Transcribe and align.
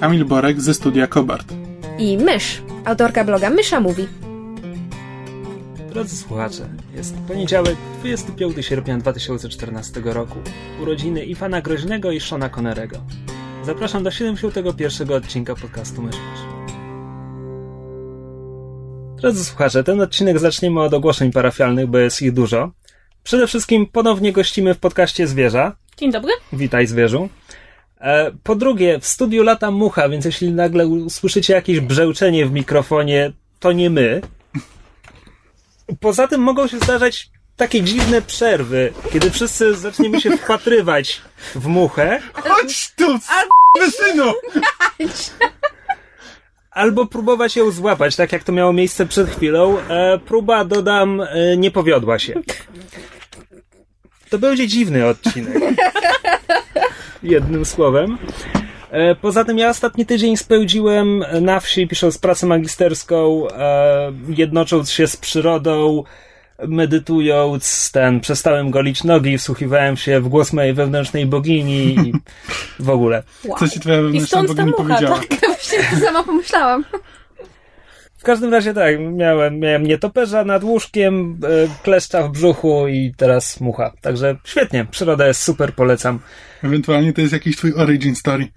Kamil 0.00 0.24
Borek 0.24 0.60
ze 0.60 0.74
studia 0.74 1.06
Kobart. 1.06 1.52
i 1.98 2.18
Mysz, 2.18 2.62
autorka 2.84 3.24
bloga 3.24 3.50
Mysza 3.50 3.80
Mówi. 3.80 4.08
Drodzy 5.90 6.16
słuchacze, 6.16 6.68
jest 6.94 7.14
poniedziałek, 7.28 7.76
25 8.00 8.66
sierpnia 8.66 8.98
2014 8.98 10.00
roku. 10.04 10.38
Urodziny 10.82 11.24
Ifana 11.24 11.60
Groźnego 11.62 12.10
i 12.10 12.20
Shona 12.20 12.48
Connerego. 12.48 12.98
Zapraszam 13.64 14.02
do 14.04 14.10
71 14.10 15.12
odcinka 15.12 15.54
podcastu 15.54 16.02
Myszmasz. 16.02 16.38
Drodzy 19.16 19.44
słuchacze, 19.44 19.84
ten 19.84 20.00
odcinek 20.00 20.38
zaczniemy 20.38 20.80
od 20.80 20.94
ogłoszeń 20.94 21.32
parafialnych, 21.32 21.86
bo 21.86 21.98
jest 21.98 22.22
ich 22.22 22.32
dużo. 22.32 22.70
Przede 23.22 23.46
wszystkim 23.46 23.86
ponownie 23.86 24.32
gościmy 24.32 24.74
w 24.74 24.78
podcaście 24.78 25.26
Zwierza. 25.26 25.76
Dzień 25.96 26.12
dobry. 26.12 26.32
Witaj 26.52 26.86
zwierzu. 26.86 27.28
E, 28.00 28.30
Po 28.44 28.54
drugie, 28.54 29.00
w 29.00 29.06
studiu 29.06 29.42
lata 29.42 29.70
mucha, 29.70 30.08
więc 30.08 30.24
jeśli 30.24 30.50
nagle 30.52 30.86
usłyszycie 30.86 31.52
jakieś 31.54 31.80
brzęczenie 31.80 32.46
w 32.46 32.52
mikrofonie, 32.52 33.32
to 33.60 33.72
nie 33.72 33.90
my. 33.90 34.20
Poza 36.00 36.28
tym 36.28 36.40
mogą 36.40 36.66
się 36.66 36.78
zdarzać 36.78 37.30
takie 37.56 37.82
dziwne 37.82 38.22
przerwy, 38.22 38.92
kiedy 39.12 39.30
wszyscy 39.30 39.74
zaczniemy 39.76 40.20
się 40.20 40.36
wpatrywać 40.36 41.20
w 41.54 41.66
muchę, 41.66 42.20
Chodź 42.34 42.92
tu, 42.96 43.18
synu! 43.90 44.32
albo 46.70 47.06
próbować 47.06 47.56
ją 47.56 47.70
złapać, 47.70 48.16
tak 48.16 48.32
jak 48.32 48.44
to 48.44 48.52
miało 48.52 48.72
miejsce 48.72 49.06
przed 49.06 49.30
chwilą. 49.30 49.78
E, 49.78 50.18
próba, 50.18 50.64
dodam, 50.64 51.20
e, 51.20 51.56
nie 51.56 51.70
powiodła 51.70 52.18
się. 52.18 52.34
To 54.30 54.38
będzie 54.38 54.68
dziwny 54.68 55.06
odcinek. 55.06 55.62
Jednym 57.22 57.64
słowem. 57.64 58.18
E, 58.90 59.14
Poza 59.14 59.44
tym 59.44 59.58
ja 59.58 59.68
ostatni 59.70 60.06
tydzień 60.06 60.36
spędziłem 60.36 61.24
na 61.40 61.60
wsi, 61.60 61.88
pisząc 61.88 62.18
pracę 62.18 62.46
magisterską, 62.46 63.48
e, 63.50 64.12
jednocząc 64.28 64.90
się 64.90 65.06
z 65.06 65.16
przyrodą, 65.16 66.04
medytując, 66.68 67.90
ten, 67.92 68.20
przestałem 68.20 68.70
golić 68.70 69.04
nogi, 69.04 69.38
wsłuchiwałem 69.38 69.96
się 69.96 70.20
w 70.20 70.28
głos 70.28 70.52
mojej 70.52 70.74
wewnętrznej 70.74 71.26
bogini 71.26 71.94
i 72.08 72.12
w 72.84 72.90
ogóle. 72.90 73.22
Co 73.58 73.68
ci 73.68 73.80
twoja 73.80 73.98
I 73.98 74.02
wewnętrzna 74.02 74.26
stąd 74.26 74.48
ta 74.48 74.54
bogini 74.54 74.70
mucha, 74.70 74.82
powiedziała? 74.82 75.18
tak? 75.18 75.40
Właśnie 75.46 75.78
to 75.90 76.06
sama 76.06 76.22
pomyślałam. 76.24 76.84
W 78.26 78.32
każdym 78.34 78.52
razie 78.52 78.74
tak, 78.74 78.96
miałem, 79.12 79.58
miałem 79.58 79.86
nietoperza 79.86 80.44
nad 80.44 80.64
łóżkiem, 80.64 81.40
e, 81.44 81.68
kleszcza 81.82 82.22
w 82.22 82.30
brzuchu 82.30 82.88
i 82.88 83.14
teraz 83.16 83.60
mucha. 83.60 83.92
Także 84.00 84.36
świetnie, 84.44 84.86
przyroda 84.90 85.26
jest 85.26 85.42
super, 85.42 85.74
polecam. 85.74 86.18
Ewentualnie 86.62 87.12
to 87.12 87.20
jest 87.20 87.32
jakiś 87.32 87.56
twój 87.56 87.74
origin 87.74 88.14
story. 88.14 88.48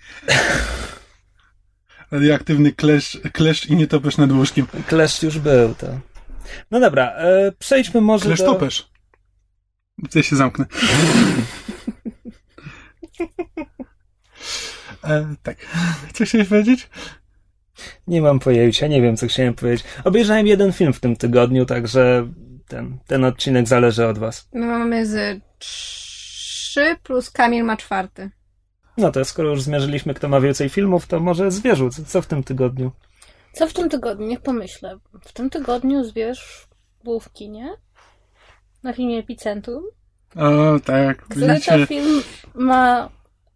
Radioaktywny 2.11 2.71
kleszcz, 2.71 3.19
kleszcz 3.33 3.65
i 3.65 3.75
nietoperz 3.75 4.17
nad 4.17 4.31
łóżkiem. 4.31 4.67
Kleszcz 4.87 5.23
już 5.23 5.39
był, 5.39 5.75
to. 5.75 5.87
No 6.71 6.79
dobra, 6.79 7.11
e, 7.11 7.51
przejdźmy 7.59 8.01
może 8.01 8.25
Kleszcz 8.25 8.41
do... 8.41 8.53
topesz. 8.53 8.89
Ja 10.15 10.23
się 10.23 10.35
zamknę. 10.35 10.65
E, 15.03 15.35
tak. 15.43 15.57
Co 16.13 16.25
chciałeś 16.25 16.47
powiedzieć? 16.47 16.89
Nie 18.09 18.21
mam 18.21 18.39
pojęcia, 18.39 18.87
nie 18.87 19.01
wiem 19.01 19.17
co 19.17 19.27
chciałem 19.27 19.53
powiedzieć. 19.53 19.85
Obejrzałem 20.03 20.47
jeden 20.47 20.73
film 20.73 20.93
w 20.93 20.99
tym 20.99 21.15
tygodniu, 21.15 21.65
także 21.65 22.27
ten, 22.67 22.97
ten 23.07 23.23
odcinek 23.25 23.67
zależy 23.67 24.07
od 24.07 24.17
was. 24.17 24.49
My 24.53 24.65
mamy 24.65 25.05
z 25.05 25.41
trzy 25.59 26.95
plus 27.03 27.31
Kamil 27.31 27.63
ma 27.63 27.77
czwarty. 27.77 28.29
No 28.97 29.11
to 29.11 29.25
skoro 29.25 29.49
już 29.49 29.61
zmierzyliśmy, 29.61 30.13
kto 30.13 30.29
ma 30.29 30.41
więcej 30.41 30.69
filmów, 30.69 31.07
to 31.07 31.19
może 31.19 31.51
zwierzu, 31.51 31.89
co, 31.89 32.03
co 32.03 32.21
w 32.21 32.27
tym 32.27 32.43
tygodniu? 32.43 32.91
Co 33.53 33.67
w 33.67 33.73
tym 33.73 33.89
tygodniu? 33.89 34.27
Niech 34.27 34.41
pomyślę. 34.41 34.99
W 35.21 35.33
tym 35.33 35.49
tygodniu 35.49 36.03
zwierz 36.03 36.67
był 37.03 37.19
w 37.19 37.33
kinie. 37.33 37.69
Na 38.83 38.93
filmie 38.93 39.19
Epicentrum. 39.19 39.83
O, 40.35 40.79
tak. 40.85 41.17
Który 41.17 41.59
to 41.59 41.85
film 41.85 42.21
ma 42.55 43.09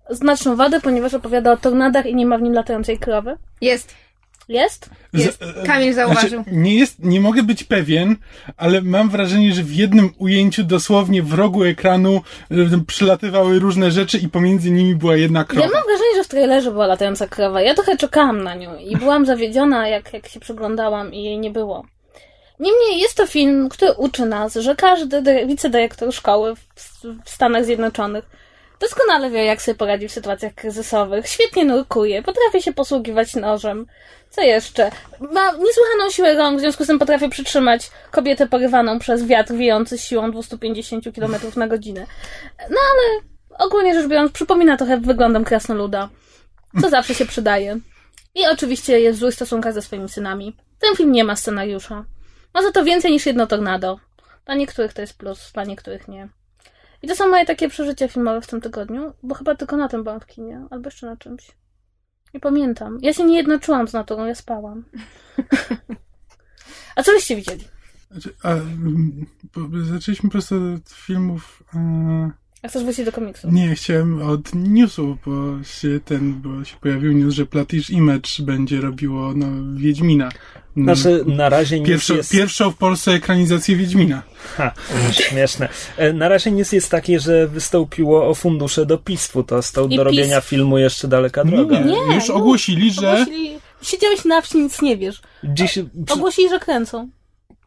znaczną 0.10 0.56
wadę, 0.56 0.82
ponieważ 0.82 1.14
opowiada 1.14 1.52
o 1.52 1.58
tornadach 1.58 2.06
i 2.06 2.16
nie 2.16 2.26
ma 2.26 2.38
w 2.38 2.42
nim 2.42 2.54
latającej 2.54 2.98
krowy. 2.98 3.38
Jest. 3.62 4.03
Jest? 4.50 4.90
Jest. 5.14 5.44
Z- 5.44 5.68
Kamil 5.68 5.94
zauważył. 5.94 6.30
Znaczy, 6.44 6.50
nie, 6.52 6.76
jest, 6.76 7.00
nie 7.00 7.22
mogę 7.22 7.44
być 7.44 7.64
pewien, 7.64 8.16
ale 8.58 8.82
mam 8.82 9.10
wrażenie, 9.10 9.54
że 9.54 9.64
w 9.64 9.74
jednym 9.76 10.10
ujęciu 10.18 10.64
dosłownie 10.64 11.24
w 11.24 11.34
rogu 11.34 11.64
ekranu 11.64 12.22
e, 12.52 12.56
przylatywały 12.88 13.60
różne 13.60 13.92
rzeczy 13.92 14.18
i 14.18 14.30
pomiędzy 14.30 14.72
nimi 14.72 14.96
była 14.96 15.16
jedna 15.16 15.40
Ja 15.40 15.46
krowa. 15.46 15.68
mam 15.74 15.84
wrażenie, 15.84 16.16
że 16.16 16.24
w 16.24 16.28
trailerze 16.28 16.72
była 16.72 16.88
latająca 16.88 17.28
krowa. 17.28 17.62
Ja 17.62 17.74
trochę 17.74 17.98
czekałam 17.98 18.44
na 18.44 18.56
nią 18.56 18.76
i 18.76 18.98
byłam 18.98 19.26
zawiedziona, 19.26 19.88
jak, 19.88 20.14
jak 20.14 20.28
się 20.28 20.40
przyglądałam 20.40 21.14
i 21.14 21.24
jej 21.24 21.38
nie 21.40 21.52
było. 21.52 21.86
Niemniej 22.60 23.00
jest 23.00 23.18
to 23.18 23.28
film, 23.28 23.70
który 23.70 23.92
uczy 23.94 24.26
nas, 24.26 24.54
że 24.56 24.76
każdy 24.76 25.22
dy- 25.22 25.46
wicedyrektor 25.46 26.14
szkoły 26.14 26.56
w 27.26 27.30
Stanach 27.30 27.66
Zjednoczonych 27.66 28.26
doskonale 28.80 29.30
wie, 29.30 29.46
jak 29.46 29.62
sobie 29.62 29.76
poradzić 29.76 30.12
w 30.12 30.14
sytuacjach 30.14 30.54
kryzysowych. 30.54 31.28
Świetnie 31.28 31.66
nurkuje, 31.66 32.24
potrafi 32.24 32.62
się 32.62 32.74
posługiwać 32.74 33.36
nożem. 33.36 33.86
Co 34.30 34.42
jeszcze? 34.42 34.92
Ma 35.20 35.52
niesłychaną 35.52 36.10
siłę 36.12 36.36
rąk, 36.36 36.58
w 36.58 36.62
związku 36.62 36.84
z 36.84 36.88
tym 36.88 37.00
potrafi 37.00 37.30
przytrzymać 37.30 37.92
kobietę 38.12 38.48
porywaną 38.48 39.00
przez 39.00 39.26
wiatr 39.26 39.54
wiejący 39.54 39.98
siłą 39.98 40.32
250 40.32 41.06
km 41.16 41.36
na 41.56 41.68
godzinę. 41.68 42.06
No 42.60 42.78
ale 42.94 43.22
ogólnie 43.60 43.94
rzecz 43.94 44.08
biorąc, 44.08 44.32
przypomina 44.32 44.78
trochę 44.78 44.98
wyglądem 44.98 45.44
krasnoluda, 45.44 46.10
co 46.82 46.90
zawsze 46.90 47.16
się 47.16 47.26
przydaje. 47.26 47.80
I 48.36 48.48
oczywiście 48.48 49.00
jest 49.00 49.18
w 49.18 49.20
złych 49.20 49.36
stosunkach 49.36 49.74
ze 49.74 49.82
swoimi 49.82 50.10
synami. 50.10 50.58
Ten 50.80 50.96
film 50.96 51.12
nie 51.12 51.24
ma 51.24 51.36
scenariusza. 51.36 52.06
Ma 52.54 52.62
za 52.62 52.72
to 52.72 52.84
więcej 52.84 53.12
niż 53.12 53.26
jedno 53.26 53.48
tornado. 53.48 54.00
Dla 54.46 54.56
niektórych 54.56 54.94
to 54.94 55.02
jest 55.02 55.18
plus, 55.18 55.52
dla 55.54 55.64
niektórych 55.64 56.08
nie. 56.08 56.30
I 57.04 57.08
to 57.08 57.16
są 57.16 57.28
moje 57.30 57.46
takie 57.46 57.70
przeżycia 57.70 58.08
filmowe 58.08 58.42
w 58.42 58.48
tym 58.48 58.62
tygodniu, 58.62 59.14
bo 59.24 59.36
chyba 59.36 59.56
tylko 59.56 59.78
na 59.78 59.88
tym 59.88 60.04
byłam 60.04 60.20
w 60.20 60.26
kinie, 60.26 60.66
albo 60.70 60.88
jeszcze 60.88 61.06
na 61.06 61.18
czymś. 61.18 61.52
Nie 62.34 62.40
pamiętam. 62.40 62.98
Ja 63.02 63.14
się 63.14 63.24
nie 63.24 63.38
jednoczyłam 63.38 63.88
z 63.88 63.94
naturą, 63.94 64.26
ja 64.26 64.36
spałam. 64.36 64.84
A 66.96 67.04
co 67.04 67.12
byście 67.12 67.36
widzieli? 67.36 67.64
Znaczy, 68.12 68.36
a, 68.44 68.56
zaczęliśmy 69.94 70.30
po 70.30 70.32
prostu 70.32 70.56
od 70.76 70.90
filmów. 70.90 71.64
e, 71.76 72.32
A 72.64 72.68
chcesz 72.68 72.84
wrócić 72.84 73.06
do 73.06 73.12
komiksu? 73.12 73.52
Nie, 73.52 73.76
chciałem 73.76 74.22
od 74.22 74.56
newsu, 74.56 75.18
bo 75.26 75.64
się 75.64 76.00
ten, 76.06 76.42
bo 76.42 76.64
się 76.64 76.78
pojawił 76.78 77.14
news, 77.14 77.34
że 77.34 77.46
Platish 77.46 77.90
Image 77.90 78.30
będzie 78.40 78.82
robiło 78.82 79.34
no, 79.36 79.48
Wiedźmina. 79.76 80.30
No, 80.76 80.96
Znaczy, 80.96 81.24
na 81.28 81.50
razie 81.50 81.80
nie 81.80 81.86
Pierwszą, 81.86 82.16
jest... 82.16 82.32
pierwszą 82.32 82.72
w 82.72 82.76
Polsce 82.78 83.12
ekranizację 83.12 83.76
Wiedźmina. 83.76 84.24
Ha, 84.58 84.72
śmieszne. 85.12 85.70
E, 85.98 86.14
Na 86.14 86.30
razie 86.30 86.52
news 86.52 86.72
jest 86.72 86.92
taki, 86.92 87.20
że 87.20 87.48
wystąpiło 87.48 88.28
o 88.28 88.34
fundusze 88.36 88.86
do 88.86 88.98
PISF-u. 88.98 89.44
To 89.44 89.62
z 89.62 89.72
tą 89.72 89.90
do 89.90 90.04
robienia 90.04 90.42
PiS. 90.42 90.50
filmu 90.50 90.78
jeszcze 90.78 91.08
daleka 91.08 91.44
droga. 91.44 91.80
Nie, 91.80 91.92
Nie, 92.08 92.16
już 92.16 92.28
no, 92.30 92.36
ogłosili, 92.36 92.94
że 92.94 93.12
Ogłosili... 93.14 93.60
Siedziałeś 93.82 94.26
na 94.26 94.42
wsi, 94.42 94.58
nic 94.58 94.82
nie 94.82 94.98
wiesz. 94.98 95.22
Dziś, 95.44 95.80
Ogłosili, 96.10 96.50
że 96.50 96.60
kręcą. 96.60 97.10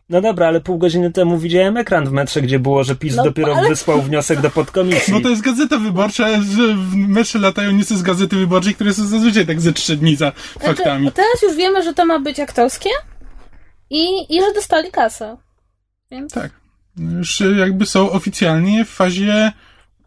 No 0.08 0.20
dobra, 0.20 0.46
ale 0.46 0.60
pół 0.60 0.78
godziny 0.78 1.12
temu 1.12 1.38
widziałem 1.38 1.76
ekran 1.76 2.06
w 2.08 2.12
metrze, 2.12 2.42
gdzie 2.42 2.58
było, 2.58 2.84
że 2.84 2.96
PiS 2.96 3.16
No, 3.16 3.24
dopiero 3.24 3.56
ale- 3.56 3.68
wysłał 3.68 4.02
wniosek 4.02 4.40
do 4.40 4.50
podkomisji. 4.50 5.12
no 5.12 5.20
to 5.20 5.28
jest 5.28 5.42
gazeta 5.42 5.78
wyborcza, 5.78 6.28
że 6.28 6.74
w 6.74 6.94
mecze 6.96 7.38
latają 7.38 7.70
newsy 7.72 7.96
z 7.96 8.02
gazety 8.02 8.36
wyborczej, 8.36 8.74
które 8.74 8.94
są 8.94 9.06
zazwyczaj 9.06 9.46
tak 9.46 9.60
ze 9.60 9.72
trzy 9.72 9.96
dni 9.96 10.16
za 10.16 10.32
faktami. 10.60 11.02
Znaczy, 11.02 11.16
teraz 11.16 11.42
już 11.42 11.56
wiemy, 11.56 11.82
że 11.82 11.94
to 11.94 12.04
ma 12.06 12.18
być 12.18 12.40
aktorskie 12.40 12.90
i, 13.90 14.36
i 14.36 14.40
że 14.40 14.52
dostali 14.54 14.90
kasę. 14.90 15.36
Więc 16.10 16.32
Tak. 16.32 16.50
Już 17.18 17.42
jakby 17.58 17.86
są 17.86 18.10
oficjalnie 18.10 18.84
w 18.84 18.88
fazie 18.90 19.52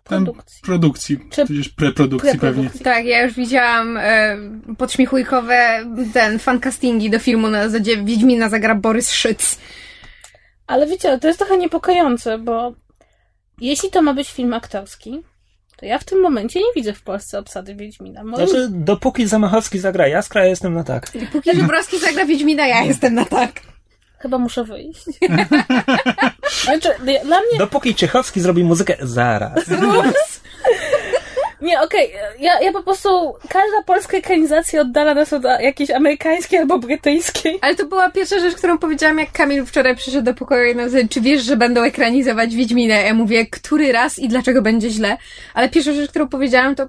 tam 0.04 0.24
Produkcji. 0.26 0.62
produkcji, 0.64 1.20
Czy 1.32 1.46
tudzież 1.48 1.70
preprodukcji 1.70 2.30
pewnie. 2.32 2.40
preprodukcji. 2.40 2.80
Tak, 2.84 3.06
ja 3.06 3.24
już 3.24 3.34
widziałam 3.34 3.98
e, 3.98 4.38
podśmiechujkowe 4.78 5.86
ten 6.14 6.40
fancastingi 6.40 7.10
do 7.10 7.20
filmu 7.20 7.48
na 7.48 7.70
zasadzie 7.70 8.04
Wiedźmina 8.04 8.50
zagra 8.50 8.76
Borys 8.76 9.12
Szyc. 9.12 9.60
Ale 10.70 10.88
wiecie, 10.88 11.20
to 11.20 11.28
jest 11.28 11.40
trochę 11.40 11.58
niepokojące, 11.58 12.38
bo 12.38 12.74
jeśli 13.62 13.90
to 13.90 14.02
ma 14.02 14.14
być 14.14 14.32
film 14.32 14.54
aktorski, 14.54 15.24
to 15.78 15.86
ja 15.86 15.98
w 15.98 16.04
tym 16.04 16.22
momencie 16.22 16.60
nie 16.60 16.74
widzę 16.76 16.94
w 16.94 17.02
Polsce 17.02 17.40
obsady 17.40 17.76
Wiedźmina. 17.76 18.24
Moim... 18.24 18.48
Znaczy, 18.48 18.68
dopóki 18.72 19.28
Zamachowski 19.28 19.80
zagra 19.80 20.08
Jaskra, 20.08 20.44
ja 20.44 20.50
jestem 20.50 20.74
na 20.74 20.84
tak. 20.84 21.12
Póki 21.32 21.56
Żebrowski 21.56 22.00
zagra 22.00 22.26
Wiedźmina, 22.26 22.68
ja 22.68 22.84
jestem 22.84 23.14
na 23.14 23.26
tak. 23.26 23.62
Chyba 24.20 24.38
muszę 24.38 24.64
wyjść. 24.64 25.06
znaczy, 26.66 26.90
dla 27.26 27.40
mnie... 27.40 27.58
Dopóki 27.58 27.96
Ciechowski 27.96 28.42
zrobi 28.42 28.64
muzykę, 28.64 28.96
zaraz. 29.02 29.66
Nie, 31.62 31.82
okej, 31.82 32.12
ja, 32.40 32.60
ja 32.60 32.72
po 32.72 32.84
prostu, 32.84 33.10
każda 33.50 33.84
polska 33.86 34.18
ekranizacja 34.18 34.82
oddala 34.82 35.14
nas 35.14 35.34
od 35.34 35.44
jakiejś 35.44 35.92
amerykańskiej 35.92 36.60
albo 36.60 36.80
brytyjskiej. 36.80 37.60
Ale 37.62 37.76
to 37.76 37.86
była 37.86 38.10
pierwsza 38.10 38.40
rzecz, 38.40 38.56
którą 38.56 38.78
powiedziałam, 38.78 39.20
jak 39.20 39.32
Kamil 39.32 39.66
wczoraj 39.66 39.96
przyszedł 39.96 40.26
do 40.26 40.34
pokoju 40.34 40.72
i 40.72 40.76
powiedział, 40.76 41.10
czy 41.10 41.22
wiesz, 41.22 41.44
że 41.44 41.58
będą 41.58 41.84
ekranizować 41.84 42.56
Wiedźminę? 42.56 43.04
Ja 43.04 43.14
mówię, 43.14 43.46
który 43.46 43.92
raz 43.92 44.20
i 44.20 44.28
dlaczego 44.28 44.62
będzie 44.62 44.90
źle? 44.90 45.18
Ale 45.54 45.70
pierwsza 45.70 45.94
rzecz, 45.94 46.10
którą 46.10 46.28
powiedziałam, 46.28 46.76
to 46.76 46.88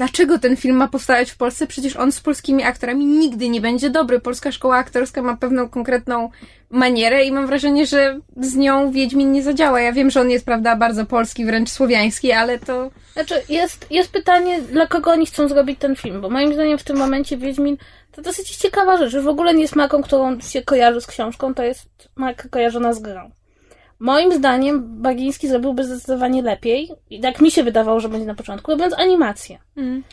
dlaczego 0.00 0.38
ten 0.38 0.56
film 0.56 0.76
ma 0.76 0.88
powstawać 0.88 1.30
w 1.30 1.36
Polsce? 1.36 1.66
Przecież 1.66 1.96
on 1.96 2.12
z 2.12 2.20
polskimi 2.20 2.62
aktorami 2.62 3.06
nigdy 3.06 3.48
nie 3.48 3.60
będzie 3.60 3.90
dobry. 3.90 4.20
Polska 4.20 4.52
szkoła 4.52 4.76
aktorska 4.76 5.22
ma 5.22 5.36
pewną 5.36 5.68
konkretną 5.68 6.30
manierę 6.70 7.24
i 7.24 7.32
mam 7.32 7.46
wrażenie, 7.46 7.86
że 7.86 8.20
z 8.36 8.56
nią 8.56 8.92
Wiedźmin 8.92 9.32
nie 9.32 9.42
zadziała. 9.42 9.80
Ja 9.80 9.92
wiem, 9.92 10.10
że 10.10 10.20
on 10.20 10.30
jest, 10.30 10.44
prawda, 10.44 10.76
bardzo 10.76 11.06
polski, 11.06 11.44
wręcz 11.44 11.70
słowiański, 11.70 12.32
ale 12.32 12.58
to... 12.58 12.90
Znaczy, 13.12 13.34
jest, 13.48 13.86
jest 13.90 14.12
pytanie, 14.12 14.62
dla 14.62 14.86
kogo 14.86 15.10
oni 15.10 15.26
chcą 15.26 15.48
zrobić 15.48 15.78
ten 15.78 15.96
film, 15.96 16.20
bo 16.20 16.30
moim 16.30 16.54
zdaniem 16.54 16.78
w 16.78 16.84
tym 16.84 16.96
momencie 16.96 17.36
Wiedźmin 17.36 17.76
to 18.12 18.22
dosyć 18.22 18.56
ciekawa 18.56 18.96
rzecz, 18.96 19.10
że 19.10 19.22
w 19.22 19.28
ogóle 19.28 19.54
nie 19.54 19.62
jest 19.62 19.76
marką, 19.76 20.02
którą 20.02 20.40
się 20.40 20.62
kojarzy 20.62 21.00
z 21.00 21.06
książką, 21.06 21.54
to 21.54 21.62
jest 21.62 21.88
marka 22.16 22.48
kojarzona 22.48 22.92
z 22.92 22.98
grą. 22.98 23.30
Moim 24.00 24.32
zdaniem 24.32 25.02
Bagiński 25.02 25.48
zrobiłby 25.48 25.84
zdecydowanie 25.84 26.42
lepiej, 26.42 26.90
i 27.10 27.20
tak 27.20 27.40
mi 27.40 27.50
się 27.50 27.64
wydawało, 27.64 28.00
że 28.00 28.08
będzie 28.08 28.26
na 28.26 28.34
początku, 28.34 28.70
robiąc 28.70 28.98
animację. 28.98 29.58
Mm. 29.76 30.04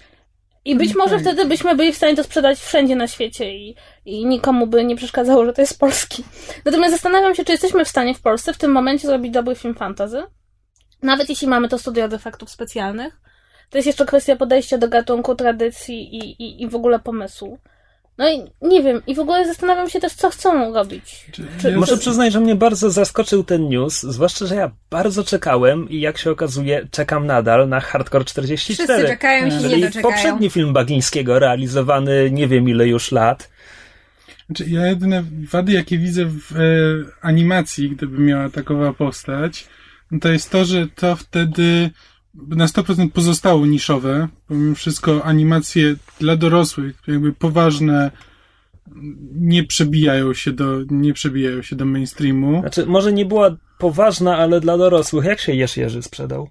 I 0.66 0.75
być 0.75 0.95
może 0.95 1.19
wtedy 1.19 1.45
byśmy 1.45 1.75
byli 1.75 1.94
w 1.94 1.95
stanie 1.95 2.16
to 2.16 2.24
sprzedać 2.24 2.60
wszędzie 2.60 2.95
na 2.95 3.07
świecie 3.07 3.56
i, 3.56 3.75
i 4.06 4.25
nikomu 4.25 4.68
by 4.68 4.86
nie 4.86 4.95
przeszkadzało, 4.95 5.45
że 5.45 5.54
to 5.54 5.62
jest 5.62 5.80
polski. 5.80 6.24
Natomiast 6.66 6.94
zastanawiam 6.94 7.36
się, 7.36 7.45
czy 7.45 7.51
jesteśmy 7.51 7.86
w 7.86 7.88
stanie 7.88 8.13
w 8.13 8.22
Polsce 8.22 8.54
w 8.54 8.57
tym 8.57 8.72
momencie 8.72 9.07
zrobić 9.07 9.34
dobry 9.34 9.56
film 9.56 9.75
fantazy. 9.75 10.24
Nawet 11.01 11.30
jeśli 11.30 11.48
mamy 11.48 11.69
to 11.69 11.78
studio 11.78 12.06
efektów 12.06 12.50
specjalnych. 12.50 13.19
To 13.69 13.78
jest 13.78 13.88
jeszcze 13.88 14.06
kwestia 14.06 14.36
podejścia 14.36 14.78
do 14.78 14.88
gatunku, 14.88 15.36
tradycji 15.36 16.16
i, 16.16 16.44
i, 16.44 16.63
i 16.63 16.68
w 16.68 16.75
ogóle 16.75 17.00
pomysłu. 17.00 17.57
No 18.18 18.30
i 18.30 18.42
nie 18.62 18.84
wiem, 18.84 19.02
i 19.08 19.16
w 19.16 19.19
ogóle 19.19 19.48
zastanawiam 19.48 19.90
się 19.90 20.00
też, 20.00 20.14
co 20.14 20.30
chcą 20.30 20.74
robić. 20.74 21.25
Czy, 21.31 21.72
ja 21.72 21.78
Muszę 21.78 21.98
przyznać, 21.98 22.34
że 22.34 22.40
mnie 22.40 22.56
bardzo 22.56 22.92
zaskoczył 22.92 23.44
ten 23.44 23.69
news, 23.69 24.02
zwłaszcza, 24.02 24.46
że 24.46 24.56
ja 24.56 24.72
bardzo 24.90 25.24
czekałem 25.24 25.90
i 25.90 26.00
jak 26.00 26.18
się 26.18 26.31
okazuje, 26.31 26.88
czekam 26.92 27.28
nadal 27.28 27.69
na 27.69 27.80
Hardcore 27.80 28.25
44. 28.25 28.88
Wszyscy 28.88 29.08
czekają 29.14 29.50
się, 29.50 29.60
Czyli 29.60 29.75
nie 29.75 29.88
doczekają. 29.88 30.14
poprzedni 30.14 30.50
film 30.50 30.74
Bagińskiego, 30.74 31.40
realizowany 31.40 32.31
nie 32.31 32.48
wiem 32.48 32.69
ile 32.69 32.88
już 32.88 33.12
lat. 33.12 33.50
Znaczy, 34.48 34.66
ja 34.70 34.88
jedyne 34.88 35.24
wady, 35.52 35.72
jakie 35.72 35.98
widzę 35.98 36.25
w 36.25 36.52
e, 36.56 36.60
animacji, 37.22 37.90
gdyby 37.90 38.22
miała 38.22 38.50
takowa 38.50 38.94
postać, 38.94 39.68
no 40.12 40.20
to 40.20 40.30
jest 40.30 40.50
to, 40.50 40.66
że 40.66 40.88
to 40.96 41.16
wtedy 41.16 41.90
na 42.48 42.66
100% 42.66 43.10
pozostało 43.12 43.66
niszowe. 43.66 44.28
Pomimo 44.48 44.75
wszystko 44.75 45.24
animacje 45.25 45.95
dla 46.19 46.36
dorosłych, 46.36 46.95
jakby 47.07 47.34
poważne, 47.34 48.12
nie 49.34 49.63
przebijają 49.63 50.34
się 50.34 50.51
do, 50.51 50.66
nie 50.89 51.13
przebijają 51.13 51.62
się 51.62 51.75
do 51.75 51.86
mainstreamu. 51.86 52.60
Znaczy, 52.62 52.86
może 52.86 53.13
nie 53.13 53.25
była 53.25 53.56
poważna, 53.78 54.38
ale 54.38 54.60
dla 54.62 54.78
dorosłych. 54.78 55.25
Jak 55.25 55.39
się 55.39 55.56
Jesz 55.56 55.78
Jerzy 55.78 56.01
sprzedał? 56.01 56.50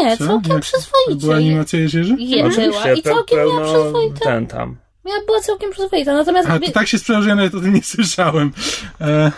Nie, 0.00 0.16
Co? 0.16 0.26
całkiem 0.26 0.52
Jak- 0.52 0.62
przyzwoicie. 0.62 1.20
Była 1.20 1.36
animacja 1.36 1.78
Jerzy? 1.80 2.16
Je, 2.18 2.42
była 2.48 2.92
i 2.92 3.02
pe- 3.02 3.02
całkiem 3.02 3.38
miała 3.38 3.50
pełno 3.60 3.82
przyzwoite. 3.82 4.20
ten 4.24 4.46
tam. 4.46 4.76
Miała, 5.04 5.18
była 5.26 5.40
całkiem 5.40 5.70
przyzwoita, 5.70 6.14
natomiast... 6.14 6.48
A 6.50 6.58
to 6.58 6.70
tak 6.72 6.88
się 6.88 6.98
sprzedał, 6.98 7.22
że 7.22 7.28
ja 7.28 7.34
nawet 7.34 7.54
o 7.54 7.60
tym 7.60 7.74
nie 7.74 7.82
słyszałem. 7.82 8.52
E, 9.00 9.32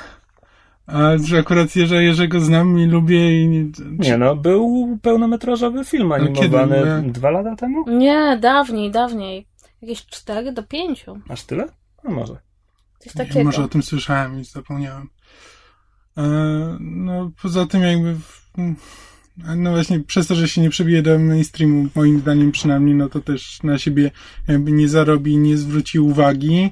a 0.89 1.11
akurat 1.39 1.77
Jerza 1.77 2.01
Jerzego 2.03 2.41
znam 2.41 2.79
i 2.79 2.87
lubię 2.87 3.43
i 3.43 3.49
nie, 3.49 3.65
Nie 3.99 4.19
no, 4.19 4.37
był 4.37 4.99
pełnometrażowy 5.03 5.85
film 5.85 6.13
animowany 6.13 6.77
kiedy? 7.01 7.13
dwa 7.13 7.31
lata 7.31 7.57
temu? 7.57 7.85
Nie, 7.99 8.39
dawniej, 8.43 8.91
dawniej. 8.91 9.47
Jakieś 9.83 10.07
4 10.07 10.53
do 10.53 10.63
5. 10.63 11.07
Aż 11.29 11.43
tyle? 11.45 11.67
No 12.05 12.11
może. 12.11 12.37
Coś 12.99 13.13
takiego. 13.13 13.45
Może 13.45 13.65
o 13.65 13.69
tym 13.69 13.83
słyszałem 13.83 14.41
i 14.41 14.45
zapomniałem. 14.45 15.09
E, 16.17 16.23
no, 16.81 17.31
poza 17.43 17.67
tym 17.67 17.83
jakby... 17.83 18.15
w- 18.15 18.49
No 19.57 19.71
właśnie, 19.71 20.01
przez 20.01 20.27
to, 20.27 20.35
że 20.35 20.49
się 20.49 20.61
nie 20.61 20.71
przebije 20.71 21.03
do 21.03 21.19
mainstreamu, 21.19 21.87
moim 21.95 22.21
zdaniem 22.21 22.53
przynajmniej, 22.53 22.95
no 22.95 23.09
to 23.09 23.21
też 23.21 23.63
na 23.63 23.79
siebie 23.79 24.11
jakby 24.49 24.73
nie 24.73 24.89
zarobi, 24.89 25.37
nie 25.37 25.57
zwróci 25.57 25.99
uwagi. 26.01 26.71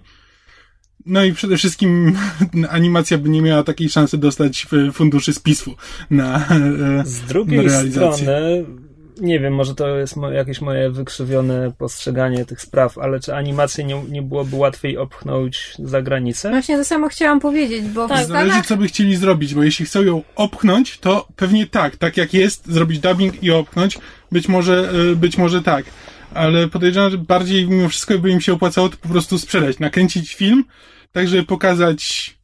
No 1.06 1.24
i 1.24 1.32
przede 1.32 1.56
wszystkim 1.56 2.18
animacja 2.70 3.18
by 3.18 3.28
nie 3.28 3.42
miała 3.42 3.62
takiej 3.62 3.88
szansy 3.88 4.18
dostać 4.18 4.66
funduszy 4.92 5.32
z 5.32 5.38
PiSu 5.38 5.74
na, 6.10 6.36
e, 6.36 7.02
Z 7.04 7.22
na 7.22 7.28
drugiej 7.28 7.68
realizację. 7.68 8.12
strony, 8.12 8.64
nie 9.20 9.40
wiem, 9.40 9.54
może 9.54 9.74
to 9.74 9.96
jest 9.96 10.14
jakieś 10.32 10.60
moje 10.60 10.90
wykrzywione 10.90 11.72
postrzeganie 11.78 12.44
tych 12.44 12.60
spraw, 12.60 12.98
ale 12.98 13.20
czy 13.20 13.34
animację 13.34 13.84
nie, 13.84 14.02
nie 14.08 14.22
byłoby 14.22 14.56
łatwiej 14.56 14.98
opchnąć 14.98 15.72
za 15.78 16.02
granicę? 16.02 16.50
Właśnie 16.50 16.76
to 16.76 16.84
samo 16.84 17.08
chciałam 17.08 17.40
powiedzieć, 17.40 17.84
bo 17.84 18.08
Tak. 18.08 18.26
Zależy, 18.26 18.50
Stanach... 18.50 18.66
co 18.66 18.76
by 18.76 18.88
chcieli 18.88 19.16
zrobić, 19.16 19.54
bo 19.54 19.62
jeśli 19.62 19.86
chcą 19.86 20.02
ją 20.02 20.22
opchnąć, 20.36 20.98
to 20.98 21.28
pewnie 21.36 21.66
tak, 21.66 21.96
tak 21.96 22.16
jak 22.16 22.34
jest, 22.34 22.66
zrobić 22.66 22.98
dubbing 22.98 23.42
i 23.42 23.50
opchnąć, 23.50 23.98
być 24.32 24.48
może, 24.48 24.90
e, 25.12 25.16
być 25.16 25.38
może 25.38 25.62
tak. 25.62 25.84
Ale 26.34 26.68
podejrzewam, 26.68 27.10
że 27.10 27.18
bardziej 27.18 27.68
mimo 27.68 27.88
wszystko 27.88 28.18
by 28.18 28.30
im 28.30 28.40
się 28.40 28.52
opłacało 28.52 28.88
to 28.88 28.96
po 28.96 29.08
prostu 29.08 29.38
sprzedać, 29.38 29.78
nakręcić 29.78 30.34
film, 30.34 30.64
tak 31.16 31.28
żeby 31.28 31.42
pokazać 31.42 32.34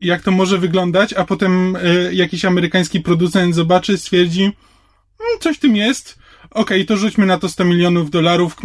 jak 0.00 0.22
to 0.22 0.30
może 0.30 0.58
wyglądać, 0.58 1.12
a 1.12 1.24
potem 1.24 1.76
e, 1.76 2.14
jakiś 2.14 2.44
amerykański 2.44 3.00
producent 3.00 3.54
zobaczy, 3.54 3.98
stwierdzi, 3.98 4.42
"Mm, 4.42 5.38
coś 5.40 5.56
w 5.56 5.60
tym 5.60 5.76
jest, 5.76 6.18
okej, 6.50 6.86
to 6.86 6.96
rzućmy 6.96 7.26
na 7.26 7.38
to 7.38 7.48
100 7.48 7.64
milionów 7.64 8.10
dolarów, 8.10 8.56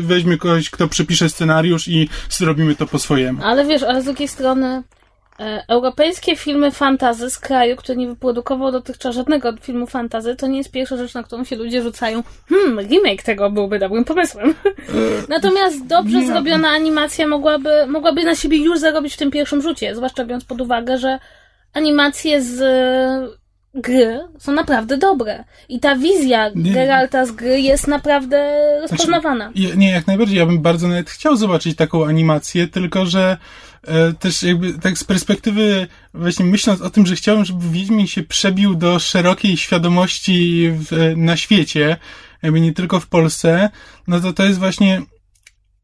weźmy 0.00 0.38
kogoś, 0.38 0.70
kto 0.70 0.88
przepisze 0.88 1.28
scenariusz 1.28 1.88
i 1.88 2.08
zrobimy 2.30 2.74
to 2.74 2.86
po 2.86 2.98
swojemu. 2.98 3.42
Ale 3.44 3.66
wiesz, 3.66 3.82
ale 3.82 4.02
z 4.02 4.04
drugiej 4.04 4.28
strony 4.28 4.82
europejskie 5.68 6.36
filmy 6.36 6.70
fantazy 6.70 7.30
z 7.30 7.38
kraju, 7.38 7.76
który 7.76 7.98
nie 7.98 8.08
wyprodukował 8.08 8.72
dotychczas 8.72 9.14
żadnego 9.14 9.52
filmu 9.60 9.86
fantazy, 9.86 10.36
to 10.36 10.46
nie 10.46 10.58
jest 10.58 10.70
pierwsza 10.70 10.96
rzecz, 10.96 11.14
na 11.14 11.22
którą 11.22 11.44
się 11.44 11.56
ludzie 11.56 11.82
rzucają. 11.82 12.22
Hmm, 12.48 12.80
remake 12.80 13.22
tego 13.22 13.50
byłby 13.50 13.78
dobrym 13.78 14.04
pomysłem. 14.04 14.54
Natomiast 15.28 15.86
dobrze 15.86 16.26
zrobiona 16.26 16.68
animacja 16.68 17.26
mogłaby, 17.26 17.70
mogłaby 17.86 18.24
na 18.24 18.34
siebie 18.34 18.58
już 18.58 18.78
zarobić 18.78 19.14
w 19.14 19.18
tym 19.18 19.30
pierwszym 19.30 19.62
rzucie, 19.62 19.94
zwłaszcza 19.96 20.24
biorąc 20.24 20.44
pod 20.44 20.60
uwagę, 20.60 20.98
że 20.98 21.18
animacje 21.74 22.42
z 22.42 22.60
e, 22.60 23.38
gry 23.74 24.20
są 24.38 24.52
naprawdę 24.52 24.96
dobre. 24.98 25.44
I 25.68 25.80
ta 25.80 25.96
wizja 25.96 26.50
Nie. 26.54 26.72
Geralta 26.72 27.26
z 27.26 27.32
gry 27.32 27.60
jest 27.60 27.88
naprawdę 27.88 28.54
rozpoznawana. 28.80 29.52
Je- 29.54 29.76
Nie, 29.76 29.90
jak 29.90 30.06
najbardziej. 30.06 30.38
Ja 30.38 30.46
bym 30.46 30.58
bardzo 30.62 30.88
nawet 30.88 31.10
chciał 31.10 31.36
zobaczyć 31.36 31.76
taką 31.76 32.06
animację, 32.06 32.68
tylko 32.68 33.06
że 33.06 33.22
e, 33.30 33.36
też 34.18 34.42
jakby 34.42 34.72
tak 34.74 34.98
z 34.98 35.04
perspektywy 35.04 35.86
właśnie 36.14 36.44
myśląc 36.44 36.80
o 36.80 36.90
tym, 36.90 37.06
że 37.06 37.16
chciałbym, 37.16 37.44
żeby 37.44 37.70
Wiedźmin 37.70 38.06
się 38.06 38.22
przebił 38.22 38.74
do 38.74 38.98
szerokiej 38.98 39.56
świadomości 39.56 40.70
w, 40.72 41.14
na 41.16 41.36
świecie, 41.36 41.96
jakby 42.42 42.60
nie 42.60 42.72
tylko 42.72 43.00
w 43.00 43.06
Polsce, 43.06 43.70
no 44.06 44.20
to 44.20 44.32
to 44.32 44.44
jest 44.44 44.58
właśnie 44.58 45.02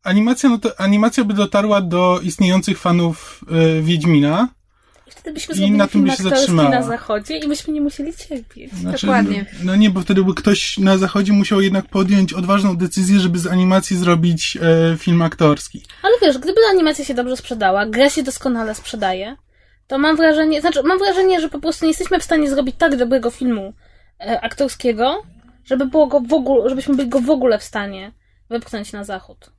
animacja, 0.03 0.49
no 0.49 0.59
to 0.59 0.81
animacja 0.81 1.25
by 1.25 1.35
dotarła 1.35 1.81
do 1.81 2.21
istniejących 2.23 2.79
fanów 2.79 3.45
e, 3.51 3.83
Wiedźmina. 3.83 4.49
I 5.07 5.11
wtedy 5.11 5.33
byśmy 5.33 5.55
I 5.55 5.59
zrobili 5.59 5.79
na 5.79 5.87
tym 5.87 5.93
film 5.93 6.05
by 6.05 6.17
się 6.17 6.23
zatrzymała. 6.23 6.69
na 6.71 6.83
zachodzie 6.83 7.39
i 7.39 7.49
byśmy 7.49 7.75
nie 7.75 7.81
musieli 7.81 8.13
cierpieć. 8.15 8.73
Znaczy, 8.73 9.07
Dokładnie. 9.07 9.47
No, 9.53 9.65
no 9.65 9.77
nie, 9.77 9.91
bo 9.91 10.01
wtedy 10.01 10.25
by 10.25 10.35
ktoś 10.35 10.79
na 10.79 10.99
zachodzie 10.99 11.33
musiał 11.33 11.61
jednak 11.61 11.87
podjąć 11.87 12.33
odważną 12.33 12.77
decyzję, 12.77 13.21
żeby 13.21 13.39
z 13.39 13.47
animacji 13.47 13.97
zrobić 13.97 14.59
e, 14.63 14.97
film 14.97 15.23
aktorski. 15.23 15.83
Ale 16.03 16.15
wiesz, 16.23 16.39
gdyby 16.39 16.61
animacja 16.71 17.05
się 17.05 17.15
dobrze 17.15 17.37
sprzedała, 17.37 17.87
gra 17.87 18.11
się 18.11 18.23
doskonale 18.23 18.75
sprzedaje, 18.75 19.37
to 19.87 19.99
mam 19.99 20.17
wrażenie, 20.17 20.61
znaczy 20.61 20.83
mam 20.83 20.99
wrażenie, 20.99 21.41
że 21.41 21.49
po 21.49 21.59
prostu 21.59 21.85
nie 21.85 21.91
jesteśmy 21.91 22.19
w 22.19 22.25
stanie 22.25 22.51
zrobić 22.51 22.77
tak 22.79 22.97
dobrego 22.97 23.31
filmu 23.31 23.75
e, 24.21 24.41
aktorskiego, 24.41 25.23
żeby 25.65 25.87
było 25.87 26.07
go 26.07 26.21
w 26.21 26.33
ogóle, 26.33 26.69
żebyśmy 26.69 26.95
byli 26.97 27.09
go 27.09 27.21
w 27.21 27.31
ogóle 27.31 27.59
w 27.59 27.65
stanie 27.65 28.13
wypchnąć 28.51 28.93
na 28.93 29.05
zachód. 29.05 29.51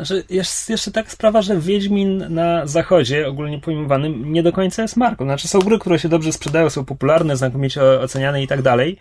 Znaczy, 0.00 0.24
jest 0.30 0.70
jeszcze 0.70 0.90
taka 0.90 1.10
sprawa, 1.10 1.42
że 1.42 1.60
Wiedźmin 1.60 2.24
na 2.28 2.66
zachodzie, 2.66 3.28
ogólnie 3.28 3.58
pojmowanym, 3.60 4.32
nie 4.32 4.42
do 4.42 4.52
końca 4.52 4.82
jest 4.82 4.96
marką. 4.96 5.24
Znaczy, 5.24 5.48
są 5.48 5.58
gry, 5.58 5.78
które 5.78 5.98
się 5.98 6.08
dobrze 6.08 6.32
sprzedają, 6.32 6.70
są 6.70 6.84
popularne, 6.84 7.36
znakomicie 7.36 7.82
oceniane 7.82 8.42
i 8.42 8.46
tak 8.46 8.62
dalej. 8.62 8.96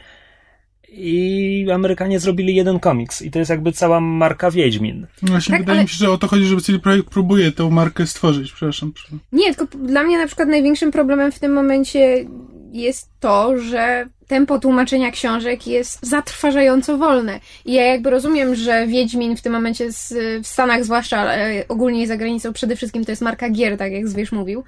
I 0.92 1.68
Amerykanie 1.74 2.20
zrobili 2.20 2.56
jeden 2.56 2.80
komiks 2.80 3.22
i 3.22 3.32
to 3.32 3.40
jest 3.40 3.50
jakby 3.50 3.72
cała 3.72 4.00
marka 4.00 4.52
Wiedźmin. 4.52 5.08
No 5.22 5.28
Właśnie 5.32 5.52
Tak, 5.52 5.62
wydaje 5.62 5.78
ale- 5.78 5.84
mi 5.84 5.90
się, 5.90 5.96
że 5.96 6.12
o 6.12 6.18
to 6.18 6.28
chodzi, 6.28 6.46
żeby 6.46 6.62
CD 6.62 6.80
Projekt 6.80 7.10
próbuje 7.10 7.52
tę 7.52 7.70
markę 7.70 8.08
stworzyć. 8.08 8.52
Przepraszam. 8.52 8.94
przepraszam. 8.94 9.20
Nie, 9.32 9.56
tylko 9.56 9.78
dla 9.78 10.04
mnie 10.04 10.18
na 10.18 10.28
przykład 10.28 10.50
największym 10.50 10.92
problemem 10.92 11.32
w 11.32 11.40
tym 11.40 11.54
momencie 11.54 12.26
jest 12.72 13.10
to, 13.20 13.58
że 13.58 14.08
tempo 14.30 14.60
tłumaczenia 14.60 15.12
książek 15.12 15.68
jest 15.68 16.06
zatrważająco 16.06 16.98
wolne. 16.98 17.40
I 17.66 17.74
ja 17.74 17.84
jakby 17.84 18.10
rozumiem, 18.10 18.56
że 18.56 18.88
Wiedźmin 18.88 19.38
w 19.38 19.42
tym 19.42 19.54
momencie 19.54 19.92
z, 19.92 20.14
w 20.44 20.48
Stanach 20.48 20.84
zwłaszcza, 20.84 21.18
ale 21.18 21.64
ogólnie 21.68 22.08
za 22.08 22.18
granicą 22.18 22.54
przede 22.54 22.76
wszystkim 22.76 23.06
to 23.06 23.12
jest 23.12 23.22
marka 23.22 23.50
gier, 23.50 23.78
tak 23.78 23.92
jak 23.92 24.08
Zwierz 24.08 24.32
mówił. 24.32 24.64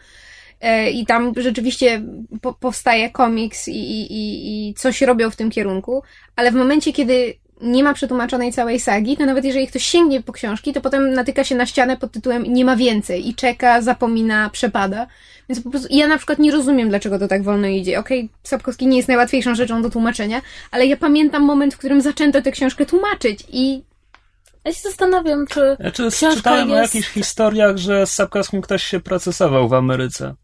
E, 0.62 0.92
I 0.92 1.06
tam 1.06 1.34
rzeczywiście 1.38 2.02
po, 2.42 2.54
powstaje 2.54 3.10
komiks 3.10 3.68
i, 3.68 3.72
i, 3.72 4.14
i, 4.14 4.70
i 4.70 4.74
coś 4.74 5.02
robią 5.02 5.30
w 5.30 5.36
tym 5.36 5.50
kierunku, 5.50 6.04
ale 6.36 6.52
w 6.52 6.56
momencie, 6.56 6.94
kiedy 6.94 7.34
nie 7.62 7.84
ma 7.84 7.94
przetłumaczonej 7.94 8.54
całej 8.54 8.80
sagi, 8.80 9.18
to 9.18 9.26
nawet 9.26 9.46
jeżeli 9.46 9.68
ktoś 9.68 9.84
sięgnie 9.84 10.22
po 10.22 10.34
książki, 10.34 10.74
to 10.74 10.82
potem 10.82 11.14
natyka 11.14 11.44
się 11.44 11.56
na 11.56 11.66
ścianę 11.66 11.98
pod 11.98 12.12
tytułem 12.12 12.44
nie 12.44 12.66
ma 12.66 12.76
więcej 12.76 13.30
i 13.30 13.36
czeka, 13.36 13.82
zapomina, 13.82 14.50
przepada. 14.50 15.08
Więc 15.50 15.64
po 15.64 15.70
prostu 15.70 15.88
ja 15.92 16.08
na 16.08 16.18
przykład 16.18 16.40
nie 16.40 16.52
rozumiem, 16.52 16.90
dlaczego 16.90 17.20
to 17.20 17.28
tak 17.28 17.44
wolno 17.44 17.68
idzie. 17.68 18.00
Okej, 18.00 18.20
okay, 18.20 18.30
Sapkowski 18.44 18.88
nie 18.88 18.98
jest 18.98 19.08
najłatwiejszą 19.08 19.56
rzeczą 19.56 19.82
do 19.82 19.90
tłumaczenia, 19.90 20.42
ale 20.72 20.86
ja 20.86 20.98
pamiętam 20.98 21.44
moment, 21.44 21.74
w 21.74 21.78
którym 21.78 22.02
zaczęto 22.02 22.42
tę 22.42 22.52
książkę 22.52 22.86
tłumaczyć 22.86 23.44
i 23.50 23.84
ja 24.66 24.74
się 24.74 24.82
zastanawiam, 24.82 25.48
czy. 25.48 25.78
Znaczy, 25.80 26.10
czytałem 26.36 26.70
jest... 26.70 26.80
o 26.80 26.82
jakichś 26.82 27.08
historiach, 27.08 27.78
że 27.78 28.08
z 28.08 28.12
Sapkowskim 28.12 28.62
ktoś 28.62 28.84
się 28.84 29.00
procesował 29.00 29.70
w 29.70 29.74
Ameryce. 29.74 30.36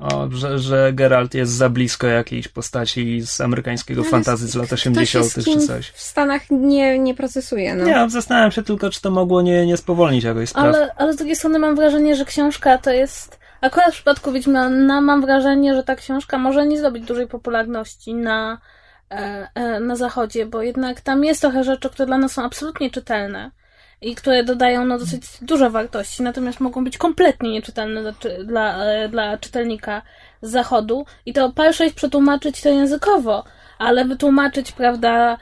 O, 0.00 0.28
że, 0.30 0.58
że 0.58 0.92
Geralt 0.92 1.34
jest 1.34 1.52
za 1.52 1.68
blisko 1.68 2.06
jakiejś 2.06 2.48
postaci 2.48 3.20
z 3.26 3.40
amerykańskiego 3.40 4.02
no 4.02 4.08
fantazy 4.08 4.48
z 4.48 4.54
lat 4.54 4.72
80. 4.72 5.44
czy 5.44 5.66
coś. 5.66 5.90
W 5.90 6.00
Stanach 6.00 6.42
nie, 6.50 6.98
nie 6.98 7.14
procesuje. 7.14 7.74
No. 7.74 7.84
Nie, 7.84 8.10
zastanawiam 8.10 8.50
się 8.50 8.62
tylko, 8.62 8.90
czy 8.90 9.02
to 9.02 9.10
mogło 9.10 9.42
nie, 9.42 9.66
nie 9.66 9.76
spowolnić 9.76 10.24
jakoś 10.24 10.48
spraw. 10.48 10.64
Ale, 10.64 10.94
ale 10.96 11.12
z 11.12 11.16
drugiej 11.16 11.36
strony 11.36 11.58
mam 11.58 11.76
wrażenie, 11.76 12.16
że 12.16 12.24
książka 12.24 12.78
to 12.78 12.90
jest. 12.90 13.38
Akurat 13.60 13.88
w 13.90 13.92
przypadku 13.92 14.32
Wiedźmina 14.32 15.00
mam 15.00 15.20
wrażenie, 15.20 15.74
że 15.74 15.82
ta 15.82 15.96
książka 15.96 16.38
może 16.38 16.66
nie 16.66 16.78
zdobyć 16.78 17.04
dużej 17.04 17.26
popularności 17.26 18.14
na, 18.14 18.58
e, 19.10 19.48
e, 19.54 19.80
na 19.80 19.96
zachodzie, 19.96 20.46
bo 20.46 20.62
jednak 20.62 21.00
tam 21.00 21.24
jest 21.24 21.40
trochę 21.40 21.64
rzeczy, 21.64 21.90
które 21.90 22.06
dla 22.06 22.18
nas 22.18 22.32
są 22.32 22.44
absolutnie 22.44 22.90
czytelne 22.90 23.50
i 24.02 24.14
które 24.14 24.44
dodają 24.44 24.84
no, 24.84 24.98
dosyć 24.98 25.22
dużo 25.42 25.70
wartości, 25.70 26.22
natomiast 26.22 26.60
mogą 26.60 26.84
być 26.84 26.98
kompletnie 26.98 27.50
nieczytelne 27.50 28.02
dla, 28.02 28.12
dla, 28.44 28.84
e, 28.84 29.08
dla 29.08 29.38
czytelnika 29.38 30.02
z 30.42 30.50
zachodu 30.50 31.06
i 31.26 31.32
to 31.32 31.52
pierwsze 31.52 31.84
jest 31.84 31.96
przetłumaczyć 31.96 32.60
to 32.60 32.68
językowo, 32.68 33.44
ale 33.78 34.04
wytłumaczyć, 34.04 34.72
prawda, 34.72 35.38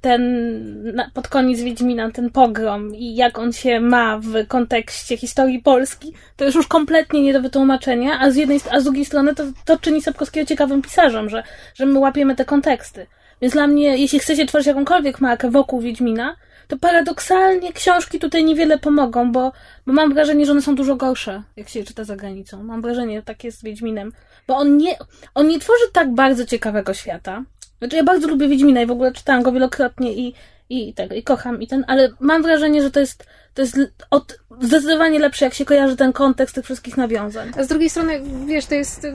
ten 0.00 1.10
pod 1.14 1.28
koniec 1.28 1.60
Wiedźmina, 1.60 2.10
ten 2.10 2.30
pogrom 2.30 2.94
i 2.94 3.14
jak 3.14 3.38
on 3.38 3.52
się 3.52 3.80
ma 3.80 4.18
w 4.18 4.46
kontekście 4.46 5.16
historii 5.16 5.58
Polski, 5.58 6.12
to 6.36 6.44
jest 6.44 6.56
już 6.56 6.66
kompletnie 6.66 7.22
nie 7.22 7.32
do 7.32 7.40
wytłumaczenia, 7.40 8.18
a 8.20 8.30
z 8.30 8.36
jednej, 8.36 8.60
a 8.70 8.80
z 8.80 8.84
drugiej 8.84 9.04
strony 9.04 9.34
to, 9.34 9.44
to 9.64 9.78
czyni 9.78 10.02
Sapkowskiego 10.02 10.46
ciekawym 10.46 10.82
pisarzem, 10.82 11.30
że, 11.30 11.42
że 11.74 11.86
my 11.86 11.98
łapiemy 11.98 12.36
te 12.36 12.44
konteksty. 12.44 13.06
Więc 13.40 13.54
dla 13.54 13.66
mnie, 13.66 13.96
jeśli 13.96 14.18
chcecie 14.18 14.46
tworzyć 14.46 14.66
jakąkolwiek 14.66 15.20
markę 15.20 15.50
wokół 15.50 15.80
Wiedźmina, 15.80 16.36
to 16.68 16.78
paradoksalnie 16.78 17.72
książki 17.72 18.18
tutaj 18.18 18.44
niewiele 18.44 18.78
pomogą, 18.78 19.32
bo, 19.32 19.52
bo 19.86 19.92
mam 19.92 20.14
wrażenie, 20.14 20.46
że 20.46 20.52
one 20.52 20.62
są 20.62 20.74
dużo 20.74 20.96
gorsze, 20.96 21.42
jak 21.56 21.68
się 21.68 21.84
czyta 21.84 22.04
za 22.04 22.16
granicą. 22.16 22.62
Mam 22.62 22.82
wrażenie, 22.82 23.18
że 23.18 23.22
tak 23.22 23.44
jest 23.44 23.58
z 23.58 23.62
Wiedźminem. 23.62 24.12
Bo 24.46 24.56
on 24.56 24.76
nie, 24.76 24.96
on 25.34 25.48
nie 25.48 25.58
tworzy 25.58 25.84
tak 25.92 26.14
bardzo 26.14 26.46
ciekawego 26.46 26.94
świata. 26.94 27.44
Znaczy, 27.78 27.96
ja 27.96 28.04
bardzo 28.04 28.28
lubię 28.28 28.48
Wiedźmina 28.48 28.82
i 28.82 28.86
w 28.86 28.90
ogóle 28.90 29.12
czytałam 29.12 29.42
go 29.42 29.52
wielokrotnie 29.52 30.12
i, 30.12 30.34
i, 30.68 30.94
tak, 30.94 31.12
i 31.12 31.22
kocham 31.22 31.62
i 31.62 31.66
ten, 31.66 31.84
ale 31.88 32.08
mam 32.20 32.42
wrażenie, 32.42 32.82
że 32.82 32.90
to 32.90 33.00
jest, 33.00 33.26
to 33.54 33.62
jest 33.62 33.78
od, 34.10 34.38
zdecydowanie 34.60 35.18
lepsze, 35.18 35.44
jak 35.44 35.54
się 35.54 35.64
kojarzy 35.64 35.96
ten 35.96 36.12
kontekst 36.12 36.54
tych 36.54 36.64
wszystkich 36.64 36.96
nawiązań. 36.96 37.52
A 37.56 37.64
z 37.64 37.68
drugiej 37.68 37.90
strony, 37.90 38.20
wiesz, 38.46 38.66
to 38.66 38.74
jest. 38.74 39.06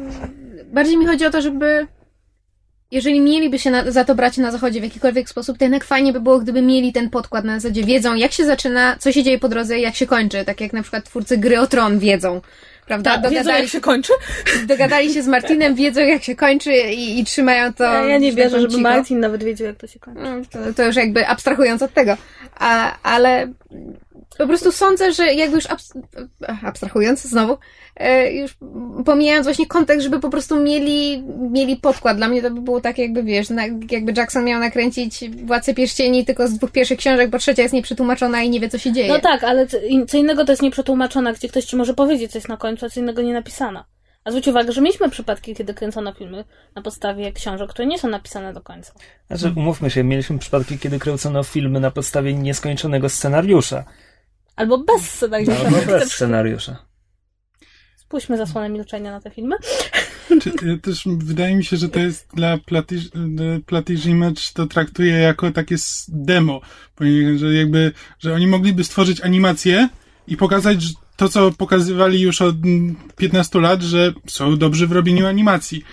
Bardziej 0.65 0.98
mi 0.98 1.06
chodzi 1.06 1.25
o 1.25 1.32
to, 1.32 1.41
żeby 1.41 1.88
jeżeli 2.91 3.22
mieliby 3.22 3.60
się 3.60 3.72
na, 3.72 3.91
za 3.91 4.05
to 4.05 4.15
brać 4.15 4.38
na 4.38 4.51
zachodzie 4.51 4.79
w 4.79 4.84
jakikolwiek 4.84 5.29
sposób, 5.29 5.58
to 5.58 5.65
jednak 5.65 5.84
fajnie 5.84 6.13
by 6.13 6.22
było, 6.22 6.39
gdyby 6.39 6.62
mieli 6.62 6.93
ten 6.93 7.10
podkład 7.10 7.46
na 7.46 7.60
zasadzie, 7.60 7.84
wiedzą 7.84 8.15
jak 8.15 8.31
się 8.31 8.46
zaczyna, 8.46 8.96
co 9.00 9.12
się 9.12 9.24
dzieje 9.24 9.39
po 9.39 9.50
drodze, 9.50 9.79
jak 9.79 9.96
się 9.96 10.08
kończy, 10.08 10.46
tak 10.46 10.62
jak 10.62 10.74
na 10.74 10.81
przykład 10.81 11.05
twórcy 11.05 11.38
gry 11.38 11.60
o 11.60 11.67
Tron 11.67 12.00
wiedzą. 12.00 12.41
Prawda? 12.88 13.17
Tak, 13.17 13.31
wiedzą 13.31 13.50
jak 13.50 13.67
się 13.67 13.81
kończy? 13.81 14.13
Dogadali 14.67 15.13
się 15.13 15.24
z 15.24 15.27
Martinem, 15.27 15.75
wiedzą 15.75 16.01
jak 16.01 16.24
się 16.24 16.36
kończy 16.36 16.74
i, 16.77 17.19
i 17.19 17.25
trzymają 17.25 17.74
to. 17.74 17.84
Ja, 17.84 18.05
ja 18.05 18.17
nie 18.17 18.31
wierzę, 18.31 18.62
żeby. 18.62 18.77
Martin 18.77 19.19
nawet 19.19 19.43
wiedział 19.43 19.67
jak 19.67 19.77
to 19.77 19.88
się 19.88 20.00
kończy. 20.00 20.22
No, 20.22 20.41
to, 20.51 20.74
to, 20.74 20.86
już 20.86 20.96
jakby 20.96 21.27
abstrahując 21.27 21.81
od 21.81 21.93
tego. 21.93 22.17
A, 22.60 22.98
ale 23.03 23.48
po 24.38 24.48
prostu 24.48 24.71
sądzę, 24.71 25.13
że 25.13 25.33
jakby 25.33 25.55
już 25.55 25.67
abstrahując 26.63 27.21
znowu, 27.21 27.57
e, 27.95 28.33
już 28.33 28.57
pomijając 29.05 29.45
właśnie 29.45 29.67
kontekst, 29.67 30.03
żeby 30.03 30.19
po 30.19 30.29
prostu 30.29 30.59
mieli, 30.59 31.24
mieli 31.51 31.75
podkład. 31.75 32.17
Dla 32.17 32.27
mnie 32.27 32.41
to 32.41 32.51
by 32.51 32.62
było 32.62 32.81
tak 32.81 32.98
jakby, 32.98 33.24
wiesz, 33.24 33.48
jakby 33.91 34.13
Jackson 34.17 34.45
miał 34.45 34.59
nakręcić 34.59 35.29
Władcę 35.45 35.74
Pierścieni 35.74 36.25
tylko 36.25 36.48
z 36.48 36.53
dwóch 36.53 36.71
pierwszych 36.71 37.00
książek, 37.00 37.29
bo 37.29 37.38
trzecia 37.38 37.62
jest 37.62 37.74
nieprzetłumaczona 37.74 38.41
i 38.41 38.50
nie 38.50 38.59
wie, 38.59 38.69
co 38.69 38.77
się 38.77 38.91
dzieje. 38.91 39.07
No 39.07 39.19
tak, 39.19 39.43
ale 39.43 39.67
co 40.07 40.17
innego 40.17 40.45
to 40.45 40.51
jest 40.51 40.62
nieprzetłumaczona, 40.62 41.33
gdzie 41.33 41.50
ktoś 41.50 41.65
ci 41.65 41.75
może 41.75 41.93
powiedzieć 41.93 42.31
coś 42.31 42.48
na 42.48 42.57
końcu, 42.57 42.86
a 42.86 42.89
co 42.89 43.00
innego 43.00 43.21
nie 43.21 43.33
napisana. 43.33 43.86
A 44.24 44.31
zwróć 44.31 44.48
uwagę, 44.48 44.71
że 44.71 44.81
mieliśmy 44.81 45.09
przypadki, 45.09 45.55
kiedy 45.55 45.74
kręcono 45.74 46.13
filmy 46.13 46.43
na 46.75 46.81
podstawie 46.81 47.31
książek, 47.31 47.69
które 47.69 47.86
nie 47.86 48.00
są 48.00 48.07
napisane 48.07 48.53
do 48.53 48.62
końca. 48.62 48.93
Znaczy, 49.27 49.53
umówmy 49.55 49.89
się, 49.89 50.03
mieliśmy 50.03 50.39
przypadki, 50.39 50.79
kiedy 50.79 51.00
kręcono 51.00 51.43
filmy 51.43 51.79
na 51.79 51.91
podstawie 51.91 52.33
nieskończonego 52.33 53.09
scenariusza. 53.09 53.83
Albo 54.60 54.78
bez 54.78 55.01
scenariusza. 55.01 55.66
Albo 55.66 55.86
bez 55.86 56.13
scenariusza. 56.13 56.75
Spuśćmy 57.96 58.38
zasłonę 58.38 58.70
milczenia 58.70 59.12
na 59.12 59.22
te 59.22 59.32
filmy. 59.32 59.56
Czy, 60.42 60.78
też 60.82 61.04
wydaje 61.18 61.56
mi 61.56 61.66
się, 61.66 61.78
że 61.78 61.89
to 61.89 62.00
jest 62.00 62.28
dla 62.34 62.58
Platige 63.66 64.10
Image 64.10 64.42
to 64.54 64.68
traktuje 64.68 65.13
jako 65.13 65.51
takie 65.51 65.75
demo, 66.08 66.62
że 67.36 67.54
jakby, 67.54 67.92
że 68.20 68.34
oni 68.34 68.48
mogliby 68.48 68.84
stworzyć 68.84 69.22
animację 69.22 69.89
i 70.28 70.38
pokazać 70.38 70.86
to, 71.16 71.30
co 71.30 71.51
pokazywali 71.51 72.22
już 72.22 72.42
od 72.42 72.56
15 73.16 73.60
lat, 73.60 73.82
że 73.82 74.13
są 74.28 74.58
dobrzy 74.58 74.88
w 74.88 74.92
robieniu 74.92 75.28
animacji. 75.28 75.84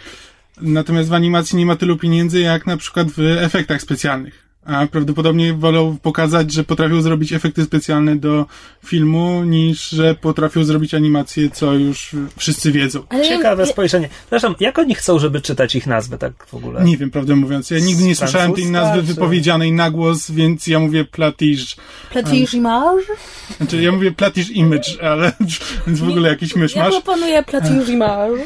Natomiast 0.61 1.09
w 1.09 1.15
animacji 1.15 1.59
nie 1.59 1.67
ma 1.67 1.77
tylu 1.77 1.97
pieniędzy, 1.97 2.41
jak 2.41 2.67
na 2.67 2.77
przykład 2.77 3.09
w 3.11 3.21
efektach 3.21 3.83
specjalnych 3.83 4.46
a 4.67 4.87
prawdopodobnie 4.87 5.55
wolą 5.55 5.97
pokazać, 6.03 6.53
że 6.53 6.65
potrafią 6.65 7.03
zrobić 7.03 7.33
efekty 7.33 7.65
specjalne 7.65 8.17
do 8.17 8.47
filmu, 8.85 9.45
niż 9.45 9.89
że 9.89 10.15
potrafią 10.15 10.65
zrobić 10.65 10.95
animację, 10.95 11.51
co 11.51 11.75
już 11.75 12.17
wszyscy 12.37 12.73
wiedzą. 12.73 13.03
Ciekawe 13.29 13.63
ja... 13.63 13.69
spojrzenie. 13.69 14.09
Zresztą, 14.31 14.55
jak 14.61 14.79
oni 14.79 14.95
chcą, 14.95 15.19
żeby 15.19 15.41
czytać 15.41 15.75
ich 15.75 15.87
nazwę 15.87 16.19
tak 16.19 16.47
w 16.47 16.55
ogóle? 16.55 16.85
Nie 16.85 16.97
wiem, 16.97 17.11
prawdę 17.11 17.37
mówiąc. 17.37 17.71
Ja 17.71 17.79
nigdy 17.79 18.05
nie 18.05 18.17
słyszałem 18.17 18.53
tej 18.53 18.67
nazwy 18.67 18.99
czy... 18.99 19.05
wypowiedzianej 19.05 19.73
na 19.73 19.91
głos, 19.91 20.31
więc 20.31 20.67
ja 20.67 20.79
mówię 20.79 21.05
Platisz. 21.05 21.77
Platisz 22.11 22.55
Image? 22.55 23.05
Znaczy, 23.57 23.83
ja 23.83 23.93
mówię 23.93 24.13
Platisz 24.13 24.51
Image, 24.51 25.03
ale 25.03 25.33
więc 25.87 26.01
w 26.01 26.09
ogóle 26.09 26.29
jakiś 26.29 26.57
mysz 26.57 26.77
masz. 26.77 26.95
Ja 26.95 27.01
proponuję 27.03 27.43
Platisz 27.43 27.89
Image. 27.97 28.45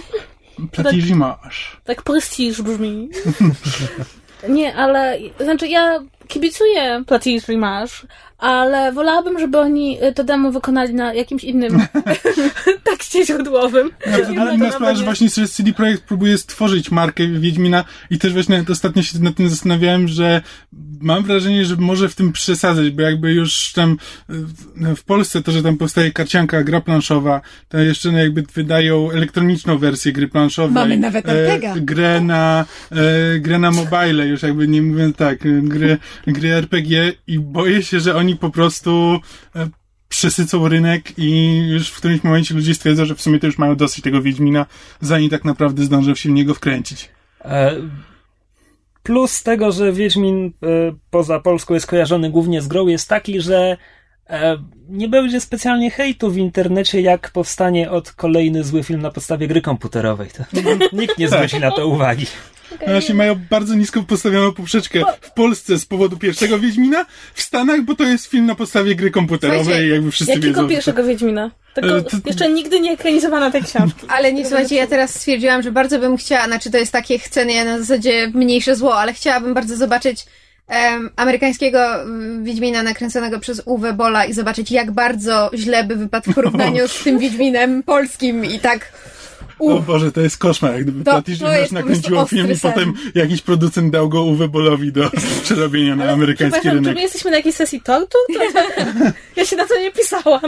Platisz 0.73 1.07
Image. 1.07 1.57
Tak 1.85 2.03
prestiż 2.03 2.63
brzmi. 2.63 3.09
Nie, 4.49 4.75
ale 4.77 5.19
znaczy 5.41 5.69
ja 5.69 6.01
kibicuję 6.31 7.05
Platinum 7.07 7.41
Remarsh, 7.49 8.07
ale 8.39 8.93
wolałabym, 8.93 9.39
żeby 9.39 9.59
oni 9.59 9.99
to 10.15 10.25
demo 10.25 10.53
wykonali 10.53 10.95
na 10.95 11.15
jakimś 11.15 11.45
innym 11.45 11.87
tekście 12.91 13.27
źródłowym. 13.27 13.91
Ja, 14.07 14.41
ale 14.43 14.55
inna 14.55 14.71
sprawa, 14.71 14.95
że 14.95 15.05
właśnie 15.05 15.31
CD 15.31 15.73
Projekt 15.73 16.03
próbuje 16.03 16.39
stworzyć 16.39 16.91
markę 16.91 17.27
Wiedźmina 17.27 17.85
i 18.11 18.19
też 18.19 18.33
właśnie 18.33 18.65
ostatnio 18.69 19.03
się 19.03 19.19
nad 19.19 19.35
tym 19.35 19.49
zastanawiałem, 19.49 20.09
że 20.09 20.43
mam 21.01 21.25
wrażenie, 21.25 21.65
że 21.65 21.77
może 21.77 22.09
w 22.09 22.15
tym 22.15 22.33
przesadzać, 22.33 22.91
bo 22.91 23.03
jakby 23.03 23.33
już 23.33 23.73
tam 23.73 23.97
e, 24.83 24.95
w 24.97 25.05
Polsce 25.05 25.43
to, 25.43 25.53
że 25.53 25.63
tam 25.63 25.77
powstaje 25.77 26.13
karcianka, 26.13 26.63
gra 26.63 26.81
planszowa, 26.81 27.41
to 27.69 27.79
jeszcze 27.79 28.13
no 28.13 28.19
jakby 28.19 28.43
wydają 28.43 29.11
elektroniczną 29.11 29.79
wersję 29.79 30.13
gry 30.13 30.29
planszowej. 30.29 30.75
Mamy 30.75 30.97
nawet. 30.97 31.29
E, 31.29 31.61
grę 31.77 32.21
na, 32.21 32.65
e, 32.91 33.39
grę 33.39 33.59
na 33.59 33.71
mobile, 33.71 34.27
już 34.27 34.43
jakby 34.43 34.69
nie 34.69 34.83
mówiąc 34.83 35.17
tak, 35.17 35.39
gry, 35.63 35.99
gry 36.27 36.55
RPG 36.55 37.13
i 37.27 37.39
boję 37.39 37.83
się, 37.83 38.01
że 38.01 38.17
oni 38.17 38.37
po 38.37 38.51
prostu 38.51 39.21
e, 39.57 39.69
przesycą 40.09 40.69
rynek 40.69 41.19
i 41.19 41.59
już 41.69 41.89
w 41.89 41.97
którymś 41.97 42.25
momencie 42.25 42.55
ludzie 42.55 42.75
stwierdzą, 42.75 43.05
że 43.05 43.15
w 43.15 43.23
sumie 43.23 43.39
to 43.39 43.47
już 43.47 43.59
mają 43.59 43.77
dosyć 43.77 44.05
tego 44.05 44.23
Wiedźmina, 44.23 44.67
zanim 45.01 45.31
tak 45.31 45.45
naprawdę 45.45 45.83
zdążą 45.83 46.15
się 46.15 46.29
w 46.29 46.33
niego 46.33 46.55
wkręcić. 46.55 47.09
E, 47.45 47.77
plus 49.03 49.43
tego, 49.43 49.73
że 49.73 49.93
Wiedźmin 49.93 50.47
e, 50.47 50.69
poza 51.11 51.41
Polską 51.41 51.75
jest 51.75 51.87
kojarzony 51.87 52.31
głównie 52.31 52.63
z 52.63 52.69
grą, 52.69 52.87
jest 52.87 53.09
taki, 53.09 53.41
że 53.41 53.77
nie 54.89 55.09
będzie 55.09 55.41
specjalnie 55.41 55.91
hejtu 55.91 56.31
w 56.31 56.37
internecie, 56.37 57.01
jak 57.01 57.31
powstanie 57.31 57.91
od 57.91 58.13
kolejny 58.13 58.65
zły 58.65 58.83
film 58.83 59.03
na 59.03 59.11
podstawie 59.11 59.49
gry 59.49 59.63
komputerowej. 59.63 60.29
To 60.31 60.61
nikt 61.01 61.19
nie 61.19 61.29
zwróci 61.29 61.61
na 61.61 61.71
to 61.71 61.87
uwagi. 61.95 62.27
Okay. 62.75 62.89
Właśnie 62.93 63.15
mają 63.15 63.35
bardzo 63.51 63.75
nisko 63.75 64.03
postawioną 64.03 64.53
poprzeczkę 64.53 65.01
w 65.21 65.31
Polsce 65.31 65.79
z 65.79 65.87
powodu 65.87 66.17
pierwszego 66.17 66.59
Wiedźmina, 66.59 67.07
w 67.35 67.43
Stanach, 67.43 67.83
bo 67.83 67.95
to 67.95 68.05
jest 68.05 68.27
film 68.27 68.47
na 68.47 68.55
podstawie 68.55 68.95
gry 68.95 69.11
komputerowej, 69.11 69.65
Słuchajcie, 69.65 69.89
jakby 69.89 70.11
wszyscy 70.11 70.33
jakiego 70.33 70.49
wiedzą. 70.61 70.69
pierwszego 70.69 71.05
Wiedźmina? 71.05 71.51
Tylko 71.75 71.97
E, 71.97 72.03
to- 72.03 72.17
jeszcze 72.27 72.51
nigdy 72.53 72.81
nie 72.81 72.93
ekranizowano 72.93 73.51
tej 73.51 73.63
książki. 73.63 74.07
Ale 74.09 74.33
nie, 74.33 74.47
słuchajcie, 74.47 74.77
ja 74.77 74.87
teraz 74.87 75.15
stwierdziłam, 75.15 75.63
że 75.63 75.73
bardzo 75.73 75.99
bym 75.99 76.17
chciała, 76.17 76.47
znaczy 76.47 76.71
to 76.71 76.79
jest 76.79 76.93
takie 76.93 77.19
chcenie 77.19 77.65
na 77.65 77.79
zasadzie 77.79 78.31
mniejsze 78.35 78.77
zło, 78.77 78.99
ale 78.99 79.13
chciałabym 79.13 79.55
bardzo 79.55 79.77
zobaczyć 79.77 80.27
em, 80.69 81.11
amerykańskiego 81.17 82.03
mm, 82.03 82.45
Wiedźmina 82.45 82.83
nakręconego 82.83 83.41
przez 83.41 83.63
Uwe 83.65 83.93
Bola 83.93 84.25
i 84.25 84.33
zobaczyć, 84.33 84.71
jak 84.71 84.91
bardzo 84.91 85.51
źle 85.55 85.85
by 85.85 85.97
wypadł 85.97 86.33
w 86.33 86.35
porównaniu 86.35 86.89
z 86.99 87.05
tym 87.05 87.19
Wiedźminem 87.19 87.83
polskim 87.83 88.45
i 88.45 88.59
tak... 88.61 88.93
O 89.61 89.65
Uff, 89.65 89.87
Boże, 89.87 90.13
to 90.13 90.21
jest 90.21 90.39
koszmar, 90.39 90.73
jak 90.73 90.83
gdyby 90.83 91.05
To- 91.05 91.23
po 91.23 91.75
nakręciło 91.75 92.27
film 92.27 92.53
i 92.53 92.57
potem 92.59 92.95
jakiś 93.15 93.43
producent 93.43 93.93
dał 93.93 94.09
go 94.09 94.23
Uwe 94.23 94.49
Bolowi 94.49 94.93
do 94.93 95.11
przerobienia 95.45 95.97
na 95.97 96.11
amerykański 96.11 96.61
Przepraszam, 96.61 96.71
czy 96.71 96.75
rynek. 96.85 96.95
my 96.95 97.03
jesteśmy 97.03 97.31
na 97.31 97.37
jakiejś 97.37 97.57
sesji 97.57 97.81
tortu? 97.81 98.19
To, 98.35 98.63
ja 99.37 99.45
się 99.45 99.57
na 99.57 99.67
to 99.67 99.79
nie 99.81 99.93
pisałam. 99.93 100.41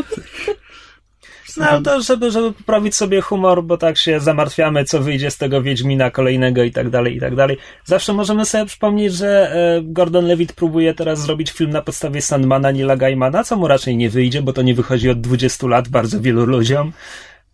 No 1.56 1.82
to, 1.82 2.02
żeby, 2.02 2.30
żeby 2.30 2.52
poprawić 2.52 2.96
sobie 2.96 3.20
humor, 3.20 3.64
bo 3.64 3.76
tak 3.76 3.98
się 3.98 4.20
zamartwiamy, 4.20 4.84
co 4.84 5.00
wyjdzie 5.00 5.30
z 5.30 5.36
tego 5.38 5.62
Wiedźmina 5.62 6.10
kolejnego 6.10 6.62
i 6.62 6.70
tak 6.72 6.90
dalej, 6.90 7.16
i 7.16 7.20
tak 7.20 7.34
dalej. 7.34 7.56
Zawsze 7.84 8.12
możemy 8.12 8.44
sobie 8.44 8.66
przypomnieć, 8.66 9.14
że 9.14 9.52
e, 9.54 9.80
Gordon 9.84 10.26
Levitt 10.26 10.52
próbuje 10.52 10.94
teraz 10.94 11.20
zrobić 11.20 11.50
film 11.50 11.70
na 11.70 11.82
podstawie 11.82 12.22
Sandmana 12.22 12.70
Nila 12.70 12.96
Gaimana, 12.96 13.44
co 13.44 13.56
mu 13.56 13.68
raczej 13.68 13.96
nie 13.96 14.10
wyjdzie, 14.10 14.42
bo 14.42 14.52
to 14.52 14.62
nie 14.62 14.74
wychodzi 14.74 15.10
od 15.10 15.20
20 15.20 15.66
lat 15.66 15.88
bardzo 15.88 16.20
wielu 16.20 16.46
ludziom. 16.46 16.92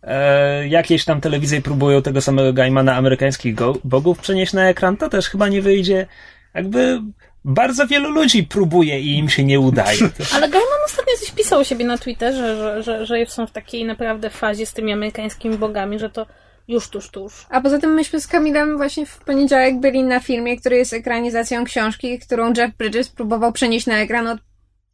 E, 0.02 0.68
jakieś 0.68 1.04
tam 1.04 1.20
telewizje 1.20 1.62
próbują 1.62 2.02
tego 2.02 2.20
samego 2.20 2.52
Gaimana 2.52 2.96
amerykańskich 2.96 3.54
go- 3.54 3.78
bogów 3.84 4.18
przenieść 4.18 4.52
na 4.52 4.68
ekran, 4.68 4.96
to 4.96 5.08
też 5.08 5.28
chyba 5.28 5.48
nie 5.48 5.62
wyjdzie. 5.62 6.06
Jakby 6.54 7.00
bardzo 7.44 7.86
wielu 7.86 8.10
ludzi 8.10 8.42
próbuje 8.44 9.00
i 9.00 9.18
im 9.18 9.28
się 9.28 9.44
nie 9.44 9.60
udaje. 9.60 9.98
Ale 10.34 10.48
Gaiman 10.48 10.78
ostatnio 10.86 11.12
coś 11.20 11.30
pisał 11.30 11.60
u 11.60 11.64
siebie 11.64 11.84
na 11.84 11.98
Twitterze, 11.98 12.56
że, 12.56 12.82
że, 12.82 13.06
że 13.06 13.26
są 13.26 13.46
w 13.46 13.50
takiej 13.50 13.84
naprawdę 13.84 14.30
fazie 14.30 14.66
z 14.66 14.72
tymi 14.72 14.92
amerykańskimi 14.92 15.58
bogami, 15.58 15.98
że 15.98 16.10
to 16.10 16.26
już 16.68 16.88
tuż, 16.88 17.10
tuż. 17.10 17.46
A 17.50 17.60
poza 17.60 17.78
tym 17.78 17.94
myśmy 17.94 18.20
z 18.20 18.26
Kamilem 18.26 18.76
właśnie 18.76 19.06
w 19.06 19.18
poniedziałek 19.18 19.80
byli 19.80 20.02
na 20.02 20.20
filmie, 20.20 20.56
który 20.60 20.76
jest 20.76 20.92
ekranizacją 20.92 21.64
książki, 21.64 22.18
którą 22.18 22.52
Jeff 22.56 22.76
Bridges 22.78 23.08
próbował 23.08 23.52
przenieść 23.52 23.86
na 23.86 23.98
ekran 23.98 24.26
od 24.26 24.38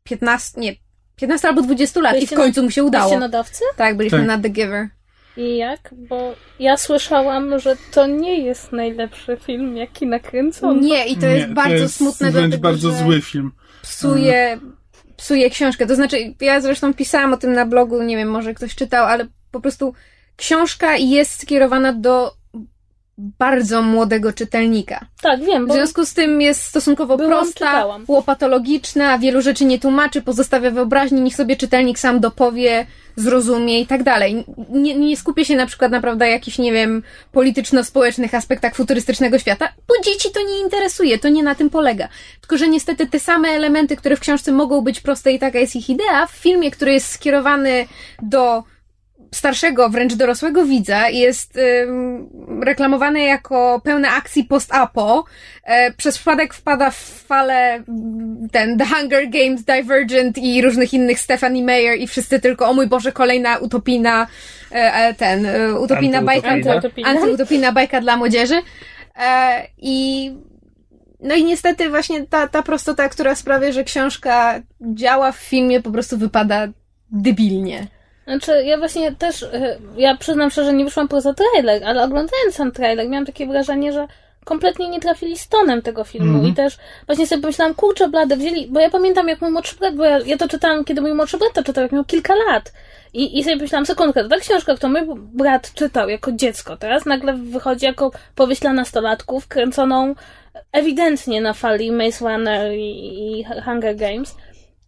15, 0.05 0.61
nie, 0.61 0.73
15 1.17 1.49
albo 1.49 1.63
20 1.63 2.01
lat 2.01 2.13
i 2.13 2.17
w 2.17 2.19
Byliście 2.19 2.37
końcu 2.37 2.63
mu 2.63 2.71
się 2.71 2.85
udało. 2.85 3.05
Byliście 3.05 3.21
na 3.21 3.29
dawcy? 3.29 3.65
Tak, 3.77 3.97
byliśmy 3.97 4.19
Tak. 4.19 4.27
na 4.27 4.39
The 4.39 4.49
Giver. 4.49 4.89
I 5.37 5.57
jak? 5.57 5.91
Bo 6.09 6.35
ja 6.59 6.77
słyszałam, 6.77 7.59
że 7.59 7.77
to 7.93 8.07
nie 8.07 8.39
jest 8.41 8.73
najlepszy 8.73 9.37
film, 9.37 9.77
jaki 9.77 10.07
nakręcono. 10.07 10.81
Nie, 10.81 11.07
i 11.07 11.17
to 11.17 11.27
jest 11.27 11.49
Nie, 11.49 11.55
bardzo 11.55 11.77
to 11.77 11.83
jest 11.83 11.97
smutne, 11.97 12.31
wręcz 12.31 12.47
dlatego, 12.49 12.69
bardzo 12.69 12.91
że 12.91 12.99
zły 12.99 13.21
film. 13.23 13.53
psuje, 13.83 14.59
psuje 15.17 15.51
książkę. 15.51 15.87
To 15.87 15.95
znaczy, 15.97 16.17
ja 16.41 16.61
zresztą 16.61 16.95
pisałam 16.95 17.33
o 17.33 17.37
tym 17.37 17.53
na 17.53 17.67
blogu, 17.67 18.03
nie 18.03 18.17
wiem, 18.17 18.29
może 18.31 18.55
ktoś 18.55 18.75
czytał, 18.75 19.07
ale 19.07 19.27
po 19.51 19.61
prostu 19.61 19.95
książka 20.37 20.97
jest 20.97 21.43
skierowana 21.43 21.93
do 21.93 22.33
bardzo 23.19 23.83
młodego 23.83 24.33
czytelnika. 24.33 25.07
Tak, 25.23 25.41
wiem, 25.45 25.67
W 25.69 25.73
związku 25.73 26.05
z 26.07 26.15
tym 26.15 26.41
jest 26.43 26.63
stosunkowo 26.63 27.17
Byłam, 27.17 27.31
prosta, 27.33 27.53
czytałam. 27.67 28.05
łopatologiczna, 28.09 29.19
wielu 29.19 29.43
rzeczy 29.43 29.65
nie 29.65 29.79
tłumaczy, 29.79 30.23
pozostawia 30.23 30.71
wyobraźni, 30.71 31.21
niech 31.21 31.35
sobie 31.37 31.57
czytelnik 31.57 31.99
sam 31.99 32.21
dopowie, 32.21 32.87
zrozumie 33.17 33.81
i 33.81 33.87
tak 33.87 34.03
dalej. 34.03 34.45
Nie, 34.71 34.95
nie 34.95 35.17
skupia 35.17 35.45
się 35.45 35.57
na 35.57 35.67
przykład 35.67 35.93
naprawdę 35.93 36.31
jakichś, 36.31 36.59
nie 36.59 36.73
wiem, 36.73 37.03
polityczno-społecznych 37.33 38.35
aspektach 38.35 38.75
futurystycznego 38.75 39.39
świata, 39.39 39.69
bo 39.89 39.95
dzieci 40.05 40.29
to 40.35 40.41
nie 40.41 40.61
interesuje, 40.61 41.19
to 41.19 41.29
nie 41.29 41.43
na 41.43 41.55
tym 41.55 41.71
polega. 41.71 42.09
Tylko, 42.41 42.59
że 42.59 42.69
niestety 42.69 43.07
te 43.07 43.21
same 43.21 43.49
elementy, 43.49 43.97
które 43.97 44.17
w 44.17 44.21
książce 44.21 44.53
mogą 44.53 44.81
być 44.81 45.01
proste 45.01 45.33
i 45.33 45.39
taka 45.39 45.59
jest 45.59 45.77
ich 45.77 45.91
idea, 45.91 46.27
w 46.27 46.31
filmie, 46.31 46.71
który 46.71 46.93
jest 46.93 47.11
skierowany 47.11 47.87
do 48.23 48.65
starszego, 49.35 49.89
wręcz 49.89 50.15
dorosłego 50.15 50.65
widza 50.65 51.09
jest 51.09 51.57
ym, 51.57 52.29
reklamowany 52.63 53.23
jako 53.23 53.81
pełne 53.85 54.11
akcji 54.11 54.45
post-apo. 54.45 55.25
E, 55.65 55.93
przez 55.93 56.15
przypadek 56.19 56.55
wpada 56.55 56.91
w 56.91 56.97
falę 57.27 57.75
mm, 57.75 58.49
ten 58.53 58.79
The 58.79 58.87
Hunger 58.87 59.31
Games, 59.31 59.65
Divergent 59.65 60.39
i 60.39 60.63
różnych 60.63 60.95
innych 60.95 61.19
Stephanie 61.19 61.63
Meyer 61.63 61.99
i 61.99 62.07
wszyscy 62.07 62.41
tylko, 62.41 62.69
o 62.69 62.75
mój 62.75 62.87
Boże, 62.87 63.13
kolejna 63.13 63.59
utopijna 63.59 64.27
e, 64.73 64.95
e, 64.95 65.15
ten, 65.15 65.47
e, 65.47 65.75
utopijna 65.75 66.23
bajka, 66.23 66.49
Antyutopijna. 66.49 66.75
Antyutopijna. 66.75 67.11
antyutopijna 67.11 67.73
bajka 67.73 68.01
dla 68.01 68.17
młodzieży. 68.17 68.63
E, 69.17 69.63
I 69.79 70.31
no 71.21 71.35
i 71.35 71.45
niestety 71.45 71.91
właśnie 71.91 72.27
ta, 72.27 72.49
ta 72.49 72.63
prostota, 72.63 73.09
która 73.09 73.35
sprawia, 73.35 73.73
że 73.73 73.85
książka 73.85 74.61
działa 74.81 75.33
w 75.33 75.37
filmie, 75.37 75.81
po 75.81 75.91
prostu 75.91 76.19
wypada 76.19 76.69
debilnie. 77.11 77.87
Znaczy, 78.25 78.63
ja 78.65 78.79
właśnie 78.79 79.13
też, 79.13 79.43
e, 79.43 79.79
ja 79.97 80.17
przyznam 80.17 80.51
szczerze, 80.51 80.73
nie 80.73 80.85
wyszłam 80.85 81.09
poza 81.09 81.35
trailer, 81.35 81.85
ale 81.85 82.03
oglądając 82.03 82.55
sam 82.55 82.73
trailer, 82.73 83.09
miałam 83.09 83.27
takie 83.27 83.47
wrażenie, 83.47 83.93
że 83.93 84.07
kompletnie 84.45 84.89
nie 84.89 85.01
trafili 85.01 85.39
z 85.39 85.49
tonem 85.49 85.83
tego 85.83 86.05
filmu 86.05 86.35
Mhm. 86.35 86.53
i 86.53 86.55
też 86.55 86.79
właśnie 87.07 87.27
sobie 87.27 87.43
pomyślałam, 87.43 87.75
kurczę 87.75 88.09
blade, 88.09 88.37
wzięli, 88.37 88.67
bo 88.67 88.81
ja 88.81 88.91
pamiętam 88.91 89.29
jak 89.29 89.41
mój 89.41 89.51
młodszy 89.51 89.77
brat, 89.77 89.95
bo 89.95 90.05
ja, 90.05 90.19
ja 90.19 90.37
to 90.37 90.49
czytałam, 90.49 90.85
kiedy 90.85 91.01
mój 91.01 91.15
młodszy 91.15 91.39
brat 91.39 91.53
to 91.53 91.63
czytał, 91.63 91.83
jak 91.83 91.93
miał 91.93 92.05
kilka 92.05 92.35
lat 92.35 92.73
i, 93.15 93.39
i 93.39 93.45
sobie 93.45 93.57
pomyślałam, 93.57 93.87
sekundkę, 93.87 94.29
ta 94.29 94.39
książka, 94.39 94.75
którą 94.75 94.93
mój 94.93 95.03
brat 95.17 95.75
czytał 95.75 96.09
jako 96.09 96.33
dziecko, 96.33 96.77
teraz 96.77 97.07
nagle 97.07 97.33
wychodzi 97.33 97.87
jako 97.87 98.11
powieść 98.35 98.61
dla 98.61 98.73
nastolatków, 98.73 99.49
kręconą 99.49 100.15
ewidentnie 100.73 101.41
na 101.41 101.53
fali 101.53 101.93
Maze 101.93 102.25
Runner 102.25 102.73
i, 102.73 103.41
i 103.41 103.45
Hunger 103.65 103.97
Games. 103.97 104.37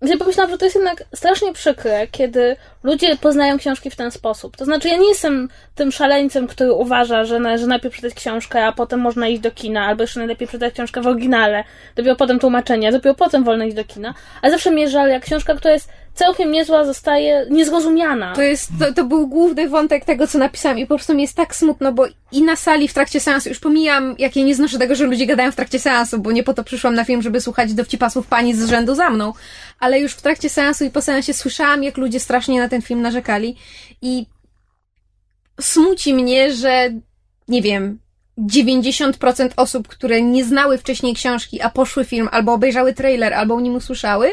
Sobie 0.00 0.18
pomyślałam, 0.18 0.50
że 0.50 0.58
to 0.58 0.64
jest 0.64 0.76
jednak 0.76 1.04
strasznie 1.14 1.52
przykre, 1.52 2.06
kiedy 2.06 2.56
ludzie 2.82 3.16
poznają 3.16 3.58
książki 3.58 3.90
w 3.90 3.96
ten 3.96 4.10
sposób. 4.10 4.56
To 4.56 4.64
znaczy, 4.64 4.88
ja 4.88 4.96
nie 4.96 5.08
jestem 5.08 5.48
tym 5.74 5.92
szaleńcem, 5.92 6.46
który 6.46 6.72
uważa, 6.72 7.24
że 7.24 7.40
należy 7.40 7.66
najpierw 7.66 7.96
czytać 7.96 8.14
książkę, 8.14 8.66
a 8.66 8.72
potem 8.72 9.00
można 9.00 9.28
iść 9.28 9.40
do 9.40 9.50
kina, 9.50 9.86
albo 9.86 10.02
jeszcze 10.02 10.20
najlepiej 10.20 10.48
czytać 10.48 10.74
książkę 10.74 11.00
w 11.00 11.06
oryginale, 11.06 11.64
dopiero 11.94 12.16
potem 12.16 12.38
tłumaczenia, 12.38 12.92
dopiero 12.92 13.14
potem 13.14 13.44
wolno 13.44 13.64
iść 13.64 13.76
do 13.76 13.84
kina. 13.84 14.14
Ale 14.42 14.52
zawsze 14.52 14.70
mnie 14.70 14.88
żal, 14.88 15.08
jak 15.08 15.22
książka, 15.22 15.54
która 15.54 15.74
jest 15.74 15.88
całkiem 16.16 16.50
niezła, 16.50 16.84
zostaje 16.84 17.46
niezrozumiana. 17.50 18.34
To 18.34 18.42
jest, 18.42 18.70
to, 18.78 18.92
to 18.92 19.04
był 19.04 19.26
główny 19.26 19.68
wątek 19.68 20.04
tego, 20.04 20.26
co 20.26 20.38
napisałam 20.38 20.78
i 20.78 20.86
po 20.86 20.94
prostu 20.94 21.14
mi 21.14 21.22
jest 21.22 21.36
tak 21.36 21.56
smutno, 21.56 21.92
bo 21.92 22.06
i 22.32 22.42
na 22.42 22.56
sali 22.56 22.88
w 22.88 22.94
trakcie 22.94 23.20
seansu, 23.20 23.48
już 23.48 23.58
pomijam, 23.58 24.14
jak 24.18 24.36
ja 24.36 24.44
nie 24.44 24.54
znoszę 24.54 24.78
tego, 24.78 24.94
że 24.94 25.04
ludzie 25.04 25.26
gadają 25.26 25.52
w 25.52 25.56
trakcie 25.56 25.78
seansu, 25.78 26.18
bo 26.18 26.32
nie 26.32 26.42
po 26.42 26.54
to 26.54 26.64
przyszłam 26.64 26.94
na 26.94 27.04
film, 27.04 27.22
żeby 27.22 27.40
słuchać 27.40 27.74
dowcipasów 27.74 28.26
pani 28.26 28.54
z 28.54 28.68
rzędu 28.68 28.94
za 28.94 29.10
mną, 29.10 29.32
ale 29.80 30.00
już 30.00 30.12
w 30.12 30.22
trakcie 30.22 30.50
seansu 30.50 30.84
i 30.84 30.90
po 30.90 31.02
seansie 31.02 31.34
słyszałam, 31.34 31.82
jak 31.82 31.96
ludzie 31.96 32.20
strasznie 32.20 32.60
na 32.60 32.68
ten 32.68 32.82
film 32.82 33.02
narzekali 33.02 33.56
i 34.02 34.26
smuci 35.60 36.14
mnie, 36.14 36.52
że 36.52 36.90
nie 37.48 37.62
wiem, 37.62 37.98
90% 38.38 39.48
osób, 39.56 39.88
które 39.88 40.22
nie 40.22 40.44
znały 40.44 40.78
wcześniej 40.78 41.14
książki, 41.14 41.60
a 41.60 41.70
poszły 41.70 42.04
film, 42.04 42.28
albo 42.32 42.52
obejrzały 42.52 42.94
trailer, 42.94 43.34
albo 43.34 43.54
o 43.54 43.60
nim 43.60 43.74
usłyszały, 43.74 44.32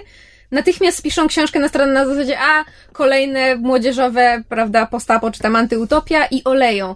natychmiast 0.54 1.02
piszą 1.02 1.28
książkę 1.28 1.60
na 1.60 1.70
stronę 1.70 1.94
na 1.94 2.06
zasadzie, 2.06 2.40
a 2.40 2.66
kolejne 2.94 3.56
młodzieżowe, 3.56 4.44
prawda, 4.50 4.86
postapo 4.86 5.32
czy 5.32 5.40
tam 5.40 5.56
antyutopia 5.56 6.26
i 6.26 6.44
oleją. 6.44 6.96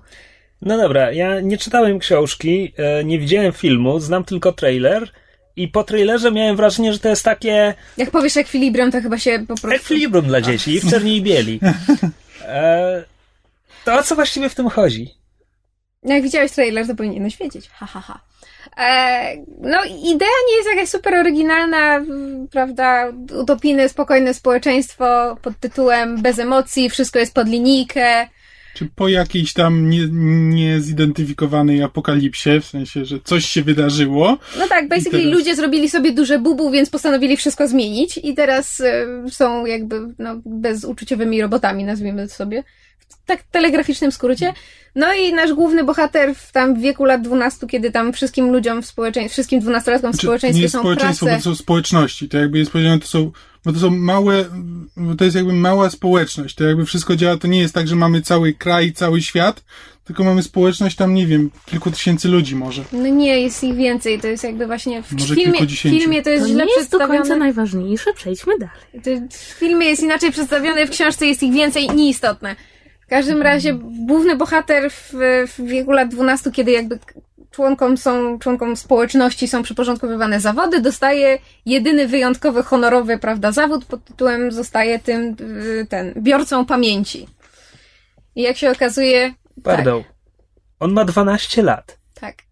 No 0.62 0.78
dobra, 0.78 1.12
ja 1.12 1.40
nie 1.40 1.58
czytałem 1.58 2.00
książki, 2.00 2.74
e, 2.78 3.04
nie 3.04 3.20
widziałem 3.20 3.52
filmu, 3.54 4.00
znam 4.00 4.24
tylko 4.24 4.52
trailer 4.52 5.12
i 5.56 5.68
po 5.68 5.84
trailerze 5.84 6.32
miałem 6.32 6.56
wrażenie, 6.56 6.94
że 6.94 7.00
to 7.00 7.10
jest 7.10 7.24
takie 7.26 7.74
Jak 7.98 8.12
powiesz 8.12 8.38
ekwilibrium, 8.38 8.92
to 8.92 9.02
chyba 9.02 9.18
się 9.20 9.40
po 9.40 9.46
prostu... 9.46 9.72
ekwilibrium 9.72 10.26
dla 10.26 10.42
dzieci 10.42 10.80
w 10.80 10.90
czerni 10.90 11.18
i 11.18 11.22
bieli. 11.22 11.60
E, 12.50 13.04
to 13.86 13.94
o 13.94 14.04
co 14.04 14.16
właściwie 14.16 14.50
w 14.50 14.56
tym 14.56 14.70
chodzi? 14.70 15.14
No, 16.04 16.14
Jak 16.14 16.24
widziałeś 16.24 16.52
trailer, 16.52 16.88
to 16.88 16.96
powinieneś 16.96 17.38
wiedzieć. 17.38 17.70
Ha, 17.70 17.86
ha, 17.86 18.00
ha. 18.02 18.20
E, 18.78 19.36
no, 19.62 19.84
idea 19.86 20.28
nie 20.50 20.56
jest 20.58 20.70
jakaś 20.76 20.90
super 20.90 21.14
oryginalna, 21.16 22.06
prawda? 22.52 23.12
Utopijne, 23.42 23.90
spokojne 23.90 24.34
społeczeństwo 24.34 25.38
pod 25.42 25.60
tytułem 25.60 26.22
bez 26.22 26.40
emocji, 26.40 26.90
wszystko 26.90 27.20
jest 27.20 27.34
pod 27.34 27.48
linijkę. 27.48 28.28
Czy 28.74 28.86
po 28.96 29.08
jakiejś 29.08 29.54
tam 29.54 29.90
nie, 29.90 30.08
niezidentyfikowanej 30.56 31.84
apokalipsie, 31.84 32.60
w 32.62 32.66
sensie, 32.66 33.06
że 33.06 33.20
coś 33.24 33.46
się 33.46 33.62
wydarzyło, 33.62 34.38
No 34.60 34.68
tak, 34.68 34.88
basically 34.88 35.24
teraz- 35.24 35.34
ludzie 35.34 35.56
zrobili 35.56 35.90
sobie 35.90 36.12
duże 36.12 36.40
bubu, 36.40 36.72
więc 36.72 36.90
postanowili 36.90 37.38
wszystko 37.38 37.68
zmienić 37.68 38.20
i 38.24 38.34
teraz 38.34 38.82
e, 38.82 39.06
są 39.30 39.66
jakby 39.66 40.00
no, 40.20 40.42
bezuczuciowymi 40.46 41.42
robotami, 41.42 41.84
nazwijmy 41.84 42.28
to 42.28 42.34
sobie. 42.34 42.64
W 43.10 43.26
tak 43.26 43.44
telegraficznym 43.44 44.12
skrócie. 44.12 44.54
No 44.98 45.14
i 45.14 45.34
nasz 45.34 45.54
główny 45.54 45.84
bohater 45.84 46.36
w 46.36 46.52
tam 46.52 46.82
wieku 46.82 47.06
lat 47.06 47.22
12, 47.22 47.68
kiedy 47.68 47.92
tam 47.92 48.14
wszystkim 48.14 48.52
ludziom 48.52 48.82
w 48.82 48.86
społeczeństwie, 48.86 49.34
wszystkim 49.34 49.60
dwunastolatkom 49.60 50.12
w 50.12 50.14
Znaczy, 50.14 50.26
nie 50.26 50.30
społeczeństwie 50.30 50.62
jest 50.62 50.74
są 50.74 50.80
społeczeństwo, 50.80 51.26
prace. 51.26 51.38
bo 51.38 51.44
to 51.44 51.56
są 51.56 51.64
społeczności. 51.64 52.30
To 52.30 52.38
jakby 52.38 52.60
jest 52.60 52.72
powiedziane, 52.72 53.00
to 53.00 53.08
są 53.08 53.32
bo 53.66 53.74
to 53.74 53.80
są 53.80 53.90
małe, 53.90 54.46
bo 54.98 55.16
to 55.16 55.24
jest 55.24 55.36
jakby 55.36 55.54
mała 55.54 55.90
społeczność. 55.90 56.56
To 56.56 56.64
jakby 56.64 56.86
wszystko 56.86 57.16
działa, 57.16 57.38
to 57.38 57.48
nie 57.48 57.60
jest 57.60 57.74
tak, 57.74 57.88
że 57.88 57.96
mamy 57.96 58.22
cały 58.22 58.54
kraj, 58.54 58.94
cały 58.94 59.22
świat, 59.22 59.64
tylko 60.04 60.24
mamy 60.24 60.44
społeczność 60.44 60.96
tam, 60.96 61.14
nie 61.14 61.28
wiem, 61.28 61.52
kilku 61.66 61.92
tysięcy 61.92 62.28
ludzi 62.28 62.56
może. 62.56 62.84
No 62.92 63.08
nie, 63.08 63.42
jest 63.42 63.64
ich 63.64 63.76
więcej. 63.76 64.20
To 64.20 64.28
jest 64.28 64.44
jakby 64.44 64.68
właśnie 64.68 65.04
w 65.04 65.12
Może 65.12 65.36
filmie, 65.36 65.68
filmie 65.68 66.18
to 66.18 66.24
To 66.24 66.30
jest 66.30 66.48
źle 66.48 66.66
nie 66.66 66.76
jest 66.78 66.92
do 66.92 67.08
końca 67.08 67.36
najważniejsze, 67.36 68.14
przejdźmy 68.14 68.54
dalej. 68.60 69.02
To 69.04 69.38
w 69.38 69.42
filmie 69.42 69.88
jest 69.88 70.04
inaczej 70.04 70.32
przedstawione, 70.32 70.88
w 70.88 70.90
książce 70.90 71.26
jest 71.26 71.44
ich 71.44 71.54
więcej, 71.54 71.90
nieistotne. 71.90 72.56
W 73.08 73.10
każdym 73.10 73.42
razie 73.42 73.74
główny 74.08 74.36
bohater 74.36 74.92
w, 74.92 75.14
w 75.48 75.62
wieku 75.62 75.92
lat 75.92 76.10
12, 76.10 76.52
kiedy 76.52 76.72
jakby 76.72 77.00
członkom 77.52 77.98
są, 77.98 78.40
członkom 78.40 78.76
społeczności 78.76 79.48
są 79.48 79.64
przyporządkowywane 79.64 80.40
zawody, 80.40 80.82
dostaje 80.82 81.40
jedyny 81.66 82.08
wyjątkowy, 82.08 82.64
honorowy, 82.64 83.18
prawda, 83.18 83.52
zawód 83.52 83.86
pod 83.86 84.04
tytułem 84.04 84.52
zostaje 84.52 85.00
tym, 85.00 85.36
y, 85.42 85.88
ten, 85.90 86.14
biorcą 86.18 86.66
pamięci. 86.66 87.28
I 88.36 88.42
jak 88.42 88.58
się 88.58 88.72
okazuje, 88.72 89.34
Pardon. 89.64 90.04
On 90.80 90.94
ma 90.94 91.06
12 91.06 91.64
lat. 91.64 91.98
tak. 92.20 92.47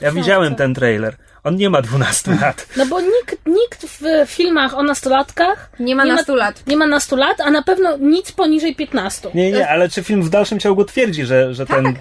Ja 0.00 0.12
widziałem 0.12 0.54
ten 0.54 0.74
trailer. 0.74 1.16
On 1.44 1.56
nie 1.56 1.70
ma 1.70 1.82
12 1.82 2.34
lat. 2.40 2.66
No 2.76 2.86
bo 2.86 3.00
nikt, 3.00 3.36
nikt 3.46 3.84
w 3.86 4.02
filmach 4.30 4.74
o 4.74 4.82
nastolatkach 4.82 5.70
Nie 5.80 5.96
ma 5.96 6.04
Nie 6.04 6.10
ma- 6.10 6.16
nastolat. 6.16 6.62
nie 6.66 6.76
ma 6.76 6.86
nastolat, 6.86 7.40
a 7.40 7.50
na 7.50 7.62
pewno 7.62 7.96
nic 7.96 8.32
poniżej 8.32 8.76
15. 8.76 9.30
Nie, 9.34 9.52
nie, 9.52 9.68
ale 9.68 9.88
czy 9.88 10.02
film 10.02 10.22
w 10.22 10.30
dalszym 10.30 10.58
ciągu 10.60 10.84
twierdzi, 10.84 11.24
że, 11.24 11.54
że 11.54 11.66
ten... 11.66 11.94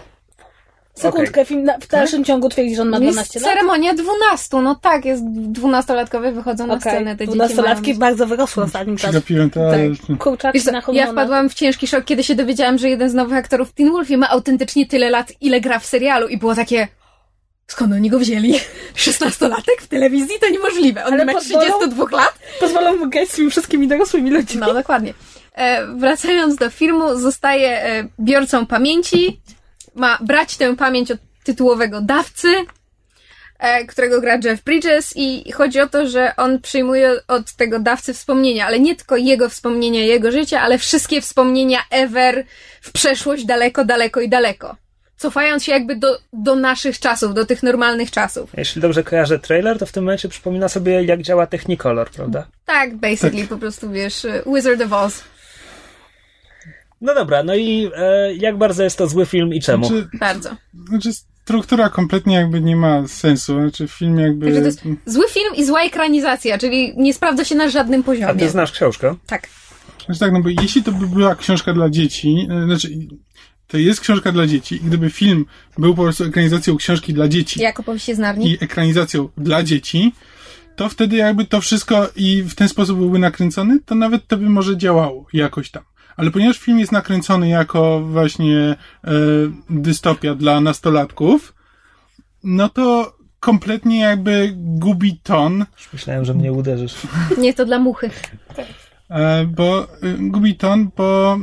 Sekundkę, 0.94 1.46
film 1.46 1.64
na, 1.64 1.78
w 1.80 1.88
dalszym 1.88 2.24
ciągu 2.24 2.50
twierdzi, 2.50 2.76
że 2.76 2.82
on 2.82 2.90
ma 2.90 2.98
Jest 2.98 3.14
12 3.14 3.40
lat. 3.40 3.50
ceremonia 3.50 3.94
12, 3.94 4.58
no 4.62 4.76
tak, 4.76 5.06
jest 5.06 5.24
dwunastolatkowie 5.32 6.32
wychodzą 6.32 6.68
na 6.68 6.74
Okej, 6.74 6.92
scenę, 6.94 7.12
te 7.16 7.18
dzieci 7.18 7.28
dwunastolatki 7.38 7.88
mają... 7.90 8.00
bardzo 8.00 8.28
wyrosły 8.28 8.64
w 8.64 8.66
ostatnim 8.66 8.98
czasie. 8.98 9.12
Przegapiłem 9.12 9.50
to, 9.50 9.68
ale... 9.68 9.78
Kurczaki 10.20 10.60
na 10.66 10.72
ja 10.72 10.82
hormonach. 10.82 11.12
wpadłam 11.12 11.50
w 11.50 11.54
ciężki 11.54 11.88
szok, 11.88 12.06
kiedy 12.06 12.24
się 12.24 12.36
dowiedziałam, 12.36 12.78
że 12.78 12.90
jeden 12.90 13.10
z 13.10 13.14
nowych 13.14 13.38
aktorów 13.38 13.70
w 13.70 13.74
Teen 13.74 13.92
Wolfie 13.92 14.18
ma 14.18 14.30
autentycznie 14.30 14.86
tyle 14.88 15.10
lat, 15.10 15.34
ile 15.42 15.62
gra 15.62 15.80
w 15.80 15.86
serialu 15.86 16.28
i 16.28 16.38
było 16.38 16.56
takie... 16.56 16.88
Skąd 17.68 17.94
oni 17.94 18.10
go 18.10 18.20
wzięli? 18.20 18.60
16-latek 18.96 19.82
w 19.82 19.88
telewizji? 19.88 20.40
To 20.42 20.50
niemożliwe. 20.50 21.06
On 21.06 21.14
Ale 21.14 21.26
ma 21.26 21.34
pozwolą- 21.34 21.60
32 21.60 22.06
lat? 22.18 22.40
Pozwolą 22.60 22.98
mu 22.98 23.10
grać 23.10 23.30
z 23.30 23.36
tymi 23.36 23.52
wszystkimi 23.52 23.88
dorosłymi 23.88 24.32
ludźmi. 24.32 24.62
No, 24.62 24.74
dokładnie. 24.74 25.14
E, 25.56 25.88
wracając 25.88 26.56
do 26.56 26.70
filmu, 26.70 27.16
zostaje 27.20 27.84
e, 27.84 28.08
biorcą 28.20 28.66
pamięci, 28.66 29.40
ma 29.96 30.18
brać 30.22 30.58
tę 30.58 30.76
pamięć 30.76 31.12
od 31.12 31.20
tytułowego 31.44 32.02
dawcy, 32.02 32.56
e, 33.60 33.86
którego 33.86 34.22
gra 34.22 34.40
Jeff 34.44 34.64
Bridges 34.64 35.14
i 35.16 35.52
chodzi 35.52 35.80
o 35.80 35.88
to, 35.88 36.08
że 36.08 36.36
on 36.38 36.62
przyjmuje 36.62 37.14
od 37.28 37.52
tego 37.52 37.80
dawcy 37.80 38.14
wspomnienia, 38.14 38.66
ale 38.66 38.80
nie 38.80 38.96
tylko 38.96 39.18
jego 39.18 39.50
wspomnienia, 39.50 40.00
jego 40.06 40.32
życia, 40.32 40.62
ale 40.62 40.78
wszystkie 40.78 41.22
wspomnienia 41.22 41.80
ever 41.90 42.46
w 42.82 42.92
przeszłość 42.92 43.46
daleko, 43.46 43.86
daleko 43.86 44.22
i 44.22 44.30
daleko. 44.30 44.76
Cofając 45.18 45.64
się 45.64 45.72
jakby 45.72 45.96
do, 45.96 46.18
do 46.34 46.56
naszych 46.56 47.00
czasów, 47.00 47.34
do 47.34 47.46
tych 47.46 47.64
normalnych 47.64 48.12
czasów. 48.12 48.50
Jeśli 48.58 48.82
dobrze 48.82 49.04
kojarzę 49.04 49.40
trailer, 49.40 49.80
to 49.80 49.86
w 49.86 49.92
tym 49.92 50.04
momencie 50.04 50.30
przypomina 50.30 50.70
sobie, 50.70 51.04
jak 51.04 51.22
działa 51.22 51.48
Technicolor, 51.48 52.10
prawda? 52.10 52.48
Tak, 52.66 52.96
basically, 52.96 53.48
po 53.48 53.58
prostu 53.58 53.92
wiesz, 53.92 54.28
Wizard 54.56 54.82
of 54.82 54.94
Oz. 54.94 55.24
No 57.02 57.16
dobra, 57.16 57.44
no 57.44 57.56
i 57.56 57.90
e, 57.96 58.34
jak 58.34 58.58
bardzo 58.58 58.84
jest 58.84 58.98
to 58.98 59.08
zły 59.08 59.26
film 59.26 59.54
i 59.54 59.62
czemu? 59.62 59.86
Znaczy, 59.88 60.08
Bardzo. 60.20 60.50
znaczy, 60.90 61.10
struktura 61.14 61.90
kompletnie 61.90 62.36
jakby 62.36 62.62
nie 62.62 62.76
ma 62.76 63.08
sensu. 63.08 63.60
Znaczy, 63.62 63.88
film 63.88 64.20
jakby... 64.20 64.46
Także 64.46 64.62
to 64.62 64.68
jest 64.68 64.82
zły 65.06 65.26
film 65.30 65.56
i 65.56 65.66
zła 65.66 65.82
ekranizacja, 65.84 66.58
czyli 66.58 66.94
nie 66.98 67.14
sprawdza 67.14 67.46
się 67.46 67.56
na 67.56 67.70
żadnym 67.70 68.02
A 68.02 68.04
poziomie. 68.04 68.40
ty 68.40 68.50
znasz 68.50 68.72
książkę? 68.72 69.16
Tak. 69.28 69.48
Znaczy 70.06 70.20
tak, 70.20 70.32
no 70.32 70.42
bo 70.42 70.50
jeśli 70.62 70.84
to 70.84 70.92
by 70.92 71.08
była 71.08 71.36
książka 71.36 71.74
dla 71.74 71.90
dzieci, 71.90 72.48
e, 72.52 72.66
znaczy 72.66 72.90
to 73.68 73.78
jest 73.78 74.02
książka 74.02 74.32
dla 74.32 74.48
dzieci 74.48 74.76
i 74.76 74.80
gdyby 74.80 75.10
film 75.10 75.46
był 75.78 75.96
po 75.96 76.04
prostu 76.04 76.24
ekranizacją 76.24 76.76
książki 76.78 77.14
dla 77.14 77.28
dzieci 77.28 77.62
Jak 77.62 77.80
opowieści 77.80 78.16
z 78.16 78.20
Narni? 78.20 78.52
i 78.52 78.64
ekranizacją 78.64 79.30
dla 79.38 79.64
dzieci, 79.64 80.14
to 80.76 80.90
wtedy 80.90 81.16
jakby 81.16 81.46
to 81.46 81.62
wszystko 81.62 82.10
i 82.16 82.42
w 82.44 82.56
ten 82.56 82.70
sposób 82.70 82.98
byłby 83.00 83.20
nakręcony, 83.20 83.80
to 83.86 83.96
nawet 83.96 84.28
to 84.28 84.38
by 84.38 84.50
może 84.50 84.78
działało 84.78 85.26
jakoś 85.34 85.72
tam. 85.72 85.84
Ale 86.18 86.32
ponieważ 86.32 86.58
film 86.58 86.80
jest 86.80 86.92
nakręcony 86.92 87.50
jako 87.50 88.02
właśnie 88.02 88.60
e, 88.60 89.12
dystopia 89.70 90.36
dla 90.36 90.62
nastolatków, 90.62 91.54
no 92.44 92.70
to 92.70 93.16
kompletnie 93.40 94.00
jakby 94.00 94.54
gubi 94.56 95.20
ton, 95.24 95.66
Już 95.78 95.94
myślałem, 95.94 96.26
że 96.26 96.34
mnie 96.34 96.54
uderzysz. 96.54 96.96
Nie, 97.38 97.54
to 97.54 97.66
dla 97.66 97.80
muchy. 97.80 98.10
E, 99.10 99.46
bo 99.46 99.84
y, 99.84 100.18
gubi 100.20 100.56
ton, 100.56 100.90
bo 100.98 101.38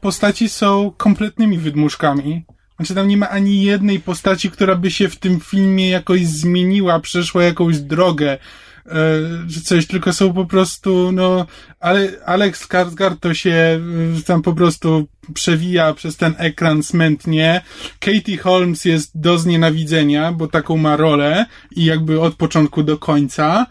postaci 0.00 0.48
są 0.48 0.92
kompletnymi 0.96 1.58
wydmuszkami. 1.58 2.44
Znaczy 2.76 2.94
tam 2.94 3.08
nie 3.08 3.16
ma 3.16 3.28
ani 3.28 3.62
jednej 3.62 4.00
postaci, 4.00 4.50
która 4.50 4.74
by 4.74 4.90
się 4.90 5.08
w 5.08 5.16
tym 5.16 5.40
filmie 5.40 5.88
jakoś 5.88 6.26
zmieniła, 6.26 7.00
przeszła 7.00 7.42
jakąś 7.42 7.78
drogę, 7.78 8.30
e, 8.30 8.38
czy 9.54 9.60
coś, 9.60 9.86
tylko 9.86 10.12
są 10.12 10.32
po 10.32 10.46
prostu, 10.46 11.12
no, 11.12 11.46
ale 11.80 12.08
Alex 12.26 12.68
Skarsgård 12.68 13.16
to 13.20 13.34
się 13.34 13.80
y, 14.18 14.22
tam 14.22 14.42
po 14.42 14.52
prostu 14.52 15.08
przewija 15.34 15.94
przez 15.94 16.16
ten 16.16 16.34
ekran 16.38 16.82
smętnie. 16.82 17.62
Katie 18.00 18.38
Holmes 18.38 18.84
jest 18.84 19.20
do 19.20 19.38
znienawidzenia, 19.38 20.32
bo 20.32 20.48
taką 20.48 20.76
ma 20.76 20.96
rolę 20.96 21.46
i 21.76 21.84
jakby 21.84 22.20
od 22.20 22.34
początku 22.34 22.82
do 22.82 22.98
końca. 22.98 23.66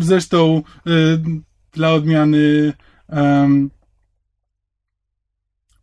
Zresztą 0.00 0.62
y, 0.86 0.90
dla 1.72 1.92
odmiany 1.92 2.72
um, 3.08 3.70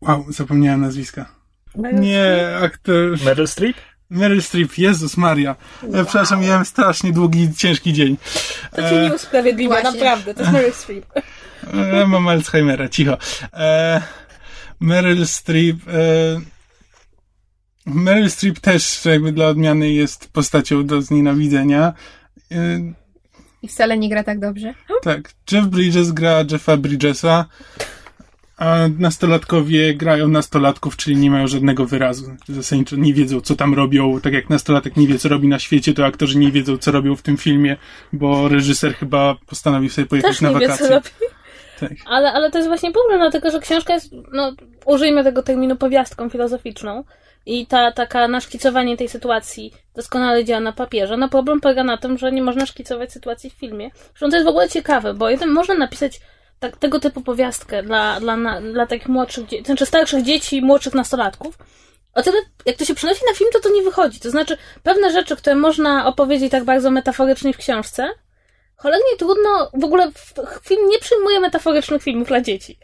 wow, 0.01 0.25
zapomniałem 0.29 0.81
nazwiska. 0.81 1.25
Nie, 1.93 2.37
aktor 2.61 3.17
Meryl 3.25 3.47
Streep? 3.47 3.77
Meryl 4.09 4.41
Streep, 4.41 4.77
Jezus 4.77 5.17
Maria. 5.17 5.55
E, 5.93 6.03
Przepraszam, 6.05 6.41
miałem 6.41 6.65
strasznie 6.65 7.13
długi, 7.13 7.53
ciężki 7.57 7.93
dzień. 7.93 8.17
To 8.75 8.89
cię 8.89 9.01
nie 9.09 9.13
usprawiedliwia, 9.15 9.69
Właśnie. 9.81 9.91
naprawdę. 9.99 10.33
To 10.33 10.41
jest 10.41 10.53
Meryl 10.53 10.73
Streep. 10.73 11.05
E, 11.73 12.07
mam 12.07 12.27
Alzheimera, 12.27 12.89
cicho. 12.89 13.17
E, 13.53 14.01
Meryl 14.79 15.27
Streep. 15.27 15.75
E, 15.87 16.41
Meryl 17.85 18.29
Streep 18.29 18.59
też 18.59 19.05
jakby 19.05 19.31
dla 19.31 19.47
odmiany 19.47 19.89
jest 19.91 20.31
postacią 20.31 20.85
do 20.85 21.01
znienawidzenia. 21.01 21.93
E, 22.51 22.55
I 23.61 23.67
wcale 23.67 23.97
nie 23.97 24.09
gra 24.09 24.23
tak 24.23 24.39
dobrze. 24.39 24.73
tak, 25.01 25.31
Jeff 25.51 25.67
Bridges 25.67 26.11
gra 26.11 26.43
Jeffa 26.51 26.77
Bridgesa, 26.77 27.45
a 28.57 28.77
nastolatkowie 28.99 29.95
grają 29.95 30.27
nastolatków, 30.27 30.97
czyli 30.97 31.15
nie 31.17 31.31
mają 31.31 31.47
żadnego 31.47 31.85
wyrazu. 31.85 32.35
Zasadniczo 32.49 32.95
nie 32.95 33.13
wiedzą, 33.13 33.41
co 33.41 33.55
tam 33.55 33.73
robią. 33.73 34.21
Tak 34.21 34.33
jak 34.33 34.49
nastolatek 34.49 34.97
nie 34.97 35.07
wie, 35.07 35.19
co 35.19 35.29
robi 35.29 35.47
na 35.47 35.59
świecie, 35.59 35.93
to 35.93 36.05
aktorzy 36.05 36.37
nie 36.37 36.51
wiedzą, 36.51 36.77
co 36.77 36.91
robią 36.91 37.15
w 37.15 37.21
tym 37.21 37.37
filmie, 37.37 37.77
bo 38.13 38.47
reżyser 38.47 38.95
chyba 38.95 39.35
postanowił 39.47 39.89
sobie 39.89 40.07
pojechać 40.07 40.31
Też 40.31 40.41
na 40.41 40.49
nie 40.49 40.59
wie, 40.59 40.65
co 40.65 40.71
wakacje. 40.71 40.95
robi. 40.95 41.09
Tak. 41.79 41.91
Ale, 42.05 42.31
ale 42.33 42.51
to 42.51 42.57
jest 42.57 42.67
właśnie 42.67 42.91
problem, 42.91 43.19
dlatego 43.19 43.51
że 43.51 43.59
książka 43.59 43.93
jest, 43.93 44.11
no, 44.33 44.55
użyjmy 44.85 45.23
tego 45.23 45.43
terminu 45.43 45.75
powiastką 45.75 46.29
filozoficzną 46.29 47.03
i 47.45 47.67
ta 47.67 47.91
taka 47.91 48.27
naszkicowanie 48.27 48.97
tej 48.97 49.09
sytuacji 49.09 49.73
doskonale 49.95 50.45
działa 50.45 50.59
na 50.61 50.73
papierze. 50.73 51.17
No 51.17 51.29
problem 51.29 51.61
polega 51.61 51.83
na 51.83 51.97
tym, 51.97 52.17
że 52.17 52.31
nie 52.31 52.41
można 52.41 52.65
szkicować 52.65 53.11
sytuacji 53.11 53.49
w 53.49 53.53
filmie. 53.53 53.89
Zresztą 53.93 54.29
to 54.29 54.35
jest 54.35 54.45
w 54.45 54.49
ogóle 54.49 54.69
ciekawe, 54.69 55.13
bo 55.13 55.29
jeden 55.29 55.49
można 55.49 55.75
napisać 55.75 56.19
tak, 56.59 56.77
tego 56.77 56.99
typu 56.99 57.21
powiastkę 57.21 57.83
dla, 57.83 58.19
dla, 58.19 58.37
na, 58.37 58.61
dla 58.61 58.87
takich 58.87 59.07
młodszych, 59.07 59.45
znaczy 59.65 59.85
starszych 59.85 60.23
dzieci, 60.23 60.61
młodszych 60.61 60.93
nastolatków. 60.93 61.57
O 62.13 62.21
tyle, 62.21 62.37
jak 62.65 62.77
to 62.77 62.85
się 62.85 62.95
przenosi 62.95 63.21
na 63.29 63.33
film, 63.33 63.49
to 63.53 63.59
to 63.59 63.69
nie 63.69 63.81
wychodzi. 63.81 64.19
To 64.19 64.29
znaczy, 64.29 64.57
pewne 64.83 65.11
rzeczy, 65.11 65.35
które 65.35 65.55
można 65.55 66.05
opowiedzieć 66.05 66.51
tak 66.51 66.63
bardzo 66.63 66.91
metaforycznie 66.91 67.53
w 67.53 67.57
książce, 67.57 68.09
cholernie 68.75 69.17
trudno, 69.17 69.71
w 69.73 69.83
ogóle 69.83 70.11
film 70.63 70.89
nie 70.89 70.99
przyjmuje 70.99 71.39
metaforycznych 71.39 72.03
filmów 72.03 72.27
dla 72.27 72.41
dzieci. 72.41 72.79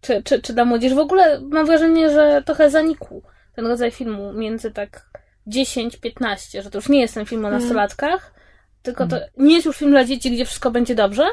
Czy, 0.00 0.22
czy, 0.22 0.42
czy 0.42 0.52
dla 0.52 0.64
młodzieży. 0.64 0.94
W 0.94 0.98
ogóle 0.98 1.40
mam 1.40 1.66
wrażenie, 1.66 2.10
że 2.10 2.42
trochę 2.46 2.70
zanikł 2.70 3.22
ten 3.56 3.66
rodzaj 3.66 3.90
filmu 3.90 4.32
między 4.32 4.70
tak 4.70 5.06
10-15, 5.46 6.62
że 6.62 6.70
to 6.70 6.78
już 6.78 6.88
nie 6.88 7.00
jest 7.00 7.14
ten 7.14 7.26
film 7.26 7.44
o 7.44 7.50
nastolatkach, 7.50 8.34
tylko 8.82 9.06
to 9.06 9.16
nie 9.36 9.54
jest 9.54 9.66
już 9.66 9.76
film 9.76 9.90
dla 9.90 10.04
dzieci, 10.04 10.30
gdzie 10.30 10.44
wszystko 10.44 10.70
będzie 10.70 10.94
dobrze, 10.94 11.24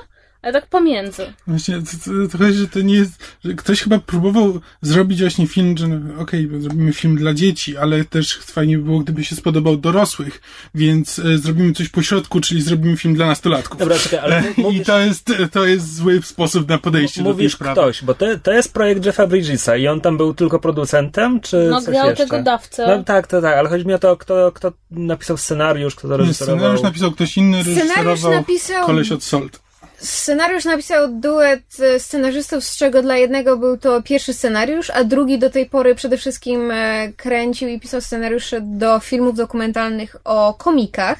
ale 0.41 0.53
tak 0.53 0.67
pomiędzy. 0.67 1.33
Właśnie, 1.47 1.75
to, 1.75 1.91
to, 2.05 2.27
to 2.31 2.37
chodzi, 2.37 2.53
że 2.57 2.67
to 2.67 2.81
nie 2.81 2.93
jest, 2.95 3.37
że 3.45 3.53
ktoś 3.53 3.81
chyba 3.81 3.99
próbował 3.99 4.59
zrobić 4.81 5.19
właśnie 5.21 5.47
film, 5.47 5.77
że 5.77 5.87
no, 5.87 6.21
okej, 6.21 6.49
zrobimy 6.59 6.93
film 6.93 7.15
dla 7.15 7.33
dzieci, 7.33 7.77
ale 7.77 8.03
też 8.05 8.37
fajnie 8.37 8.77
by 8.77 8.83
było, 8.83 8.99
gdyby 8.99 9.23
się 9.23 9.35
spodobał 9.35 9.77
dorosłych, 9.77 10.41
więc 10.75 11.19
e, 11.19 11.37
zrobimy 11.37 11.73
coś 11.73 11.89
po 11.89 12.01
środku, 12.01 12.41
czyli 12.41 12.61
zrobimy 12.61 12.97
film 12.97 13.13
dla 13.15 13.25
nastolatków. 13.27 13.79
Dobra, 13.79 13.97
czekaj, 13.99 14.19
ale 14.19 14.43
I 14.57 14.61
mówisz, 14.61 14.85
to 14.87 14.99
jest, 14.99 15.31
to 15.51 15.65
jest 15.65 15.95
zły 15.95 16.21
sposób 16.21 16.69
na 16.69 16.77
podejście 16.77 17.21
do 17.21 17.25
tej 17.29 17.33
mówisz 17.33 17.53
sprawy. 17.53 17.81
ktoś, 17.81 18.03
bo 18.03 18.13
to, 18.13 18.25
to 18.43 18.51
jest 18.53 18.73
projekt 18.73 19.05
Jeffa 19.05 19.27
Bridgesa 19.27 19.75
i 19.77 19.87
on 19.87 20.01
tam 20.01 20.17
był 20.17 20.33
tylko 20.33 20.59
producentem, 20.59 21.39
czy 21.41 21.67
No, 21.71 21.81
coś 21.81 21.89
grał 21.89 22.09
jeszcze? 22.09 22.23
tego 22.27 22.43
dawcę. 22.43 22.87
No 22.97 23.03
tak, 23.03 23.27
to 23.27 23.41
tak, 23.41 23.57
ale 23.57 23.69
chodzi 23.69 23.85
mi 23.87 23.93
o 23.93 23.99
to, 23.99 24.17
kto, 24.17 24.51
kto 24.51 24.73
napisał 24.91 25.37
scenariusz, 25.37 25.95
kto 25.95 26.07
to 26.07 26.13
Nie, 26.13 26.17
reżyserował. 26.17 26.57
Scenariusz 26.59 26.83
napisał 26.83 27.11
ktoś 27.11 27.37
inny, 27.37 27.61
Scenariusz 27.63 27.95
reżyserował 28.05 28.31
napisał- 28.41 28.85
koleś 28.85 29.11
od 29.11 29.23
Salt. 29.23 29.59
Scenariusz 30.01 30.65
napisał 30.65 31.07
duet 31.07 31.79
e, 31.79 31.99
scenarzystów, 31.99 32.63
z 32.63 32.77
czego 32.77 33.01
dla 33.01 33.17
jednego 33.17 33.57
był 33.57 33.77
to 33.77 34.01
pierwszy 34.01 34.33
scenariusz, 34.33 34.89
a 34.89 35.03
drugi 35.03 35.39
do 35.39 35.49
tej 35.49 35.65
pory 35.65 35.95
przede 35.95 36.17
wszystkim 36.17 36.71
e, 36.71 37.13
kręcił 37.17 37.69
i 37.69 37.79
pisał 37.79 38.01
scenariusze 38.01 38.61
do 38.61 38.99
filmów 38.99 39.35
dokumentalnych 39.35 40.15
o 40.23 40.53
komikach. 40.53 41.19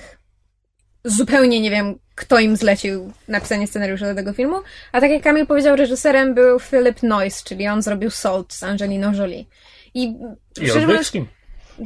Zupełnie 1.04 1.62
nie 1.62 1.72
wiem, 1.72 1.96
kto 2.16 2.40
im 2.40 2.56
zlecił 2.56 3.14
napisanie 3.28 3.68
scenariusza 3.68 4.06
do 4.06 4.16
tego 4.16 4.34
filmu. 4.34 4.56
A 4.92 5.02
tak 5.02 5.12
jak 5.12 5.24
Kamil 5.24 5.46
powiedział, 5.46 5.76
reżyserem 5.76 6.34
był 6.34 6.60
Philip 6.60 7.04
Noyce, 7.04 7.42
czyli 7.46 7.68
on 7.68 7.82
zrobił 7.82 8.10
Salt 8.10 8.54
z 8.54 8.64
Angeliną 8.64 9.14
Jolie. 9.14 9.46
I, 9.94 10.16
I 10.62 10.72
Olbrychskim. 10.72 11.28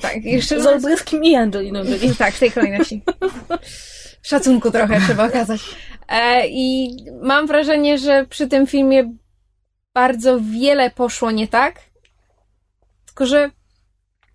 tak, 0.01 0.15
i 0.15 0.41
szczerze 0.41 0.63
Z 0.63 0.67
Olbryskim 0.67 1.23
i 1.23 1.35
Angeliną 1.35 1.83
Jolie. 1.83 2.15
tak, 2.17 2.33
w 2.33 2.39
tej 2.39 2.51
kolejności. 2.51 3.01
Szacunku 4.23 4.71
trochę 4.71 5.01
trzeba 5.05 5.27
okazać. 5.27 5.61
E, 6.07 6.47
I 6.47 6.95
mam 7.21 7.47
wrażenie, 7.47 7.97
że 7.97 8.25
przy 8.29 8.47
tym 8.47 8.67
filmie 8.67 9.13
bardzo 9.93 10.39
wiele 10.39 10.89
poszło 10.89 11.31
nie 11.31 11.47
tak. 11.47 11.75
Tylko, 13.05 13.25
że 13.25 13.49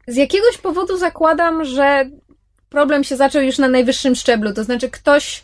z 0.06 0.16
jakiegoś 0.16 0.58
powodu 0.58 0.96
zakładam, 0.96 1.64
że 1.64 2.10
problem 2.68 3.04
się 3.04 3.16
zaczął 3.16 3.42
już 3.42 3.58
na 3.58 3.68
najwyższym 3.68 4.14
szczeblu. 4.14 4.54
To 4.54 4.64
znaczy, 4.64 4.90
ktoś 4.90 5.42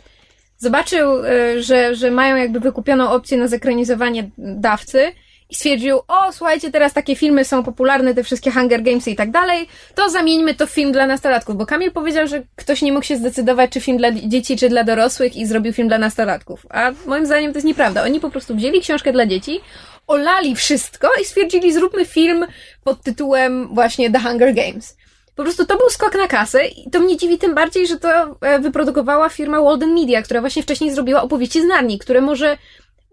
zobaczył, 0.57 1.24
e, 1.24 1.62
że, 1.62 1.94
że 1.96 2.11
mają 2.11 2.37
jakby 2.37 2.61
wykupioną 2.61 3.11
opcję 3.11 3.38
na 3.38 3.48
zekranizowanie 3.48 4.30
dawcy 4.38 5.12
i 5.50 5.54
stwierdził, 5.54 5.98
o 6.09 6.33
słuchajcie, 6.33 6.70
teraz 6.70 6.92
takie 6.92 7.16
filmy 7.16 7.44
są 7.44 7.64
popularne, 7.64 8.14
te 8.14 8.24
wszystkie 8.24 8.50
Hunger 8.50 8.83
Gamesy 8.83 9.11
i 9.11 9.16
tak 9.16 9.30
dalej, 9.30 9.68
to 9.94 10.11
zamieńmy 10.11 10.54
to 10.54 10.66
w 10.66 10.70
film 10.70 10.92
dla 10.92 11.07
nastolatków, 11.07 11.57
bo 11.57 11.66
Kamil 11.66 11.92
powiedział, 11.92 12.26
że 12.26 12.42
ktoś 12.57 12.83
nie 12.83 12.92
mógł 12.92 13.07
się 13.07 13.16
zdecydować, 13.16 13.70
czy 13.70 13.80
film 13.80 13.98
dla 13.98 14.12
dzieci, 14.12 14.57
czy 14.57 14.68
dla 14.68 14.85
dorosłych 14.85 15.37
i 15.37 15.46
zrobił 15.46 15.72
film 15.72 15.88
dla 15.88 15.98
nastolatków. 15.98 16.66
A 16.70 16.92
moim 17.07 17.26
zdaniem 17.26 17.52
to 17.52 17.59
jest 17.59 17.66
nieprawda. 17.66 18.02
Oni 18.02 18.20
po 18.20 18.30
prostu 18.30 18.57
wzięli 18.57 18.80
książkę 18.80 19.12
dla 19.12 19.26
dzieci, 19.26 19.61
olali 20.07 20.57
wszystko 20.57 21.09
i 21.22 21.24
stwierdzili, 21.24 21.72
zróbmy 21.72 22.04
film 22.04 22.46
pod 22.85 23.02
tytułem 23.02 23.74
właśnie 23.74 24.11
The 24.11 24.20
Hunger 24.20 24.54
Games. 24.54 24.96
Po 25.37 25.42
prostu 25.42 25.66
to 25.66 25.76
był 25.76 25.90
skok 25.90 26.14
na 26.14 26.28
kasę 26.28 26.66
i 26.66 26.90
to 26.90 27.00
mnie 27.00 27.16
dziwi 27.16 27.38
tym 27.38 27.54
bardziej, 27.54 27.87
że 27.87 27.98
to 27.98 28.09
e, 28.40 28.59
wyprodukowała 28.59 29.28
firma 29.28 29.62
Walden 29.62 29.94
Media, 29.94 30.22
która 30.22 30.40
właśnie 30.40 30.62
wcześniej 30.62 30.94
zrobiła 30.94 31.22
opowieści 31.22 31.61
z 31.61 31.64
Narni, 31.64 31.98
które 31.98 32.20
może 32.20 32.57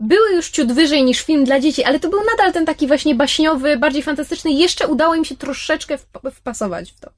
były 0.02 0.36
już 0.36 0.50
ciut 0.50 0.72
wyżej 0.72 1.04
niż 1.04 1.22
film 1.22 1.44
dla 1.44 1.60
dzieci, 1.60 1.84
ale 1.84 2.00
to 2.00 2.10
był 2.10 2.20
nadal 2.32 2.54
ten 2.54 2.66
taki 2.66 2.88
właśnie 2.88 3.16
baśniowy, 3.16 3.78
bardziej 3.78 4.04
fantastyczny. 4.04 4.52
Jeszcze 4.52 4.88
udało 4.88 5.16
im 5.16 5.26
się 5.26 5.36
troszeczkę 5.38 5.98
wp- 5.98 6.32
wpasować 6.32 6.92
w 6.92 7.00
to. 7.00 7.10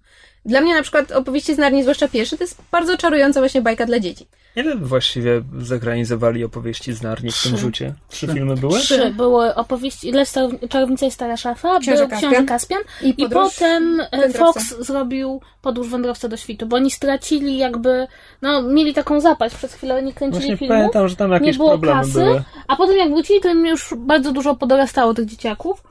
Dla 0.45 0.61
mnie 0.61 0.73
na 0.73 0.81
przykład 0.81 1.11
opowieści 1.11 1.55
z 1.55 1.57
Narni, 1.57 1.81
zwłaszcza 1.81 2.07
pierwszy, 2.07 2.37
to 2.37 2.43
jest 2.43 2.61
bardzo 2.71 2.97
czarująca 2.97 3.39
właśnie 3.39 3.61
bajka 3.61 3.85
dla 3.85 3.99
dzieci. 3.99 4.27
Ile 4.55 4.75
właściwie 4.75 5.41
zekranizowali 5.59 6.43
opowieści 6.43 6.93
z 6.93 7.01
Narni 7.01 7.31
w 7.31 7.43
tym 7.43 7.57
rzucie? 7.57 7.93
Trzy 8.09 8.27
filmy 8.27 8.55
były? 8.55 8.79
Trzy 8.79 9.11
były 9.11 9.55
opowieści, 9.55 10.09
ile 10.09 10.23
Czarownica 10.69 11.05
i 11.05 11.11
Stara 11.11 11.37
Szafa, 11.37 11.79
Książę 11.79 11.97
był 11.97 12.07
Kaspian. 12.07 12.31
Książę 12.31 12.45
Kaspian 12.45 12.81
I, 13.01 13.13
i 13.17 13.29
potem 13.29 14.01
e, 14.11 14.19
wędrowca. 14.19 14.59
Fox 14.59 14.79
zrobił 14.79 15.41
Podróż 15.61 15.89
Wędrowca 15.89 16.27
do 16.27 16.37
Świtu, 16.37 16.65
bo 16.65 16.75
oni 16.75 16.91
stracili 16.91 17.57
jakby, 17.57 18.07
no 18.41 18.61
mieli 18.61 18.93
taką 18.93 19.19
zapaść, 19.19 19.55
przez 19.55 19.73
chwilę 19.73 20.03
nie 20.03 20.13
kręcili 20.13 20.39
Właśnie 20.39 20.57
filmów, 20.57 20.77
pamiętam, 20.77 21.07
że 21.07 21.15
tam 21.15 21.31
jakieś 21.31 21.47
nie 21.47 21.53
było 21.53 21.69
problemy 21.69 22.01
kasy, 22.01 22.13
były. 22.13 22.43
a 22.67 22.75
potem 22.75 22.97
jak 22.97 23.09
wrócili, 23.09 23.41
to 23.41 23.49
im 23.49 23.65
już 23.65 23.93
bardzo 23.97 24.31
dużo 24.31 24.55
podorastało 24.55 25.13
tych 25.13 25.25
dzieciaków 25.25 25.83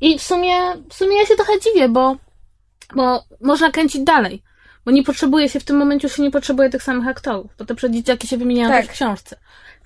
i 0.00 0.18
w 0.18 0.22
sumie, 0.22 0.54
w 0.88 0.94
sumie 0.94 1.16
ja 1.16 1.26
się 1.26 1.34
trochę 1.34 1.52
dziwię, 1.60 1.88
bo, 1.88 2.16
bo 2.96 3.24
można 3.40 3.70
kręcić 3.70 4.02
dalej. 4.02 4.42
Bo 4.84 4.90
nie 4.92 5.02
potrzebuje 5.02 5.48
się, 5.48 5.60
w 5.60 5.64
tym 5.64 5.76
momencie 5.76 6.08
już 6.08 6.16
się 6.16 6.22
nie 6.22 6.30
potrzebuje 6.30 6.70
tych 6.70 6.82
samych 6.82 7.08
aktorów. 7.08 7.56
To 7.56 7.64
te 7.64 7.74
przedzieciaki 7.74 8.28
się 8.28 8.36
wymieniają 8.36 8.70
Tak. 8.70 8.86
w 8.86 8.90
książce. 8.90 9.36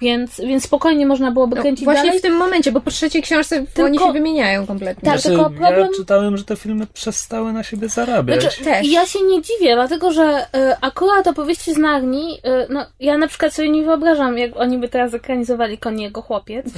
Więc, 0.01 0.41
więc 0.41 0.65
spokojnie 0.65 1.07
można 1.07 1.31
byłoby 1.33 1.57
No, 1.57 1.63
kręcić 1.63 1.85
właśnie 1.85 2.03
dalej. 2.05 2.19
w 2.19 2.23
tym 2.23 2.37
momencie, 2.37 2.73
bo 2.73 2.81
po 2.81 2.91
trzeciej 2.91 3.23
książce 3.23 3.57
Tylko- 3.67 3.85
oni 3.85 3.99
się 3.99 4.13
wymieniają 4.13 4.67
kompletnie. 4.67 5.11
Tak, 5.11 5.21
Znaczy, 5.21 5.37
tylko 5.37 5.51
problem- 5.51 5.81
Ja 5.93 5.97
czytałem, 5.97 6.37
że 6.37 6.45
te 6.45 6.57
filmy 6.57 6.87
przestały 6.87 7.53
na 7.53 7.63
siebie 7.63 7.89
zarabiać. 7.89 8.41
Znaczy, 8.43 8.65
Też. 8.65 8.89
Ja 8.89 9.07
się 9.07 9.19
nie 9.23 9.43
dziwię, 9.43 9.75
dlatego 9.75 10.13
że 10.13 10.47
y, 10.57 10.77
akurat 10.81 11.27
opowieści 11.27 11.75
z 11.75 11.79
Narni, 11.79 12.35
y, 12.35 12.67
no 12.73 12.87
ja 13.01 13.19
na 13.19 13.27
przykład 13.29 13.55
sobie 13.55 13.71
nie 13.71 13.83
wyobrażam, 13.85 14.39
jak 14.39 14.57
oni 14.57 14.79
by 14.79 14.89
teraz 14.89 15.15
ekranizowali 15.15 15.79
Koniego 15.79 16.23
Chłopiec, 16.23 16.67
y, 16.67 16.71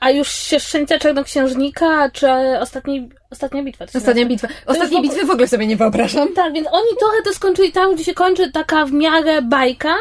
a 0.00 0.10
już 0.10 0.28
się 0.32 0.60
Szczęcia 0.60 0.98
Czarnoksiężnika, 0.98 2.10
czy 2.10 2.28
ostatniej, 2.60 3.08
Ostatnia 3.30 3.62
Bitwa. 3.62 3.84
Ostatnia 3.94 4.26
bitwa. 4.26 4.48
Ostatniej 4.66 5.00
w 5.00 5.02
bitwy 5.04 5.26
w 5.26 5.30
ogóle 5.30 5.48
sobie 5.48 5.66
nie 5.66 5.76
wyobrażam. 5.76 6.28
Tak, 6.34 6.52
więc 6.52 6.68
oni 6.72 6.88
trochę 6.98 7.22
to 7.24 7.32
skończyli 7.34 7.72
tam, 7.72 7.94
gdzie 7.94 8.04
się 8.04 8.14
kończy 8.14 8.52
taka 8.52 8.86
w 8.86 8.92
miarę 8.92 9.42
bajka. 9.42 9.94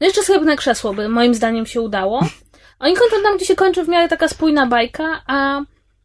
No 0.00 0.06
jeszcze 0.06 0.22
Srebrne 0.22 0.56
Krzesło 0.56 0.94
by 0.94 1.08
moim 1.08 1.34
zdaniem 1.34 1.66
się 1.66 1.80
udało. 1.80 2.20
Oni 2.80 2.94
kończą 2.96 3.16
tam, 3.22 3.36
gdzie 3.36 3.46
się 3.46 3.56
kończy 3.56 3.84
w 3.84 3.88
miarę 3.88 4.08
taka 4.08 4.28
spójna 4.28 4.66
bajka, 4.66 5.22
a, 5.26 5.60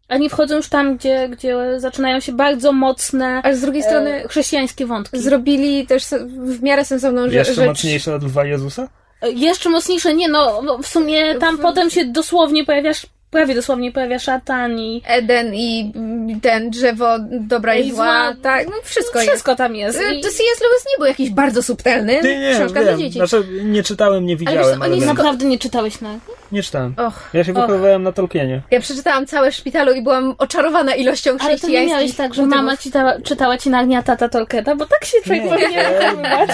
a 0.07 0.17
nie 0.17 0.29
wchodzą 0.29 0.55
już 0.55 0.69
tam, 0.69 0.97
gdzie, 0.97 1.29
gdzie 1.29 1.55
zaczynają 1.79 2.19
się 2.19 2.31
bardzo 2.31 2.71
mocne 2.73 3.41
Ale 3.43 3.55
z 3.55 3.61
drugiej 3.61 3.83
strony 3.83 4.09
e, 4.23 4.27
chrześcijańskie 4.27 4.85
wątki. 4.85 5.19
zrobili 5.19 5.87
też 5.87 6.03
w 6.27 6.61
miarę 6.63 6.85
sensowną 6.85 7.27
rze- 7.27 7.33
Jeszcze 7.33 7.53
rzecz. 7.53 7.67
mocniejsze 7.67 8.15
od 8.15 8.23
Lwa 8.23 8.45
Jezusa? 8.45 8.87
Jeszcze 9.21 9.69
mocniejsze, 9.69 10.13
nie 10.13 10.27
no, 10.27 10.61
no, 10.61 10.77
w 10.77 10.87
sumie 10.87 11.35
tam 11.35 11.57
W- 11.57 11.61
potem 11.61 11.89
się 11.89 12.05
dosłownie 12.05 12.65
pojawia, 12.65 12.89
sz- 12.89 13.11
prawie 13.31 13.55
dosłownie 13.55 13.91
pojawia 13.91 14.19
szatan 14.19 14.79
i 14.79 15.01
Eden 15.07 15.53
i 15.55 15.93
ten 16.41 16.69
drzewo 16.69 17.07
dobra 17.39 17.75
i 17.75 17.87
I 17.87 17.91
zła. 17.91 17.95
zła. 18.33 18.35
Tak, 18.43 18.65
no 18.67 18.73
wszystko, 18.83 19.19
jest. 19.19 19.29
wszystko 19.31 19.55
tam 19.55 19.75
jest. 19.75 19.99
Y, 19.99 20.15
I, 20.15 20.21
C.S. 20.21 20.35
Lewis 20.61 20.85
nie 20.91 20.97
był 20.97 21.05
jakiś 21.05 21.29
bardzo 21.29 21.63
subtelny. 21.63 22.21
Nie, 22.23 22.39
nie, 22.39 22.51
Książka 22.55 22.79
wiem. 22.79 22.83
dla 22.89 22.97
dzieci. 22.97 23.17
Znaczy, 23.19 23.43
nie 23.63 23.83
czytałem, 23.83 24.25
nie 24.25 24.37
wiesz 24.37 24.49
widziałem, 24.49 24.81
ale 24.81 24.91
oni 24.91 24.99
wiem. 24.99 25.09
naprawdę 25.09 25.45
nie 25.45 25.59
czytałeś 25.59 26.01
na... 26.01 26.09
nie 26.51 26.63
czytałem. 26.63 26.93
Och, 26.97 27.29
Ja 27.33 27.43
się 27.43 27.51
Och. 27.51 27.55
wychowywałem 27.57 28.03
na 28.03 28.11
Tolkienie. 28.11 28.61
ja 28.71 28.79
przeczytałam 28.79 29.25
całe 29.25 29.51
w 29.51 29.55
szpitalu 29.55 29.91
i 29.93 30.01
byłam 30.01 30.35
oczarowana 30.37 30.95
ilością 30.95 31.29
Ale 31.31 31.39
to 31.39 31.45
nie 31.45 31.57
chrześcijańskich 31.57 31.91
miałeś 31.97 32.15
tak, 32.15 32.33
że 32.33 32.41
motywów. 32.41 32.57
mama 32.65 32.77
czytała, 32.77 33.21
czytała 33.21 33.57
ci 33.57 33.69
Narnia 33.69 34.03
tata 34.03 34.29
Tolkiena, 34.29 34.75
bo 34.75 34.85
tak 34.85 35.05
się 35.05 35.17
człowiek 35.23 35.43
Nie, 35.43 35.49
powinien. 35.49 36.47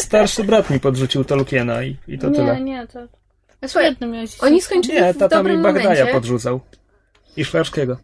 Starszy 0.00 0.44
brat 0.44 0.70
mi 0.70 0.80
podrzucił 0.80 1.24
Tolkiena 1.24 1.82
i, 1.82 1.96
i 2.08 2.18
to 2.18 2.28
Nie, 2.28 2.36
tyle. 2.36 2.60
nie, 2.60 2.86
to 2.86 2.98
Słuchaj, 3.66 3.96
miałeś. 4.00 4.30
oni 4.40 4.62
skończyli 4.62 5.00
Nie, 5.00 5.14
w 5.14 5.18
tata 5.18 5.36
mi 5.36 5.38
dobrym 5.42 5.62
Bagdaja 5.62 5.88
momencie. 5.88 6.12
podrzucał. 6.12 6.60
I 7.36 7.44
Szklarskiego. 7.44 7.96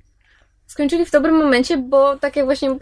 skończyli 0.66 1.06
w 1.06 1.10
dobrym 1.10 1.34
momencie, 1.36 1.76
bo 1.78 2.16
tak 2.16 2.36
jak 2.36 2.44
właśnie 2.44 2.76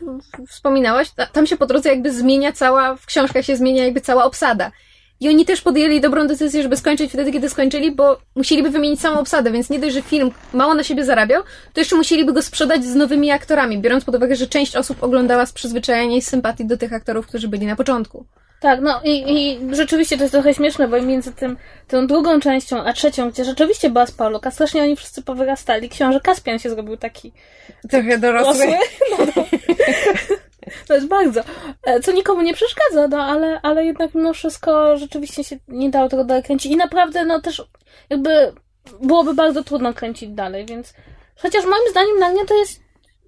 wspominałaś, 0.48 1.10
ta- 1.10 1.26
tam 1.26 1.46
się 1.46 1.56
po 1.56 1.66
drodze 1.66 1.88
jakby 1.88 2.12
zmienia 2.12 2.52
cała, 2.52 2.96
w 2.96 3.06
książkach 3.06 3.44
się 3.44 3.56
zmienia 3.56 3.84
jakby 3.84 4.00
cała 4.00 4.24
obsada. 4.24 4.70
I 5.20 5.28
oni 5.28 5.44
też 5.44 5.60
podjęli 5.60 6.00
dobrą 6.00 6.26
decyzję, 6.26 6.62
żeby 6.62 6.76
skończyć 6.76 7.12
wtedy, 7.12 7.32
kiedy 7.32 7.48
skończyli, 7.50 7.92
bo 7.94 8.18
musieliby 8.34 8.70
wymienić 8.70 9.00
całą 9.00 9.18
obsadę, 9.18 9.50
więc 9.52 9.70
nie 9.70 9.78
dość, 9.78 9.94
że 9.94 10.02
film 10.02 10.30
mało 10.52 10.74
na 10.74 10.82
siebie 10.84 11.04
zarabiał, 11.04 11.42
to 11.72 11.80
jeszcze 11.80 11.96
musieliby 11.96 12.32
go 12.32 12.42
sprzedać 12.42 12.84
z 12.84 12.94
nowymi 12.94 13.30
aktorami, 13.30 13.78
biorąc 13.78 14.04
pod 14.04 14.14
uwagę, 14.14 14.36
że 14.36 14.46
część 14.46 14.76
osób 14.76 15.02
oglądała 15.02 15.46
z 15.46 15.52
przyzwyczajenia 15.52 16.16
i 16.16 16.22
z 16.22 16.26
sympatii 16.28 16.66
do 16.66 16.76
tych 16.76 16.92
aktorów, 16.92 17.26
którzy 17.26 17.48
byli 17.48 17.66
na 17.66 17.76
początku. 17.76 18.26
Tak, 18.64 18.80
no 18.80 19.00
i, 19.04 19.32
i 19.32 19.58
rzeczywiście 19.74 20.16
to 20.16 20.22
jest 20.22 20.32
trochę 20.32 20.54
śmieszne, 20.54 20.88
bo 20.88 21.02
między 21.02 21.32
tym, 21.32 21.56
tą 21.88 22.06
drugą 22.06 22.40
częścią 22.40 22.84
a 22.84 22.92
trzecią, 22.92 23.30
gdzie 23.30 23.44
rzeczywiście 23.44 23.90
była 23.90 24.06
Spauloka, 24.06 24.50
strasznie 24.50 24.82
oni 24.82 24.96
wszyscy 24.96 25.22
powyrastali. 25.22 25.88
Książę 25.88 26.20
Kaspian 26.20 26.58
się 26.58 26.70
zrobił 26.70 26.96
taki 26.96 27.32
Trochę 27.90 28.32
rosły. 28.32 28.66
No, 29.10 29.26
no. 29.36 29.44
To 30.88 30.94
jest 30.94 31.06
bardzo. 31.06 31.40
E, 31.82 32.00
Co 32.00 32.12
nikomu 32.12 32.42
nie 32.42 32.54
przeszkadza, 32.54 33.08
no 33.08 33.22
ale, 33.22 33.60
ale 33.62 33.84
jednak 33.84 34.14
mimo 34.14 34.32
wszystko 34.32 34.96
rzeczywiście 34.96 35.44
się 35.44 35.56
nie 35.68 35.90
dało 35.90 36.08
tego 36.08 36.24
dalej 36.24 36.42
kręcić. 36.42 36.72
I 36.72 36.76
naprawdę, 36.76 37.24
no 37.24 37.40
też 37.40 37.62
jakby 38.10 38.52
byłoby 39.00 39.34
bardzo 39.34 39.64
trudno 39.64 39.94
kręcić 39.94 40.30
dalej, 40.30 40.66
więc 40.66 40.94
chociaż 41.36 41.64
moim 41.64 41.90
zdaniem 41.90 42.18
na 42.18 42.28
mnie 42.28 42.44
to 42.44 42.54
jest 42.54 42.80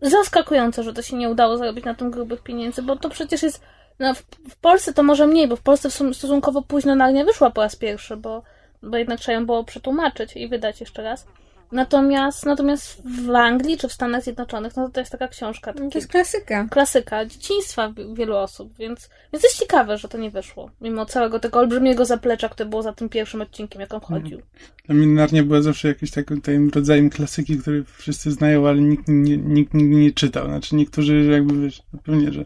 zaskakujące, 0.02 0.82
że 0.82 0.92
to 0.92 1.02
się 1.02 1.16
nie 1.16 1.30
udało 1.30 1.56
zarobić 1.56 1.84
na 1.84 1.94
tym 1.94 2.10
grubych 2.10 2.42
pieniędzy, 2.42 2.82
bo 2.82 2.96
to 2.96 3.10
przecież 3.10 3.42
jest 3.42 3.60
no, 3.98 4.14
w, 4.14 4.22
w 4.50 4.56
Polsce 4.56 4.92
to 4.92 5.02
może 5.02 5.26
mniej, 5.26 5.48
bo 5.48 5.56
w 5.56 5.62
Polsce 5.62 5.90
w 5.90 5.94
sum- 5.94 6.14
stosunkowo 6.14 6.62
późno 6.62 6.94
Narnia 6.94 7.24
wyszła 7.24 7.50
po 7.50 7.60
raz 7.60 7.76
pierwszy, 7.76 8.16
bo, 8.16 8.42
bo 8.82 8.96
jednak 8.96 9.20
trzeba 9.20 9.38
ją 9.38 9.46
było 9.46 9.64
przetłumaczyć 9.64 10.36
i 10.36 10.48
wydać 10.48 10.80
jeszcze 10.80 11.02
raz. 11.02 11.26
Natomiast, 11.72 12.46
natomiast 12.46 13.02
w 13.26 13.30
Anglii 13.34 13.78
czy 13.78 13.88
w 13.88 13.92
Stanach 13.92 14.22
Zjednoczonych, 14.22 14.76
no 14.76 14.86
to 14.86 14.92
to 14.92 15.00
jest 15.00 15.12
taka 15.12 15.28
książka, 15.28 15.72
To 15.72 15.78
taki 15.80 15.98
jest 15.98 16.08
klasyka. 16.10 16.66
klasyka 16.70 17.24
dzieciństwa 17.26 17.88
wi- 17.92 18.14
wielu 18.14 18.36
osób, 18.36 18.76
więc, 18.78 19.10
więc 19.32 19.44
jest 19.44 19.58
ciekawe, 19.58 19.98
że 19.98 20.08
to 20.08 20.18
nie 20.18 20.30
wyszło. 20.30 20.70
Mimo 20.80 21.06
całego 21.06 21.40
tego 21.40 21.58
olbrzymiego 21.58 22.04
zaplecza, 22.04 22.48
które 22.48 22.68
było 22.68 22.82
za 22.82 22.92
tym 22.92 23.08
pierwszym 23.08 23.42
odcinkiem, 23.42 23.80
jak 23.80 23.94
on 23.94 24.00
chodził. 24.00 24.42
Dla 24.86 24.94
mnie 24.94 25.06
Narnia 25.06 25.42
była 25.42 25.62
zawsze 25.62 25.88
jakimś 25.88 26.10
takim, 26.10 26.40
takim 26.40 26.70
rodzajem 26.74 27.10
klasyki, 27.10 27.58
który 27.58 27.84
wszyscy 27.84 28.30
znają, 28.32 28.68
ale 28.68 28.80
nikt, 28.80 29.04
nie, 29.08 29.36
nikt 29.36 29.74
nie 29.74 30.12
czytał. 30.12 30.46
Znaczy 30.46 30.74
niektórzy 30.74 31.24
jakby, 31.24 31.60
wiesz, 31.60 31.82
no 31.92 31.98
pewnie, 32.04 32.32
że 32.32 32.44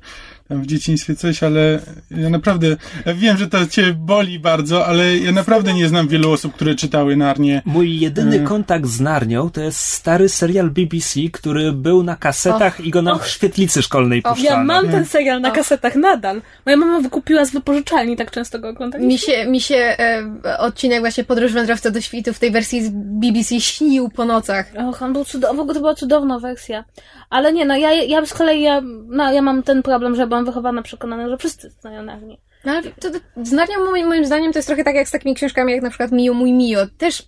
w 0.51 0.67
dzieciństwie 0.67 1.17
coś, 1.17 1.43
ale 1.43 1.81
ja 2.11 2.31
naprawdę, 2.31 2.77
ja 3.07 3.15
wiem, 3.15 3.37
że 3.37 3.49
to 3.49 3.67
cię 3.67 3.95
boli 3.95 4.41
bardzo, 4.41 4.87
ale 4.87 5.17
ja 5.17 5.33
naprawdę 5.33 5.75
nie 5.75 5.89
znam 5.89 6.09
wielu 6.09 6.33
osób, 6.33 6.55
które 6.55 6.75
czytały 6.75 7.17
Narnię. 7.17 7.63
Mój 7.65 8.01
jedyny 8.01 8.37
Mm. 8.37 8.49
kontakt 8.49 8.87
z 8.87 9.01
Narnią 9.01 9.51
to 9.51 9.61
jest 9.61 9.79
stary 9.81 10.29
serial 10.29 10.71
BBC, 10.71 11.21
który 11.33 11.73
był 11.73 12.03
na 12.03 12.17
kasetach 12.17 12.81
i 12.81 12.91
go 12.91 13.03
nam 13.03 13.19
w 13.19 13.27
świetlicy 13.27 13.83
szkolnej 13.83 14.23
Och, 14.23 14.35
puszczano. 14.35 14.59
Ja 14.59 14.65
mam 14.65 14.89
ten 14.89 15.05
serial 15.07 15.41
na 15.41 15.51
kasetach 15.51 15.95
nadal. 15.95 16.43
Moja 16.67 16.77
mama 16.77 17.01
wykupiła 17.01 17.45
z 17.45 17.51
wypożyczalni, 17.51 18.17
tak 18.17 18.31
często 18.31 18.59
go 18.59 18.69
oglądaliśmy. 18.69 19.09
Mi 19.13 19.19
się, 19.19 19.47
mi 19.47 19.61
się 19.61 19.77
e, 19.77 20.59
odcinek 20.59 21.01
właśnie 21.01 21.25
Podróż 21.25 21.53
Wędrowca 21.53 21.91
do 21.91 22.01
Świtu 22.01 22.33
w 22.33 22.39
tej 22.39 22.51
wersji 22.51 22.85
z 22.85 22.91
BBC 22.93 23.61
śnił 23.61 24.09
po 24.09 24.25
nocach. 24.25 24.73
Och, 24.89 25.03
on 25.03 25.13
był 25.13 25.25
cudowny, 25.25 25.57
w 25.57 25.61
ogóle 25.61 25.75
to 25.75 25.81
była 25.81 25.95
cudowna 25.95 26.39
wersja. 26.39 26.85
Ale 27.31 27.53
nie, 27.53 27.65
no 27.65 27.77
ja, 27.77 27.93
ja 27.93 28.27
z 28.27 28.35
kolei, 28.35 28.63
ja, 28.63 28.81
no, 29.09 29.33
ja 29.33 29.43
mam 29.43 29.63
ten 29.63 29.83
problem, 29.83 30.17
że 30.17 30.27
byłam 30.41 30.55
wychowana 30.55 30.83
przekonana, 30.83 31.29
że 31.29 31.39
wszyscy 31.39 31.71
znają 31.71 32.03
Narnię. 32.03 32.37
No, 32.65 32.73
ale 32.73 32.83
to, 32.83 33.11
to, 33.11 33.19
z 33.45 33.53
Narnią 33.53 33.85
moim, 33.85 34.07
moim 34.09 34.27
zdaniem 34.27 34.53
to 34.53 34.59
jest 34.59 34.67
trochę 34.69 34.85
tak 34.85 34.95
jak 34.95 35.09
z 35.09 35.11
takimi 35.11 35.35
książkami 35.35 35.73
jak 35.73 35.83
na 35.83 35.89
przykład 35.91 36.13
Mio 36.13 36.35
mój 36.35 36.53
Mio. 36.53 36.87
Też 36.99 37.23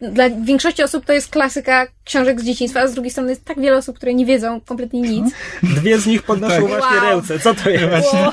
dla 0.00 0.30
większości 0.30 0.82
osób 0.82 1.04
to 1.04 1.12
jest 1.12 1.28
klasyka 1.30 1.86
książek 2.04 2.40
z 2.40 2.44
dzieciństwa, 2.44 2.80
a 2.80 2.86
z 2.88 2.94
drugiej 2.94 3.10
strony 3.10 3.30
jest 3.30 3.44
tak 3.44 3.60
wiele 3.60 3.76
osób, 3.76 3.96
które 3.96 4.14
nie 4.14 4.26
wiedzą 4.26 4.60
kompletnie 4.60 5.00
nic. 5.00 5.34
Dwie 5.62 5.98
z 5.98 6.06
nich 6.06 6.22
podnoszą 6.22 6.54
Tak. 6.54 6.66
właśnie 6.66 6.96
Wow. 6.96 7.10
ręce. 7.10 7.38
Co 7.38 7.54
to 7.54 7.70
jest? 7.70 7.84
Właśnie. 7.84 8.28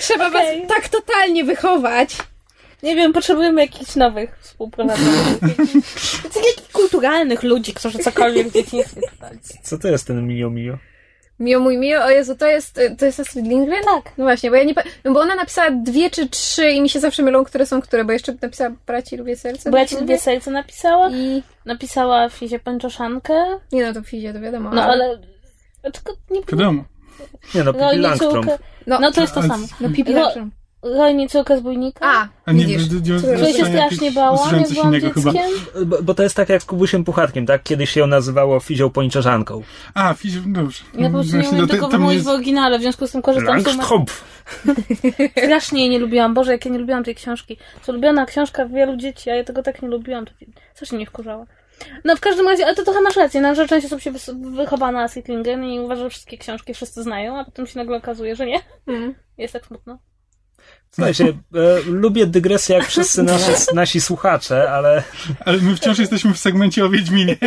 Trzeba 0.00 0.30
was 0.30 0.42
tak 0.68 0.88
totalnie 0.88 1.44
wychować. 1.44 2.16
Nie 2.82 2.96
wiem, 2.96 3.12
potrzebujemy 3.12 3.60
jakichś 3.60 3.96
nowych 3.96 4.38
współprowadzących. 4.40 5.38
Takich 6.34 6.68
kulturalnych 6.72 7.42
ludzi, 7.42 7.74
którzy 7.74 7.98
cokolwiek 7.98 8.48
w 8.48 8.52
dzieciństwie 8.58 9.00
czytali. 9.10 9.38
Co 9.62 9.78
to 9.78 9.88
jest 9.88 10.06
ten 10.06 10.26
Mio 10.26 10.50
Mio? 10.50 10.78
Mio 11.38 11.60
mój 11.60 11.78
Mio, 11.78 12.04
o 12.04 12.10
Jezu, 12.10 12.36
to 12.36 12.46
jest, 12.46 12.80
to 12.98 13.06
jest 13.06 13.20
Astrid 13.20 13.46
Lindgren? 13.46 13.84
Tak. 13.84 14.12
No 14.18 14.24
właśnie, 14.24 14.50
bo 14.50 14.56
ja 14.56 14.64
nie 14.64 14.74
no 15.04 15.12
bo 15.12 15.20
ona 15.20 15.34
napisała 15.34 15.70
dwie 15.70 16.10
czy 16.10 16.28
trzy 16.28 16.70
i 16.70 16.80
mi 16.80 16.88
się 16.88 17.00
zawsze 17.00 17.22
mylą, 17.22 17.44
które 17.44 17.66
są 17.66 17.82
które, 17.82 18.04
bo 18.04 18.12
jeszcze 18.12 18.34
napisała 18.42 18.70
Braci 18.86 19.16
Lubię 19.16 19.36
Serce. 19.36 19.70
Bo 19.70 19.76
ja 19.76 19.86
ci 19.86 19.96
dwie 19.96 20.18
serce 20.18 20.50
napisała. 20.50 21.10
I... 21.10 21.42
Napisała 21.64 22.28
Fizie 22.28 22.58
Pęczoszankę. 22.58 23.34
Nie 23.72 23.86
no, 23.86 23.92
to 23.92 24.02
Fizie, 24.02 24.32
to 24.32 24.40
wiadomo. 24.40 24.70
No 24.70 24.82
ale... 24.82 25.18
Tylko 25.82 26.12
nie 26.30 26.40
Wiadomo. 26.40 26.84
Nie 27.54 27.64
no, 27.64 28.08
Langstrom. 28.08 28.32
córkę. 28.32 28.58
No, 28.86 28.98
No 29.00 29.12
to 29.12 29.20
jest 29.20 29.34
to 29.34 29.40
ale- 29.40 29.48
samo. 29.48 29.66
no 29.80 29.88
Pipi 29.90 30.12
Langstrom. 30.12 30.50
Rojnie 30.94 31.28
córkę 31.28 31.58
z 31.58 31.60
bójnika. 31.60 32.06
A, 32.06 32.28
A 32.46 32.52
nie, 32.52 32.66
widzisz. 32.66 32.86
d- 32.86 33.18
Które 33.18 33.34
Której 33.36 33.54
się 33.54 33.64
strasznie 33.66 34.12
bałam, 34.12 34.56
jak 34.58 34.66
coś 34.66 34.74
byłam 34.74 34.88
innego 34.94 35.10
chyba. 35.10 35.32
dzieckiem. 35.32 35.86
Bo, 35.86 36.02
bo 36.02 36.14
to 36.14 36.22
jest 36.22 36.36
tak 36.36 36.48
jak 36.48 36.62
z 36.62 36.64
Kubusiem 36.64 37.04
Puchatkiem, 37.04 37.46
tak? 37.46 37.62
Kiedyś 37.62 37.90
się 37.90 38.00
ją 38.00 38.06
nazywało 38.06 38.60
Fizią 38.60 38.90
Pończerzanką. 38.90 39.62
A, 39.94 40.14
fiz... 40.14 40.34
dobrze. 40.46 40.84
Ja 40.94 41.06
po 41.06 41.12
prostu 41.14 41.36
nie 41.36 41.48
umiem 41.50 41.68
tego 41.68 41.88
wymówić 41.88 42.14
jest- 42.14 42.26
w 42.26 42.30
oryginale, 42.30 42.78
w 42.78 42.82
związku 42.82 43.06
z 43.06 43.12
tym 43.12 43.22
korzystam 43.22 43.60
z. 43.60 43.66
Strasznie 45.44 45.80
jej 45.80 45.90
nie 45.90 45.98
lubiłam. 45.98 46.34
Boże, 46.34 46.52
jak 46.52 46.64
ja 46.66 46.70
nie 46.72 46.78
lubiłam 46.78 47.04
tej 47.04 47.14
książki. 47.14 47.56
To 47.86 47.92
ulubiona 47.92 48.26
książka 48.26 48.66
wielu 48.66 48.96
dzieci, 48.96 49.30
a 49.30 49.34
ja 49.34 49.44
tego 49.44 49.62
tak 49.62 49.82
nie 49.82 49.88
lubiłam. 49.88 50.26
To 50.26 50.32
strasznie 50.74 50.96
mnie 50.98 51.06
wkurzała. 51.06 51.46
No 52.04 52.16
w 52.16 52.20
każdym 52.20 52.48
razie, 52.48 52.66
ale 52.66 52.74
to 52.74 52.84
trochę 52.84 53.00
masz 53.00 53.16
rację, 53.16 53.40
no, 53.40 53.54
że 53.54 53.68
część 53.68 53.86
osób 53.86 54.00
się 54.00 54.12
wychowa 54.56 54.92
na 54.92 55.02
Astrid 55.02 55.28
Lindgren 55.28 55.64
i 55.64 55.80
uważa, 55.80 56.02
że 56.02 56.10
wszystkie 56.10 56.38
książki 56.38 56.74
wszyscy 56.74 57.02
znają, 57.02 57.38
a 57.38 57.44
potem 57.44 57.66
się 57.66 57.78
nagle 57.78 57.96
okazuje, 57.96 58.36
że 58.36 58.46
nie. 58.46 58.60
Mm. 58.86 59.14
Jest 59.38 59.52
tak 59.52 59.66
smutno. 59.66 59.98
Słuchajcie, 60.90 61.24
e, 61.24 61.32
lubię 61.86 62.26
dygresję 62.26 62.76
jak 62.76 62.86
wszyscy 62.86 63.22
nasi, 63.22 63.50
nasi 63.74 64.00
słuchacze, 64.00 64.70
ale 64.70 65.02
Ale 65.44 65.58
my 65.58 65.76
wciąż 65.76 65.98
jesteśmy 65.98 66.34
w 66.34 66.38
segmencie 66.38 66.84
o 66.84 66.88
Wiedźminie. 66.88 67.36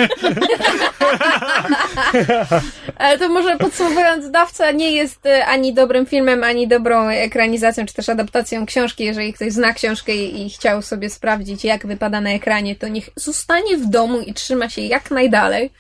Ale 2.96 3.20
to 3.20 3.30
może 3.30 3.58
podsumowując, 3.58 4.32
Dawca 4.32 4.72
nie 4.72 4.92
jest 4.92 5.26
e, 5.26 5.46
ani 5.46 5.74
dobrym 5.74 6.06
filmem, 6.06 6.44
ani 6.44 6.68
dobrą 6.68 7.08
ekranizacją, 7.08 7.86
czy 7.86 7.94
też 7.94 8.10
adaptacją 8.10 8.66
książki. 8.66 9.04
Jeżeli 9.04 9.34
ktoś 9.34 9.54
zna 9.54 9.74
książkę 9.74 10.16
i, 10.16 10.50
chciał 10.50 10.82
sobie 10.82 11.10
sprawdzić, 11.10 11.64
jak 11.64 11.88
wypada 11.88 12.22
na 12.22 12.30
ekranie, 12.30 12.76
to 12.76 12.88
niech 12.88 13.10
zostanie 13.16 13.78
w 13.78 13.90
domu 13.90 14.20
i 14.20 14.34
trzyma 14.34 14.70
się 14.70 14.82
jak 14.82 15.12
najdalej, 15.12 15.72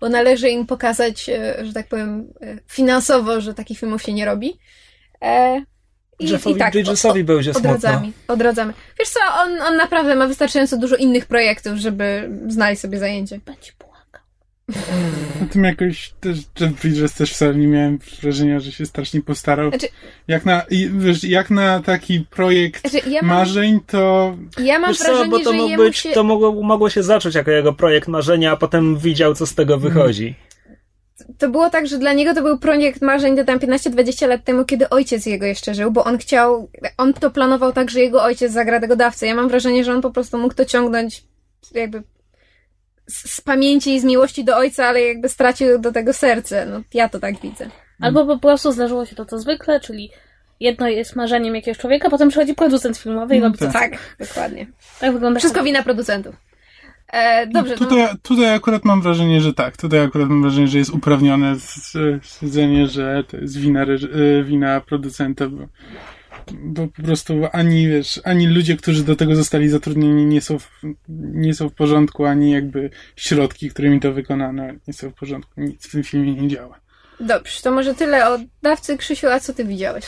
bo 0.00 0.08
należy 0.08 0.50
im 0.50 0.66
pokazać, 0.66 1.28
e, 1.28 1.66
że 1.66 1.72
tak 1.72 1.88
powiem, 1.88 2.32
e, 2.40 2.56
finansowo, 2.68 3.40
że 3.40 3.54
takich 3.54 3.78
filmów 3.78 4.02
się 4.02 4.12
nie 4.12 4.24
robi. 4.24 4.58
I, 6.18 6.28
Jeffowi 6.28 6.56
i 6.56 6.58
tak, 6.58 6.72
Bridgesowi 6.72 7.24
będzie 7.24 7.52
smutno. 7.54 7.70
odradzamy, 7.70 8.12
odradzamy. 8.28 8.72
Wiesz 8.98 9.08
co, 9.08 9.20
on, 9.42 9.62
on 9.62 9.76
naprawdę 9.76 10.14
ma 10.14 10.26
wystarczająco 10.26 10.76
dużo 10.78 10.96
innych 10.96 11.26
projektów, 11.26 11.78
żeby 11.78 12.30
znaleźć 12.48 12.80
sobie 12.80 12.98
zajęcie. 12.98 13.40
Będzie 13.46 13.72
płakał. 13.78 14.22
Na 15.40 15.46
tym 15.46 15.64
jakoś 15.64 16.14
też 16.20 16.38
Jeff 16.60 16.80
Bridges 16.82 17.14
też 17.14 17.32
wcale 17.32 17.54
nie 17.54 17.66
miałem 17.66 17.98
wrażenia, 18.22 18.60
że 18.60 18.72
się 18.72 18.86
strasznie 18.86 19.22
postarał. 19.22 19.68
Znaczy- 19.70 19.88
Jak 20.28 20.44
na, 20.46 20.62
wiesz, 20.98 21.24
jak 21.24 21.50
na 21.50 21.80
taki 21.80 22.20
projekt 22.20 22.90
Znaczy, 22.90 23.10
ja 23.10 23.22
mam, 23.22 23.38
marzeń, 23.38 23.80
to 23.86 24.36
ja 24.58 24.78
mam 24.78 24.90
Wiesz 24.90 24.98
co, 24.98 25.04
wrażenie, 25.04 25.30
bo 25.30 25.38
to, 25.38 25.52
że 25.52 25.56
mógł 25.56 25.76
być, 25.76 25.96
się... 25.96 26.12
to 26.12 26.24
mogło, 26.24 26.62
mogło 26.62 26.90
się 26.90 27.02
zacząć 27.02 27.34
jako 27.34 27.50
jego 27.50 27.72
projekt 27.72 28.08
marzenia, 28.08 28.52
a 28.52 28.56
potem 28.56 28.98
widział, 28.98 29.34
co 29.34 29.46
z 29.46 29.54
tego 29.54 29.78
wychodzi. 29.78 30.34
To 31.38 31.48
było 31.48 31.70
tak, 31.70 31.86
że 31.86 31.98
dla 31.98 32.12
niego 32.12 32.34
to 32.34 32.42
był 32.42 32.58
projekt 32.58 33.02
marzeń 33.02 33.36
to 33.36 33.44
tam 33.44 33.58
15-20 33.58 34.28
lat 34.28 34.44
temu, 34.44 34.64
kiedy 34.64 34.88
ojciec 34.88 35.26
jego 35.26 35.46
jeszcze 35.46 35.74
żył, 35.74 35.90
bo 35.90 36.04
on 36.04 36.18
chciał, 36.18 36.70
on 36.98 37.14
to 37.14 37.30
planował 37.30 37.72
tak, 37.72 37.90
że 37.90 38.00
jego 38.00 38.22
ojciec 38.22 38.52
zagra 38.52 38.80
tego 38.80 38.96
dawcę. 38.96 39.26
Ja 39.26 39.34
mam 39.34 39.48
wrażenie, 39.48 39.84
że 39.84 39.94
on 39.94 40.00
po 40.00 40.10
prostu 40.10 40.38
mógł 40.38 40.54
to 40.54 40.64
ciągnąć 40.64 41.24
jakby 41.74 42.02
z, 43.06 43.30
z 43.30 43.40
pamięci 43.40 43.94
i 43.94 44.00
z 44.00 44.04
miłości 44.04 44.44
do 44.44 44.56
ojca, 44.56 44.86
ale 44.86 45.00
jakby 45.00 45.28
stracił 45.28 45.78
do 45.78 45.92
tego 45.92 46.12
serce. 46.12 46.66
No, 46.66 46.82
ja 46.94 47.08
to 47.08 47.20
tak 47.20 47.40
widzę. 47.40 47.70
Albo 48.00 48.26
po 48.26 48.38
prostu 48.38 48.72
zdarzyło 48.72 49.06
się 49.06 49.16
to, 49.16 49.24
co 49.26 49.38
zwykle, 49.38 49.80
czyli 49.80 50.10
jedno 50.60 50.88
jest 50.88 51.16
marzeniem 51.16 51.54
jakiegoś 51.54 51.78
człowieka, 51.78 52.10
potem 52.10 52.28
przychodzi 52.28 52.54
producent 52.54 52.96
filmowy 52.96 53.36
i 53.36 53.40
robi 53.40 53.58
to. 53.58 53.72
tak. 53.72 53.90
Tak, 53.90 54.28
dokładnie. 54.28 54.66
Tak 55.00 55.12
wygląda 55.12 55.38
Wszystko 55.40 55.62
wina 55.62 55.82
producentów. 55.82 56.34
E, 57.16 57.46
dobrze, 57.46 57.74
no, 57.80 57.86
tutaj, 57.86 58.08
tutaj 58.22 58.54
akurat 58.54 58.84
mam 58.84 59.02
wrażenie, 59.02 59.40
że 59.40 59.54
tak. 59.54 59.76
Tutaj 59.76 60.00
akurat 60.00 60.28
mam 60.28 60.42
wrażenie, 60.42 60.68
że 60.68 60.78
jest 60.78 60.90
uprawnione 60.90 61.56
stwierdzenie, 62.22 62.86
że 62.86 63.24
to 63.28 63.36
jest 63.36 63.58
wina, 63.58 63.82
e, 63.82 64.42
wina 64.44 64.80
producenta, 64.80 65.48
bo, 65.48 65.66
bo 66.52 66.88
po 66.88 67.02
prostu 67.02 67.34
ani, 67.52 67.88
wiesz, 67.88 68.20
ani 68.24 68.46
ludzie, 68.46 68.76
którzy 68.76 69.04
do 69.04 69.16
tego 69.16 69.36
zostali 69.36 69.68
zatrudnieni 69.68 70.26
nie 70.26 70.40
są 70.40 70.58
w, 70.58 70.70
nie 71.08 71.54
są 71.54 71.68
w 71.68 71.74
porządku, 71.74 72.24
ani 72.24 72.50
jakby 72.50 72.90
środki, 73.16 73.70
którymi 73.70 74.00
to 74.00 74.12
wykonano 74.12 74.62
nie 74.88 74.94
są 74.94 75.10
w 75.10 75.14
porządku. 75.14 75.60
Nic 75.60 75.88
w 75.88 75.92
tym 75.92 76.02
filmie 76.02 76.34
nie 76.34 76.48
działa. 76.48 76.80
dobrze, 77.20 77.62
to 77.62 77.70
może 77.70 77.94
tyle 77.94 78.30
o 78.30 78.38
dawcy. 78.62 78.96
Krzysiu, 78.96 79.26
a 79.26 79.40
co 79.40 79.54
ty 79.54 79.64
widziałeś? 79.64 80.04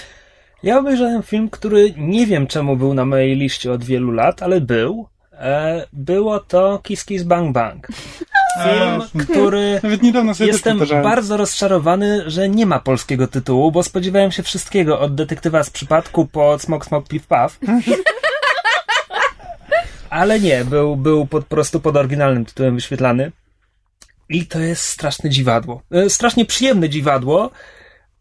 Ja 0.62 0.78
obejrzałem 0.78 1.22
film, 1.22 1.50
który 1.50 1.94
nie 1.96 2.26
wiem 2.26 2.46
czemu 2.46 2.76
był 2.76 2.94
na 2.94 3.04
mojej 3.04 3.36
liście 3.36 3.72
od 3.72 3.84
wielu 3.84 4.12
lat, 4.12 4.42
ale 4.42 4.60
był. 4.60 5.08
E, 5.38 5.86
było 5.92 6.40
to 6.40 6.80
Kiss 6.82 7.04
Kiss 7.04 7.22
Bang 7.22 7.52
Bang. 7.52 7.86
Film, 8.62 9.02
A, 9.02 9.32
który 9.32 9.74
Nawet 9.82 10.02
niedawno 10.02 10.34
sobie 10.34 10.50
jestem 10.50 10.80
bardzo 11.02 11.36
rozczarowany, 11.36 12.30
że 12.30 12.48
nie 12.48 12.66
ma 12.66 12.78
polskiego 12.78 13.26
tytułu, 13.26 13.72
bo 13.72 13.82
spodziewałem 13.82 14.32
się 14.32 14.42
wszystkiego 14.42 15.00
od 15.00 15.14
detektywa 15.14 15.64
z 15.64 15.70
przypadku 15.70 16.26
po 16.26 16.58
Smok 16.58 16.86
Smok 16.86 17.08
Piw 17.08 17.26
Paw. 17.26 17.58
Ale 20.10 20.40
nie, 20.40 20.64
był, 20.64 20.96
był 20.96 21.26
po 21.26 21.42
prostu 21.42 21.80
pod 21.80 21.96
oryginalnym 21.96 22.44
tytułem 22.44 22.74
wyświetlany. 22.74 23.32
I 24.28 24.46
to 24.46 24.60
jest 24.60 24.84
straszne 24.84 25.30
dziwadło. 25.30 25.82
E, 25.90 26.10
Strasznie 26.10 26.44
przyjemne 26.44 26.88
dziwadło, 26.88 27.50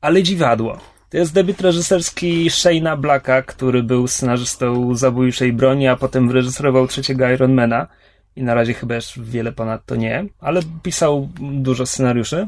ale 0.02 0.24
dziwadło. 0.24 0.80
To 1.10 1.18
jest 1.18 1.34
debiut 1.34 1.62
reżyserski 1.62 2.50
Shane'a 2.50 2.98
Blacka, 2.98 3.42
który 3.42 3.84
był 3.84 4.08
scenarzystą 4.08 4.96
Zabójczej 4.96 5.54
Broni, 5.54 5.88
a 5.88 5.96
potem 5.96 6.28
wyreżyserował 6.28 6.88
trzeciego 6.88 7.30
Ironmana. 7.30 7.88
I 8.36 8.44
na 8.44 8.54
razie 8.54 8.74
chyba 8.74 8.96
już 8.96 9.20
wiele 9.20 9.52
ponad 9.52 9.86
to 9.86 9.96
nie, 9.96 10.26
ale 10.40 10.62
pisał 10.84 11.30
dużo 11.40 11.86
scenariuszy. 11.86 12.48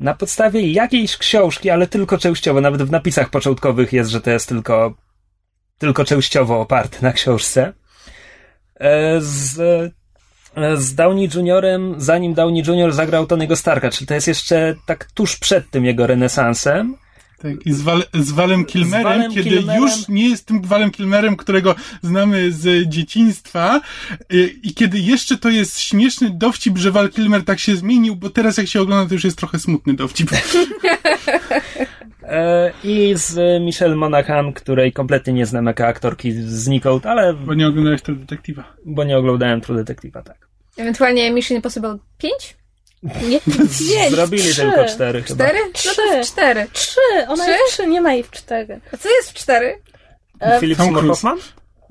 Na 0.00 0.14
podstawie 0.14 0.72
jakiejś 0.72 1.16
książki, 1.16 1.70
ale 1.70 1.86
tylko 1.86 2.18
częściowo, 2.18 2.60
nawet 2.60 2.82
w 2.82 2.90
napisach 2.90 3.30
początkowych 3.30 3.92
jest, 3.92 4.10
że 4.10 4.20
to 4.20 4.30
jest 4.30 4.48
tylko, 4.48 4.94
tylko 5.78 6.04
częściowo 6.04 6.60
oparte 6.60 6.98
na 7.02 7.12
książce. 7.12 7.72
E, 8.80 9.20
Z, 9.20 9.60
e, 10.56 10.76
z 10.76 10.94
Downey 10.94 11.28
Juniorem, 11.34 11.94
zanim 11.98 12.34
Downey 12.34 12.62
Junior 12.66 12.92
zagrał 12.92 13.26
Tonego 13.26 13.56
Starka, 13.56 13.90
czyli 13.90 14.06
to 14.06 14.14
jest 14.14 14.28
jeszcze 14.28 14.74
tak 14.86 15.04
tuż 15.04 15.36
przed 15.36 15.70
tym 15.70 15.84
jego 15.84 16.06
renesansem. 16.06 16.96
Tak, 17.42 17.66
i 17.66 17.72
z, 17.72 17.82
Wal, 17.82 18.04
z 18.14 18.30
Walem 18.32 18.64
Kilmerem, 18.64 19.04
Walem 19.04 19.32
kiedy 19.32 19.50
Kilmerem. 19.50 19.82
już 19.82 20.08
nie 20.08 20.28
jest 20.28 20.46
tym 20.46 20.62
Walem 20.62 20.90
Kilmerem, 20.90 21.36
którego 21.36 21.74
znamy 22.02 22.52
z 22.52 22.88
dzieciństwa 22.88 23.80
i 24.62 24.74
kiedy 24.74 24.98
jeszcze 24.98 25.36
to 25.38 25.48
jest 25.48 25.80
śmieszny 25.80 26.30
dowcip, 26.30 26.78
że 26.78 26.90
Wal 26.90 27.08
Kilmer 27.10 27.44
tak 27.44 27.58
się 27.58 27.76
zmienił, 27.76 28.16
bo 28.16 28.30
teraz 28.30 28.56
jak 28.56 28.66
się 28.66 28.80
ogląda, 28.80 29.08
to 29.08 29.14
już 29.14 29.24
jest 29.24 29.38
trochę 29.38 29.58
smutny 29.58 29.94
dowcip. 29.94 30.30
E, 32.22 32.72
I 32.84 33.12
z 33.16 33.62
Michelle 33.62 33.96
Monaghan, 33.96 34.52
której 34.52 34.92
kompletnie 34.92 35.32
nie 35.32 35.46
znam 35.46 35.66
jako 35.66 35.86
aktorki 35.86 36.32
znikąd, 36.32 37.06
ale 37.06 37.34
Bo 37.34 37.54
nie 37.54 37.66
oglądałeś 37.68 38.02
tego 38.02 38.18
detektywa. 38.18 38.64
bo 38.86 39.04
nie 39.04 39.18
oglądałem 39.18 39.60
True 39.60 39.84
Detective'a, 39.84 40.22
tak. 40.22 40.48
Ewentualnie 40.76 41.30
Mission 41.30 41.56
Impossible 41.56 41.98
5? 42.18 42.56
Nie, 43.02 43.40
pięć, 43.88 44.10
Zrobili 44.10 44.42
trzy. 44.52 44.60
tylko 44.62 44.84
cztery 44.84 45.22
chyba. 45.22 45.44
4? 45.44 45.58
No 45.64 45.66
to 45.66 45.72
Trzy. 45.72 46.32
4. 46.32 46.66
Trzy! 46.72 47.00
Ona 47.28 47.44
Trzy? 47.44 47.52
jest 47.52 47.72
trzy, 47.72 47.86
nie 47.86 48.00
ma 48.00 48.12
jej 48.12 48.22
w 48.22 48.30
cztery. 48.30 48.80
A 48.94 48.96
co 48.96 49.08
jest 49.10 49.30
w 49.30 49.34
4? 49.34 49.78
E, 50.40 50.60
Seymour 50.60 50.76
Cruise. 50.76 51.06
Hoffman? 51.08 51.38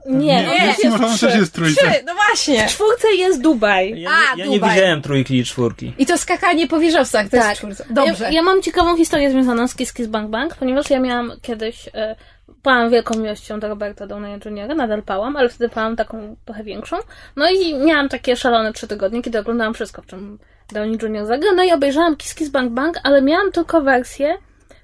Nie, 0.06 0.44
no 0.44 0.54
nie, 0.54 0.66
jest 0.66 0.82
Simon 0.82 1.00
też 1.00 1.16
trzy. 1.18 1.38
jest 1.40 1.54
trójce. 1.54 1.92
Trzy, 1.92 2.04
no 2.06 2.14
właśnie. 2.16 2.68
W 2.68 2.72
czwórce 2.72 3.08
jest 3.16 3.42
Dubaj. 3.42 4.02
Ja, 4.02 4.10
A, 4.10 4.36
nie, 4.36 4.44
ja 4.44 4.50
nie 4.50 4.56
Dubaj. 4.60 4.76
widziałem 4.76 5.02
trójki 5.02 5.38
i 5.38 5.46
czwórki. 5.46 5.94
I 5.98 6.06
to 6.06 6.18
skakanie 6.18 6.68
po 6.68 6.80
wieżowcach, 6.80 7.26
to 7.30 7.38
Tak. 7.38 7.50
jest 7.50 7.58
czwórka. 7.78 7.94
Dobrze. 7.94 8.24
Ja, 8.24 8.30
ja 8.32 8.42
mam 8.42 8.62
ciekawą 8.62 8.98
historię 8.98 9.32
związaną 9.32 9.68
z 9.68 9.76
Kiss 9.76 9.94
Kiss 9.94 10.08
Bang 10.08 10.30
Bang, 10.30 10.56
ponieważ 10.56 10.90
ja 10.90 11.00
miałam 11.00 11.32
kiedyś, 11.42 11.88
e, 11.94 12.16
pałam 12.64 12.90
wielką 12.90 13.20
miłością 13.20 13.60
do 13.60 13.68
Roberta 13.68 14.08
Downey 14.08 14.40
Jr., 14.46 14.76
nadal 14.76 15.04
pałam, 15.04 15.36
ale 15.36 15.50
wtedy 15.50 15.70
pałam 15.70 15.96
taką 15.96 16.36
trochę 16.46 16.64
większą. 16.64 16.98
No 17.36 17.50
i 17.52 17.74
miałam 17.76 18.10
takie 18.10 18.36
szalone 18.36 18.74
trzy 18.74 18.88
tygodnie, 18.88 19.22
kiedy 19.22 19.40
oglądałam 19.40 19.74
wszystko, 19.74 20.02
w 20.02 20.06
czym 20.06 20.40
Downey 20.74 20.98
Jr. 21.04 21.26
zagrał. 21.26 21.56
No 21.56 21.64
i 21.64 21.72
obejrzałam 21.72 22.16
Kiss 22.16 22.36
Kiss 22.36 22.50
Bang 22.50 22.72
Bang, 22.72 22.98
ale 23.04 23.22
miałam 23.22 23.52
tylko 23.52 23.82
wersję 23.82 24.38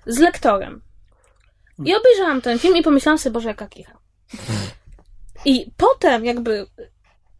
z 0.06 0.20
lektorem. 0.20 0.82
I 1.86 1.96
obejrzałam 1.96 2.42
ten 2.42 2.60
film 2.60 2.78
i 2.78 2.84
pomyślałam 2.84 3.18
sobie, 3.18 3.34
Boże, 3.34 3.48
jaka 3.50 3.68
kicha. 3.68 3.98
I 5.46 5.72
potem 5.78 6.26
jakby 6.26 6.66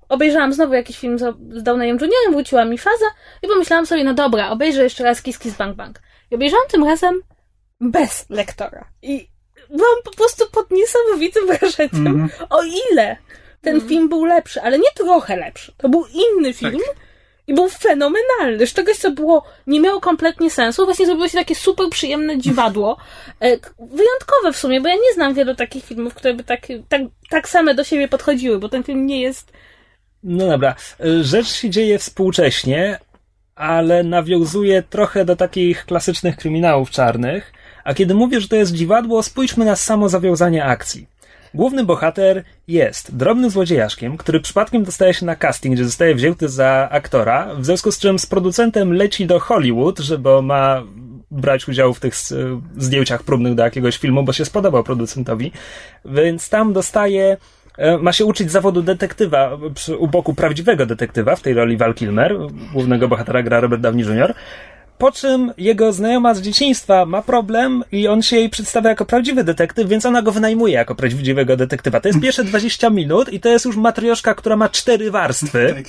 obejrzałam 0.10 0.54
znowu 0.54 0.74
jakiś 0.74 1.00
film 1.00 1.20
z 1.20 1.64
Downeyem 1.64 1.98
Juniorem, 2.02 2.32
wróciła 2.32 2.66
mi 2.66 2.78
faza 2.78 3.06
i 3.44 3.48
pomyślałam 3.48 3.86
sobie, 3.86 4.04
no 4.04 4.14
dobra, 4.14 4.50
obejrzę 4.50 4.84
jeszcze 4.84 5.04
raz 5.04 5.22
Kiss 5.22 5.40
Kiss 5.40 5.56
Bang 5.56 5.76
Bang. 5.76 6.02
I 6.32 6.36
obejrzałam 6.36 6.68
tym 6.68 6.84
razem 6.84 7.22
bez 7.82 8.26
lektora. 8.30 8.86
I 9.02 9.30
byłam 9.70 9.96
po 10.04 10.12
prostu 10.12 10.46
pod 10.52 10.72
niesamowitym 10.72 11.48
wrażeniem, 11.48 12.08
Mhm. 12.08 12.30
o 12.50 12.64
ile 12.92 13.18
ten 13.62 13.82
film 13.88 14.10
był 14.10 14.26
lepszy, 14.26 14.62
ale 14.62 14.80
nie 14.80 14.92
trochę 14.96 15.36
lepszy. 15.38 15.74
To 15.78 15.90
był 15.90 16.06
inny 16.06 16.54
film 16.54 16.80
i 17.48 17.54
był 17.54 17.70
fenomenalny. 17.70 18.68
Z 18.68 18.74
czegoś, 18.74 18.98
co 18.98 19.12
było, 19.12 19.44
nie 19.68 19.80
miało 19.80 20.02
kompletnie 20.02 20.52
sensu, 20.52 20.86
właśnie 20.86 21.06
zrobiło 21.06 21.28
się 21.28 21.38
takie 21.38 21.56
super 21.56 21.90
przyjemne 21.90 22.38
dziwadło. 22.38 22.98
E, 23.42 23.50
Wyjątkowe 23.80 24.54
w 24.54 24.58
sumie, 24.58 24.82
bo 24.82 24.88
ja 24.88 24.96
nie 24.96 25.14
znam 25.14 25.34
wielu 25.34 25.56
takich 25.56 25.86
filmów, 25.86 26.14
które 26.14 26.34
by 26.34 26.44
tak, 26.44 26.68
tak, 26.90 27.02
tak 27.30 27.50
same 27.50 27.76
do 27.76 27.84
siebie 27.84 28.08
podchodziły, 28.08 28.60
bo 28.60 28.70
ten 28.70 28.84
film 28.84 29.06
nie 29.06 29.22
jest 29.22 29.52
No 30.24 30.48
dobra. 30.48 30.76
Y, 31.06 31.24
Rzecz 31.24 31.48
się 31.48 31.70
dzieje 31.70 32.00
współcześnie, 32.00 33.00
ale 33.56 34.04
nawiązuje 34.04 34.84
trochę 34.84 35.26
do 35.26 35.36
takich 35.36 35.86
klasycznych 35.86 36.38
kryminałów 36.38 36.90
czarnych. 36.90 37.54
A 37.84 37.94
kiedy 37.94 38.14
mówię, 38.14 38.42
że 38.42 38.48
to 38.48 38.56
jest 38.56 38.74
dziwadło, 38.74 39.24
spójrzmy 39.24 39.66
na 39.66 39.76
samo 39.76 40.10
zawiązanie 40.10 40.66
akcji. 40.66 41.08
Główny 41.56 41.84
bohater 41.84 42.44
jest 42.68 43.16
drobnym 43.18 43.50
złodziejaszkiem, 43.50 44.18
który 44.18 44.40
przypadkiem 44.40 44.84
dostaje 44.84 45.14
się 45.14 45.26
na 45.26 45.36
casting, 45.36 45.76
gdzie 45.76 45.86
zostaje 45.86 46.16
wzięty 46.16 46.50
za 46.50 46.88
aktora, 46.92 47.56
w 47.58 47.66
związku 47.66 47.92
z 47.92 48.00
czym 48.00 48.20
z 48.20 48.26
producentem 48.26 48.94
leci 48.94 49.26
do 49.26 49.40
Hollywood, 49.40 50.00
żeby 50.00 50.42
ma 50.42 50.84
brać 51.32 51.68
udział 51.68 51.94
w 51.94 52.00
tych 52.00 52.14
s- 52.14 52.34
zdjęciach 52.78 53.24
próbnych 53.24 53.56
do 53.56 53.64
jakiegoś 53.64 53.98
filmu, 53.98 54.24
bo 54.24 54.34
się 54.34 54.46
spodobał 54.46 54.84
producentowi. 54.84 55.52
Więc 56.06 56.50
tam 56.50 56.74
dostaje 56.74 57.38
e, 57.78 57.98
ma 57.98 58.12
się 58.14 58.26
uczyć 58.26 58.52
zawodu 58.52 58.82
detektywa 58.82 59.58
przy, 59.76 59.98
u 59.98 60.08
boku 60.08 60.34
prawdziwego 60.34 60.86
detektywa, 60.86 61.36
w 61.36 61.42
tej 61.42 61.54
roli 61.54 61.78
Val 61.78 61.94
Kilmer, 61.94 62.38
głównego 62.74 63.08
bohatera 63.08 63.44
gra 63.44 63.60
Robert 63.60 63.82
Downey 63.82 64.06
Jr., 64.06 64.34
po 64.98 65.12
czym 65.12 65.52
jego 65.58 65.94
znajoma 65.94 66.34
z 66.34 66.42
dzieciństwa 66.42 67.06
ma 67.06 67.22
problem 67.22 67.84
i 67.92 68.08
on 68.08 68.22
się 68.22 68.36
jej 68.36 68.50
przedstawia 68.50 68.90
jako 68.90 69.06
prawdziwy 69.06 69.44
detektyw, 69.44 69.90
więc 69.90 70.06
ona 70.06 70.22
go 70.22 70.32
wynajmuje 70.32 70.74
jako 70.74 70.96
prawdziwego 70.96 71.58
detektywa. 71.58 72.00
To 72.00 72.08
jest 72.08 72.22
pierwsze 72.22 72.44
20 72.44 72.90
minut 72.90 73.34
i 73.34 73.40
to 73.40 73.50
jest 73.50 73.66
już 73.66 73.76
matrioszka, 73.76 74.34
która 74.34 74.56
ma 74.56 74.70
cztery 74.70 75.12
warstwy. 75.12 75.66
Tak. 75.76 75.86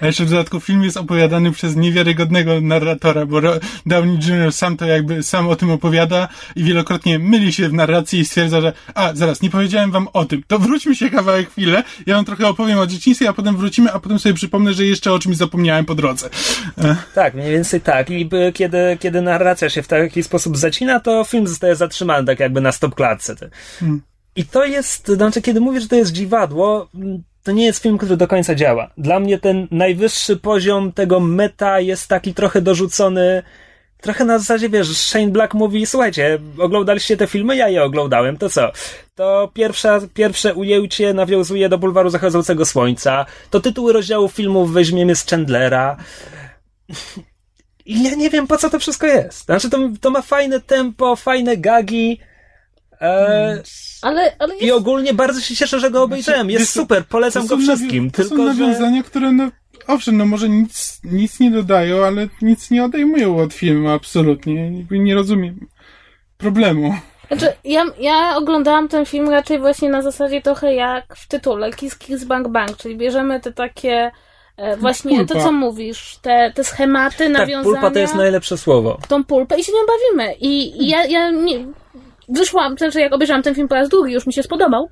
A 0.00 0.06
jeszcze 0.06 0.24
w 0.24 0.30
dodatku 0.30 0.60
film 0.60 0.82
jest 0.82 0.96
opowiadany 0.96 1.52
przez 1.52 1.76
niewiarygodnego 1.76 2.60
narratora, 2.60 3.26
bo 3.26 3.40
Downey 3.86 4.18
Jr. 4.28 4.52
sam 4.52 4.76
to 4.76 4.86
jakby 4.86 5.22
sam 5.22 5.48
o 5.48 5.56
tym 5.56 5.70
opowiada 5.70 6.28
i 6.56 6.64
wielokrotnie 6.64 7.18
myli 7.18 7.52
się 7.52 7.68
w 7.68 7.72
narracji 7.72 8.20
i 8.20 8.24
stwierdza, 8.24 8.60
że 8.60 8.72
a, 8.94 9.14
zaraz, 9.14 9.42
nie 9.42 9.50
powiedziałem 9.50 9.90
wam 9.90 10.08
o 10.12 10.24
tym, 10.24 10.42
to 10.46 10.58
wróćmy 10.58 10.96
się 10.96 11.10
kawałek 11.10 11.50
chwilę, 11.50 11.82
ja 12.06 12.14
wam 12.14 12.24
trochę 12.24 12.48
opowiem 12.48 12.78
o 12.78 12.86
dzieciństwie, 12.86 13.28
a 13.28 13.32
potem 13.32 13.56
wrócimy, 13.56 13.92
a 13.92 13.98
potem 13.98 14.18
sobie 14.18 14.34
przypomnę, 14.34 14.72
że 14.72 14.84
jeszcze 14.84 15.12
o 15.12 15.18
czymś 15.18 15.36
zapomniałem 15.36 15.84
po 15.84 15.94
drodze. 15.94 16.30
Tak, 17.14 17.34
mniej 17.34 17.50
więcej 17.50 17.80
tak. 17.80 18.10
I 18.10 18.24
by, 18.24 18.37
kiedy, 18.54 18.96
kiedy 19.00 19.22
narracja 19.22 19.70
się 19.70 19.82
w 19.82 19.88
taki 19.88 20.22
sposób 20.22 20.56
zacina, 20.56 21.00
to 21.00 21.24
film 21.24 21.46
zostaje 21.46 21.76
zatrzymany 21.76 22.26
tak 22.26 22.40
jakby 22.40 22.60
na 22.60 22.72
stopklatce. 22.72 23.34
I 24.36 24.44
to 24.44 24.64
jest, 24.64 25.08
znaczy 25.08 25.42
kiedy 25.42 25.60
mówię, 25.60 25.80
że 25.80 25.88
to 25.88 25.96
jest 25.96 26.12
dziwadło, 26.12 26.88
mm, 26.94 27.22
to 27.42 27.52
nie 27.52 27.66
jest 27.66 27.82
film, 27.82 27.98
który 27.98 28.16
do 28.16 28.28
końca 28.28 28.54
działa. 28.54 28.90
Dla 28.98 29.20
mnie 29.20 29.38
ten 29.38 29.68
najwyższy 29.70 30.36
poziom 30.36 30.92
tego 30.92 31.20
meta 31.20 31.80
jest 31.80 32.08
taki 32.08 32.34
trochę 32.34 32.62
dorzucony, 32.62 33.42
trochę 34.00 34.24
na 34.24 34.38
zasadzie, 34.38 34.68
wiesz, 34.68 34.96
Shane 34.96 35.28
Black 35.28 35.54
mówi, 35.54 35.86
słuchajcie, 35.86 36.38
oglądaliście 36.58 37.16
te 37.16 37.26
filmy? 37.26 37.56
Ja 37.56 37.68
je 37.68 37.82
oglądałem, 37.82 38.36
to 38.36 38.48
co? 38.48 38.72
To 39.14 39.50
pierwsza, 39.54 40.00
pierwsze 40.14 40.54
ujęcie 40.54 41.14
nawiązuje 41.14 41.68
do 41.68 41.78
bulwaru 41.78 42.10
zachodzącego 42.10 42.66
słońca, 42.66 43.26
to 43.50 43.60
tytuły 43.60 43.92
rozdziałów 43.92 44.32
filmów 44.32 44.72
weźmiemy 44.72 45.16
z 45.16 45.26
Chandlera. 45.26 45.96
I 47.88 48.02
ja 48.02 48.14
nie 48.14 48.30
wiem, 48.30 48.46
po 48.46 48.56
co 48.56 48.70
to 48.70 48.78
wszystko 48.78 49.06
jest. 49.06 49.44
Znaczy, 49.44 49.70
to, 49.70 49.78
to 50.00 50.10
ma 50.10 50.22
fajne 50.22 50.60
tempo, 50.60 51.16
fajne 51.16 51.56
gagi. 51.56 52.20
E, 53.00 53.62
Ale, 54.02 54.32
ale 54.38 54.54
jest... 54.54 54.66
I 54.66 54.72
ogólnie 54.72 55.14
bardzo 55.14 55.40
się 55.40 55.56
cieszę, 55.56 55.80
że 55.80 55.90
go 55.90 56.02
obejrzałem. 56.02 56.50
Jest 56.50 56.62
Wiesz 56.62 56.70
co, 56.70 56.80
super, 56.80 57.06
polecam 57.06 57.46
go 57.46 57.56
wszystkim. 57.56 58.10
To 58.10 58.16
Tylko, 58.16 58.36
są 58.36 58.54
że... 58.54 58.62
nawiązania, 58.62 59.02
które 59.02 59.32
no, 59.32 59.50
owszem, 59.86 60.16
no 60.16 60.26
może 60.26 60.48
nic, 60.48 61.00
nic 61.04 61.40
nie 61.40 61.50
dodają, 61.50 62.04
ale 62.04 62.28
nic 62.42 62.70
nie 62.70 62.84
odejmują 62.84 63.38
od 63.38 63.54
filmu, 63.54 63.90
absolutnie. 63.90 64.70
Nie 64.90 65.14
rozumiem 65.14 65.66
problemu. 66.36 66.94
Znaczy, 67.28 67.52
ja, 67.64 67.84
ja 67.98 68.36
oglądałam 68.36 68.88
ten 68.88 69.06
film 69.06 69.28
raczej 69.28 69.58
właśnie 69.58 69.90
na 69.90 70.02
zasadzie 70.02 70.42
trochę 70.42 70.74
jak 70.74 71.16
w 71.16 71.28
tytule 71.28 71.72
Kiss 71.72 71.98
Kiss 71.98 72.24
Bang 72.24 72.48
Bang, 72.48 72.76
czyli 72.76 72.96
bierzemy 72.96 73.40
te 73.40 73.52
takie 73.52 74.10
właśnie 74.76 75.16
Pulpa. 75.16 75.34
to, 75.34 75.40
co 75.40 75.52
mówisz, 75.52 76.18
te, 76.22 76.52
te 76.54 76.64
schematy, 76.64 77.18
Tak, 77.18 77.28
nawiązania, 77.32 77.62
pulpa 77.62 77.90
to 77.90 77.98
jest 77.98 78.14
najlepsze 78.14 78.58
słowo. 78.58 78.98
tą 79.08 79.24
pulpę 79.24 79.56
i 79.58 79.64
się 79.64 79.72
nią 79.72 79.78
bawimy. 79.86 80.34
I, 80.40 80.82
i 80.82 80.88
ja, 80.88 81.04
ja 81.06 81.30
nie, 81.30 81.64
wyszłam, 82.28 82.76
to 82.76 82.84
znaczy 82.84 83.00
jak 83.00 83.12
obejrzałam 83.12 83.42
ten 83.42 83.54
film 83.54 83.68
po 83.68 83.74
raz 83.74 83.88
drugi, 83.88 84.12
już 84.12 84.26
mi 84.26 84.32
się 84.32 84.42
spodobał, 84.42 84.88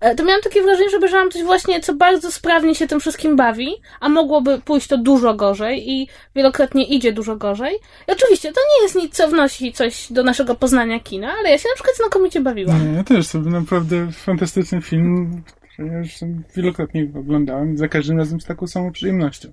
e, 0.00 0.14
to 0.14 0.24
miałam 0.24 0.42
takie 0.42 0.62
wrażenie, 0.62 0.90
że 0.90 0.96
obejrzałam 0.96 1.30
coś 1.30 1.42
właśnie, 1.42 1.80
co 1.80 1.94
bardzo 1.94 2.32
sprawnie 2.32 2.74
się 2.74 2.86
tym 2.86 3.00
wszystkim 3.00 3.36
bawi, 3.36 3.68
a 4.00 4.08
mogłoby 4.08 4.60
pójść 4.64 4.86
to 4.88 4.98
dużo 4.98 5.34
gorzej 5.34 5.90
i 5.90 6.08
wielokrotnie 6.36 6.84
idzie 6.84 7.12
dużo 7.12 7.36
gorzej. 7.36 7.74
I 8.08 8.12
oczywiście 8.12 8.52
to 8.52 8.60
nie 8.76 8.82
jest 8.82 8.94
nic, 8.94 9.14
co 9.16 9.28
wnosi 9.28 9.72
coś 9.72 10.06
do 10.12 10.22
naszego 10.22 10.54
poznania 10.54 11.00
kina, 11.00 11.32
ale 11.40 11.50
ja 11.50 11.58
się 11.58 11.68
na 11.68 11.74
przykład 11.74 11.96
znakomicie 11.96 12.40
bawiłam. 12.40 12.94
Ja 12.96 13.04
też 13.04 13.26
sobie 13.26 13.50
naprawdę 13.50 14.12
fantastyczny 14.12 14.82
film, 14.82 15.42
już 15.78 16.10
wielokrotnie 16.56 17.08
oglądałem, 17.14 17.78
za 17.78 17.88
każdym 17.88 18.18
razem 18.18 18.40
z 18.40 18.44
taką 18.44 18.66
samą 18.66 18.92
przyjemnością. 18.92 19.48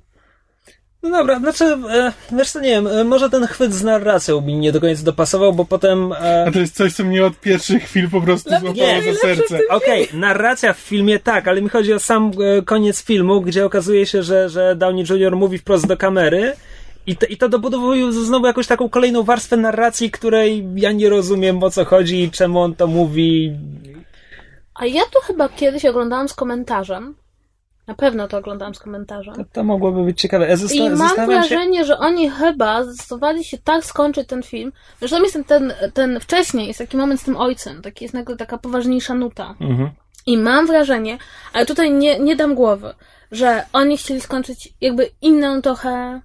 No 1.04 1.12
dobra, 1.12 1.40
znaczy, 1.40 1.66
e, 1.66 2.14
wiesz 2.32 2.52
co, 2.52 2.60
nie 2.60 2.70
wiem, 2.70 2.88
e, 2.88 3.04
może 3.04 3.30
ten 3.30 3.48
chwyt 3.48 3.74
z 3.74 3.84
narracją 3.84 4.42
mi 4.42 4.56
nie 4.56 4.72
do 4.72 4.82
końca 4.82 5.04
dopasował, 5.04 5.54
bo 5.54 5.66
potem... 5.66 6.12
E, 6.12 6.46
A 6.48 6.52
to 6.52 6.60
jest 6.60 6.76
coś, 6.76 6.94
co 6.94 7.04
mnie 7.04 7.26
od 7.26 7.40
pierwszych 7.40 7.84
chwil 7.84 8.10
po 8.10 8.22
prostu 8.22 8.50
Dla 8.50 8.60
złapało 8.60 8.94
mnie 8.94 9.14
za 9.14 9.20
serce. 9.20 9.60
Okej, 9.70 10.08
narracja 10.14 10.74
w 10.74 10.78
filmie 10.78 11.20
tak, 11.20 11.48
ale 11.48 11.62
mi 11.62 11.70
chodzi 11.70 11.94
o 11.94 12.00
sam 12.00 12.32
koniec 12.66 13.04
filmu, 13.04 13.42
gdzie 13.42 13.66
okazuje 13.66 14.06
się, 14.06 14.24
że, 14.24 14.50
że 14.50 14.76
Downey 14.76 15.06
Jr. 15.10 15.36
mówi 15.36 15.58
wprost 15.58 15.88
do 15.88 15.98
kamery 15.98 16.54
i 17.08 17.16
to, 17.16 17.26
i 17.26 17.38
to 17.38 17.50
dobudowuje 17.50 18.12
znowu 18.12 18.46
jakąś 18.46 18.68
taką 18.68 18.90
kolejną 18.90 19.24
warstwę 19.24 19.58
narracji, 19.58 20.12
której 20.12 20.68
ja 20.76 20.92
nie 20.92 21.10
rozumiem 21.10 21.64
o 21.64 21.72
co 21.72 21.86
chodzi 21.86 22.24
i 22.24 22.32
czemu 22.32 22.60
on 22.60 22.76
to 22.76 22.88
mówi. 22.88 23.56
A 24.76 24.86
ja 24.86 25.02
to 25.14 25.20
chyba 25.22 25.50
kiedyś 25.50 25.86
oglądałam 25.86 26.30
z 26.30 26.34
komentarzem. 26.34 27.16
Na 27.88 27.94
pewno 27.94 28.28
to 28.28 28.38
oglądałam 28.38 28.76
z 28.76 28.80
komentarzem. 28.80 29.36
To, 29.36 29.44
to 29.54 29.64
mogłoby 29.64 30.04
być 30.04 30.22
ciekawe. 30.22 30.48
Ja 30.48 30.56
I 30.74 30.80
mam 30.90 30.98
zastanawiam 30.98 31.44
się... 31.44 31.50
wrażenie, 31.50 31.86
że 31.86 31.98
oni 31.98 32.30
chyba 32.30 32.84
zdecydowali 32.84 33.44
się 33.44 33.58
tak 33.58 33.86
skończyć 33.86 34.28
ten 34.28 34.44
film, 34.44 34.72
tam 35.10 35.24
jest 35.24 35.34
ten, 35.34 35.44
ten, 35.44 35.74
ten 35.94 36.20
wcześniej, 36.20 36.68
jest 36.68 36.80
taki 36.80 36.98
moment 36.98 37.22
z 37.22 37.24
tym 37.24 37.38
ojcem, 37.38 37.82
taki 37.82 38.06
jest 38.06 38.14
nagle 38.14 38.38
taka 38.38 38.58
poważniejsza 38.58 39.14
nuta. 39.14 39.56
Mhm. 39.60 39.90
I 40.26 40.38
mam 40.38 40.68
wrażenie, 40.68 41.18
ale 41.54 41.66
tutaj 41.66 41.92
nie, 41.92 42.20
nie 42.20 42.36
dam 42.36 42.56
głowy, 42.56 42.94
że 43.32 43.66
oni 43.74 43.98
chcieli 43.98 44.22
skończyć 44.22 44.74
jakby 44.82 45.10
inną 45.22 45.62
trochę, 45.62 46.22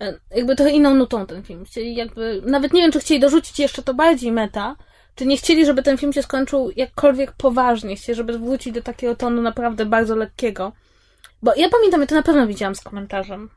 e, 0.00 0.18
jakby 0.36 0.56
trochę 0.56 0.70
inną 0.72 0.94
nutą 0.94 1.26
ten 1.26 1.42
film. 1.42 1.64
Chcieli 1.64 1.94
jakby, 1.94 2.42
nawet 2.46 2.72
nie 2.72 2.82
wiem, 2.82 2.92
czy 2.92 3.00
chcieli 3.00 3.20
dorzucić 3.20 3.58
jeszcze 3.58 3.82
to 3.82 3.94
bardziej 3.94 4.32
meta, 4.32 4.76
czy 5.14 5.26
nie 5.26 5.36
chcieli, 5.36 5.66
żeby 5.66 5.82
ten 5.82 5.98
film 5.98 6.12
się 6.12 6.22
skończył 6.22 6.70
jakkolwiek 6.76 7.32
poważnie. 7.32 7.96
Chcieli, 7.96 8.16
żeby 8.16 8.38
wrócić 8.38 8.74
do 8.74 8.82
takiego 8.82 9.16
tonu 9.16 9.42
naprawdę 9.42 9.86
bardzo 9.86 10.16
lekkiego. 10.16 10.72
Bo 11.42 11.52
ja 11.56 11.68
pamiętam, 11.68 12.00
ja 12.00 12.06
to 12.06 12.14
na 12.14 12.22
pewno 12.22 12.46
widziałam 12.46 12.74
z 12.74 12.80
komentarzem. 12.80 13.50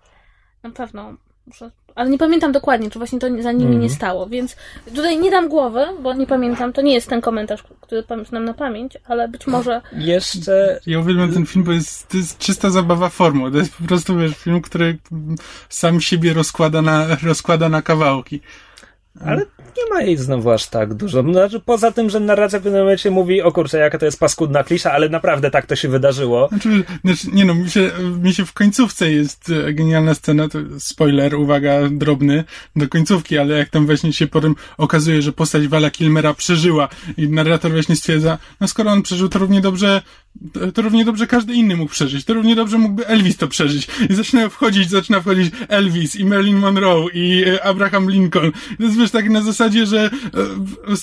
Na 0.64 0.70
pewno. 0.70 1.14
Muszę... 1.47 1.72
Ale 1.95 2.10
nie 2.10 2.18
pamiętam 2.18 2.51
dokładnie, 2.51 2.89
czy 2.89 2.99
właśnie 2.99 3.20
to 3.20 3.28
za 3.41 3.51
nimi 3.51 3.64
Mhm. 3.64 3.80
nie 3.82 3.89
stało, 3.89 4.28
więc 4.28 4.56
tutaj 4.95 5.20
nie 5.20 5.32
dam 5.32 5.47
głowy, 5.49 5.86
bo 6.01 6.14
nie 6.14 6.28
pamiętam. 6.28 6.74
To 6.74 6.82
nie 6.82 6.93
jest 6.93 7.08
ten 7.10 7.22
komentarz, 7.22 7.64
który 7.82 8.04
pam- 8.04 8.26
znam 8.26 8.45
na 8.45 8.54
pamięć, 8.54 8.97
ale 9.06 9.28
być 9.28 9.47
może 9.47 9.82
Jeszcze... 9.97 10.80
Ja 10.86 10.99
uwielbiam 10.99 11.34
ten 11.34 11.45
film, 11.45 11.66
bo 11.66 11.72
jest, 11.72 12.10
to 12.10 12.18
jest 12.18 12.38
czysta 12.38 12.70
zabawa 12.70 13.10
formą. 13.10 13.51
To 13.51 13.58
jest 13.58 13.76
po 13.78 13.84
prostu 13.84 14.18
wiesz, 14.18 14.38
film, 14.38 14.62
który 14.62 14.97
sam 15.70 16.01
siebie 16.01 16.34
rozkłada 16.34 16.82
na, 16.82 17.08
rozkłada 17.24 17.70
na 17.70 17.82
kawałki. 17.82 18.41
Ale 19.22 19.45
nie 19.78 19.93
ma 19.93 20.01
jej 20.01 20.18
znowu 20.18 20.51
aż 20.51 20.68
tak 20.68 20.93
dużo. 20.93 21.24
Znaczy, 21.24 21.59
poza 21.59 21.91
tym, 21.91 22.09
że 22.09 22.20
narracja 22.20 22.59
w 22.59 22.64
pewnym 22.64 22.82
momencie 22.82 23.11
mówi, 23.11 23.41
o 23.41 23.51
kurczę, 23.51 23.78
jaka 23.78 23.97
to 23.97 24.05
jest 24.05 24.20
paskudna 24.20 24.64
klisza, 24.64 24.91
ale 24.91 25.09
naprawdę 25.09 25.51
tak 25.51 25.66
to 25.66 25.76
się 25.76 25.89
wydarzyło. 25.89 26.47
Znaczy, 26.47 26.84
znaczy, 27.05 27.28
nie 27.34 27.45
no, 27.45 27.55
mi 27.55 27.70
się, 27.70 27.91
mi 28.24 28.34
się 28.34 28.45
w 28.45 28.53
końcówce 28.53 29.11
jest 29.11 29.51
e, 29.68 29.74
genialna 29.74 30.14
scena, 30.14 30.47
to 30.49 30.59
spoiler, 30.80 31.36
uwaga, 31.36 31.89
drobny, 31.91 32.43
do 32.76 32.88
końcówki, 32.88 33.38
ale 33.38 33.57
jak 33.57 33.70
tam 33.70 33.86
właśnie 33.86 34.14
się 34.14 34.28
potem 34.28 34.55
okazuje, 34.78 35.22
że 35.22 35.34
postać 35.34 35.68
Wala 35.68 35.91
Kilmera 35.91 36.34
przeżyła 36.34 36.89
i 37.18 37.28
narrator 37.28 37.72
właśnie 37.72 37.95
stwierdza, 37.95 38.38
no 38.61 38.68
skoro 38.68 38.91
on 38.91 39.01
przeżył, 39.01 39.30
to 39.30 39.39
równie 39.39 39.61
dobrze, 39.61 40.01
to 40.74 40.82
równie 40.82 41.05
dobrze 41.05 41.28
każdy 41.28 41.53
inny 41.53 41.76
mógł 41.76 41.91
przeżyć, 41.91 42.26
to 42.26 42.34
równie 42.34 42.55
dobrze 42.55 42.78
mógłby 42.78 43.07
Elvis 43.07 43.38
to 43.38 43.47
przeżyć. 43.47 43.88
I 44.09 44.14
zaczyna 44.14 44.49
wchodzić, 44.49 44.89
zaczyna 44.89 45.22
wchodzić 45.22 45.53
Elvis 45.68 46.16
i 46.16 46.26
Marilyn 46.26 46.57
Monroe 46.57 47.07
i 47.14 47.43
e, 47.47 47.64
Abraham 47.64 48.09
Lincoln. 48.09 48.51
To 48.78 48.84
jest 48.84 48.97
wiesz, 49.04 49.12
tak 49.12 49.30
na 49.30 49.41
zasadzie, 49.41 49.86
że 49.86 50.10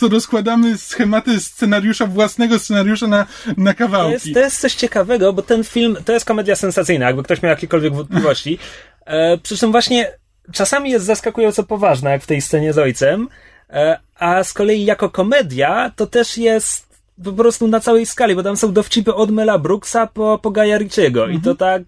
e, 0.04 0.08
rozkładamy 0.08 0.78
schematy 0.78 1.40
scenariusza, 1.40 2.06
własnego 2.06 2.58
scenariusza 2.58 3.06
na, 3.06 3.26
na 3.56 3.72
To 3.72 3.78
kawałki. 3.78 4.12
jest, 4.12 4.34
to 4.34 4.40
jest 4.40 4.60
coś 4.60 4.74
ciekawego, 4.74 5.32
bo 5.32 5.42
ten 5.42 5.64
film 5.64 5.96
to 6.04 6.12
jest 6.12 6.26
komedia 6.26 6.56
sensacyjna, 6.56 7.06
jakby 7.06 7.22
ktoś 7.22 7.42
miał 7.42 7.50
jakiekolwiek 7.50 7.94
wątpliwości. 7.94 8.58
E, 9.06 9.38
przy 9.38 9.56
czym 9.56 9.72
właśnie 9.72 10.12
czasami 10.52 10.90
jest 10.90 11.04
zaskakująco 11.04 11.62
poważna, 11.64 12.10
jak 12.10 12.22
w 12.22 12.26
tej 12.26 12.40
scenie 12.40 12.72
z 12.72 12.78
ojcem, 12.78 13.28
e, 13.70 13.98
a 14.18 14.44
z 14.44 14.52
kolei 14.52 14.84
jako 14.84 15.10
komedia 15.10 15.92
to 15.96 16.06
też 16.06 16.38
jest 16.38 16.89
po 17.24 17.32
prostu 17.32 17.68
na 17.68 17.80
całej 17.80 18.06
skali, 18.06 18.34
bo 18.34 18.42
tam 18.42 18.56
są 18.56 18.72
dowcipy 18.72 19.14
od 19.14 19.30
Mela 19.30 19.58
Brooksa 19.58 20.06
po, 20.06 20.38
po 20.42 20.50
Gaja 20.50 20.78
Ritchiego 20.78 21.28
i 21.28 21.40
to 21.40 21.54
tak 21.54 21.82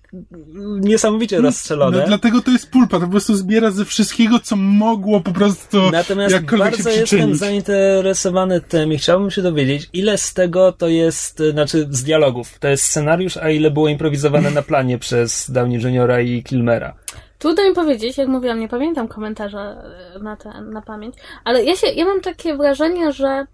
niesamowicie 0.80 1.40
rozstrzelone. 1.40 1.98
No, 1.98 2.06
dlatego 2.06 2.42
to 2.42 2.50
jest 2.50 2.70
pulpa, 2.70 2.98
to 2.98 3.04
po 3.04 3.10
prostu 3.10 3.36
zbiera 3.36 3.70
ze 3.70 3.84
wszystkiego, 3.84 4.40
co 4.40 4.56
mogło 4.56 5.20
po 5.20 5.32
prostu 5.32 5.90
Natomiast 5.92 6.40
bardzo 6.58 6.90
się 6.90 7.00
jestem 7.00 7.34
zainteresowany 7.34 8.60
tym 8.60 8.92
i 8.92 8.98
chciałbym 8.98 9.30
się 9.30 9.42
dowiedzieć, 9.42 9.88
ile 9.92 10.18
z 10.18 10.34
tego 10.34 10.72
to 10.72 10.88
jest, 10.88 11.40
y, 11.40 11.50
znaczy 11.50 11.86
z 11.90 12.02
dialogów, 12.02 12.58
to 12.58 12.68
jest 12.68 12.84
scenariusz, 12.84 13.36
a 13.36 13.50
ile 13.50 13.70
było 13.70 13.88
improwizowane 13.88 14.50
na 14.50 14.62
planie 14.62 14.98
przez 15.04 15.50
Downey 15.50 15.82
Juniora 15.82 16.20
i 16.20 16.42
Kilmera. 16.42 16.94
Trudno 17.38 17.68
mi 17.68 17.74
powiedzieć, 17.74 18.18
jak 18.18 18.28
mówiłam, 18.28 18.60
nie 18.60 18.68
pamiętam 18.68 19.08
komentarza 19.08 19.82
e, 20.14 20.18
na, 20.18 20.36
te, 20.36 20.60
na 20.60 20.82
pamięć, 20.82 21.14
ale 21.44 21.64
ja 21.64 21.76
się, 21.76 21.86
ja 21.86 22.04
mam 22.04 22.20
takie 22.20 22.56
wrażenie, 22.56 23.12
że 23.12 23.46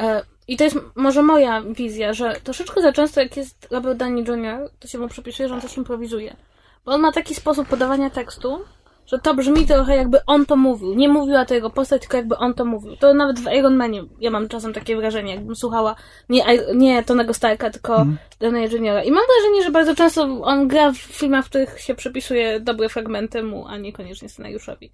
e, 0.00 0.22
i 0.48 0.56
to 0.56 0.64
jest 0.64 0.76
może 0.94 1.22
moja 1.22 1.62
wizja, 1.62 2.12
że 2.12 2.36
troszeczkę 2.44 2.82
za 2.82 2.92
często 2.92 3.20
jak 3.20 3.36
jest 3.36 3.68
Robert 3.70 3.98
Downey 3.98 4.24
Jr., 4.24 4.70
to 4.80 4.88
się 4.88 4.98
mu 4.98 5.08
przypisuje, 5.08 5.48
że 5.48 5.54
on 5.54 5.60
coś 5.60 5.76
improwizuje. 5.76 6.36
Bo 6.84 6.92
on 6.92 7.00
ma 7.00 7.12
taki 7.12 7.34
sposób 7.34 7.68
podawania 7.68 8.10
tekstu, 8.10 8.58
że 9.06 9.18
to 9.18 9.34
brzmi 9.34 9.66
trochę 9.66 9.96
jakby 9.96 10.18
on 10.26 10.46
to 10.46 10.56
mówił. 10.56 10.94
Nie 10.94 11.08
mówiła 11.08 11.44
to 11.44 11.54
jego 11.54 11.70
postać, 11.70 12.02
tylko 12.02 12.16
jakby 12.16 12.36
on 12.36 12.54
to 12.54 12.64
mówił. 12.64 12.96
To 12.96 13.14
nawet 13.14 13.40
w 13.40 13.52
Iron 13.52 13.76
Manie 13.76 14.04
ja 14.20 14.30
mam 14.30 14.48
czasem 14.48 14.72
takie 14.72 14.96
wrażenie, 14.96 15.34
jakbym 15.34 15.56
słuchała 15.56 15.94
nie, 16.28 16.44
nie 16.74 17.02
Tonego 17.02 17.34
Starka, 17.34 17.70
tylko 17.70 17.96
mm. 17.96 18.18
Downey 18.40 18.72
Juniora. 18.72 19.02
I 19.02 19.10
mam 19.10 19.24
wrażenie, 19.34 19.62
że 19.62 19.70
bardzo 19.70 19.94
często 19.94 20.22
on 20.42 20.68
gra 20.68 20.92
w 20.92 20.96
filmach, 20.96 21.46
w 21.46 21.48
których 21.48 21.80
się 21.80 21.94
przypisuje 21.94 22.60
dobre 22.60 22.88
fragmenty 22.88 23.42
mu, 23.42 23.66
a 23.66 23.76
niekoniecznie 23.76 24.28
scenariuszowi. 24.28 24.92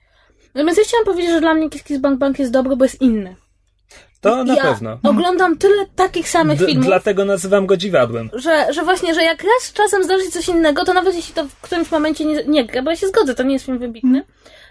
Natomiast 0.55 0.79
ja 0.79 0.85
chciałam 0.85 1.07
powiedzieć, 1.07 1.31
że 1.31 1.41
dla 1.41 1.55
mnie 1.55 1.71
Kiss 1.71 1.83
Kiss 1.83 1.99
Bang 1.99 2.19
Bang 2.19 2.39
jest 2.39 2.53
dobry, 2.53 2.77
bo 2.77 2.85
jest 2.85 3.03
inny. 3.03 3.37
To 4.21 4.45
na 4.45 4.55
ja 4.55 4.63
pewno. 4.63 4.99
oglądam 5.03 5.59
tyle 5.59 5.87
takich 5.97 6.29
samych 6.29 6.59
D- 6.59 6.67
filmów, 6.67 6.87
dlatego 6.87 7.25
nazywam 7.25 7.67
go 7.67 7.77
dziwadłem. 7.77 8.31
że, 8.33 8.67
że 8.73 8.83
właśnie, 8.85 9.15
że 9.15 9.23
jak 9.23 9.43
raz 9.43 9.73
czasem 9.73 10.05
zdarzy 10.05 10.25
się 10.25 10.31
coś 10.31 10.49
innego, 10.49 10.85
to 10.85 10.95
nawet 10.95 11.15
jeśli 11.15 11.35
to 11.35 11.45
w 11.45 11.55
którymś 11.61 11.91
momencie 11.91 12.25
nie, 12.25 12.45
nie 12.45 12.65
gra, 12.65 12.83
bo 12.83 12.91
ja 12.91 12.97
się 12.97 13.09
zgodzę, 13.09 13.35
to 13.35 13.43
nie 13.43 13.53
jest 13.53 13.65
film 13.65 13.79
wybitny, 13.79 14.25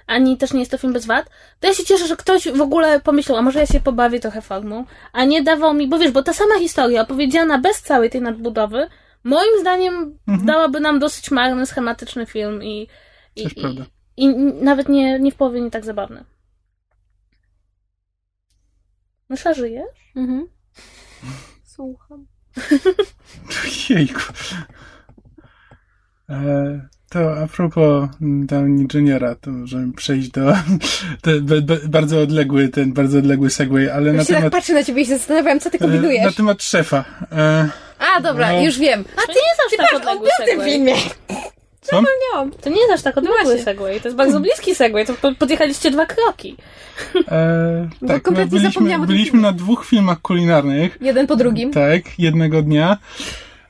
ani 0.08 0.38
też 0.38 0.54
nie 0.54 0.60
jest 0.60 0.72
to 0.72 0.78
film 0.78 0.94
bez 0.94 1.06
wad, 1.06 1.30
to 1.60 1.68
ja 1.68 1.74
się 1.74 1.84
cieszę, 1.84 2.08
że 2.08 2.16
ktoś 2.16 2.48
w 2.52 2.62
ogóle 2.62 3.00
pomyślał, 3.00 3.38
a 3.38 3.42
może 3.42 3.60
ja 3.60 3.66
się 3.66 3.80
pobawię 3.80 4.20
trochę 4.20 4.42
formą, 4.42 4.86
a 5.14 5.26
nie 5.26 5.44
dawał 5.44 5.74
mi, 5.74 5.88
bo 5.88 6.00
wiesz, 6.00 6.12
bo 6.12 6.24
ta 6.24 6.34
sama 6.34 6.60
historia 6.60 7.02
opowiedziana 7.02 7.58
bez 7.58 7.82
całej 7.82 8.10
tej 8.10 8.22
nadbudowy, 8.22 8.88
moim 9.24 9.60
zdaniem 9.62 10.18
dałaby 10.46 10.80
nam 10.80 11.00
dosyć 11.00 11.32
marny, 11.32 11.66
schematyczny 11.66 12.26
film 12.26 12.64
i, 12.64 12.88
i, 13.36 13.44
i, 13.44 13.86
i 14.18 14.28
nawet 14.62 14.90
nie, 14.90 15.20
nie 15.20 15.32
w 15.32 15.36
połowie 15.36 15.62
nie 15.62 15.72
tak 15.72 15.86
zabawny. 15.86 16.24
Mysza, 19.30 19.54
żyjesz? 19.54 20.12
Mhm. 20.16 20.48
Słucham. 21.66 22.26
Jejku. 23.90 24.22
E, 26.30 26.82
to 27.10 27.38
a 27.44 27.48
propos 27.48 28.10
Downey 28.22 28.88
Juniora, 28.94 29.36
to 29.36 29.52
możemy 29.52 29.94
przejść 29.94 30.30
do 30.30 30.42
te, 31.22 31.42
be, 31.42 31.62
be, 31.62 31.78
bardzo 31.90 32.22
odległy, 32.22 32.70
ten 32.70 32.94
bardzo 32.94 33.18
odległy 33.20 33.50
segway, 33.50 33.90
ale 33.90 34.12
na 34.14 34.18
Ja 34.18 34.24
się 34.26 34.28
tak 34.34 34.38
temat, 34.38 34.54
patrzę 34.54 34.74
na 34.74 34.84
ciebie 34.84 35.02
i 35.02 35.06
się 35.06 35.18
zastanawiam, 35.18 35.60
co 35.60 35.70
ty 35.70 35.78
e, 35.78 35.80
na 35.82 35.86
kombinujesz. 35.88 36.36
temat 36.36 36.64
szefa. 36.64 37.06
E, 37.32 37.70
A, 38.00 38.22
dobra, 38.22 38.52
No. 38.52 38.62
już 38.62 38.80
wiem. 38.80 39.06
A 39.18 39.22
To 39.22 39.28
nie 39.28 39.34
jest 39.34 39.62
aż 39.66 39.78
tak 39.78 39.80
patrz, 39.80 39.94
on 39.94 40.02
odległy 40.02 40.28
był 40.38 40.46
w 40.46 40.50
tym 40.50 40.66
filmie. 40.66 40.94
Co? 41.90 42.02
Miałam. 42.34 42.52
To 42.52 42.70
nie 42.70 42.80
jest 42.82 42.94
aż 42.94 43.02
tak 43.02 43.18
odległy 43.18 43.44
właśnie. 43.44 43.64
segway, 43.64 44.02
to 44.02 44.08
jest 44.08 44.18
bardzo 44.18 44.40
bliski 44.40 44.76
segway, 44.76 45.06
to 45.06 45.14
po- 45.14 45.36
podjechaliście 45.36 45.92
dwa 45.92 46.06
kroki. 46.06 46.56
E, 47.32 47.90
Bo 48.02 48.08
tak, 48.08 48.22
kompletnie 48.24 48.44
my 48.46 48.48
byliśmy, 48.50 48.70
zapomniałam 48.72 49.02
o 49.02 49.06
tym 49.06 49.16
byliśmy 49.16 49.32
filmie. 49.32 49.46
na 49.48 49.52
dwóch 49.52 49.86
filmach 49.86 50.22
kulinarnych. 50.22 50.98
Jeden 51.02 51.28
po 51.28 51.36
drugim. 51.36 51.72
Tak, 51.74 52.20
jednego 52.20 52.62
dnia. 52.62 52.98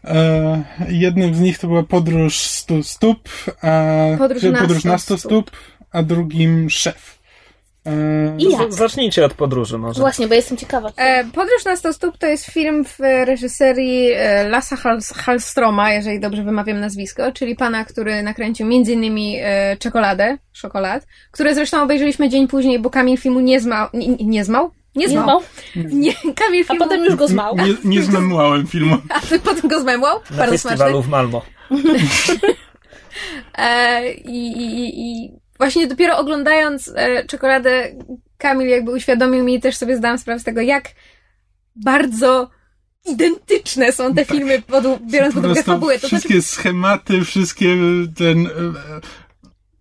E, 0.03 0.63
jednym 0.89 1.35
z 1.35 1.39
nich 1.39 1.59
to 1.59 1.67
była 1.67 1.83
podróż 1.83 2.37
100 2.37 2.83
stóp, 2.83 3.29
a 3.61 3.93
Podróż 4.17 4.43
na 4.43 4.61
podróż 4.61 4.79
100 4.79 4.89
na 4.89 4.97
100 4.97 5.17
stóp, 5.17 5.51
a 5.91 6.03
drugim 6.03 6.69
szef. 6.69 7.16
E, 7.87 8.35
I 8.37 8.51
jak? 8.51 8.73
Z- 8.73 8.75
Zacznijcie 8.77 9.25
od 9.25 9.33
podróży 9.33 9.77
może. 9.77 9.99
Właśnie, 10.01 10.27
bo 10.27 10.33
jestem 10.33 10.57
ciekawa. 10.57 10.89
E, 10.97 11.23
Podróż 11.23 11.65
na 11.65 11.75
100 11.75 11.93
stóp 11.93 12.17
to 12.17 12.27
jest 12.27 12.45
film 12.45 12.85
w 12.85 12.99
reżyserii 13.25 14.11
e, 14.15 14.49
Lasa 14.49 14.75
Hals- 14.75 15.13
Hallstroma, 15.15 15.91
jeżeli 15.93 16.19
dobrze 16.19 16.43
wymawiam 16.43 16.79
nazwisko, 16.79 17.31
czyli 17.31 17.55
pana, 17.55 17.85
który 17.85 18.23
nakręcił 18.23 18.65
m.in. 18.67 19.17
E, 19.43 19.77
Czekoladę, 19.77 20.37
Szokolad, 20.53 21.07
które 21.31 21.55
zresztą 21.55 21.83
obejrzeliśmy 21.83 22.29
dzień 22.29 22.47
później, 22.47 22.79
bo 22.79 22.89
Kamil 22.89 23.17
filmu 23.17 23.39
nie 23.39 23.59
zmał. 23.59 23.87
Nie, 23.93 24.07
nie, 24.07 24.25
nie 24.25 24.43
zmał? 24.45 24.71
Nie 24.95 25.05
Nie 25.05 25.09
zmał. 25.11 25.23
zmał, 25.25 25.41
Nie, 25.93 26.13
Kamil 26.13 26.61
a 26.61 26.67
filmu... 26.67 26.79
potem 26.85 27.03
już 27.05 27.15
go 27.15 27.27
zmał. 27.27 27.55
nie, 27.55 27.73
nie 27.85 28.01
zmemłałem 28.03 28.67
filmu. 28.67 28.97
A 29.15 29.19
ty 29.19 29.39
potem 29.39 29.69
go 29.69 29.81
zmemłał? 29.81 30.19
Na 30.31 30.37
Bardzo 30.37 30.51
festiwalu 30.51 31.03
smaczne. 31.03 31.07
w 31.07 31.09
Malmo. 31.09 31.41
E, 33.57 34.11
i, 34.13 34.47
i, 34.47 34.79
i- 34.79 35.23
I 35.25 35.31
właśnie 35.57 35.87
dopiero 35.87 36.17
oglądając 36.17 36.93
e, 36.95 37.25
czekoladę, 37.25 37.95
Kamil 38.37 38.67
jakby 38.67 38.91
uświadomił 38.91 39.43
mi 39.43 39.55
i 39.55 39.61
też 39.61 39.77
sobie 39.77 39.97
zdałam 39.97 40.17
sprawę 40.19 40.39
z 40.39 40.43
tego, 40.43 40.61
jak 40.61 40.83
bardzo 41.75 42.49
identyczne 43.05 43.91
są 43.91 44.13
te 44.13 44.25
filmy, 44.25 44.61
pod, 44.61 44.83
biorąc 45.11 45.35
pod 45.35 45.45
uwagę 45.45 45.63
fabułę. 45.63 45.99
To 45.99 46.07
znaczy, 46.07 46.15
wszystkie 46.15 46.41
schematy, 46.41 47.25
wszystkie 47.25 47.75
ten 48.17 48.47
e, 48.47 48.49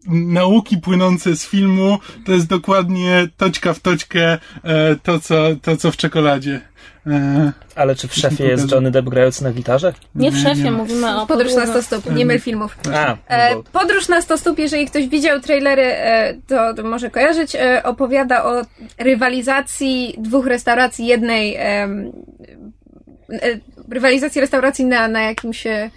nauki 0.09 0.79
płynące 0.79 1.37
z 1.37 1.47
filmu, 1.47 1.99
to 2.27 2.33
jest 2.33 2.47
dokładnie 2.47 3.29
toczka 3.37 3.75
w 3.75 3.81
toczkę 3.81 4.39
e, 4.65 4.97
to, 5.03 5.21
co, 5.21 5.37
to, 5.63 5.77
co 5.77 5.93
w 5.93 5.97
czekoladzie. 5.97 6.61
E, 7.07 7.53
Ale 7.75 7.95
czy 7.95 8.09
w 8.09 8.15
szefie 8.15 8.45
jest 8.45 8.71
Johnny 8.73 8.91
Depp 8.91 9.11
grający 9.11 9.45
na 9.45 9.53
gitarze? 9.53 9.93
Nie 10.15 10.31
w 10.33 10.39
szefie, 10.39 10.63
nie 10.63 10.73
mówimy 10.73 11.21
o 11.21 11.27
podróż 11.27 11.55
na 11.55 11.61
100 11.61 11.67
podróży. 11.67 11.87
stóp, 11.87 12.15
nie 12.15 12.27
myl 12.27 12.41
filmów. 12.41 12.77
A, 12.95 13.17
E, 13.29 13.55
no 13.55 13.63
bo- 13.63 13.81
podróż 13.81 14.09
na 14.09 14.23
100 14.23 14.39
stóp, 14.39 14.59
jeżeli 14.59 14.87
ktoś 14.87 15.09
widział 15.09 15.41
trailery, 15.41 15.83
e, 15.83 16.35
to, 16.49 16.75
to 16.75 16.83
może 16.83 17.11
kojarzyć, 17.11 17.55
e, 17.55 17.83
opowiada 17.83 18.45
o 18.45 18.63
rywalizacji 18.99 20.15
dwóch 20.19 20.47
restauracji, 20.47 21.07
jednej 21.07 21.55
e, 21.57 21.89
rywalizacji 23.91 24.41
restauracji 24.41 24.85
na, 24.85 25.09
na 25.09 25.23
jakimś 25.23 25.67
e, 25.67 25.91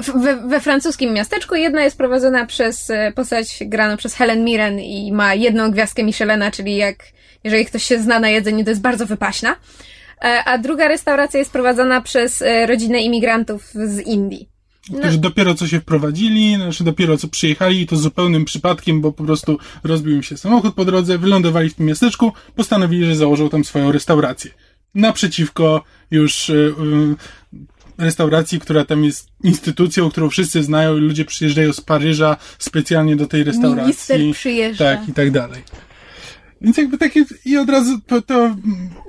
we, 0.00 0.48
we 0.48 0.60
francuskim 0.60 1.12
miasteczku. 1.12 1.54
Jedna 1.54 1.82
jest 1.82 1.98
prowadzona 1.98 2.46
przez 2.46 2.90
e, 2.90 3.12
postać 3.12 3.58
graną 3.60 3.96
przez 3.96 4.14
Helen 4.14 4.44
Mirren 4.44 4.80
i 4.80 5.12
ma 5.12 5.34
jedną 5.34 5.70
gwiazdkę 5.70 6.02
Michelena, 6.02 6.50
czyli 6.50 6.76
jak 6.76 6.96
jeżeli 7.44 7.66
ktoś 7.66 7.82
się 7.84 8.02
zna 8.02 8.20
na 8.20 8.28
jedzeniu, 8.28 8.64
to 8.64 8.70
jest 8.70 8.82
bardzo 8.82 9.06
wypaśna. 9.06 9.56
E, 10.22 10.44
A 10.44 10.58
druga 10.58 10.88
restauracja 10.88 11.38
jest 11.38 11.52
prowadzona 11.52 12.00
przez 12.00 12.42
e, 12.42 12.66
rodzinę 12.66 13.00
imigrantów 13.00 13.70
z 13.74 14.00
Indii. 14.00 14.48
którzy 14.98 15.18
dopiero 15.18 15.54
co 15.54 15.66
się 15.68 15.80
wprowadzili, 15.80 16.56
znaczy 16.56 16.84
dopiero 16.84 17.16
co 17.16 17.28
przyjechali 17.28 17.80
i 17.80 17.86
to 17.86 17.96
zupełnym 17.96 18.44
przypadkiem, 18.44 19.00
bo 19.00 19.12
po 19.12 19.24
prostu 19.24 19.58
rozbił 19.84 20.16
im 20.16 20.22
się 20.22 20.36
samochód 20.36 20.74
po 20.74 20.84
drodze, 20.84 21.18
wylądowali 21.18 21.70
w 21.70 21.74
tym 21.74 21.86
miasteczku, 21.86 22.32
postanowili, 22.56 23.04
że 23.04 23.16
założą 23.16 23.48
tam 23.48 23.64
swoją 23.64 23.92
restaurację. 23.92 24.50
Naprzeciwko 24.94 25.84
już 26.10 26.52
restauracji, 27.98 28.60
która 28.60 28.84
tam 28.84 29.04
jest 29.04 29.28
instytucją, 29.44 30.10
którą 30.10 30.30
wszyscy 30.30 30.62
znają 30.62 30.96
i 30.96 31.00
ludzie 31.00 31.24
przyjeżdżają 31.24 31.72
z 31.72 31.80
Paryża 31.80 32.36
specjalnie 32.58 33.16
do 33.16 33.26
tej 33.26 33.44
restauracji. 33.44 33.84
Minister 33.84 34.20
przyjeżdża. 34.32 34.84
Tak, 34.84 35.08
i 35.08 35.12
tak 35.12 35.30
dalej. 35.30 35.62
Więc 36.60 36.76
jakby 36.76 36.98
takie, 36.98 37.24
i 37.44 37.56
od 37.56 37.70
razu 37.70 38.00
to, 38.06 38.22
to 38.22 38.56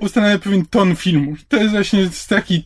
ustanawia 0.00 0.38
pewien 0.38 0.66
ton 0.66 0.96
filmu. 0.96 1.34
To 1.48 1.56
jest 1.56 1.70
właśnie 1.70 2.10
taki, 2.28 2.64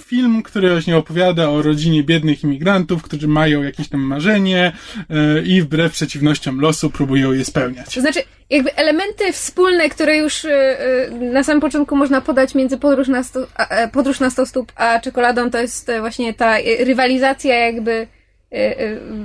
film, 0.00 0.42
który 0.42 0.70
właśnie 0.70 0.96
opowiada 0.96 1.48
o 1.48 1.62
rodzinie 1.62 2.02
biednych 2.02 2.44
imigrantów, 2.44 3.02
którzy 3.02 3.28
mają 3.28 3.62
jakieś 3.62 3.88
tam 3.88 4.00
marzenie 4.00 4.72
e, 5.10 5.42
i 5.42 5.62
wbrew 5.62 5.92
przeciwnościom 5.92 6.60
losu 6.60 6.90
próbują 6.90 7.32
je 7.32 7.44
spełniać. 7.44 7.94
To 7.94 8.00
znaczy, 8.00 8.20
jakby 8.50 8.74
elementy 8.76 9.32
wspólne, 9.32 9.88
które 9.88 10.16
już 10.16 10.44
y, 10.44 10.48
y, 10.50 11.10
na 11.32 11.44
samym 11.44 11.60
początku 11.60 11.96
można 11.96 12.20
podać 12.20 12.54
między 12.54 12.78
podróż 12.78 13.08
na, 13.08 13.22
sto, 13.22 13.46
podróż 13.92 14.20
na 14.20 14.30
100 14.30 14.46
stóp 14.46 14.72
a 14.74 15.00
czekoladą, 15.00 15.50
to 15.50 15.58
jest 15.58 15.88
e, 15.88 16.00
właśnie 16.00 16.34
ta 16.34 16.56
rywalizacja 16.84 17.54
jakby 17.54 18.06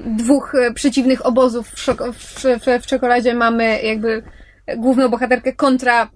dwóch 0.06 0.54
przeciwnych 0.76 1.26
obozów 1.26 1.68
w, 1.68 1.86
w, 2.14 2.44
w, 2.44 2.84
w 2.84 2.88
czekoladzie. 2.88 3.34
Mamy 3.34 3.82
jakby 3.84 4.24
główną 4.78 5.10
bohaterkę 5.10 5.54
kontra 5.54 6.10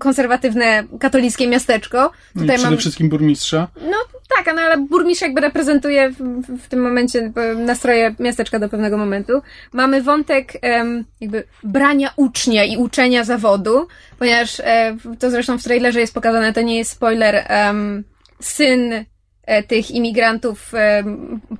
konserwatywne 0.00 0.84
katolickie 1.00 1.48
miasteczko. 1.48 2.10
No 2.34 2.54
i 2.54 2.56
przede 2.56 2.76
wszystkim 2.76 3.08
burmistrza. 3.08 3.68
No 3.90 3.96
tak, 4.36 4.54
no 4.54 4.62
ale 4.62 4.78
burmistrz 4.78 5.22
jakby 5.22 5.40
reprezentuje 5.40 6.10
w, 6.10 6.16
w, 6.64 6.68
tym 6.68 6.82
momencie 6.82 7.32
nastroje 7.56 8.14
miasteczka 8.18 8.58
do 8.58 8.68
pewnego 8.68 8.96
momentu. 8.96 9.42
Mamy 9.72 10.02
wątek 10.02 10.52
em, 10.62 11.04
jakby 11.20 11.44
brania 11.62 12.12
ucznia 12.16 12.64
i 12.64 12.76
uczenia 12.76 13.24
zawodu, 13.24 13.88
ponieważ 14.18 14.60
e, 14.60 14.96
to 15.18 15.30
zresztą 15.30 15.58
w 15.58 15.62
trailerze 15.62 16.00
jest 16.00 16.14
pokazane, 16.14 16.52
to 16.52 16.62
nie 16.62 16.78
jest 16.78 16.90
spoiler, 16.90 17.44
em, 17.48 18.04
syn 18.40 19.04
e, 19.46 19.62
tych 19.62 19.90
imigrantów 19.90 20.72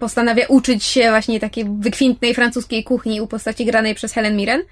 postanawia 0.01 0.47
uczyć 0.49 0.85
się 0.85 1.11
właśnie 1.11 1.41
takiej 1.41 1.65
wykwintnej 1.79 2.35
francuskiej 2.35 2.85
kuchni 2.85 3.21
u 3.21 3.27
postaci 3.27 3.65
granej 3.65 3.95
przez 3.95 4.13
Helen 4.13 4.37
Mirren. 4.37 4.63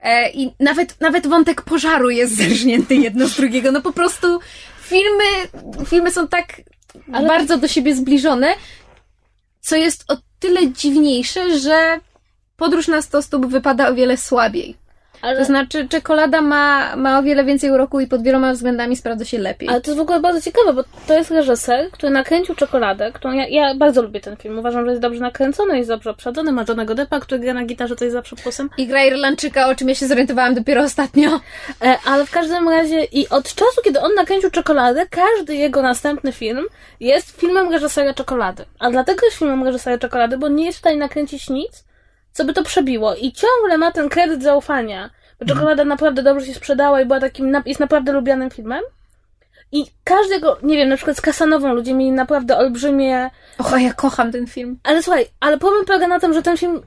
E, 0.00 0.30
I 0.30 0.52
nawet, 0.60 1.00
nawet 1.00 1.26
wątek 1.26 1.62
pożaru 1.62 2.10
jest 2.10 2.36
zerżnięty 2.42 2.94
jedno 2.94 3.28
z 3.28 3.36
drugiego. 3.36 3.72
No 3.72 3.82
po 3.82 3.92
prostu 3.92 4.40
filmy, 4.82 5.24
filmy 5.86 6.10
są 6.10 6.28
tak 6.28 6.60
Ale- 7.12 7.28
bardzo 7.28 7.58
do 7.58 7.68
siebie 7.68 7.94
zbliżone, 7.94 8.54
co 9.60 9.76
jest 9.76 10.04
o 10.08 10.16
tyle 10.38 10.72
dziwniejsze, 10.72 11.58
że 11.58 12.00
podróż 12.56 12.88
na 12.88 13.02
100 13.02 13.22
stóp 13.22 13.46
wypada 13.46 13.88
o 13.88 13.94
wiele 13.94 14.16
słabiej. 14.16 14.76
Ale, 15.22 15.38
To 15.38 15.44
znaczy, 15.44 15.88
czekolada 15.88 16.40
ma, 16.40 16.96
ma 16.96 17.18
o 17.18 17.22
wiele 17.22 17.44
więcej 17.44 17.70
uroku 17.70 18.00
i 18.00 18.06
pod 18.06 18.22
wieloma 18.22 18.52
względami 18.52 18.96
sprawdza 18.96 19.24
się 19.24 19.38
lepiej. 19.38 19.68
ale 19.68 19.80
to 19.80 19.90
jest 19.90 19.98
w 19.98 20.02
ogóle 20.02 20.20
bardzo 20.20 20.40
ciekawe, 20.40 20.72
bo 20.72 20.84
to 21.06 21.14
jest 21.14 21.30
reżyser, 21.30 21.90
który 21.90 22.12
nakręcił 22.12 22.54
czekoladę, 22.54 23.12
którą 23.12 23.34
ja, 23.34 23.48
ja 23.48 23.74
bardzo 23.74 24.02
lubię 24.02 24.20
ten 24.20 24.36
film. 24.36 24.58
Uważam, 24.58 24.84
że 24.84 24.90
jest 24.90 25.02
dobrze 25.02 25.20
nakręcony, 25.20 25.76
jest 25.78 25.90
dobrze 25.90 26.10
obsadzony, 26.10 26.52
ma 26.52 26.64
Johnego 26.68 26.94
Deppa, 26.94 27.20
który 27.20 27.40
gra 27.40 27.54
na 27.54 27.64
gitarze, 27.64 27.96
to 27.96 28.04
jest 28.04 28.12
zawsze 28.14 28.36
plusem. 28.36 28.70
I 28.78 28.86
gra 28.86 29.04
Irlandczyka, 29.04 29.68
o 29.68 29.74
czym 29.74 29.88
ja 29.88 29.94
się 29.94 30.06
zorientowałam 30.06 30.54
dopiero 30.54 30.82
ostatnio. 30.82 31.40
E, 31.82 31.98
ale 32.04 32.26
w 32.26 32.30
każdym 32.30 32.68
razie 32.68 33.04
i 33.04 33.28
od 33.28 33.54
czasu, 33.54 33.80
kiedy 33.84 34.00
on 34.00 34.14
nakręcił 34.14 34.50
czekoladę, 34.50 35.06
każdy 35.10 35.54
jego 35.54 35.82
następny 35.82 36.32
film 36.32 36.66
jest 37.00 37.40
filmem 37.40 37.72
reżysera 37.72 38.14
czekolady. 38.14 38.64
A 38.78 38.90
dlatego 38.90 39.26
jest 39.26 39.38
filmem 39.38 39.64
reżysera 39.64 39.98
czekolady, 39.98 40.38
bo 40.38 40.48
nie 40.48 40.64
jest 40.64 40.78
w 40.78 40.80
stanie 40.80 40.96
nakręcić 40.96 41.50
nic, 41.50 41.85
co 42.36 42.44
by 42.44 42.52
to 42.52 42.62
przebiło. 42.62 43.14
I 43.14 43.32
ciągle 43.32 43.78
ma 43.78 43.92
ten 43.92 44.08
kredyt 44.08 44.42
zaufania, 44.42 45.10
bo 45.40 45.46
czekolada 45.46 45.84
naprawdę 45.84 46.22
dobrze 46.22 46.46
się 46.46 46.54
sprzedała 46.54 47.00
i 47.00 47.06
była 47.06 47.20
takim, 47.20 47.62
jest 47.66 47.80
naprawdę 47.80 48.12
lubianym 48.12 48.50
filmem. 48.50 48.82
I 49.72 49.86
każdego, 50.04 50.58
nie 50.62 50.76
wiem, 50.76 50.88
na 50.88 50.96
przykład 50.96 51.16
z 51.16 51.20
Kasanową 51.20 51.74
ludzie 51.74 51.94
mieli 51.94 52.12
naprawdę 52.12 52.58
olbrzymie... 52.58 53.30
Och, 53.58 53.80
ja 53.80 53.94
kocham 53.94 54.32
ten 54.32 54.46
film. 54.46 54.78
Ale 54.82 55.02
słuchaj, 55.02 55.26
ale 55.40 55.58
problem 55.58 55.84
polega 55.84 56.08
na 56.08 56.20
tym, 56.20 56.34
że 56.34 56.42
ten 56.42 56.56
film 56.56 56.82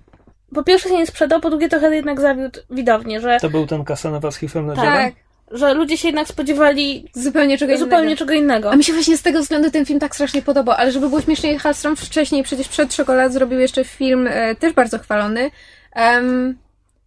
po 0.55 0.63
pierwsze 0.63 0.89
się 0.89 0.97
nie 0.97 1.07
sprzedał, 1.07 1.39
po 1.39 1.49
drugie 1.49 1.69
trochę 1.69 1.95
jednak 1.95 2.21
zawiódł 2.21 2.59
widownię, 2.69 3.21
że, 3.21 3.37
To 3.39 3.49
był 3.49 3.67
ten 3.67 3.83
Kasanowa 3.83 4.31
z 4.31 4.37
hifem 4.37 4.67
na 4.67 4.75
Tak, 4.75 5.13
że 5.51 5.73
ludzie 5.73 5.97
się 5.97 6.07
jednak 6.07 6.27
spodziewali 6.27 7.09
zupełnie 7.13 7.57
czego 7.57 7.77
zupełnie 7.77 8.03
innego. 8.05 8.19
czego 8.19 8.33
innego. 8.33 8.71
A 8.71 8.75
mi 8.75 8.83
się 8.83 8.93
właśnie 8.93 9.17
z 9.17 9.21
tego 9.21 9.41
względu 9.41 9.71
ten 9.71 9.85
film 9.85 9.99
tak 9.99 10.15
strasznie 10.15 10.41
podobał, 10.41 10.75
ale 10.77 10.91
żeby 10.91 11.09
było 11.09 11.21
śmieszniej, 11.21 11.59
Hallström 11.59 11.95
wcześniej, 11.95 12.43
przecież 12.43 12.67
przed 12.67 12.95
Czekolad 12.95 13.33
zrobił 13.33 13.59
jeszcze 13.59 13.83
film, 13.83 14.27
e, 14.31 14.55
też 14.55 14.73
bardzo 14.73 14.99
chwalony, 14.99 15.51
em, 15.93 16.57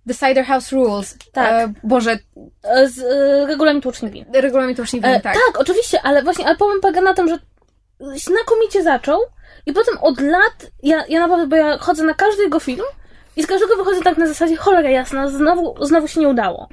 The 0.09 0.15
Cider 0.15 0.45
House 0.45 0.73
Rules. 0.73 1.17
Tak. 1.33 1.53
E, 1.53 1.73
Boże, 1.83 2.19
E, 2.63 2.89
Z 2.89 2.99
e, 2.99 3.47
regulamin 3.47 3.83
tłuczniki. 3.83 4.25
regulamin 4.33 4.77
wiem, 4.93 5.05
E, 5.05 5.21
tak. 5.21 5.35
tak. 5.35 5.59
oczywiście, 5.59 5.99
ale 6.03 6.23
właśnie, 6.23 6.47
ale 6.47 6.57
problem 6.57 6.81
polega 6.81 7.01
na 7.01 7.15
tym, 7.15 7.29
że 7.29 7.39
znakomicie 8.17 8.83
zaczął 8.83 9.21
i 9.67 9.73
potem 9.73 9.99
od 9.99 10.21
lat, 10.21 10.71
ja, 10.83 11.05
ja 11.09 11.21
naprawdę, 11.21 11.47
bo 11.47 11.57
ja 11.57 11.79
chodzę 11.79 12.05
na 12.05 12.15
każdy 12.15 12.43
jego 12.43 12.61
film 12.61 12.83
i 13.37 13.43
z 13.43 13.47
każdego 13.47 13.77
wychodzę 13.77 14.01
tak 14.03 14.19
na 14.19 14.27
zasadzie, 14.27 14.57
cholera 14.57 14.91
jasna, 14.91 15.29
znowu, 15.31 15.75
znowu 15.87 16.09
się 16.09 16.21
nie 16.21 16.29
udało. 16.29 16.69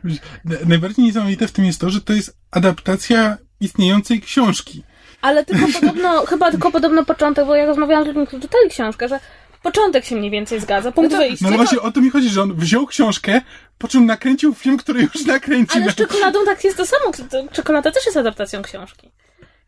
Najbardziej 0.65 1.05
niesamowite 1.05 1.47
w 1.47 1.51
tym 1.51 1.65
jest 1.65 1.81
to, 1.81 1.89
że 1.89 2.01
to 2.01 2.13
jest 2.13 2.37
adaptacja 2.51 3.37
istniejącej 3.59 4.21
książki. 4.21 4.83
Ale 5.21 5.45
tylko 5.45 5.65
podobno, 5.79 6.25
chyba 6.25 6.51
tylko 6.51 6.71
podobno 6.71 7.05
początek, 7.05 7.45
bo 7.45 7.55
ja 7.55 7.65
rozmawiałam 7.65 8.03
z 8.03 8.07
ludźmi, 8.07 8.27
którzy 8.27 8.41
czytali 8.41 8.69
książkę, 8.69 9.07
że 9.07 9.19
początek 9.63 10.05
się 10.05 10.15
mniej 10.15 10.31
więcej 10.31 10.59
zgadza, 10.59 10.91
punkt 10.91 11.15
wyjścia. 11.15 11.49
No 11.49 11.55
właśnie 11.57 11.81
o 11.81 11.91
to 11.91 12.01
mi 12.01 12.09
chodzi, 12.09 12.29
że 12.29 12.41
on 12.41 12.53
wziął 12.55 12.87
książkę, 12.87 13.41
po 13.77 13.87
czym 13.87 14.05
nakręcił 14.05 14.53
film, 14.53 14.77
który 14.77 15.01
już 15.01 15.25
nakręcił. 15.25 15.81
Ale 15.81 15.91
z 15.91 15.95
czekoladą 15.95 16.45
tak 16.45 16.63
jest 16.63 16.77
to 16.77 16.85
samo. 16.85 17.11
to- 17.29 17.47
Czekolada 17.51 17.91
też 17.91 18.05
jest 18.05 18.17
adaptacją 18.17 18.61
książki. 18.61 19.11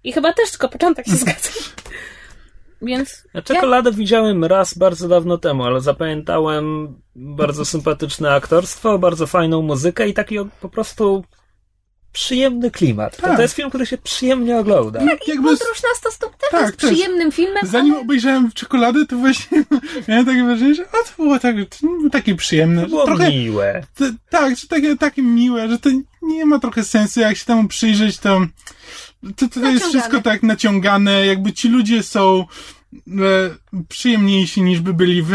I 0.03 0.13
chyba 0.13 0.33
też 0.33 0.51
tylko 0.51 0.69
początek 0.69 1.05
się 1.05 1.15
zgadza. 1.23 1.49
Więc 2.81 3.23
Ja 3.33 3.41
czekoladę 3.41 3.91
widziałem 3.91 4.45
raz 4.45 4.73
bardzo 4.77 5.07
dawno 5.07 5.37
temu, 5.37 5.63
ale 5.63 5.81
zapamiętałem 5.81 6.95
bardzo 7.15 7.65
sympatyczne 7.65 8.33
aktorstwo, 8.33 8.99
bardzo 8.99 9.27
fajną 9.27 9.61
muzykę 9.61 10.09
i 10.09 10.13
taki 10.13 10.35
po 10.61 10.69
prostu 10.69 11.23
przyjemny 12.11 12.71
klimat. 12.71 13.15
To, 13.15 13.21
Tak. 13.21 13.35
to 13.35 13.41
jest 13.41 13.53
film, 13.53 13.69
który 13.69 13.85
się 13.85 13.97
przyjemnie 13.97 14.57
ogląda. 14.57 14.99
Jakby 15.27 15.55
z- 15.55 15.59
Podróż 15.59 15.83
na 15.83 15.89
100 15.95 16.11
stóp 16.11 16.35
też 16.37 16.49
Tak, 16.51 16.61
jest 16.61 16.77
też. 16.77 16.89
przyjemnym 16.91 17.31
filmem, 17.31 17.67
Zanim 17.67 17.93
ale 17.93 18.01
obejrzałem 18.01 18.51
czekoladę, 18.51 19.05
to 19.05 19.17
właśnie 19.17 19.63
miałem 20.07 20.25
takie 20.25 20.43
wrażenie, 20.45 20.75
że 20.75 20.83
a, 20.87 20.91
to 21.09 21.23
było 21.23 21.39
tak, 21.39 21.55
takie 22.11 22.35
przyjemne. 22.35 22.81
To 22.81 22.87
było 22.89 23.05
trochę, 23.05 23.29
miłe. 23.29 23.83
to, 23.95 24.05
tak, 24.29 24.57
że 24.57 24.67
takie, 24.67 24.97
takie 24.97 25.21
miłe, 25.21 25.69
że 25.69 25.79
to 25.79 25.89
nie 26.21 26.45
ma 26.45 26.59
trochę 26.59 26.83
sensu, 26.83 27.19
jak 27.19 27.37
się 27.37 27.45
temu 27.45 27.67
przyjrzeć, 27.67 28.17
to 28.19 28.41
to, 29.35 29.47
to 29.47 29.59
jest 29.59 29.85
wszystko 29.85 30.21
tak 30.21 30.43
naciągane, 30.43 31.25
jakby 31.25 31.53
ci 31.53 31.69
ludzie 31.69 32.03
są 32.03 32.45
e, 33.07 33.11
przyjemniejsi 33.89 34.61
niż 34.61 34.79
by 34.79 34.93
byli 34.93 35.21
w, 35.23 35.29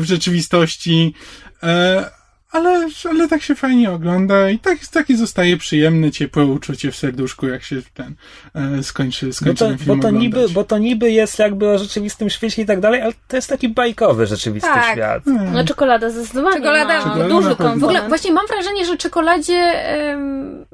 w 0.00 0.04
rzeczywistości, 0.04 1.14
e, 1.62 2.10
ale, 2.52 2.88
ale 3.10 3.28
tak 3.28 3.42
się 3.42 3.54
fajnie 3.54 3.90
ogląda 3.90 4.50
i 4.50 4.58
tak, 4.58 4.78
takie 4.86 5.16
zostaje 5.16 5.56
przyjemne, 5.56 6.10
ciepłe 6.10 6.44
uczucie 6.44 6.90
w 6.90 6.96
serduszku, 6.96 7.46
jak 7.48 7.62
się 7.62 7.76
ten 7.94 8.14
e, 8.54 8.82
skończy, 8.82 9.26
Bo 9.26 9.32
skończy 9.32 9.58
to, 9.58 9.68
ten 9.68 9.78
film 9.78 9.86
bo, 9.88 9.94
to 9.94 9.98
oglądać. 10.08 10.22
niby, 10.22 10.48
bo 10.48 10.64
to 10.64 10.78
niby 10.78 11.10
jest 11.10 11.38
jakby 11.38 11.68
o 11.68 11.78
rzeczywistym 11.78 12.30
świecie 12.30 12.62
i 12.62 12.66
tak 12.66 12.80
dalej, 12.80 13.02
ale 13.02 13.12
to 13.28 13.36
jest 13.36 13.48
taki 13.48 13.68
bajkowy 13.68 14.26
rzeczywisty 14.26 14.68
Tak. 14.74 14.92
świat. 14.92 15.22
no 15.52 15.64
czekolada 15.64 16.10
zdecydowanie 16.10 16.56
Czekolada- 16.56 16.98
ma 16.98 17.02
Czekolada 17.02 17.28
duży 17.28 17.54
w 17.80 17.84
ogóle 17.84 18.08
właśnie 18.08 18.32
mam 18.32 18.46
wrażenie, 18.46 18.84
że 18.86 18.96
czekoladzie 18.96 19.54
em, 19.54 20.64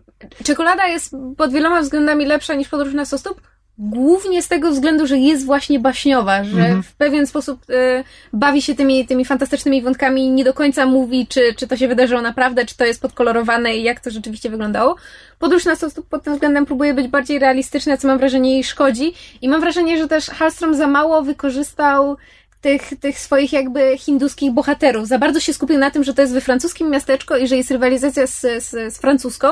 czekolada 0.44 0.86
jest 0.86 1.16
pod 1.36 1.52
wieloma 1.52 1.80
względami 1.80 2.26
lepsza 2.26 2.54
niż 2.54 2.68
podróż 2.68 2.94
na 2.94 3.04
100 3.04 3.18
stóp. 3.18 3.40
Głównie 3.78 4.42
z 4.42 4.48
tego 4.48 4.70
względu, 4.70 5.06
że 5.06 5.18
jest 5.18 5.46
właśnie 5.46 5.80
baśniowa, 5.80 6.44
że 6.44 6.60
Mhm. 6.60 6.82
w 6.82 6.94
pewien 6.94 7.26
sposób 7.26 7.60
e, 7.70 8.04
bawi 8.32 8.62
się 8.62 8.74
tymi, 8.74 9.06
tymi 9.06 9.24
fantastycznymi 9.24 9.82
wątkami 9.82 10.22
i 10.24 10.30
nie 10.30 10.44
do 10.44 10.54
końca 10.54 10.86
mówi, 10.86 11.26
czy, 11.26 11.54
czy 11.56 11.66
to 11.66 11.76
się 11.76 11.88
wydarzyło 11.88 12.22
naprawdę, 12.22 12.66
czy 12.66 12.76
to 12.76 12.84
jest 12.84 13.02
podkolorowane 13.02 13.76
i 13.76 13.82
jak 13.82 14.00
to 14.00 14.10
rzeczywiście 14.10 14.50
wyglądało. 14.50 14.96
Podróż 15.38 15.64
na 15.64 15.76
100 15.76 15.90
stóp 15.90 16.08
pod 16.08 16.22
tym 16.22 16.34
względem 16.34 16.66
próbuje 16.66 16.94
być 16.94 17.08
bardziej 17.08 17.38
realistyczna, 17.38 17.96
co 17.96 18.08
mam 18.08 18.18
wrażenie 18.18 18.52
jej 18.52 18.64
szkodzi. 18.64 19.14
I 19.42 19.48
mam 19.48 19.60
wrażenie, 19.60 19.98
że 19.98 20.08
też 20.08 20.26
Hallström 20.30 20.74
za 20.74 20.86
mało 20.86 21.22
wykorzystał 21.22 22.16
tych, 22.66 23.00
tych 23.00 23.18
swoich 23.18 23.52
jakby 23.52 23.98
hinduskich 23.98 24.52
bohaterów. 24.52 25.06
Za 25.06 25.18
bardzo 25.18 25.40
się 25.40 25.54
skupił 25.54 25.78
na 25.78 25.90
tym, 25.90 26.04
że 26.04 26.14
to 26.14 26.22
jest 26.22 26.34
we 26.34 26.40
francuskim 26.40 26.90
miasteczko 26.90 27.36
i 27.36 27.48
że 27.48 27.56
jest 27.56 27.70
rywalizacja 27.70 28.26
z, 28.26 28.40
z, 28.40 28.94
z 28.94 28.98
francuską 28.98 29.48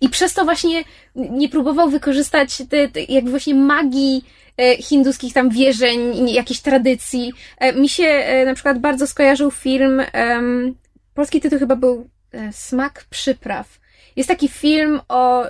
i 0.00 0.08
przez 0.08 0.34
to 0.34 0.44
właśnie 0.44 0.84
nie 1.14 1.48
próbował 1.48 1.90
wykorzystać 1.90 2.56
te, 2.70 2.88
te 2.88 3.02
jakby 3.02 3.30
właśnie 3.30 3.54
magii 3.54 4.24
e, 4.58 4.76
hinduskich 4.76 5.32
tam 5.32 5.50
wierzeń, 5.50 6.30
jakichś 6.30 6.60
tradycji. 6.60 7.32
E, 7.58 7.72
mi 7.72 7.88
się 7.88 8.04
e, 8.04 8.46
na 8.46 8.54
przykład 8.54 8.78
bardzo 8.78 9.06
skojarzył 9.06 9.50
film, 9.50 10.02
em, 10.12 10.74
polski 11.14 11.40
tytuł 11.40 11.58
chyba 11.58 11.76
był 11.76 12.08
Smak 12.52 13.04
przypraw. 13.10 13.78
Jest 14.16 14.28
taki 14.28 14.48
film 14.48 15.00
o 15.08 15.44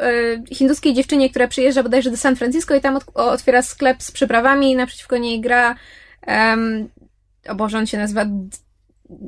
hinduskiej 0.52 0.94
dziewczynie, 0.94 1.30
która 1.30 1.48
przyjeżdża 1.48 1.82
bodajże 1.82 2.10
do 2.10 2.16
San 2.16 2.36
Francisco 2.36 2.74
i 2.74 2.80
tam 2.80 2.96
od, 2.96 3.04
otwiera 3.14 3.62
sklep 3.62 4.02
z 4.02 4.10
przyprawami 4.10 4.72
i 4.72 4.76
naprzeciwko 4.76 5.16
niej 5.16 5.40
gra 5.40 5.74
um, 6.26 6.88
o 7.48 7.54
Boże, 7.54 7.78
on 7.78 7.86
się 7.86 7.98
nazywa 7.98 8.26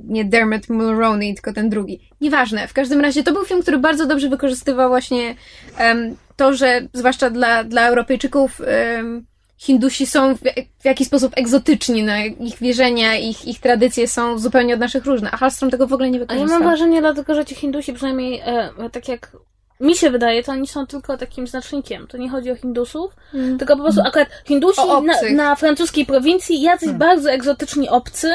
nie 0.08 0.24
Dermot 0.24 0.68
Mulroney, 0.68 1.34
tylko 1.34 1.52
ten 1.52 1.70
drugi. 1.70 2.00
Nieważne. 2.20 2.68
W 2.68 2.72
każdym 2.72 3.00
razie 3.00 3.22
to 3.22 3.32
był 3.32 3.44
film, 3.44 3.62
który 3.62 3.78
bardzo 3.78 4.06
dobrze 4.06 4.28
wykorzystywał 4.28 4.88
właśnie 4.88 5.34
em, 5.78 6.16
to, 6.36 6.54
że 6.54 6.80
zwłaszcza 6.92 7.30
dla, 7.30 7.64
dla 7.64 7.88
Europejczyków 7.88 8.60
em, 8.66 9.26
Hindusi 9.58 10.06
są 10.06 10.34
w, 10.34 10.38
w 10.78 10.84
jakiś 10.84 11.06
sposób 11.06 11.32
egzotyczni, 11.36 12.02
no, 12.02 12.12
ich 12.40 12.58
wierzenia, 12.58 13.16
ich, 13.16 13.48
ich 13.48 13.60
tradycje 13.60 14.08
są 14.08 14.38
zupełnie 14.38 14.74
od 14.74 14.80
naszych 14.80 15.04
różne, 15.04 15.30
a 15.30 15.36
Hallström 15.36 15.70
tego 15.70 15.86
w 15.86 15.92
ogóle 15.92 16.10
nie 16.10 16.18
A 16.18 16.20
ja 16.20 16.26
wykorzystał. 16.26 16.58
mam 16.60 16.68
wrażenie, 16.68 17.00
dlatego 17.00 17.34
że 17.34 17.44
ci 17.44 17.54
Hindusi 17.54 17.92
przynajmniej, 17.92 18.40
e, 18.44 18.90
tak 18.92 19.08
jak 19.08 19.36
mi 19.80 19.96
się 19.96 20.10
wydaje, 20.10 20.42
to 20.42 20.52
oni 20.52 20.68
są 20.68 20.86
tylko 20.86 21.16
takim 21.16 21.46
znacznikiem. 21.46 22.06
To 22.06 22.16
nie 22.16 22.30
chodzi 22.30 22.50
o 22.50 22.56
Hindusów, 22.56 23.16
Mm. 23.34 23.58
tylko 23.58 23.76
po 23.76 23.82
prostu 23.82 24.00
akurat 24.00 24.28
Hindusi 24.44 24.80
na, 25.04 25.30
na 25.32 25.56
francuskiej 25.56 26.06
prowincji, 26.06 26.62
jacyś 26.62 26.90
bardzo 26.90 27.30
egzotyczni 27.30 27.88
obcy. 27.88 28.32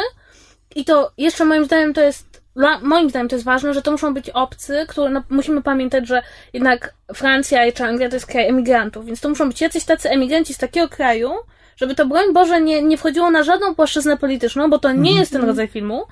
I 0.76 0.86
to 0.86 1.12
jeszcze 1.18 1.46
moim 1.46 1.66
zdaniem 1.66 1.94
to 1.94 2.02
jest, 2.02 2.42
moim 2.82 3.10
zdaniem 3.10 3.28
to 3.30 3.36
jest 3.36 3.46
ważne, 3.46 3.74
że 3.74 3.82
to 3.82 3.92
muszą 3.92 4.14
być 4.14 4.30
obcy, 4.30 4.86
które 4.88 5.10
no, 5.10 5.24
musimy 5.30 5.62
pamiętać, 5.62 6.08
że 6.08 6.22
jednak 6.54 6.94
Francja 7.14 7.72
czy 7.72 7.84
Anglia 7.84 8.10
to 8.10 8.16
jest 8.16 8.26
kraj 8.26 8.48
emigrantów, 8.48 9.06
więc 9.06 9.22
to 9.22 9.30
muszą 9.30 9.48
być 9.48 9.62
jacyś 9.62 9.84
tacy 9.84 10.10
emigranci 10.10 10.54
z 10.54 10.58
takiego 10.58 10.90
kraju, 10.90 11.32
żeby 11.76 11.96
to 11.96 12.06
broń 12.06 12.34
Boże 12.34 12.62
nie, 12.62 12.82
nie 12.84 12.98
wchodziło 12.98 13.32
na 13.32 13.44
żadną 13.44 13.76
płaszczyznę 13.76 14.18
polityczną, 14.18 14.70
bo 14.70 14.80
to 14.80 14.92
nie 14.92 15.16
jest 15.16 15.32
ten 15.32 15.44
rodzaj 15.44 15.68
filmu. 15.68 16.04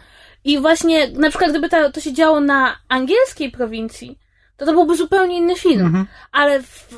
I 0.43 0.59
właśnie, 0.59 1.07
na 1.11 1.29
przykład, 1.29 1.49
gdyby 1.49 1.69
to, 1.69 1.91
to 1.91 2.01
się 2.01 2.13
działo 2.13 2.39
na 2.39 2.75
angielskiej 2.89 3.51
prowincji, 3.51 4.19
to 4.59 4.65
to 4.65 4.73
byłby 4.73 4.95
zupełnie 4.95 5.37
inny 5.37 5.55
film. 5.55 5.85
Mhm. 5.85 6.05
Ale 6.31 6.61
w, 6.61 6.89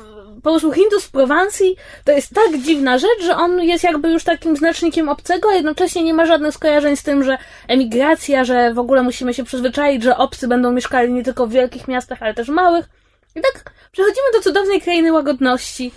po 0.42 0.50
prostu 0.50 0.72
Hindus 0.72 1.04
w 1.04 1.10
Prowansji 1.10 1.76
to 2.04 2.12
jest 2.12 2.34
tak 2.34 2.62
dziwna 2.62 2.98
rzecz, 2.98 3.22
że 3.24 3.36
on 3.36 3.60
jest 3.60 3.84
jakby 3.84 4.10
już 4.10 4.24
takim 4.24 4.56
znacznikiem 4.56 5.08
obcego, 5.08 5.48
a 5.50 5.54
jednocześnie 5.54 6.04
nie 6.04 6.14
ma 6.14 6.26
żadnych 6.26 6.54
skojarzeń 6.54 6.96
z 6.96 7.02
tym, 7.02 7.24
że 7.24 7.38
emigracja, 7.68 8.44
że 8.44 8.74
w 8.74 8.78
ogóle 8.78 9.02
musimy 9.02 9.34
się 9.34 9.44
przyzwyczaić, 9.44 10.02
że 10.02 10.16
obcy 10.16 10.48
będą 10.48 10.72
mieszkali 10.72 11.12
nie 11.12 11.22
tylko 11.22 11.46
w 11.46 11.52
wielkich 11.52 11.88
miastach, 11.88 12.22
ale 12.22 12.34
też 12.34 12.48
małych. 12.48 12.88
I 13.36 13.40
tak 13.40 13.72
przechodzimy 13.92 14.26
do 14.34 14.40
cudownej 14.40 14.80
krainy 14.80 15.12
łagodności. 15.12 15.92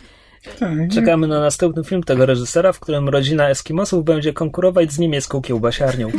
Tak. 0.59 0.69
Czekamy 0.93 1.27
na 1.27 1.39
następny 1.39 1.83
film 1.83 2.03
tego 2.03 2.25
reżysera, 2.25 2.71
w 2.71 2.79
którym 2.79 3.09
rodzina 3.09 3.49
Eskimosów 3.49 4.03
będzie 4.03 4.33
konkurować 4.33 4.91
z 4.91 4.99
niemiecką 4.99 5.41
kiełbasiarnią. 5.41 6.11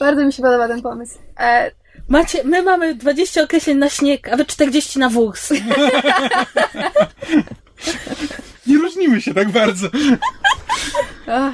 Bardzo 0.00 0.24
mi 0.26 0.32
się 0.32 0.42
podoba 0.42 0.68
ten 0.68 0.82
pomysł. 0.82 1.18
E, 1.40 1.70
Macie, 2.08 2.44
my 2.44 2.62
mamy 2.62 2.94
20 2.94 3.42
określeń 3.42 3.76
na 3.78 3.88
śnieg, 3.88 4.28
a 4.28 4.36
wy 4.36 4.44
40 4.44 4.98
na 4.98 5.08
wóz. 5.08 5.50
Nie 8.66 8.78
różnimy 8.78 9.20
się 9.22 9.34
tak 9.34 9.48
bardzo. 9.50 9.88
E, 11.28 11.52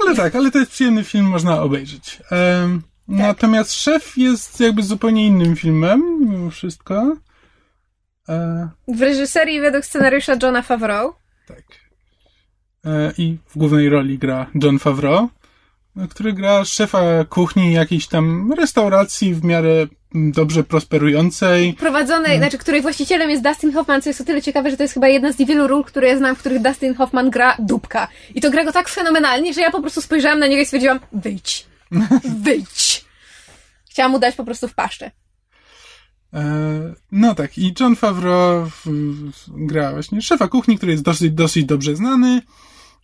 ale 0.00 0.16
tak, 0.16 0.34
ale 0.36 0.50
to 0.50 0.58
jest 0.58 0.70
przyjemny 0.70 1.04
film, 1.04 1.26
można 1.26 1.62
obejrzeć. 1.62 2.18
E, 2.32 2.68
Natomiast 3.08 3.72
Szef 3.72 4.16
jest 4.16 4.60
jakby 4.60 4.82
zupełnie 4.82 5.26
innym 5.26 5.56
filmem, 5.56 6.18
mimo 6.20 6.50
wszystko. 6.50 7.16
E, 8.28 8.68
w 8.88 9.02
reżyserii 9.02 9.60
według 9.60 9.84
scenariusza 9.84 10.32
Johna 10.42 10.62
Favreau. 10.62 11.12
tak. 11.48 11.62
E, 12.86 13.12
I 13.18 13.38
w 13.48 13.58
głównej 13.58 13.88
roli 13.88 14.18
gra 14.18 14.46
John 14.62 14.78
Favreau, 14.78 15.28
który 16.10 16.32
gra 16.32 16.64
szefa 16.64 17.24
kuchni 17.24 17.72
jakiejś 17.72 18.06
tam 18.06 18.52
restauracji 18.52 19.34
w 19.34 19.44
miarę 19.44 19.86
mm, 20.14 20.32
dobrze 20.32 20.64
prosperującej. 20.64 21.74
prowadzonej, 21.74 22.38
znaczy 22.38 22.58
której 22.58 22.82
właścicielem 22.82 23.30
jest 23.30 23.42
Dustin 23.42 23.72
Hoffman, 23.72 24.02
co 24.02 24.10
jest 24.10 24.20
o 24.20 24.24
tyle 24.24 24.42
ciekawe, 24.42 24.70
że 24.70 24.76
to 24.76 24.82
jest 24.82 24.94
chyba 24.94 25.08
jedna 25.08 25.32
z 25.32 25.38
niewielu 25.38 25.66
ról, 25.66 25.84
które 25.84 26.08
ja 26.08 26.18
znam, 26.18 26.36
w 26.36 26.38
których 26.38 26.62
Dustin 26.62 26.94
Hoffman 26.94 27.30
gra 27.30 27.56
dupka. 27.58 28.08
I 28.34 28.40
to 28.40 28.50
gra 28.50 28.64
go 28.64 28.72
tak 28.72 28.88
fenomenalnie, 28.88 29.54
że 29.54 29.60
ja 29.60 29.70
po 29.70 29.80
prostu 29.80 30.00
spojrzałam 30.00 30.38
na 30.38 30.46
niego 30.46 30.62
i 30.62 30.66
stwierdziłam, 30.66 31.00
wyjdź. 31.12 31.66
Wyjdź. 32.44 33.04
Chciałam 33.90 34.12
mu 34.12 34.18
dać 34.18 34.34
po 34.34 34.44
prostu 34.44 34.68
w 34.68 34.74
paszczę. 34.74 35.10
E, 36.34 36.94
No 37.12 37.34
tak, 37.34 37.58
i 37.58 37.74
John 37.80 37.96
Favreau 37.96 38.70
gra 39.48 39.92
właśnie 39.92 40.22
szefa 40.22 40.48
kuchni, 40.48 40.76
który 40.76 40.92
jest 40.92 41.04
dosyć, 41.04 41.32
dosyć 41.32 41.64
dobrze 41.64 41.96
znany, 41.96 42.42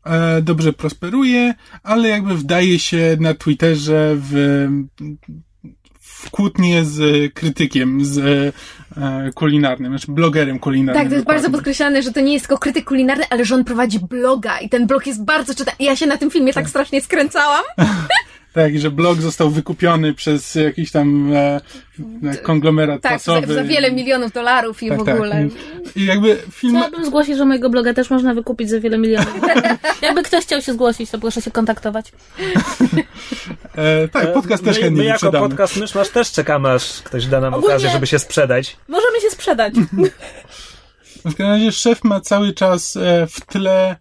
e, 0.04 0.42
dobrze 0.42 0.72
prosperuje, 0.72 1.54
ale 1.82 2.08
jakby 2.08 2.34
wdaje 2.34 2.78
się 2.78 3.16
na 3.20 3.34
Twitterze 3.34 4.16
w, 4.16 4.66
w 6.00 6.30
kłótnię 6.30 6.84
z 6.84 7.32
krytykiem, 7.34 8.04
z 8.04 8.18
e, 8.96 9.32
kulinarnym, 9.34 9.92
znaczy 9.92 10.12
blogerem 10.12 10.58
kulinarnym. 10.58 11.02
Tak, 11.02 11.10
to 11.10 11.14
jest 11.14 11.26
bardzo 11.26 11.42
dokładnie. 11.42 11.58
podkreślane, 11.58 12.02
że 12.02 12.12
to 12.12 12.20
nie 12.20 12.32
jest 12.32 12.46
tylko 12.46 12.58
krytyk 12.58 12.84
kulinarny, 12.84 13.24
ale 13.30 13.44
że 13.44 13.54
on 13.54 13.64
prowadzi 13.64 13.98
bloga 13.98 14.58
i 14.58 14.68
ten 14.68 14.86
blog 14.86 15.06
jest 15.06 15.24
bardzo 15.24 15.54
czytany. 15.54 15.76
Ja 15.80 15.96
się 15.96 16.06
na 16.06 16.16
tym 16.16 16.30
filmie 16.30 16.52
tak 16.52 16.68
strasznie 16.68 17.00
skręcałam. 17.00 17.64
Tak, 18.54 18.74
i 18.74 18.78
że 18.78 18.90
blog 18.90 19.20
został 19.20 19.50
wykupiony 19.50 20.14
przez 20.14 20.54
jakiś 20.54 20.90
tam 20.92 21.32
e, 21.32 21.60
e, 22.24 22.36
konglomerat 22.36 23.02
Tak, 23.02 23.20
za, 23.20 23.32
prasowy. 23.32 23.54
za 23.54 23.64
wiele 23.64 23.92
milionów 23.92 24.32
dolarów 24.32 24.82
i 24.82 24.88
Tak, 24.88 25.02
w 25.02 25.04
tak. 25.04 25.14
ogóle. 25.14 25.48
I 25.96 26.04
jakby 26.04 26.36
film... 26.52 26.76
Chciałabym 26.76 27.06
zgłosić, 27.06 27.36
że 27.36 27.44
mojego 27.44 27.70
bloga 27.70 27.94
też 27.94 28.10
można 28.10 28.34
wykupić 28.34 28.70
za 28.70 28.80
wiele 28.80 28.98
milionów. 28.98 29.34
Jakby 30.02 30.22
ktoś 30.22 30.44
chciał 30.44 30.62
się 30.62 30.72
zgłosić, 30.72 31.10
to 31.10 31.18
proszę 31.18 31.42
się 31.42 31.50
kontaktować. 31.50 32.12
E, 33.76 34.08
tak, 34.08 34.32
podcast 34.32 34.64
też 34.64 34.76
my, 34.76 34.82
chętnie 34.82 35.02
my 35.02 35.08
jako 35.08 35.32
podcast 35.32 35.76
Myszmasz 35.76 36.08
też 36.08 36.32
czekamy, 36.32 36.70
aż 36.70 37.02
ktoś 37.02 37.26
da 37.26 37.40
nam 37.40 37.54
Ogólnie- 37.54 37.74
okazję, 37.74 37.90
żeby 37.90 38.06
się 38.06 38.18
sprzedać. 38.18 38.76
Możemy 38.88 39.20
się 39.20 39.30
sprzedać. 39.30 39.74
W 41.20 41.22
każdym 41.22 41.46
razie 41.46 41.72
szef 41.72 42.04
ma 42.04 42.20
cały 42.20 42.52
czas 42.52 42.96
e, 42.96 43.26
w 43.30 43.40
tle 43.46 43.90
e, 43.90 43.96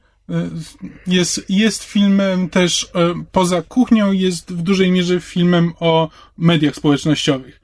jest, 1.07 1.45
jest 1.49 1.83
filmem 1.83 2.49
też 2.49 2.91
e, 2.95 3.13
poza 3.31 3.61
kuchnią, 3.61 4.11
jest 4.11 4.53
w 4.53 4.61
dużej 4.61 4.91
mierze 4.91 5.19
filmem 5.19 5.73
o 5.79 6.09
mediach 6.37 6.75
społecznościowych. 6.75 7.61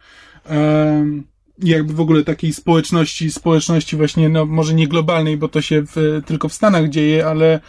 Jakby 1.64 1.94
w 1.94 2.00
ogóle 2.00 2.24
takiej 2.24 2.54
społeczności, 2.54 3.32
społeczności 3.32 3.96
właśnie, 3.96 4.30
no 4.30 4.46
może 4.46 4.74
nie 4.74 4.88
globalnej, 4.88 5.38
bo 5.38 5.48
to 5.48 5.62
się 5.62 5.84
w, 5.96 6.22
tylko 6.26 6.50
w 6.50 6.54
Stanach 6.54 6.90
dzieje, 6.90 7.28
ale, 7.28 7.60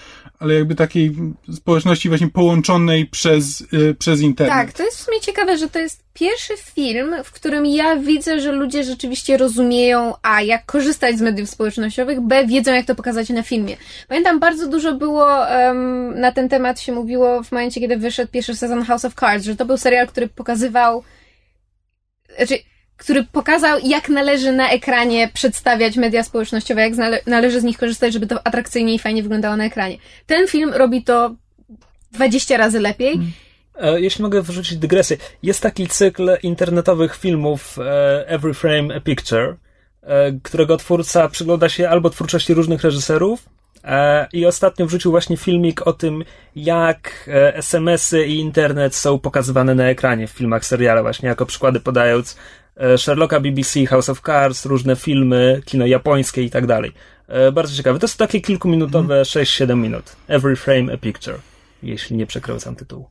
ale 0.41 0.55
jakby 0.55 0.75
takiej 0.75 1.13
społeczności 1.53 2.09
właśnie 2.09 2.29
połączonej 2.29 3.07
przez, 3.07 3.65
e, 3.91 3.95
przez 3.95 4.21
internet. 4.21 4.55
Tak, 4.55 4.73
to 4.73 4.83
jest 4.83 4.99
w 4.99 5.01
sumie 5.01 5.21
ciekawe, 5.21 5.59
że 5.59 5.69
to 5.69 5.79
jest 5.79 6.05
pierwszy 6.15 6.55
film, 6.57 7.15
w 7.25 7.33
którym 7.33 7.67
ja 7.67 7.97
widzę, 7.97 8.41
że 8.41 8.53
ludzie 8.53 8.85
rzeczywiście 8.85 9.37
rozumieją 9.37 10.15
A, 10.23 10.43
jak 10.43 10.67
korzystać 10.67 11.19
z 11.19 11.21
mediów 11.21 11.51
społecznościowych, 11.51 12.21
B, 12.21 12.47
wiedzą, 12.47 12.73
jak 12.73 12.87
to 12.87 12.95
pokazać 12.95 13.29
na 13.29 13.43
filmie. 13.43 13.77
Pamiętam, 14.09 14.41
bardzo 14.41 14.69
dużo 14.69 14.95
było 14.95 15.49
em, 15.49 16.21
na 16.21 16.33
ten 16.33 16.49
temat 16.49 16.81
się 16.81 16.93
mówiło 16.93 17.43
w 17.43 17.53
momencie, 17.53 17.81
kiedy 17.81 17.97
wyszedł 17.97 18.33
pierwszy 18.33 18.57
sezon 18.57 18.83
House 18.83 19.05
of 19.05 19.15
Cards, 19.15 19.45
że 19.45 19.57
to 19.57 19.65
był 19.65 19.77
serial, 19.77 20.07
który 20.07 20.29
pokazywał, 20.29 21.03
znaczy, 22.37 22.55
który 23.01 23.25
pokazał, 23.25 23.79
jak 23.85 24.09
należy 24.09 24.53
na 24.53 24.71
ekranie 24.71 25.31
przedstawiać 25.35 25.97
media 25.97 26.23
społecznościowe, 26.23 26.81
jak 26.81 26.95
znale- 26.95 27.21
należy 27.27 27.61
z 27.61 27.65
nich 27.65 27.79
korzystać, 27.79 28.13
żeby 28.13 28.27
to 28.27 28.47
atrakcyjnie 28.47 28.95
i 28.95 28.99
fajnie 28.99 29.23
wyglądało 29.23 29.57
na 29.57 29.65
ekranie. 29.65 29.97
Ten 30.27 30.49
film 30.49 30.75
robi 30.75 31.05
to 31.05 31.35
20 32.13 32.57
razy 32.57 32.81
lepiej. 32.81 33.21
E, 33.81 34.01
Jeśli 34.01 34.23
mogę 34.23 34.43
wrzucić 34.43 34.79
dygresję, 34.79 35.17
jest 35.43 35.61
taki 35.61 35.87
cykl 35.87 36.31
internetowych 36.43 37.17
filmów 37.17 37.79
e, 37.79 38.29
Every 38.29 38.55
Frame 38.55 38.95
a 38.97 39.01
Picture, 39.01 39.57
e, 40.03 40.33
którego 40.43 40.77
twórca 40.77 41.29
przygląda 41.29 41.69
się 41.69 41.89
albo 41.89 42.11
twórczości 42.11 42.55
różnych 42.55 42.83
reżyserów 42.83 43.49
i 44.33 44.47
ostatnio 44.47 44.87
wrzucił 44.87 45.11
właśnie 45.11 45.37
filmik 45.37 45.87
o 45.87 45.93
tym, 45.93 46.25
jak 46.57 47.31
SMS-y 47.55 48.27
i 48.27 48.39
internet 48.39 48.95
są 48.95 49.19
pokazywane 49.19 49.75
na 49.75 49.85
ekranie 49.85 50.27
w 50.27 50.31
filmach, 50.31 50.65
serialach, 50.65 51.03
właśnie 51.03 51.29
jako 51.29 51.47
przykłady 51.47 51.81
podając 51.81 52.37
Sherlocka 52.99 53.41
BBC, 53.41 53.87
House 53.87 54.09
of 54.09 54.21
Cards, 54.21 54.67
różne 54.67 54.97
filmy, 54.97 55.63
kino 55.65 55.87
japońskie 55.87 56.43
i 56.43 56.51
tak 56.51 56.67
dalej. 56.67 56.93
E, 57.29 57.53
Bardzo 57.53 57.77
ciekawe. 57.77 57.99
To 57.99 58.09
są 58.09 58.17
takie 58.17 58.41
kilkuminutowe, 58.41 59.23
6-7 59.23 59.77
minut. 59.77 60.17
Every 60.29 60.57
Frame 60.57 60.93
a 60.95 60.97
Picture, 60.97 61.39
jeśli 61.83 62.17
nie 62.17 62.27
przekręcam 62.27 62.77
tytułu. 62.77 63.09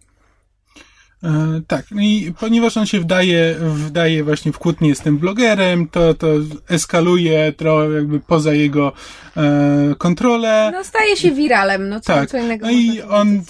E, 1.23 1.61
tak, 1.67 1.85
no 1.91 2.01
i 2.01 2.33
ponieważ 2.39 2.77
on 2.77 2.85
się 2.85 2.99
wdaje, 2.99 3.55
wdaje 3.73 4.23
właśnie 4.23 4.51
w 4.51 4.59
kłótnię 4.59 4.95
z 4.95 4.99
tym 4.99 5.17
blogerem, 5.17 5.87
to, 5.87 6.13
to 6.13 6.27
eskaluje 6.69 7.53
trochę 7.53 7.91
jakby 7.91 8.19
poza 8.19 8.53
jego 8.53 8.91
e, 9.37 9.95
kontrolę. 9.97 10.71
No, 10.73 10.83
staje 10.83 11.17
się 11.17 11.31
wiralem, 11.31 11.89
no 11.89 11.99
co, 11.99 12.13
tak, 12.13 12.29
co 12.29 12.37
innego. 12.37 12.65
no 12.65 12.71
i 12.71 13.01
on, 13.01 13.41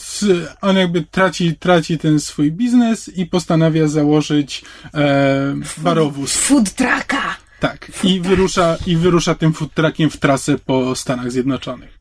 on 0.62 0.78
jakby 0.78 1.02
traci, 1.02 1.56
traci 1.56 1.98
ten 1.98 2.20
swój 2.20 2.52
biznes 2.52 3.18
i 3.18 3.26
postanawia 3.26 3.88
założyć 3.88 4.66
e, 4.94 5.56
barowóz. 5.78 6.38
Food 6.38 6.74
trucka! 6.74 7.38
Tak, 7.60 7.92
i 8.04 8.22
wyrusza, 8.22 8.78
i 8.88 8.96
wyrusza 8.96 9.36
tym 9.36 9.54
food 9.54 9.74
truckiem 9.74 10.10
w 10.10 10.18
trasę 10.18 10.58
po 10.58 10.96
Stanach 10.96 11.32
Zjednoczonych. 11.32 11.99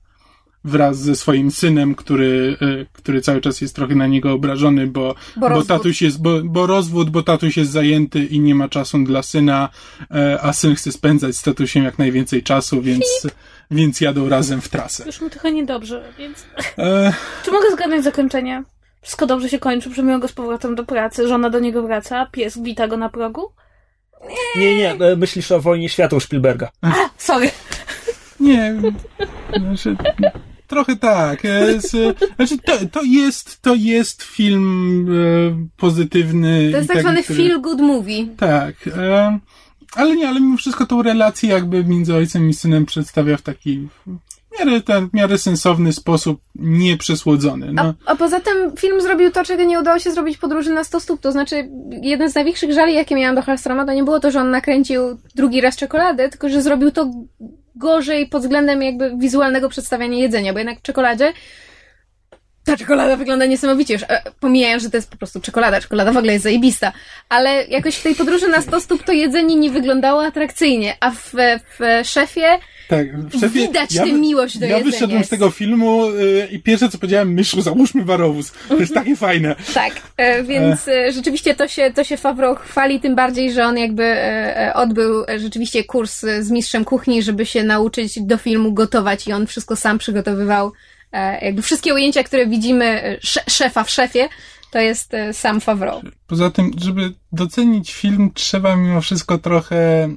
Wraz 0.65 0.99
ze 0.99 1.17
swoim 1.17 1.51
synem, 1.51 1.95
który, 1.95 2.57
y, 2.63 2.87
który 2.93 3.21
cały 3.21 3.41
czas 3.41 3.61
jest 3.61 3.77
trochę 3.77 3.95
na 3.95 4.07
niego 4.07 4.33
obrażony, 4.33 4.87
bo, 4.87 5.15
Bo 5.37 5.41
bo, 5.41 5.49
rozwód. 5.49 5.69
tatuś 5.69 6.03
jest, 6.03 6.23
bo, 6.23 6.43
bo 6.45 6.67
rozwód, 6.67 7.11
bo 7.11 7.23
tatuś 7.23 7.57
jest 7.57 7.71
zajęty 7.71 8.25
i 8.25 8.41
nie 8.41 8.55
ma 8.55 8.69
czasu 8.69 8.99
dla 9.05 9.23
syna, 9.23 9.69
e, 10.15 10.39
a 10.43 10.53
syn 10.53 10.75
chce 10.75 10.93
spędzać 10.93 11.37
z 11.37 11.43
tatusiem 11.43 11.85
jak 11.85 11.99
najwięcej 11.99 12.43
czasu, 12.43 12.83
więc, 12.83 13.05
więc 13.71 14.01
jadą 14.01 14.29
razem 14.29 14.61
w 14.61 14.69
trasę. 14.69 15.03
Już 15.07 15.21
mi 15.21 15.31
trochę 15.31 15.53
niedobrze, 15.53 16.13
więc... 16.19 16.47
E, 16.79 17.13
Czy 17.45 17.51
mogę 17.53 17.71
zgadnąć 17.73 18.05
zakończenie? 18.05 18.63
Wszystko 19.03 19.27
dobrze 19.27 19.49
się 19.49 19.59
kończy, 19.59 19.91
przyjmują 19.91 20.21
go 20.21 20.29
z 20.29 20.33
powrotem 20.33 20.75
do 20.75 20.85
pracy, 20.85 21.29
żona 21.29 21.51
do 21.51 21.59
niego 21.59 21.83
wraca, 21.83 22.27
pies 22.27 22.59
wita 22.63 22.89
go 22.89 22.97
na 22.97 23.09
progu. 23.09 23.53
Nie, 24.57 24.77
nie, 24.77 24.93
e, 24.93 25.17
myślisz 25.17 25.53
o 25.53 25.61
wojnie 25.61 25.89
światła 25.89 26.21
Spielberga. 26.21 26.69
Sorry. 27.19 27.51
Nie, 28.41 28.75
znaczy, 29.59 29.97
Trochę 30.69 30.97
tak. 30.97 31.45
e, 31.45 31.81
znaczy 32.37 32.59
to, 32.65 32.73
to, 32.93 33.03
jest, 33.03 33.63
to 33.63 33.75
jest 33.75 34.23
film 34.23 35.07
e, 35.11 35.67
pozytywny. 35.77 36.69
To 36.73 36.77
jest 36.77 36.89
tak 36.89 37.01
zwany 37.01 37.23
który- 37.23 37.39
feel 37.39 37.61
good 37.61 37.81
movie. 37.81 38.27
Tak. 38.37 38.75
E, 38.97 39.39
ale 39.95 40.17
nie, 40.17 40.29
ale 40.29 40.41
mimo 40.41 40.57
wszystko 40.57 40.87
tą 40.87 41.03
relację 41.03 41.51
jakby 41.51 41.85
między 41.85 42.15
ojcem 42.15 42.49
i 42.49 42.55
synem 42.55 42.87
przedstawia 42.87 43.37
w 43.37 43.43
taki 43.43 43.89
w 44.07 44.59
miarę, 44.59 44.81
ten, 44.81 45.09
w 45.09 45.15
miarę 45.15 45.39
sensowny 45.39 45.93
sposób, 45.93 46.41
nieprzesłodzony. 46.55 47.73
No. 47.73 47.95
A, 48.07 48.13
a 48.13 48.17
poza 48.17 48.41
tym 48.41 48.77
film 48.77 49.01
zrobił 49.01 49.31
to, 49.31 49.45
czego 49.45 49.65
nie 49.65 49.81
udało 49.81 49.99
się 49.99 50.11
zrobić 50.11 50.39
podróży 50.39 50.73
na 50.73 50.85
100 50.85 51.01
stóp. 51.01 51.21
To 51.21 51.33
znaczy, 51.33 51.69
jeden 52.03 52.31
z 52.31 52.35
największych 52.35 52.73
żali, 52.73 52.95
jakie 52.95 53.15
miałam 53.15 53.35
do 53.35 53.43
Hallstroma, 53.43 53.87
to 53.87 53.93
nie 53.93 54.05
było 54.05 54.21
to, 54.21 54.31
że 54.31 54.41
on 54.41 54.51
nakręcił 54.51 55.01
drugi 55.35 55.61
raz 55.61 55.77
czekoladę, 55.77 56.29
tylko 56.29 56.49
że 56.49 56.63
zrobił 56.63 56.91
to 56.91 57.11
gorzej 57.79 58.29
pod 58.29 58.43
względem 58.43 58.83
jakby 58.83 59.17
wizualnego 59.17 59.69
przedstawiania 59.69 60.19
jedzenia, 60.19 60.53
bo 60.53 60.59
jednak 60.59 60.79
w 60.79 60.83
czekoladzie 60.83 61.33
ta 62.69 62.77
czekolada 62.77 63.17
wygląda 63.17 63.47
niesamowicie 63.47 63.95
już. 63.95 64.03
E, 64.03 64.23
Pomijając, 64.41 64.83
że 64.83 64.91
to 64.91 64.97
jest 64.97 65.11
po 65.11 65.17
prostu 65.17 65.41
czekolada. 65.41 65.81
Czekolada 65.81 66.13
w 66.13 66.17
ogóle 66.17 66.33
jest 66.33 66.43
zajebista. 66.43 66.93
Ale 67.29 67.65
jakoś 67.65 67.97
w 67.97 68.03
tej 68.03 68.15
podróży 68.15 68.49
na 68.49 68.63
100 68.63 68.81
stóp 68.81 69.03
to 69.03 69.13
jedzenie 69.13 69.57
nie 69.57 69.71
wyglądało 69.71 70.25
atrakcyjnie. 70.25 70.97
A 71.01 71.11
w, 71.11 71.33
w 71.79 71.81
szefie 72.05 72.59
Tak, 72.89 73.19
w 73.29 73.33
szefie, 73.41 73.49
widać 73.61 73.95
tę 73.95 74.05
wy- 74.05 74.13
miłość 74.13 74.59
do 74.59 74.67
Ja 74.67 74.77
jedzenia. 74.79 74.93
wyszedłem 74.93 75.25
z 75.25 75.29
tego 75.29 75.51
filmu 75.51 76.11
y, 76.11 76.49
i 76.51 76.59
pierwsze 76.63 76.89
co 76.89 76.99
powiedziałem, 76.99 77.33
myszu, 77.35 77.61
załóżmy 77.63 78.05
warowóz. 78.05 78.53
To 78.69 78.77
jest 78.77 78.95
takie 78.95 79.17
fajne. 79.17 79.57
Tak, 79.75 79.93
e, 80.17 80.43
więc 80.43 80.89
e, 80.89 81.13
rzeczywiście 81.13 81.55
to 81.55 81.69
się, 81.69 81.93
to 81.95 82.05
się 82.05 82.17
Favreau 82.17 82.55
chwali, 82.57 83.01
tym 83.01 83.15
bardziej, 83.17 83.53
że 83.53 83.65
on 83.67 83.79
jakby 83.79 84.03
e, 84.05 84.69
e, 84.69 84.75
odbył 84.75 85.25
e, 85.29 85.41
rzeczywiście 85.41 85.85
kurs 85.85 86.25
e, 86.25 86.43
z 86.43 86.51
mistrzem 86.51 86.85
kuchni, 86.85 87.23
żeby 87.23 87.47
się 87.47 87.65
nauczyć 87.65 88.21
do 88.23 88.37
filmu 88.37 88.73
gotować 88.73 89.29
i 89.29 89.33
on 89.33 89.47
wszystko 89.47 89.77
sam 89.77 89.99
przygotowywał. 89.99 90.73
E, 91.13 91.45
Jakby 91.45 91.63
wszystkie 91.63 91.95
ujęcia, 91.95 92.23
które 92.25 92.47
widzimy 92.47 92.85
e, 93.03 93.17
sze- 93.21 93.45
szefa 93.51 93.85
w 93.85 93.91
szefie, 93.91 94.29
to 94.73 94.79
jest 94.79 95.15
e, 95.15 95.33
sam 95.35 95.61
Favreau. 95.61 96.01
Poza 96.27 96.51
tym, 96.51 96.71
żeby 96.85 97.13
docenić 97.33 97.93
film, 97.95 98.31
trzeba 98.35 98.77
mimo 98.77 99.01
wszystko 99.01 99.39
trochę 99.39 99.77
e, 99.77 100.09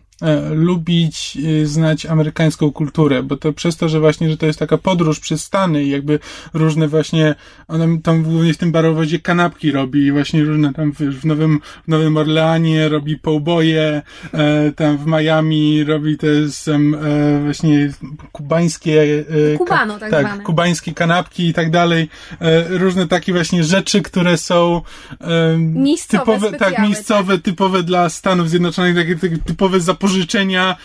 lubić, 0.51 1.37
e, 1.61 1.65
znać 1.65 2.05
amerykańską 2.05 2.71
kulturę, 2.71 3.23
bo 3.23 3.37
to 3.37 3.53
przez 3.53 3.77
to, 3.77 3.89
że 3.89 3.99
właśnie, 3.99 4.29
że 4.29 4.37
to 4.37 4.45
jest 4.45 4.59
taka 4.59 4.77
podróż 4.77 5.19
przez 5.19 5.43
Stany 5.43 5.83
i 5.83 5.89
jakby 5.89 6.19
różne 6.53 6.87
właśnie, 6.87 7.35
on 7.67 8.01
tam 8.01 8.23
głównie 8.23 8.53
w 8.53 8.57
tym 8.57 8.71
barowozie 8.71 9.19
kanapki 9.19 9.71
robi 9.71 9.99
i 9.99 10.11
właśnie 10.11 10.43
różne 10.43 10.73
tam 10.73 10.91
w, 10.91 10.97
w 10.99 11.25
Nowym, 11.25 11.59
w 11.85 11.87
Nowym 11.87 12.17
Orleanie 12.17 12.89
robi 12.89 13.17
połboje, 13.17 14.01
e, 14.33 14.71
tam 14.71 14.97
w 14.97 15.05
Miami 15.05 15.83
robi 15.83 16.17
te 16.17 16.27
tam, 16.65 16.95
e, 16.95 17.43
właśnie 17.43 17.93
kubańskie 18.31 19.23
e, 19.53 19.57
Kubano, 19.57 19.99
tak 19.99 20.11
tak, 20.11 20.25
zwane. 20.25 20.43
kubańskie 20.43 20.93
kanapki 20.93 21.47
i 21.47 21.53
tak 21.53 21.71
dalej, 21.71 22.09
e, 22.41 22.77
różne 22.77 23.07
takie 23.07 23.33
właśnie 23.33 23.63
rzeczy, 23.63 24.01
które 24.01 24.37
są 24.37 24.81
e, 25.21 25.57
Miejscowe, 25.57 26.25
typowe, 26.25 26.57
tak, 26.57 26.79
miejscowe, 26.79 27.39
typowe 27.39 27.83
dla 27.83 28.09
Stanów 28.09 28.49
Zjednoczonych, 28.49 28.95
takie, 28.95 29.15
takie 29.15 29.37
typowe 29.37 29.79
zapożyczenia 29.79 30.10
e, 30.19 30.75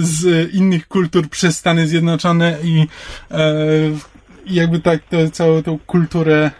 z 0.00 0.52
innych 0.54 0.88
kultur 0.88 1.28
przez 1.28 1.58
Stany 1.58 1.88
Zjednoczone 1.88 2.58
i, 2.64 2.86
e, 3.30 3.52
jakby 4.46 4.80
tak 4.80 5.02
to, 5.10 5.30
całą 5.30 5.62
tą 5.62 5.78
kulturę 5.78 6.50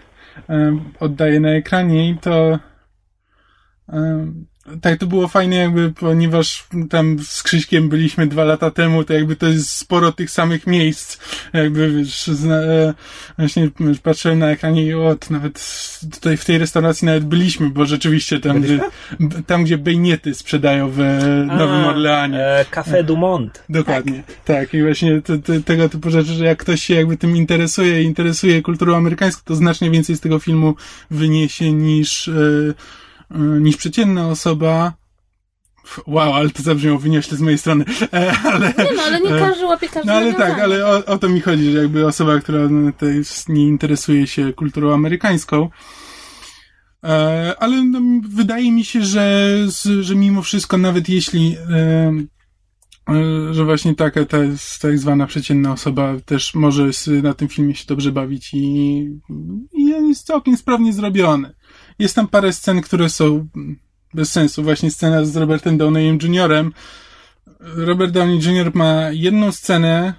e, 0.48 0.78
oddaje 1.00 1.40
na 1.40 1.50
ekranie 1.50 2.10
i 2.10 2.18
to 2.18 2.58
tak, 4.80 4.98
to 4.98 5.06
było 5.06 5.28
fajne 5.28 5.56
jakby, 5.56 5.92
ponieważ 5.92 6.66
tam 6.90 7.18
z 7.24 7.42
Krzyśkiem 7.42 7.88
byliśmy 7.88 8.26
dwa 8.26 8.44
lata 8.44 8.70
temu, 8.70 9.04
to 9.04 9.12
jakby 9.12 9.36
to 9.36 9.46
jest 9.46 9.70
sporo 9.70 10.12
tych 10.12 10.30
samych 10.30 10.66
miejsc. 10.66 11.18
Jakby, 11.52 11.92
wiesz, 11.92 12.26
zna, 12.26 12.56
e, 12.56 12.94
właśnie 13.38 13.70
patrzyłem 14.02 14.38
na 14.38 14.50
ekranie 14.50 14.84
i 14.84 14.94
o, 14.94 15.14
to 15.14 15.26
nawet 15.30 15.86
tutaj 16.12 16.36
w 16.36 16.44
tej 16.44 16.58
restauracji 16.58 17.06
nawet 17.06 17.24
byliśmy, 17.24 17.70
bo 17.70 17.86
rzeczywiście 17.86 18.40
tam, 18.40 18.60
gdzie, 18.60 18.80
tam 19.46 19.64
gdzie 19.64 19.78
bejniety 19.78 20.34
sprzedają 20.34 20.90
w 20.90 21.00
e, 21.00 21.18
Nowym 21.46 21.84
A, 21.84 21.88
Orleanie. 21.88 22.44
E, 22.44 22.64
Café 22.70 23.04
du 23.04 23.16
Monde. 23.16 23.60
Dokładnie. 23.68 24.22
Tak. 24.44 24.74
i 24.74 24.82
właśnie 24.82 25.22
te, 25.22 25.38
te, 25.38 25.60
tego 25.60 25.88
typu 25.88 26.10
rzeczy, 26.10 26.32
że 26.32 26.44
jak 26.44 26.58
ktoś 26.58 26.82
się 26.82 26.94
jakby 26.94 27.16
tym 27.16 27.36
interesuje, 27.36 28.02
interesuje 28.02 28.62
kulturą 28.62 28.96
amerykańską, 28.96 29.42
to 29.44 29.54
znacznie 29.54 29.90
więcej 29.90 30.16
z 30.16 30.20
tego 30.20 30.38
filmu 30.38 30.74
wyniesie 31.10 31.72
niż, 31.72 32.28
e, 32.28 32.32
niż 33.30 33.76
przeciętna 33.76 34.28
osoba. 34.28 34.92
Wow, 36.06 36.32
ale 36.32 36.50
to 36.50 36.62
zabrzmiało 36.62 36.98
wyniośle 36.98 37.36
z 37.36 37.40
mojej 37.40 37.58
strony. 37.58 37.84
E, 38.12 38.32
ale, 38.44 38.68
Nie 38.68 38.96
no, 38.96 39.02
ale 39.02 39.20
nie 39.20 39.34
e, 39.34 39.38
każdy 39.38 39.64
łapie 39.64 39.88
każde 39.88 40.12
no 40.12 40.18
ale 40.18 40.34
tak, 40.34 40.58
ale 40.58 40.86
o, 40.86 41.04
o 41.04 41.18
to 41.18 41.28
mi 41.28 41.40
chodzi, 41.40 41.70
że 41.70 41.78
jakby 41.78 42.06
osoba, 42.06 42.40
która 42.40 42.60
nie 43.48 43.66
interesuje 43.66 44.26
się 44.26 44.52
kulturą 44.52 44.94
amerykańską, 44.94 45.70
e, 47.04 47.54
ale 47.58 47.84
no, 47.84 48.00
wydaje 48.28 48.72
mi 48.72 48.84
się, 48.84 49.04
że, 49.04 49.56
że 50.00 50.14
mimo 50.14 50.42
wszystko, 50.42 50.78
nawet 50.78 51.08
jeśli 51.08 51.56
e, 51.70 52.12
e, 53.08 53.54
że 53.54 53.64
właśnie 53.64 53.94
taka 53.94 54.24
ta 54.24 54.38
tak 54.80 54.98
zwana 54.98 55.26
przeciętna 55.26 55.72
osoba 55.72 56.14
też 56.24 56.54
może 56.54 56.90
na 57.22 57.34
tym 57.34 57.48
filmie 57.48 57.74
się 57.74 57.84
dobrze 57.88 58.12
bawić 58.12 58.54
i, 58.54 58.98
i 59.72 59.84
jest 59.84 60.26
całkiem 60.26 60.56
sprawnie 60.56 60.92
zrobiony. 60.92 61.54
Jest 61.98 62.14
tam 62.14 62.28
parę 62.28 62.52
scen, 62.52 62.80
które 62.82 63.10
są 63.10 63.24
mm, 63.56 63.78
bez 64.14 64.32
sensu. 64.32 64.62
Właśnie 64.62 64.90
scena 64.90 65.24
z 65.24 65.36
Robertem 65.36 65.78
Downeyem 65.78 66.18
Jr. 66.22 66.64
Robert 67.60 68.12
Downey 68.12 68.38
Jr. 68.38 68.70
ma 68.74 69.10
jedną 69.10 69.52
scenę, 69.52 70.14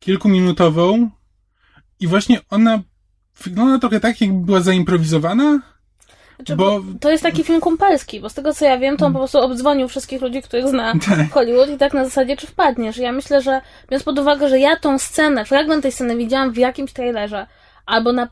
kilkuminutową 0.00 1.10
i 2.00 2.06
właśnie 2.06 2.40
ona 2.50 2.82
wygląda 3.44 3.78
trochę 3.78 4.00
tak, 4.00 4.20
jakby 4.20 4.46
była 4.46 4.60
zaimprowizowana, 4.60 5.60
Znaczy, 6.36 6.56
bo- 6.56 6.82
to 7.00 7.10
jest 7.10 7.22
taki 7.22 7.44
film 7.44 7.60
kumpelski, 7.60 8.20
bo 8.20 8.28
z 8.28 8.34
tego 8.34 8.54
co 8.54 8.64
ja 8.64 8.78
wiem, 8.78 8.96
to 8.96 9.06
on 9.06 9.12
po 9.12 9.18
prostu 9.18 9.38
obdzwonił 9.38 9.88
wszystkich 9.88 10.22
ludzi, 10.22 10.42
których 10.42 10.68
zna 10.68 10.92
Tak. 11.08 11.28
w 11.28 11.32
Hollywood 11.32 11.70
i 11.70 11.76
tak 11.78 11.94
na 11.94 12.04
zasadzie, 12.04 12.36
czy 12.36 12.46
wpadniesz. 12.46 12.96
Ja 12.96 13.12
myślę, 13.12 13.42
że 13.42 13.60
biorąc 13.90 14.04
pod 14.04 14.18
uwagę, 14.18 14.48
że 14.48 14.58
ja 14.58 14.76
tą 14.76 14.98
scenę, 14.98 15.44
fragment 15.44 15.82
tej 15.82 15.92
sceny 15.92 16.16
widziałam 16.16 16.52
w 16.52 16.56
jakimś 16.56 16.92
trailerze, 16.92 17.46
albo 17.86 18.12
na, 18.12 18.28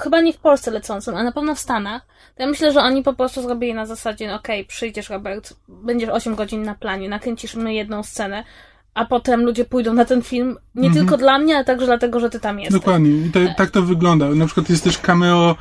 chyba 0.00 0.20
nie 0.20 0.32
w 0.32 0.38
Polsce 0.38 0.70
lecącym, 0.70 1.16
a 1.16 1.22
na 1.22 1.32
pewno 1.32 1.54
w 1.54 1.58
Stanach, 1.58 2.02
to 2.36 2.42
ja 2.42 2.48
myślę, 2.48 2.72
że 2.72 2.80
oni 2.80 3.02
po 3.02 3.12
prostu 3.12 3.42
zrobili 3.42 3.74
na 3.74 3.86
zasadzie, 3.86 4.28
no 4.28 4.34
okej, 4.34 4.64
przyjdziesz 4.64 5.10
Robert, 5.10 5.54
będziesz 5.68 6.08
8 6.08 6.34
godzin 6.34 6.62
na 6.62 6.74
planie, 6.74 7.08
nakręcisz 7.08 7.54
mnie 7.54 7.74
jedną 7.74 8.02
scenę, 8.02 8.44
a 8.94 9.04
potem 9.04 9.44
ludzie 9.44 9.64
pójdą 9.64 9.94
na 9.94 10.04
ten 10.04 10.22
film 10.22 10.56
nie 10.74 10.90
tylko 10.90 11.16
dla 11.16 11.38
mnie, 11.38 11.54
ale 11.56 11.64
także 11.64 11.86
dlatego, 11.86 12.20
że 12.20 12.30
ty 12.30 12.40
tam 12.40 12.60
jesteś. 12.60 12.80
Dokładnie. 12.80 13.10
I 13.10 13.30
to, 13.30 13.40
tak 13.56 13.70
to 13.70 13.82
wygląda. 13.82 14.28
Na 14.28 14.46
przykład 14.46 14.70
jest 14.70 14.84
też 14.84 14.98
cameo 14.98 15.56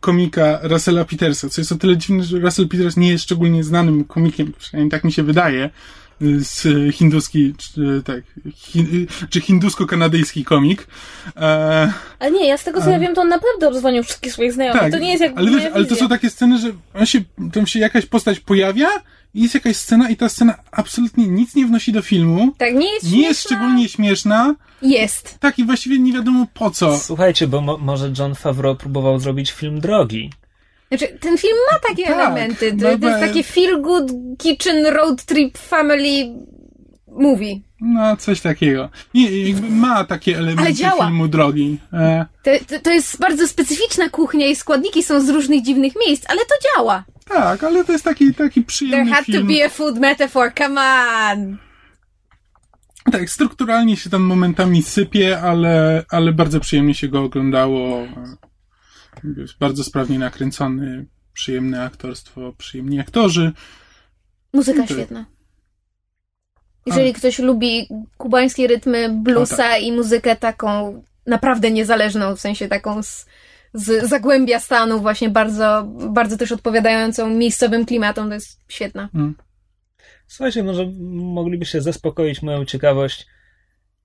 komika 0.00 0.58
Russella 0.62 1.04
Petersa, 1.04 1.48
co 1.48 1.60
jest 1.60 1.72
o 1.72 1.76
tyle 1.76 1.96
dziwne, 1.96 2.22
że 2.22 2.38
Russell 2.38 2.68
Peters 2.68 2.96
nie 2.96 3.08
jest 3.08 3.24
szczególnie 3.24 3.64
znanym 3.64 4.04
komikiem, 4.04 4.52
przynajmniej 4.58 4.90
tak 4.90 5.04
mi 5.04 5.12
się 5.12 5.22
wydaje, 5.22 5.70
z 6.20 6.66
hinduski, 6.94 7.54
czy, 7.58 8.02
tak, 8.04 8.22
hi, 8.54 9.06
czy 9.30 9.40
hindusko-kanadyjski 9.40 10.44
komik. 10.44 10.86
E, 11.36 11.92
Ale 12.18 12.30
nie, 12.30 12.48
ja 12.48 12.56
z 12.58 12.64
tego 12.64 12.82
co 12.82 12.90
ja 12.90 12.98
wiem, 12.98 13.14
to 13.14 13.20
on 13.20 13.28
naprawdę 13.28 13.68
obdzwonił 13.68 14.02
wszystkich 14.02 14.32
swoich 14.32 14.52
znajomych. 14.52 14.82
tak, 14.82 14.92
to 14.92 14.98
nie 14.98 15.10
jest 15.10 15.22
jak 15.22 15.32
ale, 15.38 15.50
wiesz, 15.50 15.64
ale 15.74 15.84
to 15.84 15.96
są 15.96 16.08
takie 16.08 16.30
sceny, 16.30 16.58
że 16.58 16.68
on 16.94 17.06
się, 17.06 17.20
tam 17.52 17.66
się 17.66 17.78
jakaś 17.78 18.06
postać 18.06 18.40
pojawia 18.40 18.88
i 19.34 19.42
jest 19.42 19.54
jakaś 19.54 19.76
scena 19.76 20.10
i 20.10 20.16
ta 20.16 20.28
scena 20.28 20.54
absolutnie 20.72 21.26
nic 21.28 21.54
nie 21.54 21.66
wnosi 21.66 21.92
do 21.92 22.02
filmu, 22.02 22.52
Tak, 22.58 22.74
nie 22.74 22.92
jest 22.94 23.12
nie 23.12 23.22
jest 23.22 23.40
śmieszna. 23.40 23.56
szczególnie 23.56 23.88
śmieszna, 23.88 24.54
Jest. 24.82 25.38
tak 25.40 25.58
i 25.58 25.64
właściwie 25.64 25.98
nie 25.98 26.12
wiadomo 26.12 26.46
po 26.54 26.70
co. 26.70 26.98
Słuchajcie, 26.98 27.46
bo 27.48 27.60
mo- 27.60 27.78
może 27.78 28.12
John 28.18 28.34
Favreau 28.34 28.76
próbował 28.76 29.18
zrobić 29.20 29.50
film 29.52 29.80
drogi. 29.80 30.30
Znaczy, 30.88 31.18
ten 31.20 31.38
film 31.38 31.56
ma 31.72 31.78
takie 31.88 32.02
Tak, 32.04 32.14
elementy. 32.14 32.70
To, 32.72 32.76
no 32.90 32.98
to 32.98 33.08
jest 33.08 33.20
takie 33.20 33.42
feel 33.42 33.82
good 33.82 34.12
kitchen 34.38 34.86
road 34.86 35.24
trip 35.24 35.58
family 35.58 36.34
movie. 37.08 37.54
No, 37.80 38.16
coś 38.16 38.40
takiego. 38.40 38.88
Nie, 39.14 39.28
ma 39.70 40.04
takie 40.04 40.38
elementy 40.38 40.74
filmu 41.00 41.28
drogi. 41.28 41.78
E, 41.92 42.26
To, 42.42 42.50
to, 42.68 42.80
to 42.80 42.90
jest 42.90 43.18
bardzo 43.18 43.48
specyficzna 43.48 44.08
kuchnia 44.08 44.46
i 44.46 44.56
składniki 44.56 45.02
są 45.02 45.20
z 45.20 45.28
różnych 45.28 45.62
dziwnych 45.62 45.92
miejsc, 46.06 46.24
ale 46.28 46.40
to 46.40 46.54
działa. 46.76 47.04
tak, 47.28 47.64
ale 47.64 47.84
to 47.84 47.92
jest 47.92 48.04
taki, 48.04 48.34
taki 48.34 48.60
There 48.60 48.66
przyjemny 48.66 49.10
had 49.12 49.26
to 49.26 49.32
film. 49.32 49.46
be 49.46 49.64
a 49.64 49.68
food 49.68 49.98
metaphor, 49.98 50.52
come 50.58 50.80
on! 51.32 51.56
Tak, 53.12 53.30
strukturalnie 53.30 53.96
się 53.96 54.10
tam 54.10 54.22
momentami 54.22 54.82
sypie, 54.82 55.40
ale, 55.40 56.04
ale 56.10 56.32
bardzo 56.32 56.60
przyjemnie 56.60 56.94
się 56.94 57.08
go 57.08 57.22
oglądało. 57.22 58.06
Jest 59.36 59.58
bardzo 59.58 59.84
sprawnie 59.84 60.18
nakręcony, 60.18 61.06
przyjemne 61.32 61.82
aktorstwo, 61.82 62.52
przyjemni 62.58 63.00
aktorzy. 63.00 63.52
Muzyka 64.52 64.80
Tak. 64.80 64.90
świetna. 64.90 65.26
Jeżeli 66.86 67.12
ktoś 67.12 67.38
lubi 67.38 67.88
kubańskie 68.16 68.66
rytmy, 68.66 69.08
bluesa 69.22 69.56
tak. 69.56 69.82
i 69.82 69.92
muzykę 69.92 70.36
taką 70.36 71.02
naprawdę 71.26 71.70
niezależną, 71.70 72.36
w 72.36 72.40
sensie 72.40 72.68
taką 72.68 73.02
z, 73.02 73.26
z 73.74 74.08
zagłębia 74.08 74.60
stanu, 74.60 75.00
właśnie 75.00 75.30
bardzo, 75.30 75.86
bardzo 76.10 76.36
też 76.36 76.52
odpowiadającą 76.52 77.30
miejscowym 77.30 77.86
klimatom, 77.86 78.28
to 78.28 78.34
jest 78.34 78.60
świetna. 78.68 79.08
Słuchajcie, 80.26 80.62
może 80.62 80.86
moglibyście 81.10 81.82
zaspokoić 81.82 82.42
moją 82.42 82.64
ciekawość. 82.64 83.26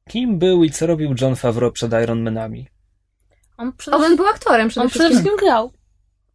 Kim 0.09 0.39
był 0.39 0.63
i 0.63 0.71
co 0.71 0.87
robił 0.87 1.15
John 1.21 1.35
Favreau 1.35 1.71
przed 1.71 1.91
Iron 2.03 2.21
Manami? 2.21 2.67
On 3.61 3.73
przede, 3.77 3.97
On 3.97 4.15
był 4.15 4.27
aktorem 4.27 4.69
przede 4.69 4.83
on 4.83 4.89
przede 4.89 5.05
wszystkim. 5.05 5.31
wszystkim 5.31 5.47
grał. 5.47 5.71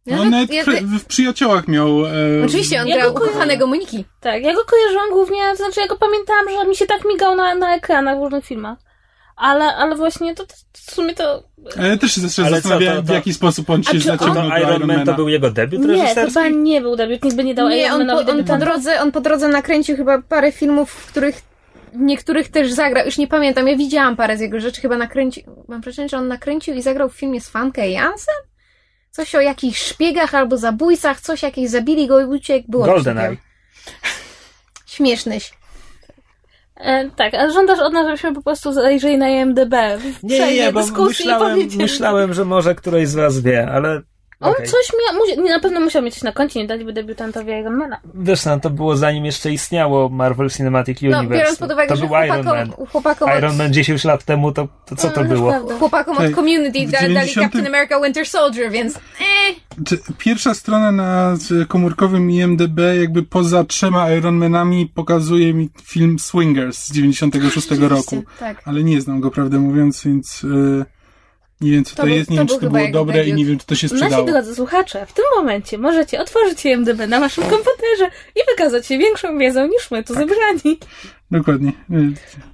Ja 0.05 0.15
No, 0.15 0.21
tak- 0.23 0.31
nawet 0.31 0.53
ja- 0.53 0.63
przy, 0.63 0.81
w 0.81 1.05
przyjaciołach 1.05 1.67
miał... 1.67 2.05
E, 2.05 2.09
Oczywiście, 2.45 2.81
on 2.81 2.87
Ja 2.87 2.95
grał 2.97 3.07
go 3.13 3.19
kojarzę. 3.19 3.31
ukochanego 3.35 3.67
Moniki. 3.67 4.05
Tak, 4.21 4.43
ja 4.43 4.53
go 4.53 4.61
kojarzyłam 4.65 5.09
głównie, 5.09 5.37
to 5.51 5.55
znaczy 5.55 5.79
ja 5.81 5.87
go 5.87 5.95
pamiętałam, 5.97 6.45
że 6.49 6.67
mi 6.69 6.75
się 6.75 6.85
tak 6.85 7.01
migał 7.05 7.35
na, 7.35 7.55
na 7.55 7.75
ekranach 7.75 8.17
w 8.19 8.21
różnych 8.23 8.45
filmach. 8.45 8.77
Ale, 9.35 9.65
ale 9.65 9.95
właśnie 9.95 10.35
to, 10.35 10.45
to 10.45 10.53
w 10.73 10.91
sumie 10.91 11.13
to... 11.15 11.43
Ale 11.79 11.87
ja 11.87 11.97
też 11.97 12.11
się 12.15 12.21
zastanawiałem, 12.21 13.05
w 13.05 13.09
jaki 13.09 13.33
sposób 13.33 13.69
on 13.69 13.83
się 13.83 13.91
on- 13.91 13.99
zaciągnął 13.99 14.49
to 14.49 14.49
do 14.49 14.57
Iron 14.57 14.85
Man 14.87 15.05
to 15.05 15.13
był 15.13 15.29
jego 15.29 15.51
debiut 15.51 15.81
Nie, 15.81 15.87
reżyserski? 15.87 16.33
chyba 16.33 16.47
nie 16.49 16.81
był 16.81 16.95
debiut, 16.95 17.23
nikt 17.23 17.35
by 17.35 17.43
nie 17.43 17.55
dał 17.55 17.69
Nie, 17.69 17.77
Iron 17.85 18.09
on 18.09 18.25
po, 18.25 18.31
on, 18.31 18.43
po 18.43 18.57
drodze, 18.57 19.01
on 19.01 19.11
po 19.11 19.21
drodze 19.21 19.47
nakręcił 19.47 19.95
chyba 19.97 20.21
parę 20.21 20.51
filmów, 20.51 20.91
w 20.91 21.07
których 21.11 21.41
niektórych 21.95 22.49
też 22.49 22.71
zagrał. 22.71 23.05
Już 23.05 23.17
nie 23.17 23.27
pamiętam, 23.27 23.67
ja 23.67 23.77
widziałam 23.77 24.15
parę 24.15 24.37
z 24.37 24.41
jego 24.41 24.59
rzeczy, 24.59 24.81
chyba 24.81 24.97
nakręcił, 24.97 25.43
mam 25.67 25.81
wrażenie, 25.81 26.09
że 26.09 26.17
on 26.17 26.27
nakręcił 26.27 26.75
i 26.75 26.81
zagrał 26.81 27.09
w 27.09 27.13
filmie 27.13 27.41
z 27.41 27.49
Fankę 27.49 27.89
Jansen? 27.89 28.35
Coś 29.11 29.35
o 29.35 29.41
jakichś 29.41 29.81
szpiegach 29.81 30.35
albo 30.35 30.57
zabójcach, 30.57 31.21
coś 31.21 31.43
jakieś 31.43 31.69
zabili 31.69 32.07
go 32.07 32.21
i 32.21 32.25
uciekł. 32.25 32.71
Było 32.71 32.85
GoldenEye. 32.85 33.37
Śmiesznyś. 34.85 35.53
E, 36.75 37.09
tak, 37.09 37.33
a 37.33 37.49
żądasz 37.49 37.79
od 37.79 37.93
nas, 37.93 38.05
żebyśmy 38.05 38.33
po 38.33 38.41
prostu 38.41 38.73
zajrzeli 38.73 39.17
na 39.17 39.29
IMDB. 39.29 39.73
Nie, 40.23 40.39
nie, 40.39 40.53
nie, 40.53 40.71
bo 40.71 40.85
myślałem, 41.03 41.59
myślałem, 41.77 42.33
że 42.33 42.45
może 42.45 42.75
któryś 42.75 43.07
z 43.07 43.15
was 43.15 43.39
wie, 43.39 43.67
ale... 43.71 44.01
On 44.39 44.51
okej. 44.51 44.65
coś 44.67 44.91
miał, 45.37 45.47
na 45.49 45.59
pewno 45.59 45.79
musiał 45.79 46.01
mieć 46.03 46.13
coś 46.13 46.23
na 46.23 46.31
koncie, 46.31 46.59
nie 46.59 46.67
daliby 46.67 46.93
debiutantowi 46.93 47.51
Ironmana. 47.51 47.99
Wiesz, 48.13 48.45
no, 48.45 48.59
to 48.59 48.69
było 48.69 48.97
zanim 48.97 49.25
jeszcze 49.25 49.51
istniało 49.51 50.09
Marvel 50.09 50.49
Cinematic 50.49 51.01
No, 51.01 51.19
Universe. 51.19 51.39
biorąc 51.43 51.59
pod 51.59 51.71
uwagę, 51.71 51.89
to 51.89 51.95
że 51.95 52.07
był 52.07 52.15
Iron 52.25 52.45
Man. 52.45 52.71
chłopakom, 52.91 53.29
od, 53.31 53.37
Iron 53.37 53.55
Man 53.55 53.73
10 53.73 54.03
lat 54.03 54.23
temu, 54.23 54.51
to, 54.51 54.67
to 54.85 54.95
co 54.95 55.09
to 55.09 55.23
No, 55.23 55.29
było? 55.29 55.49
prawda. 55.51 55.75
chłopakom 55.75 56.17
od 56.17 56.31
Community 56.35 56.85
da, 56.85 56.91
dali 57.01 57.13
90 57.13 57.45
Captain 57.45 57.67
America 57.67 58.01
Winter 58.03 58.25
Soldier, 58.27 58.71
więc 58.71 58.95
eh. 58.95 59.55
Pierwsza 60.17 60.53
strona 60.53 60.91
na 60.91 61.37
komórkowym 61.67 62.31
IMDB, 62.31 62.79
jakby 62.99 63.23
poza 63.23 63.63
trzema 63.63 64.11
Ironmanami, 64.11 64.91
pokazuje 64.95 65.53
mi 65.53 65.69
film 65.83 66.19
Swingers 66.19 66.85
z 66.85 66.91
96 66.91 67.69
roku. 67.79 68.23
Tak. 68.39 68.61
Ale 68.65 68.83
nie 68.83 69.01
znam 69.01 69.19
go, 69.19 69.31
prawdę 69.31 69.59
mówiąc, 69.59 70.03
więc 70.03 70.41
e, 70.81 70.85
nie 71.61 71.71
wiem, 71.71 71.83
co 71.85 71.95
to, 71.95 72.01
To 72.01 72.07
był- 72.07 72.15
jest, 72.15 72.29
nie 72.29 72.37
to 72.37 72.41
wiem, 72.41 72.47
czy 72.47 72.65
to 72.65 72.69
było 72.69 72.87
dobre 72.91 73.25
i 73.27 73.33
nie 73.33 73.45
wiem, 73.45 73.59
czy 73.59 73.65
to 73.65 73.75
się 73.75 73.87
Nasi 73.87 73.97
sprzedało. 73.97 74.25
drodzy 74.25 74.55
słuchacze, 74.55 75.05
w 75.05 75.13
tym 75.13 75.25
momencie 75.37 75.77
możecie 75.77 76.21
otworzyć 76.21 76.65
IMDB 76.65 77.07
na 77.07 77.19
waszym 77.19 77.43
komputerze 77.43 78.05
i 78.35 78.39
wykazać 78.49 78.87
się 78.87 78.97
większą 78.97 79.37
wiedzą 79.37 79.67
niż 79.67 79.91
my 79.91 80.03
tu 80.03 80.13
zebrani. 80.13 80.79
Dokładnie. 81.31 81.71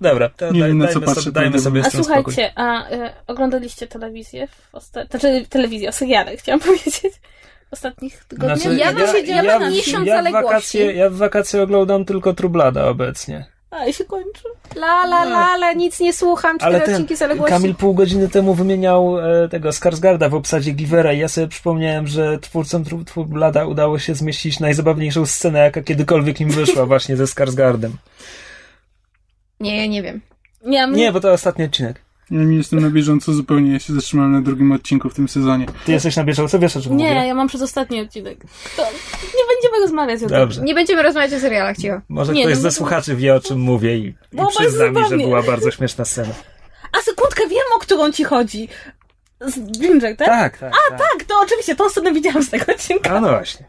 Dobra, 0.01 0.30
to 0.30 0.51
Nie 0.51 0.60
daj, 0.60 0.70
wiem, 0.70 0.78
na 0.78 0.86
dajmy, 0.86 0.99
co 1.01 1.06
patrzę, 1.06 1.22
sobie, 1.22 1.34
dajmy 1.34 1.60
sobie 1.60 1.82
A 1.82 1.89
tym 1.89 2.04
spokój. 2.04 2.24
słuchajcie, 2.34 2.51
a 2.56 2.89
e, 2.89 3.14
oglądaliście 3.28 3.88
telewizję 3.88 4.47
w 4.47 4.76
osta- 4.76 5.08
znaczy 5.10 5.45
telewizję, 5.49 5.89
o 5.89 5.91
seriale, 5.91 6.38
chciałam 6.38 6.60
powiedzieć, 6.70 7.01
w 7.70 7.74
ostatnich 7.74 8.24
tygodniach? 8.26 8.60
Znaczy, 8.60 8.78
Ja 8.78 9.14
siedziała 9.14 9.43
ja, 9.43 9.60
na 9.60 9.70
miesiąc 9.70 10.08
ja 10.08 10.14
w 10.14 10.18
zaległości. 10.18 10.47
wakacje, 10.47 10.93
ja 10.93 11.10
w 11.10 11.14
wakacje 11.16 11.62
oglądam 11.62 12.06
tylko 12.06 12.34
Trublada 12.34 12.88
obecnie. 12.88 13.45
A, 13.74 13.86
i 13.86 13.93
się 13.93 14.05
kończy. 14.05 14.43
La, 14.76 15.03
la, 15.05 15.24
la, 15.24 15.38
ale 15.38 15.76
nic 15.76 15.99
nie 15.99 16.13
słucham, 16.13 16.57
cztery 16.57 16.76
Ale 16.76 16.86
ten 16.86 16.93
odcinki 16.93 17.15
zaległości. 17.15 17.53
Kamil 17.53 17.76
pół 17.76 17.93
godziny 17.93 18.30
temu 18.30 18.53
wymieniał 18.53 19.19
e, 19.19 19.49
tego 19.49 19.71
Skarsgarda 19.71 20.30
w 20.30 20.34
obsadzie 20.36 20.71
Givera 20.71 21.13
i 21.13 21.19
ja 21.19 21.28
sobie 21.28 21.47
przypomniałem, 21.47 22.07
że 22.07 22.39
twórcom 22.39 22.84
Tru- 22.84 23.05
Trublada 23.05 23.65
udało 23.65 23.99
się 23.99 24.15
zmieścić 24.15 24.59
najzabawniejszą 24.59 25.26
scenę, 25.26 25.59
jaka 25.59 25.82
kiedykolwiek 25.82 26.41
im 26.41 26.49
wyszła 26.49 26.86
właśnie 26.91 27.17
ze 27.17 27.28
Skarsgardem. 27.28 27.91
Nie, 29.59 29.78
ja 29.78 29.86
nie 29.86 30.03
wiem. 30.03 30.21
Nie, 30.95 31.11
bo 31.11 31.19
to 31.19 31.32
ostatni 31.32 31.65
odcinek. 31.65 32.01
Ja 32.32 32.43
nie 32.43 32.57
jestem 32.57 32.80
na 32.80 32.89
bieżąco 32.89 33.34
zupełnie, 33.34 33.74
ja 33.74 33.80
się 33.80 33.93
zatrzymałem 33.93 34.32
na 34.32 34.41
drugim 34.41 34.71
odcinku 34.71 35.09
w 35.09 35.13
tym 35.13 35.28
sezonie. 35.28 35.65
Ty 35.86 35.91
jesteś 35.91 36.15
na 36.15 36.24
bieżąco, 36.24 36.59
wiesz 36.59 36.78
o 36.78 36.82
czym 36.82 36.97
nie, 36.97 37.09
mówię? 37.13 37.28
ja 37.28 37.34
mam 37.36 37.47
przez 37.47 37.61
ostatni 37.61 38.01
odcinek. 38.01 38.38
To 38.78 38.84
nie 39.21 39.43
będziemy 39.53 39.82
rozmawiać 39.82 40.17
o 40.24 40.28
tym. 40.28 40.38
Dobrze. 40.38 40.61
Nie 40.61 40.74
będziemy 40.74 41.03
rozmawiać 41.03 41.34
o 41.34 41.39
serialach, 41.39 41.78
cicho. 41.78 42.01
Może 42.09 42.34
Nie, 42.34 42.43
ktoś 42.43 42.55
no 42.55 42.61
ze 42.61 42.67
to- 42.67 42.76
słuchaczy 42.76 43.15
wie 43.15 43.36
o 43.36 43.39
czym 43.39 43.59
mówię 43.59 43.97
i, 43.97 44.07
i 44.32 44.38
przyzna 44.57 44.89
mi, 44.91 45.09
że 45.09 45.17
była 45.17 45.43
bardzo 45.43 45.71
śmieszna 45.71 46.05
scena. 46.05 46.34
A 46.91 47.01
sekundkę, 47.01 47.47
wiem 47.47 47.63
o 47.76 47.80
którą 47.80 48.11
ci 48.11 48.24
chodzi. 48.24 48.67
Z 49.41 49.59
Ginger, 49.59 50.17
tak? 50.17 50.28
Tak, 50.28 50.57
tak. 50.57 50.74
A, 50.74 50.89
tak. 50.89 50.99
Tak, 50.99 51.24
to 51.28 51.34
oczywiście, 51.43 51.76
tą 51.76 51.89
scenę 51.89 52.13
widziałam 52.13 52.43
z 52.43 52.49
tego 52.49 52.71
odcinka. 52.74 53.09
A 53.09 53.21
no 53.21 53.30
właśnie. 53.30 53.65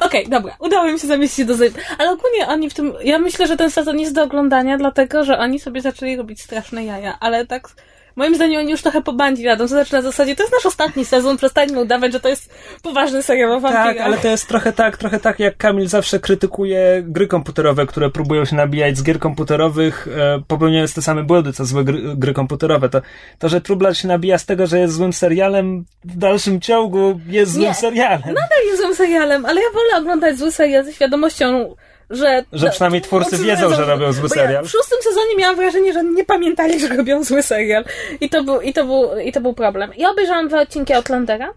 Okej, 0.00 0.28
dobra, 0.28 0.56
udało 0.58 0.92
mi 0.92 1.00
się 1.00 1.06
zamieścić 1.06 1.44
do 1.44 1.54
zaj... 1.54 1.70
Ale 1.98 2.10
ogólnie 2.10 2.46
oni 2.48 2.70
w 2.70 2.74
tym... 2.74 2.94
Ja 3.04 3.18
myślę, 3.18 3.46
że 3.46 3.56
ten 3.56 3.70
sezon 3.70 4.00
jest 4.00 4.14
do 4.14 4.22
oglądania, 4.22 4.78
dlatego, 4.78 5.24
że 5.24 5.38
oni 5.38 5.60
sobie 5.60 5.80
zaczęli 5.80 6.16
robić 6.16 6.42
straszne 6.42 6.84
jaja, 6.84 7.16
ale 7.20 7.46
tak... 7.46 7.68
Moim 8.16 8.34
zdaniem 8.34 8.60
oni 8.60 8.70
już 8.70 8.82
trochę 8.82 9.02
po 9.02 9.12
bandzi 9.12 9.42
jadą, 9.42 9.64
to 9.64 9.68
znaczy 9.68 9.92
na 9.92 10.02
zasadzie, 10.02 10.36
to 10.36 10.42
jest 10.42 10.52
nasz 10.52 10.66
ostatni 10.66 11.04
sezon, 11.04 11.36
przestańmy 11.36 11.80
udawać, 11.80 12.12
że 12.12 12.20
to 12.20 12.28
jest 12.28 12.54
poważny 12.82 13.22
serial 13.22 13.52
o 13.52 13.60
wampirach. 13.60 13.86
Tak, 13.86 14.00
ale 14.00 14.18
to 14.18 14.28
jest 14.28 14.48
trochę 14.48 14.72
tak, 14.72 14.96
trochę 14.96 15.20
tak, 15.20 15.40
jak 15.40 15.56
Kamil 15.56 15.88
zawsze 15.88 16.20
krytykuje 16.20 17.02
gry 17.06 17.26
komputerowe, 17.26 17.86
które 17.86 18.10
próbują 18.10 18.44
się 18.44 18.56
nabijać 18.56 18.98
z 18.98 19.02
gier 19.02 19.18
komputerowych, 19.18 20.08
e, 20.16 20.42
popełniając 20.48 20.94
te 20.94 21.02
same 21.02 21.22
błędy, 21.24 21.52
co 21.52 21.64
złe 21.64 21.84
gry, 21.84 22.02
gry 22.16 22.34
komputerowe. 22.34 22.88
To, 22.88 23.00
to, 23.38 23.48
że 23.48 23.60
Trublad 23.60 23.96
się 23.96 24.08
nabija 24.08 24.38
z 24.38 24.46
tego, 24.46 24.66
że 24.66 24.78
jest 24.78 24.94
złym 24.94 25.12
serialem, 25.12 25.84
w 26.04 26.18
dalszym 26.18 26.60
ciągu 26.60 27.20
jest 27.26 27.52
złym 27.52 27.64
Nie. 27.64 27.74
serialem. 27.74 28.20
Nadal 28.20 28.66
jest 28.66 28.82
złym 28.82 28.94
serialem, 28.94 29.46
ale 29.46 29.60
ja 29.60 29.68
wolę 29.74 30.02
oglądać 30.02 30.38
zły 30.38 30.52
serial 30.52 30.84
ze 30.84 30.92
świadomością, 30.92 31.74
że... 32.10 32.44
Że 32.52 32.70
przynajmniej 32.70 33.02
twórcy 33.02 33.38
wiedzą, 33.38 33.74
że 33.74 33.84
robią 33.84 34.12
zły 34.12 34.28
serial. 34.28 34.52
Ja 34.52 34.62
w 34.62 34.70
szóstym 34.70 34.98
sezonie 35.02 35.36
miałam 35.38 35.56
wrażenie, 35.56 35.92
że 35.92 36.04
nie 36.04 36.24
pamiętali, 36.24 36.80
że 36.80 36.88
robią 36.88 37.24
zły 37.24 37.42
serial. 37.42 37.84
I 38.20 38.28
to 38.28 38.44
był, 38.44 38.60
i 38.60 38.72
to 38.72 38.84
był, 38.84 39.18
i 39.18 39.32
to 39.32 39.40
był 39.40 39.54
problem. 39.54 39.90
Ja 39.96 40.10
obejrzałam 40.10 40.48
dwa 40.48 40.60
odcinki 40.60 40.92
Outlandera. 40.92 41.54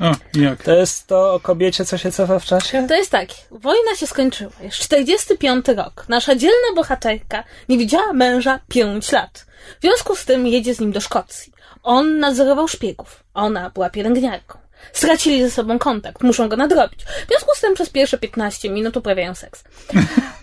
O, 0.00 0.12
jak? 0.34 0.62
To 0.62 0.74
jest 0.74 1.06
to 1.06 1.34
o 1.34 1.40
kobiecie, 1.40 1.84
co 1.84 1.98
się 1.98 2.12
cofa 2.12 2.38
w 2.38 2.44
czasie? 2.44 2.86
To 2.88 2.94
jest 2.94 3.10
tak, 3.10 3.28
wojna 3.50 3.96
się 3.96 4.06
skończyła, 4.06 4.52
jest 4.60 4.76
45 4.76 5.68
rok. 5.68 6.04
Nasza 6.08 6.34
dzielna 6.34 6.74
bohaterka 6.76 7.44
nie 7.68 7.78
widziała 7.78 8.12
męża 8.12 8.60
5 8.68 9.12
lat. 9.12 9.46
W 9.78 9.82
związku 9.82 10.16
z 10.16 10.24
tym 10.24 10.46
jedzie 10.46 10.74
z 10.74 10.80
nim 10.80 10.92
do 10.92 11.00
Szkocji. 11.00 11.52
On 11.82 12.18
nadzorował 12.18 12.68
szpiegów. 12.68 13.24
Ona 13.34 13.70
była 13.70 13.90
pielęgniarką. 13.90 14.58
Stracili 14.92 15.42
ze 15.42 15.50
sobą 15.50 15.78
kontakt, 15.78 16.22
muszą 16.22 16.48
go 16.48 16.56
nadrobić. 16.56 17.00
W 17.04 17.28
związku 17.28 17.50
z 17.56 17.60
tym 17.60 17.74
przez 17.74 17.90
pierwsze 17.90 18.18
15 18.18 18.70
minut 18.70 18.96
uprawiają 18.96 19.34
seks. 19.34 19.64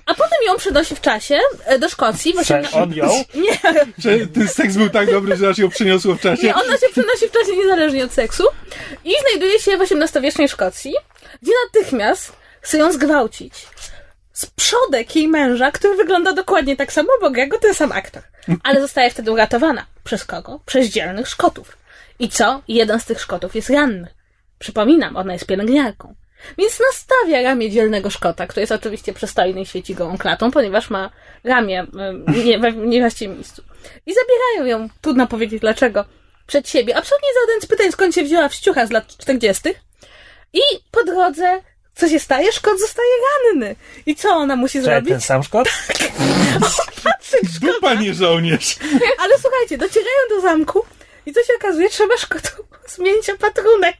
A 0.06 0.14
potem 0.14 0.38
ją 0.48 0.58
przenosi 0.58 0.96
w 0.96 1.02
czasie 1.02 1.40
e, 1.66 1.80
do 1.80 1.90
Szkocji. 1.90 2.34
w 2.34 2.76
on 2.76 2.94
ją? 2.94 3.24
Nie, 3.36 3.60
Że 3.98 4.28
ten 4.28 4.48
seks 4.48 4.76
był 4.76 4.90
tak 4.90 5.12
dobry, 5.12 5.36
że 5.38 5.50
aż 5.50 5.58
ją 5.58 5.70
przeniosło 5.70 6.16
w 6.16 6.22
czasie. 6.22 6.44
nie, 6.48 6.56
ona 6.56 6.78
się 6.78 6.88
przenosi 6.92 7.28
w 7.28 7.32
czasie 7.32 7.58
niezależnie 7.58 8.06
od 8.06 8.12
seksu 8.14 8.44
i 9.06 9.14
znajduje 9.22 9.60
się 9.60 9.78
w 9.78 9.82
XVIII-wiecznej 9.82 10.50
Szkocji, 10.50 10.94
gdzie 11.42 11.52
natychmiast 11.66 12.34
chce 12.62 12.78
ją 12.78 12.92
zgwałcić. 12.92 13.54
Z 14.34 14.46
przodek 14.46 15.16
jej 15.16 15.28
męża, 15.28 15.72
który 15.72 15.96
wygląda 15.96 16.34
dokładnie 16.34 16.76
tak 16.76 16.94
samo, 16.94 17.10
bo 17.22 17.30
gra 17.32 17.48
go 17.48 17.60
ten 17.60 17.74
sam 17.74 17.92
aktor. 17.92 18.22
Ale 18.64 18.82
zostaje 18.82 19.12
wtedy 19.12 19.32
uratowana. 19.32 19.86
Przez 20.04 20.26
kogo? 20.26 20.60
Przez 20.66 20.88
dzielnych 20.88 21.28
Szkotów. 21.28 21.78
I 22.20 22.30
co? 22.30 22.62
Jeden 22.68 23.00
z 23.00 23.06
tych 23.06 23.22
Szkotów 23.22 23.56
jest 23.56 23.70
ranny. 23.70 24.08
Przypominam, 24.60 25.18
ona 25.18 25.34
jest 25.34 25.46
pielęgniarką. 25.46 26.16
Więc 26.58 26.80
nastawia 26.80 27.42
ramię 27.42 27.70
dzielnego 27.70 28.10
Szkota, 28.10 28.48
który 28.48 28.62
jest 28.62 28.72
oczywiście 28.72 29.14
przystojny 29.14 29.62
i 29.62 29.66
świeci 29.66 29.96
gołą 29.96 30.18
klatą, 30.18 30.52
ponieważ 30.52 30.90
ma 30.90 31.10
ramię 31.44 31.88
nie, 32.46 32.60
we 32.60 32.72
nie 32.74 33.00
właściwym 33.02 33.36
miejscu. 33.36 33.64
I 34.06 34.14
zabierają 34.14 34.80
ją, 34.80 34.90
trudno 35.02 35.28
powiedzieć 35.28 35.62
dlaczego, 35.62 36.06
przed 36.48 36.70
siebie. 36.70 36.96
Absolutnie 36.98 37.30
żaden 37.42 37.62
z 37.62 37.66
pytań, 37.66 37.92
skąd 37.92 38.16
się 38.16 38.24
wzięła 38.24 38.50
wściucha 38.50 38.86
z 38.86 38.92
lat 38.92 39.08
40. 39.18 39.70
I 40.54 40.62
po 40.92 41.04
drodze, 41.04 41.62
co 41.96 42.08
się 42.10 42.20
staje? 42.20 42.52
Szkot 42.52 42.80
zostaje 42.80 43.10
ranny. 43.46 43.76
I 44.06 44.16
co 44.16 44.30
ona 44.30 44.56
musi 44.56 44.80
Czy 44.80 44.84
zrobić? 44.84 45.10
ten 45.10 45.22
sam 45.22 45.44
Szkot? 45.44 45.68
Dupa 47.62 47.94
nie 47.94 48.14
żołnierz. 48.14 48.76
Ale 49.20 49.34
słuchajcie, 49.42 49.78
docierają 49.78 50.18
do 50.30 50.42
zamku 50.42 50.86
i 51.26 51.34
co 51.34 51.44
się 51.44 51.54
okazuje? 51.60 51.90
Trzeba 51.90 52.18
Szkotu 52.18 52.50
zmienić 52.88 53.30
opatrunek. 53.30 53.96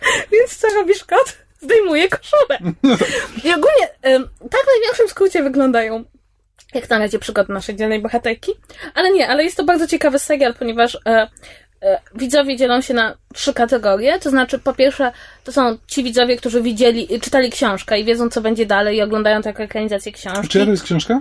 Więc 0.32 0.56
co 0.56 0.68
robi 0.68 0.94
Szkot? 0.94 1.36
Zdejmuje 1.60 2.08
koszulę. 2.08 2.58
I 3.44 3.54
ogólnie 3.54 3.88
tak 4.50 4.60
w 4.62 4.72
największym 4.74 5.08
skrócie 5.08 5.42
wyglądają 5.42 6.04
jak 6.74 6.90
na 6.90 6.98
razie 6.98 7.18
przygody 7.18 7.52
naszej 7.52 7.76
dzielnej 7.76 8.02
bohaterki. 8.02 8.52
Ale 8.94 9.10
nie, 9.10 9.28
ale 9.28 9.44
jest 9.44 9.56
to 9.56 9.64
bardzo 9.64 9.86
ciekawy 9.86 10.18
serial, 10.18 10.54
ponieważ 10.54 10.98
e, 11.06 11.28
widzowie 12.14 12.56
dzielą 12.56 12.80
się 12.80 12.94
na 12.94 13.14
trzy 13.34 13.54
kategorie. 13.54 14.18
To 14.18 14.30
znaczy, 14.30 14.58
po 14.58 14.74
pierwsze, 14.74 15.12
to 15.44 15.52
są 15.52 15.78
ci 15.86 16.04
widzowie, 16.04 16.36
którzy 16.36 16.62
widzieli, 16.62 17.08
czytali 17.20 17.50
książkę 17.50 18.00
i 18.00 18.04
wiedzą, 18.04 18.28
co 18.30 18.40
będzie 18.40 18.66
dalej 18.66 18.96
i 18.96 19.02
oglądają 19.02 19.42
taką 19.42 19.62
ekranizację 19.62 20.12
książki. 20.12 20.48
Czy 20.48 20.64
to 20.64 20.70
jest 20.70 20.82
książka? 20.82 21.20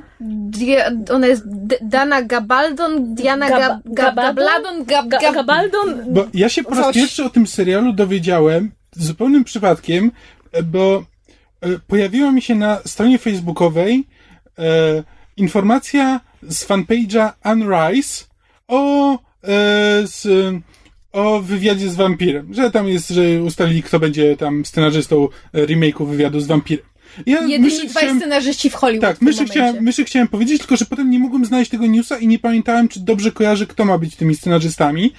Ona 1.14 1.28
jest 1.28 1.44
D- 1.46 1.78
Dana 1.82 2.22
Gabaldon, 2.22 3.16
Diana 3.16 3.50
Gab- 3.50 3.60
Gab, 3.60 3.82
Gab, 3.86 4.16
Gabaldon? 4.16 4.86
Gab, 4.86 5.08
Gab, 5.08 5.34
Gabaldon 5.34 6.14
Bo 6.14 6.28
ja 6.34 6.50
się 6.50 6.64
po 6.64 6.76
raz 6.76 6.96
pierwszy 6.96 7.24
o 7.24 7.30
tym 7.30 7.48
serialu 7.48 7.94
dowiedziałem 7.94 8.72
zupełnym 8.92 9.44
przypadkiem, 9.44 10.12
e, 10.52 10.64
bo 10.64 11.04
e, 11.62 11.68
pojawiła 11.88 12.32
mi 12.32 12.42
się 12.42 12.56
na 12.56 12.80
stronie 12.86 13.18
facebookowej 13.20 14.08
e, 14.60 14.64
informacja 15.38 16.20
z 16.44 16.66
fanpage'a 16.68 17.32
Unrise 17.46 18.26
o, 18.68 19.14
e, 19.14 19.18
z, 20.06 20.28
o 21.12 21.40
wywiadzie 21.40 21.90
z 21.90 21.96
wampirem. 21.96 22.54
Że 22.54 22.72
tam 22.72 22.88
jest, 22.88 23.10
że 23.10 23.44
ustalili, 23.44 23.84
kto 23.84 24.00
będzie 24.00 24.38
tam 24.38 24.66
scenarzystą 24.66 25.28
e, 25.54 25.66
remake'u 25.66 26.08
wywiadu 26.08 26.40
z 26.40 26.48
wampirem. 26.48 26.86
Ja 27.26 27.42
Jedyni 27.42 27.70
dwaj 27.78 27.90
chciałem- 27.90 28.18
scenarzyści 28.20 28.70
w 28.70 28.74
Hollywood 28.74 29.02
tak, 29.02 29.18
w 29.18 29.22
momencie. 29.22 29.46
chciałem, 29.46 29.92
chciałem 30.06 30.28
powiedzieć, 30.28 30.58
tylko 30.60 30.76
że 30.78 30.86
potem 30.86 31.10
nie 31.12 31.20
mogłem 31.20 31.46
znaleźć 31.46 31.72
tego 31.72 31.86
newsa 31.88 32.18
i 32.18 32.28
nie 32.28 32.40
pamiętałem, 32.40 32.88
czy 32.88 33.00
dobrze 33.00 33.32
kojarzę, 33.32 33.68
kto 33.68 33.86
ma 33.86 33.98
być 33.98 34.16
tymi 34.16 34.36
scenarzystami. 34.36 35.14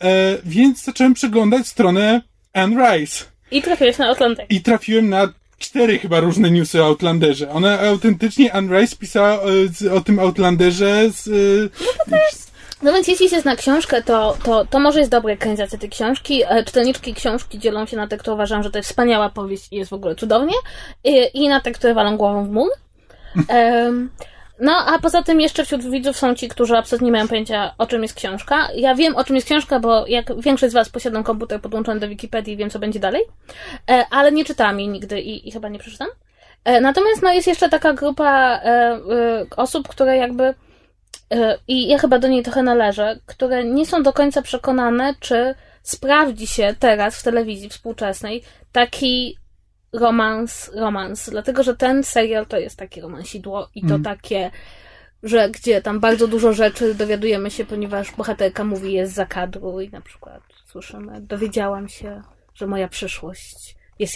E, 0.00 0.38
więc 0.44 0.84
zacząłem 0.84 1.14
przeglądać 1.14 1.66
stronę 1.66 2.22
Anne 2.52 2.96
Rice 2.98 3.24
I 3.50 3.62
trafiłeś 3.62 3.98
na 3.98 4.08
Atlantyk. 4.08 4.46
i 4.50 4.60
trafiłem 4.60 5.08
na 5.08 5.32
cztery 5.58 5.98
chyba 5.98 6.20
różne 6.20 6.50
newsy 6.50 6.82
o 6.82 6.86
Outlanderze. 6.86 7.50
Ona 7.50 7.80
autentycznie, 7.80 8.52
Anne 8.52 8.80
Rice 8.80 8.96
pisała 8.96 9.34
e, 9.34 9.38
z- 9.74 9.86
o 9.92 10.00
tym 10.00 10.18
Outlanderze 10.18 11.10
z... 11.10 11.28
e, 11.28 11.30
No 12.82 12.92
więc 12.92 13.08
jeśli 13.08 13.28
się 13.28 13.40
zna 13.40 13.56
książkę, 13.56 14.02
to, 14.02 14.36
to, 14.44 14.64
to 14.64 14.78
może 14.78 14.98
jest 14.98 15.10
dobra 15.10 15.32
ekranizacja 15.32 15.78
tej 15.78 15.90
książki. 15.90 16.42
E, 16.48 16.64
Czytelniczki 16.64 17.14
książki 17.14 17.58
dzielą 17.58 17.86
się 17.86 17.96
na 17.96 18.08
te, 18.08 18.16
które 18.16 18.34
uważają, 18.34 18.62
że 18.62 18.70
to 18.70 18.78
jest 18.78 18.88
wspaniała 18.88 19.28
powieść 19.28 19.68
i 19.72 19.76
jest 19.76 19.90
w 19.90 19.94
ogóle 19.94 20.14
cudownie, 20.14 20.54
i, 21.04 21.30
i 21.34 21.48
na 21.48 21.60
te, 21.60 21.72
które 21.72 21.94
walą 21.94 22.16
głową 22.16 22.46
w 22.46 22.50
mur. 22.50 22.70
Em, 23.48 24.10
no, 24.60 24.72
a 24.86 24.98
poza 24.98 25.22
tym 25.22 25.40
jeszcze 25.40 25.64
wśród 25.64 25.90
widzów 25.90 26.16
są 26.16 26.34
ci, 26.34 26.48
którzy 26.48 26.76
absolutnie 26.76 27.06
nie 27.06 27.12
mają 27.12 27.28
pojęcia, 27.28 27.74
o 27.78 27.86
czym 27.86 28.02
jest 28.02 28.14
książka. 28.14 28.68
Ja 28.74 28.94
wiem, 28.94 29.16
o 29.16 29.24
czym 29.24 29.36
jest 29.36 29.46
książka, 29.46 29.80
bo 29.80 30.06
jak 30.06 30.40
większość 30.40 30.70
z 30.70 30.74
was 30.74 30.88
posiadam 30.88 31.24
komputer 31.24 31.60
podłączony 31.60 32.00
do 32.00 32.08
Wikipedii 32.08 32.54
i 32.54 32.56
wiem, 32.56 32.70
co 32.70 32.78
będzie 32.78 33.00
dalej, 33.00 33.22
e, 33.90 34.04
ale 34.10 34.32
nie 34.32 34.44
czytałam 34.44 34.80
jej 34.80 34.88
nigdy 34.88 35.20
i, 35.20 35.48
i 35.48 35.52
chyba 35.52 35.68
nie 35.68 35.78
przeczytam. 35.78 36.08
E, 36.64 36.80
Natomiast 36.80 37.22
no, 37.22 37.32
jest 37.32 37.46
jeszcze 37.46 37.68
taka 37.68 37.92
grupa 37.92 38.60
osób, 39.56 39.88
które 39.88 40.16
jakby 40.16 40.54
i 41.68 41.88
ja 41.88 41.98
chyba 41.98 42.18
do 42.18 42.28
niej 42.28 42.42
trochę 42.42 42.62
należę, 42.62 43.18
które 43.26 43.64
nie 43.64 43.86
są 43.86 44.02
do 44.02 44.12
końca 44.12 44.42
przekonane, 44.42 45.14
czy 45.20 45.54
sprawdzi 45.82 46.46
się 46.46 46.74
teraz 46.78 47.16
w 47.16 47.22
telewizji 47.22 47.68
współczesnej 47.68 48.42
taki 48.72 49.36
romans, 49.92 50.70
romans. 50.74 51.30
Dlatego, 51.30 51.62
że 51.62 51.76
ten 51.76 52.04
serial 52.04 52.46
to 52.46 52.58
jest 52.58 52.78
takie 52.78 53.00
romansidło 53.00 53.68
i 53.74 53.80
to 53.80 53.86
Mm. 53.86 54.02
takie, 54.02 54.50
że 55.22 55.50
gdzie 55.50 55.82
tam 55.82 56.00
bardzo 56.00 56.28
dużo 56.28 56.52
rzeczy 56.52 56.94
dowiadujemy 56.94 57.50
się, 57.50 57.64
ponieważ 57.64 58.12
bohaterka 58.12 58.64
mówi 58.64 58.92
jest 58.92 59.14
za 59.14 59.26
kadru 59.26 59.80
i 59.80 59.90
na 59.90 60.00
przykład 60.00 60.42
słyszymy, 60.64 61.20
dowiedziałam 61.20 61.88
się, 61.88 62.22
że 62.54 62.66
moja 62.66 62.88
przyszłość 62.88 63.76
jest, 63.98 64.14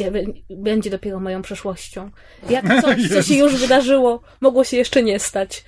będzie 0.51 0.91
dopiero 0.91 1.21
moją 1.21 1.43
przyszłością. 1.43 2.11
Jak 2.51 2.83
coś, 2.83 3.09
co 3.09 3.23
się 3.23 3.35
już 3.45 3.57
wydarzyło, 3.57 4.23
mogło 4.41 4.65
się 4.65 4.77
jeszcze 4.77 5.03
nie 5.03 5.19
stać. 5.19 5.65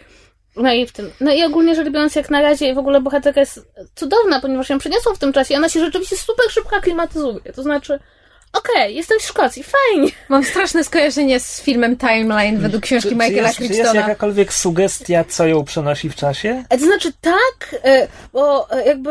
No 0.57 0.73
i 0.73 0.87
w 0.87 0.93
tym. 0.93 1.11
No 1.21 1.33
i 1.33 1.43
ogólnie 1.45 1.75
rzecz 1.75 1.89
biorąc, 1.89 2.15
jak 2.15 2.31
na 2.31 2.41
razie 2.43 2.75
w 2.75 2.79
ogóle 2.79 3.01
bohaterka 3.01 3.41
jest 3.41 3.61
cudowna, 3.95 4.41
ponieważ 4.41 4.71
ją 4.71 4.79
przeniosło 4.79 5.15
w 5.15 5.19
tym 5.19 5.33
czasie 5.33 5.55
i 5.55 5.57
ona 5.57 5.69
się 5.69 5.81
rzeczywiście 5.81 6.17
super 6.17 6.51
szybko 6.51 6.77
aklimatyzuje. 6.77 7.53
To 7.55 7.63
znaczy, 7.63 7.99
okej, 8.53 8.95
jestem 8.97 9.19
w 9.19 9.23
Szkocji, 9.23 9.63
fajnie. 9.63 10.11
Mam 10.29 10.45
straszne 10.45 10.85
skojarzenie 10.85 11.41
z 11.41 11.63
filmem 11.63 11.97
Timeline 11.97 12.59
według 12.59 12.83
książki 12.83 13.09
Czy 13.09 13.15
Michaela 13.15 13.49
jest, 13.49 13.57
czy 13.57 13.63
jest 13.63 13.75
Crichtona. 13.75 14.01
jakakolwiek 14.01 14.53
sugestia, 14.53 15.25
co 15.25 15.47
ją 15.47 15.65
przenosi 15.65 16.11
w 16.11 16.15
czasie? 16.15 16.65
To 16.71 16.79
znaczy 16.79 17.13
tak, 17.21 17.77
e, 17.85 18.09
bo 18.33 18.71
e, 18.71 18.87
jakby 18.87 19.11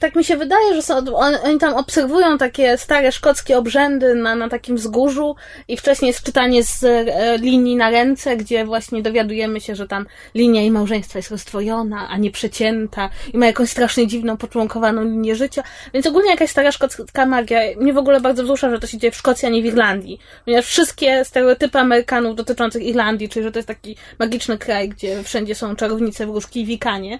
tak 0.00 0.16
mi 0.16 0.24
się 0.24 0.36
wydaje, 0.36 0.74
że 0.74 0.82
są, 0.82 0.94
on, 1.16 1.34
oni 1.44 1.58
tam 1.58 1.74
obserwują 1.74 2.38
takie 2.38 2.78
stare 2.78 3.12
szkockie 3.12 3.58
obrzędy 3.58 4.14
na, 4.14 4.34
na 4.34 4.48
takim 4.48 4.76
wzgórzu 4.76 5.36
i 5.68 5.76
wcześniej 5.76 6.08
jest 6.08 6.22
czytanie 6.22 6.64
z 6.64 6.84
e, 6.84 7.38
linii 7.38 7.76
na 7.76 7.90
ręce, 7.90 8.36
gdzie 8.36 8.64
właśnie 8.64 9.02
dowiadujemy 9.02 9.60
się, 9.60 9.74
że 9.74 9.88
tam 9.88 10.06
linia 10.34 10.60
jej 10.60 10.70
małżeństwa 10.70 11.18
jest 11.18 11.30
rozstrojona, 11.30 12.08
a 12.08 12.16
nie 12.16 12.30
przecięta 12.30 13.10
i 13.34 13.38
ma 13.38 13.46
jakąś 13.46 13.70
strasznie 13.70 14.06
dziwną, 14.06 14.36
poczłonkowaną 14.36 15.04
linię 15.04 15.36
życia, 15.36 15.62
więc 15.94 16.06
ogólnie 16.06 16.30
jakaś 16.30 16.50
stara 16.50 16.72
szkocka 16.72 17.26
magia. 17.26 17.60
Mnie 17.76 17.92
w 17.92 17.98
ogóle 17.98 18.20
bardzo 18.20 18.42
wzrusza, 18.42 18.70
że 18.70 18.78
to 18.78 18.86
się 18.86 18.98
dzieje 18.98 19.10
w 19.10 19.16
Szkocji, 19.16 19.48
a 19.48 19.50
nie 19.50 19.62
w 19.62 19.66
Irlandii, 19.66 20.18
ponieważ 20.44 20.66
wszystkie 20.66 21.24
stereotypy 21.24 21.78
Amerykanów 21.78 22.36
dotyczących 22.36 22.82
Irlandii, 22.82 23.28
czyli 23.28 23.44
że 23.44 23.52
to 23.52 23.58
jest 23.58 23.68
taki 23.68 23.96
magiczny 24.18 24.58
kraj, 24.58 24.88
gdzie 24.88 25.22
wszędzie 25.22 25.54
są 25.54 25.76
czarownice, 25.76 26.26
wróżki 26.26 26.60
i 26.60 26.66
wikanie, 26.66 27.18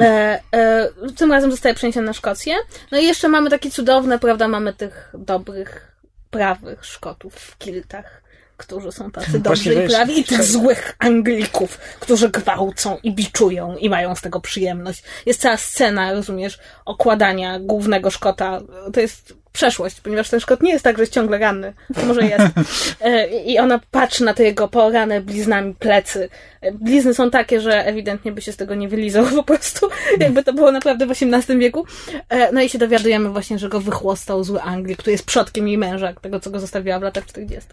E, 0.00 0.40
e, 0.52 0.88
tym 1.16 1.32
razem 1.32 1.50
zostaje 1.50 1.74
przeniesiony 1.74 2.06
na 2.06 2.12
Szkocję. 2.12 2.54
No 2.92 2.98
i 2.98 3.06
jeszcze 3.06 3.28
mamy 3.28 3.50
takie 3.50 3.70
cudowne, 3.70 4.18
prawda, 4.18 4.48
mamy 4.48 4.72
tych 4.72 5.10
dobrych, 5.14 5.92
prawych 6.30 6.84
Szkotów 6.84 7.34
w 7.34 7.58
kiltach, 7.58 8.22
którzy 8.56 8.92
są 8.92 9.10
tacy 9.10 9.38
dobrzy 9.38 9.70
Właśnie 9.70 9.84
i 9.84 9.88
prawi, 9.88 10.20
i 10.20 10.24
tych 10.24 10.44
złych 10.44 10.96
Anglików, 10.98 11.78
którzy 12.00 12.28
gwałcą 12.28 12.98
i 13.02 13.12
biczują 13.14 13.76
i 13.76 13.90
mają 13.90 14.14
z 14.14 14.20
tego 14.20 14.40
przyjemność. 14.40 15.02
Jest 15.26 15.40
cała 15.40 15.56
scena, 15.56 16.12
rozumiesz, 16.12 16.58
okładania 16.84 17.58
głównego 17.60 18.10
Szkota. 18.10 18.60
To 18.92 19.00
jest 19.00 19.41
przeszłość, 19.52 20.00
ponieważ 20.00 20.30
ten 20.30 20.40
Szkot 20.40 20.62
nie 20.62 20.72
jest 20.72 20.84
tak, 20.84 20.96
że 20.96 21.02
jest 21.02 21.12
ciągle 21.12 21.38
ranny. 21.38 21.72
Może 22.06 22.22
jest. 22.22 22.44
E, 23.00 23.26
I 23.26 23.58
ona 23.58 23.80
patrzy 23.90 24.24
na 24.24 24.34
te 24.34 24.44
jego 24.44 24.68
porane 24.68 25.20
bliznami 25.20 25.74
plecy. 25.74 26.28
E, 26.60 26.72
Blizny 26.72 27.14
są 27.14 27.30
takie, 27.30 27.60
że 27.60 27.86
ewidentnie 27.86 28.32
by 28.32 28.42
się 28.42 28.52
z 28.52 28.56
tego 28.56 28.74
nie 28.74 28.88
wylizał 28.88 29.26
po 29.36 29.42
prostu, 29.42 29.88
jakby 30.18 30.44
to 30.44 30.52
było 30.52 30.72
naprawdę 30.72 31.06
w 31.06 31.10
XVIII 31.10 31.58
wieku. 31.58 31.86
E, 32.28 32.52
No 32.52 32.62
i 32.62 32.68
się 32.68 32.78
dowiadujemy 32.78 33.28
właśnie, 33.28 33.58
że 33.58 33.68
go 33.68 33.80
wychłostał 33.80 34.44
zły 34.44 34.62
Anglik, 34.62 34.98
który 34.98 35.12
jest 35.12 35.26
przodkiem 35.26 35.68
jej 35.68 35.78
męża, 35.78 36.12
tego, 36.12 36.40
co 36.40 36.50
go 36.50 36.60
zostawiła 36.60 36.98
w 36.98 37.02
latach 37.02 37.26
40. 37.26 37.70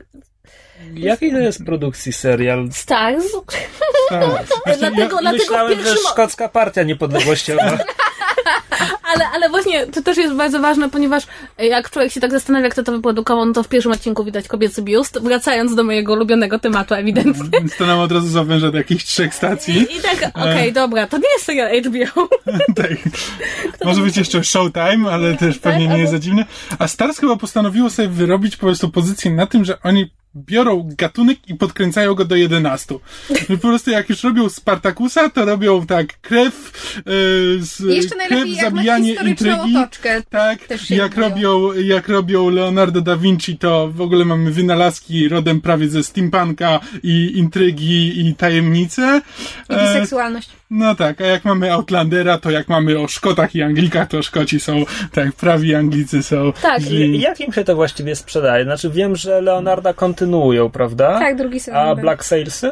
Jakiej 0.93 1.31
to 1.31 1.37
jest 1.37 1.65
produkcji 1.65 2.13
serial? 2.13 2.69
Stars. 2.71 3.25
tak. 4.09 4.25
Właśnie 4.65 4.89
Dlatego, 4.89 5.17
dlatego 5.21 5.43
Myślałem, 5.43 5.83
że 5.83 5.95
szkocka 6.11 6.49
partia 6.49 6.83
niepodległościowa. 6.83 7.77
Ale, 9.13 9.25
ale 9.35 9.49
właśnie 9.49 9.87
to 9.87 10.01
też 10.01 10.17
jest 10.17 10.33
bardzo 10.33 10.59
ważne, 10.59 10.89
ponieważ 10.89 11.23
jak 11.57 11.89
człowiek 11.89 12.11
się 12.11 12.19
tak 12.19 12.31
zastanawia, 12.31 12.69
kto 12.69 12.83
to 12.83 12.91
wyprodukował, 12.91 13.45
no 13.45 13.53
to 13.53 13.63
w 13.63 13.67
pierwszym 13.67 13.91
odcinku 13.91 14.23
widać 14.23 14.47
kobiecy 14.47 14.81
biust, 14.81 15.19
wracając 15.21 15.75
do 15.75 15.83
mojego 15.83 16.13
ulubionego 16.13 16.59
tematu 16.59 16.93
ewidentnie. 16.93 17.59
więc 17.59 17.77
to 17.77 17.85
nam 17.85 17.99
od 17.99 18.11
razu 18.11 18.27
zawęża 18.27 18.71
do 18.71 18.77
jakichś 18.77 19.03
trzech 19.03 19.35
stacji. 19.35 19.77
I, 19.77 19.97
i 19.97 20.01
tak, 20.01 20.31
okej, 20.33 20.73
dobra, 20.73 21.07
to 21.07 21.17
nie 21.17 21.29
jest 21.33 21.45
serial 21.45 21.81
HBO. 21.81 22.29
tak. 22.83 22.91
Może 23.85 24.01
być 24.01 24.17
jeszcze 24.17 24.43
Showtime, 24.43 25.11
ale 25.11 25.37
też 25.37 25.59
pewnie 25.59 25.87
nie 25.87 25.97
jest 25.97 26.11
za 26.11 26.19
dziwne. 26.19 26.45
A 26.79 26.87
Stars 26.87 27.19
chyba 27.19 27.35
postanowiło 27.35 27.89
sobie 27.89 28.07
wyrobić 28.07 28.55
po 28.55 28.65
prostu 28.65 28.89
pozycję 28.89 29.31
na 29.31 29.47
tym, 29.47 29.65
że 29.65 29.81
oni 29.81 30.09
biorą 30.35 30.89
gatunek 30.97 31.37
i 31.47 31.55
podkręcają 31.55 32.15
go 32.15 32.25
do 32.25 32.35
11. 32.35 32.95
I 33.49 33.57
po 33.57 33.67
prostu 33.67 33.91
jak 33.91 34.09
już 34.09 34.23
robią 34.23 34.49
Spartakusa, 34.49 35.29
to 35.29 35.45
robią 35.45 35.85
tak 35.85 36.21
krew, 36.21 36.71
yy, 36.95 37.03
z, 37.59 37.79
Jeszcze 37.79 38.15
krew, 38.15 38.49
zabijanie, 38.61 38.98
historyczną 39.03 39.51
intrygi. 39.51 39.77
otoczkę. 39.77 40.21
Tak, 40.29 40.59
Też 40.67 40.81
się 40.81 40.95
jak 40.95 41.17
robią, 41.17 41.73
jak 41.73 42.07
robią 42.07 42.49
Leonardo 42.49 43.01
da 43.01 43.17
Vinci, 43.17 43.57
to 43.57 43.87
w 43.87 44.01
ogóle 44.01 44.25
mamy 44.25 44.51
wynalazki 44.51 45.29
rodem 45.29 45.61
prawie 45.61 45.89
ze 45.89 46.03
steampunka 46.03 46.79
i 47.03 47.37
intrygi 47.37 48.27
i 48.27 48.35
tajemnice. 48.35 49.21
I 49.69 49.73
E, 49.73 49.87
biseksualność. 49.87 50.49
no 50.69 50.95
tak, 50.95 51.21
a 51.21 51.25
jak 51.25 51.45
mamy 51.45 51.73
Outlandera, 51.73 52.37
to 52.37 52.51
jak 52.51 52.67
mamy 52.67 52.99
o 52.99 53.07
Szkotach 53.07 53.55
i 53.55 53.61
Anglikach, 53.61 54.07
to 54.07 54.23
Szkoci 54.23 54.59
są, 54.59 54.83
tak, 55.11 55.31
prawi 55.33 55.75
Anglicy 55.75 56.23
są 56.23 56.53
Tak. 56.61 56.81
źli. 56.81 57.15
I 57.15 57.19
Jak 57.21 57.39
im 57.41 57.53
się 57.53 57.63
to 57.63 57.75
właściwie 57.75 58.15
sprzedaje? 58.15 58.63
Znaczy 58.63 58.89
wiem, 58.89 59.15
że 59.15 59.41
Leonarda 59.41 59.93
kontynuują, 59.93 60.69
prawda? 60.69 61.19
Tak, 61.19 61.37
drugi 61.37 61.59
sezon. 61.59 61.79
A. 61.79 61.95
Black 61.95 62.25
Salesy? 62.25 62.71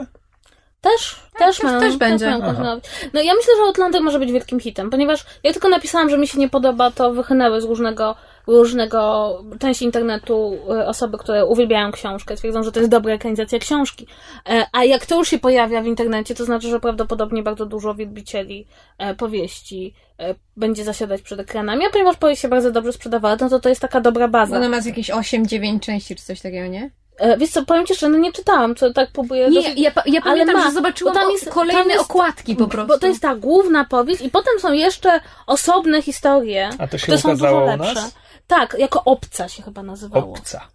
Też, 0.82 1.16
Tak, 1.34 1.48
też, 1.48 1.56
też- 1.58 1.64
mają, 1.64 1.80
też 1.80 1.98
będzie. 1.98 2.26
mają 2.26 2.38
Aha. 2.38 2.46
kontynuować. 2.46 2.84
No 3.14 3.22
ja 3.22 3.34
myślę, 3.36 3.54
że 3.58 3.64
Outlander 3.64 4.02
może 4.02 4.20
być 4.20 4.32
wielkim 4.32 4.60
hitem, 4.60 4.90
ponieważ 4.90 5.26
ja 5.44 5.54
tylko 5.54 5.70
napisałam, 5.70 6.10
że 6.10 6.18
mi 6.18 6.28
się 6.28 6.40
nie 6.40 6.50
podoba, 6.50 6.92
to 6.92 7.14
wychynęły 7.14 7.62
z 7.62 7.66
różnego, 7.66 8.16
różnego 8.48 9.30
części 9.60 9.86
internetu 9.86 10.58
e, 10.70 10.88
osoby, 10.88 11.18
które 11.18 11.46
uwielbiają 11.46 11.92
książkę, 11.92 12.36
twierdzą, 12.36 12.64
że 12.64 12.72
to 12.72 12.80
jest 12.80 12.92
dobra 12.92 13.14
ekranizacja 13.14 13.60
książki. 13.60 14.08
E, 14.50 14.66
A 14.72 14.84
jak 14.84 15.06
to 15.06 15.16
już 15.18 15.30
się 15.30 15.40
pojawia 15.40 15.82
w 15.82 15.86
internecie, 15.86 16.36
to 16.36 16.46
znaczy, 16.46 16.70
że 16.70 16.80
prawdopodobnie 16.80 17.44
bardzo 17.44 17.66
dużo 17.66 17.96
wielbicieli 17.96 18.68
e, 18.98 19.16
powieści 19.16 19.94
e, 20.20 20.36
będzie 20.58 20.84
zasiadać 20.84 21.22
przed 21.22 21.40
ekranami, 21.40 21.86
a 21.86 21.90
ponieważ 21.90 22.18
powieść 22.18 22.42
się 22.42 22.48
bardzo 22.48 22.72
dobrze 22.72 22.94
sprzedawała, 22.94 23.38
no 23.42 23.50
to 23.50 23.60
to 23.60 23.70
jest 23.70 23.82
taka 23.82 24.02
dobra 24.02 24.28
baza. 24.28 24.58
Ona 24.58 24.70
ma 24.70 24.82
z 24.82 24.86
jakieś 24.86 25.10
8-9 25.10 25.80
części 25.80 26.16
czy 26.16 26.24
coś 26.24 26.42
takiego, 26.42 26.68
nie? 26.68 26.92
E, 27.18 27.38
Wiesz 27.38 27.50
co, 27.50 27.66
powiem 27.66 27.86
Ci, 27.86 27.96
że 27.96 28.10
no 28.10 28.18
nie 28.18 28.32
czytałam, 28.34 28.76
co 28.76 28.94
tak 28.94 29.10
próbuję... 29.14 29.50
Nie, 29.50 29.62
dosyć- 29.62 29.80
ja, 29.80 29.92
ja 30.06 30.22
Ale 30.24 30.32
pamiętam, 30.32 30.56
ma, 30.56 30.64
że 30.64 30.72
zobaczyłam 30.72 31.14
tam 31.16 31.32
jest- 31.32 31.50
kolejne 31.50 31.82
tam 31.82 31.90
jest- 31.92 32.02
okładki 32.02 32.56
po 32.56 32.68
prostu. 32.68 32.88
Bo 32.88 33.00
to 33.00 33.08
jest 33.08 33.22
ta 33.22 33.36
główna 33.36 33.86
powieść 33.86 34.22
i 34.22 34.30
potem 34.30 34.60
są 34.60 34.72
jeszcze 34.74 35.20
osobne 35.48 36.02
historie, 36.02 36.70
A 36.80 36.88
to 36.88 36.98
się 36.98 37.04
które 37.04 37.18
są 37.18 37.30
dużo 37.38 37.60
lepsze. 37.66 37.94
nas? 37.94 38.16
Tak, 38.48 38.76
jako 38.80 39.02
obca 39.06 39.48
się 39.50 39.64
chyba 39.64 39.84
nazywało. 39.84 40.34
Obca. 40.34 40.68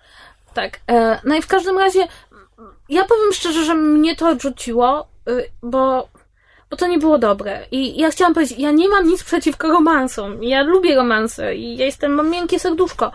Tak. 0.55 0.81
E, 0.91 1.21
no 1.25 1.35
i 1.35 1.43
w 1.43 1.47
każdym 1.47 1.79
razie 1.79 2.09
ja 2.89 3.05
powiem 3.05 3.33
szczerze, 3.33 3.65
że 3.65 3.75
mnie 3.75 4.17
to 4.17 4.29
odrzuciło, 4.29 5.07
y, 5.29 5.51
bo, 5.63 6.09
bo 6.71 6.77
to 6.77 6.87
nie 6.87 6.99
było 6.99 7.19
dobre. 7.19 7.67
I 7.71 8.01
ja 8.01 8.11
chciałam 8.11 8.35
powiedzieć, 8.35 8.59
ja 8.59 8.71
nie 8.71 8.89
mam 8.89 9.07
nic 9.09 9.25
przeciwko 9.25 9.69
romansom. 9.69 10.45
Ja 10.45 10.63
lubię 10.63 10.95
romanse 10.97 11.55
i 11.55 11.77
ja 11.77 11.87
jestem, 11.87 12.13
mam 12.15 12.31
miękkie 12.31 12.59
serduszko. 12.59 13.13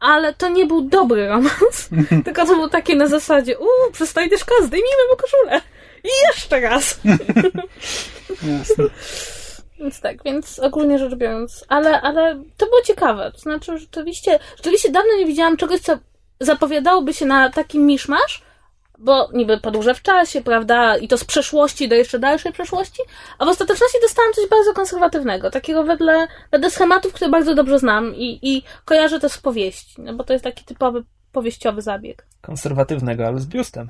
Ale 0.00 0.34
to 0.34 0.48
nie 0.48 0.66
był 0.66 0.82
dobry 0.82 1.28
romans, 1.28 1.88
tylko 2.24 2.46
to 2.46 2.54
było 2.54 2.68
takie 2.68 2.96
na 2.96 3.06
zasadzie, 3.06 3.58
uuu, 3.58 3.92
przystojny 3.92 4.38
szkos, 4.38 4.64
zdejmijmy 4.64 5.02
mu 5.10 5.16
koszulę. 5.16 5.60
I 6.04 6.08
jeszcze 6.26 6.60
raz. 6.60 7.00
Jasne. 8.58 8.84
Więc 9.78 10.00
tak, 10.00 10.24
więc 10.24 10.58
ogólnie 10.58 10.98
rzecz 10.98 11.14
biorąc, 11.14 11.64
ale, 11.68 12.00
ale 12.00 12.42
to 12.56 12.66
było 12.66 12.82
ciekawe. 12.82 13.30
To 13.32 13.38
znaczy, 13.38 13.78
rzeczywiście, 13.78 14.38
rzeczywiście 14.56 14.90
dawno 14.90 15.16
nie 15.16 15.26
widziałam 15.26 15.56
czegoś, 15.56 15.80
co 15.80 15.98
zapowiadałoby 16.40 17.14
się 17.14 17.26
na 17.26 17.50
taki 17.50 17.78
miszmasz, 17.78 18.42
bo 18.98 19.28
niby 19.32 19.60
podłużę 19.60 19.94
w 19.94 20.02
czasie, 20.02 20.42
prawda, 20.42 20.96
i 20.96 21.08
to 21.08 21.18
z 21.18 21.24
przeszłości 21.24 21.88
do 21.88 21.94
jeszcze 21.94 22.18
dalszej 22.18 22.52
przeszłości, 22.52 23.02
a 23.38 23.44
w 23.44 23.48
ostateczności 23.48 23.98
dostałam 24.02 24.32
coś 24.32 24.48
bardzo 24.48 24.72
konserwatywnego, 24.72 25.50
takiego 25.50 25.84
wedle, 25.84 26.28
wedle 26.50 26.70
schematów, 26.70 27.12
które 27.12 27.30
bardzo 27.30 27.54
dobrze 27.54 27.78
znam 27.78 28.14
i, 28.14 28.38
i 28.42 28.62
kojarzę 28.84 29.20
też 29.20 29.32
z 29.32 29.38
powieści, 29.38 29.94
no 29.98 30.14
bo 30.14 30.24
to 30.24 30.32
jest 30.32 30.44
taki 30.44 30.64
typowy 30.64 31.04
powieściowy 31.32 31.82
zabieg. 31.82 32.26
Konserwatywnego, 32.40 33.26
ale 33.26 33.40
z 33.40 33.46
biustem. 33.46 33.88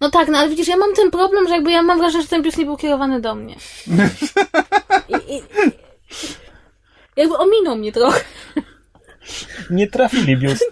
No 0.00 0.10
tak, 0.10 0.28
no 0.28 0.38
ale 0.38 0.48
widzisz, 0.48 0.68
ja 0.68 0.76
mam 0.76 0.94
ten 0.94 1.10
problem, 1.10 1.48
że 1.48 1.54
jakby 1.54 1.70
ja 1.70 1.82
mam 1.82 1.98
wrażenie, 1.98 2.22
że 2.22 2.28
ten 2.28 2.42
biust 2.42 2.58
nie 2.58 2.64
był 2.64 2.76
kierowany 2.76 3.20
do 3.20 3.34
mnie. 3.34 3.56
I, 5.28 5.34
i, 5.34 5.42
jakby 7.16 7.38
ominął 7.38 7.76
mnie 7.76 7.92
trochę. 7.92 8.20
Nie 9.70 9.86
trafili 9.86 10.36
biustem. 10.36 10.68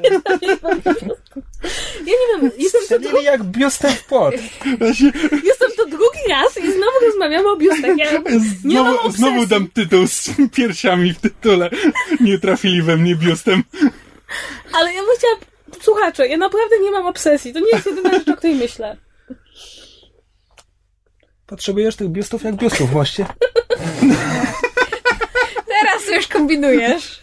Ja 2.06 2.12
nie 2.12 2.40
wiem, 2.40 2.50
jestem 2.58 2.80
to, 2.88 2.94
dru- 2.94 2.98
Strzelili 3.04 3.24
jak 3.24 3.44
biustem 3.44 3.92
w 3.92 4.04
płot. 4.04 4.34
Właśnie, 4.78 5.12
jestem 5.44 5.70
to 5.76 5.86
drugi 5.86 6.18
raz 6.30 6.56
i 6.58 6.72
znowu 6.72 6.98
rozmawiamy 7.06 7.48
o 7.48 7.56
biustach. 7.56 7.98
Ja 7.98 8.12
nie 8.12 8.18
mam 8.18 8.40
znowu, 8.60 8.96
obsesji. 8.98 9.18
znowu 9.18 9.46
dam 9.46 9.68
tytuł 9.68 10.06
z 10.06 10.30
piersiami 10.54 11.12
w 11.12 11.20
tytule. 11.20 11.70
Nie 12.20 12.38
trafili 12.38 12.82
we 12.82 12.96
mnie 12.96 13.16
biustem. 13.16 13.62
Ale 14.72 14.94
ja 14.94 15.00
bym 15.02 15.10
chciała... 15.18 15.34
Słuchacze, 15.82 16.28
ja 16.28 16.36
naprawdę 16.36 16.78
nie 16.78 16.90
mam 16.90 17.06
obsesji. 17.06 17.52
To 17.52 17.60
nie 17.60 17.70
jest 17.72 17.86
jedyna 17.86 18.10
rzecz, 18.10 18.28
o 18.28 18.36
której 18.36 18.56
myślę. 18.56 18.96
Potrzebujesz 21.46 21.96
tych 21.96 22.08
biustów 22.08 22.42
jak 22.42 22.54
biustów, 22.56 22.90
właśnie. 22.90 23.26
Teraz 25.68 26.08
już 26.16 26.26
kombinujesz. 26.26 27.21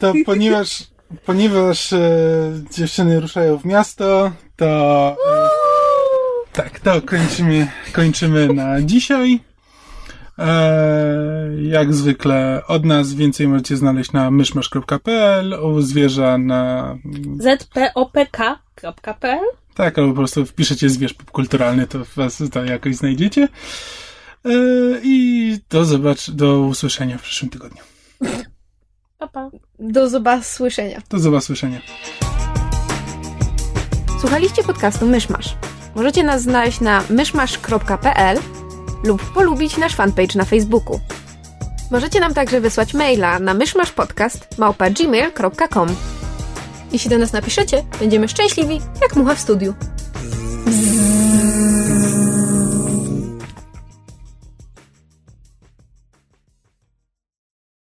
To 0.00 0.12
ponieważ, 0.26 0.84
ponieważ 1.26 1.92
e, 1.92 2.10
dziewczyny 2.70 3.20
ruszają 3.20 3.58
w 3.58 3.64
miasto, 3.64 4.32
to 4.56 4.66
e, 5.10 5.16
tak, 6.52 6.80
to 6.80 7.02
kończymy, 7.02 7.68
kończymy 7.92 8.54
na 8.54 8.82
dzisiaj. 8.82 9.40
E, 10.38 11.50
jak 11.62 11.94
zwykle 11.94 12.62
od 12.66 12.84
nas 12.84 13.14
więcej 13.14 13.48
możecie 13.48 13.76
znaleźć 13.76 14.12
na 14.12 14.30
myszmasz.pl, 14.30 15.54
u 15.54 15.80
zwierza 15.80 16.38
na 16.38 16.96
zpopk.pl 17.40 19.44
tak, 19.74 19.98
albo 19.98 20.10
po 20.10 20.16
prostu 20.16 20.46
wpiszecie 20.46 20.88
zwierz 20.88 21.14
popkulturalny, 21.14 21.86
to 21.86 21.98
was 22.16 22.42
to 22.52 22.64
jakoś 22.64 22.96
znajdziecie. 22.96 23.48
E, 24.44 24.50
I 25.02 25.58
do 25.70 25.84
zobacz, 25.84 26.30
do 26.30 26.60
usłyszenia 26.60 27.18
w 27.18 27.22
przyszłym 27.22 27.50
tygodniu. 27.50 27.82
Pa, 29.20 29.28
pa. 29.28 29.50
Do 29.78 30.08
zobaczenia. 30.08 31.02
Do 31.10 31.18
zobaczenia. 31.18 31.80
Słuchaliście 34.20 34.62
podcastu 34.62 35.06
Myszmasz. 35.06 35.56
Możecie 35.94 36.22
nas 36.22 36.42
znaleźć 36.42 36.80
na 36.80 37.02
myszmasz.pl 37.10 38.38
lub 39.04 39.32
polubić 39.32 39.76
nasz 39.76 39.94
fanpage 39.94 40.38
na 40.38 40.44
Facebooku. 40.44 41.00
Możecie 41.90 42.20
nam 42.20 42.34
także 42.34 42.60
wysłać 42.60 42.94
maila 42.94 43.38
na 43.38 43.54
myszmaszpodcast.gmail.com 43.54 45.88
Jeśli 46.92 47.10
do 47.10 47.18
nas 47.18 47.32
napiszecie, 47.32 47.84
będziemy 47.98 48.28
szczęśliwi 48.28 48.80
jak 49.02 49.16
mucha 49.16 49.34
w 49.34 49.40
studiu. 49.40 49.74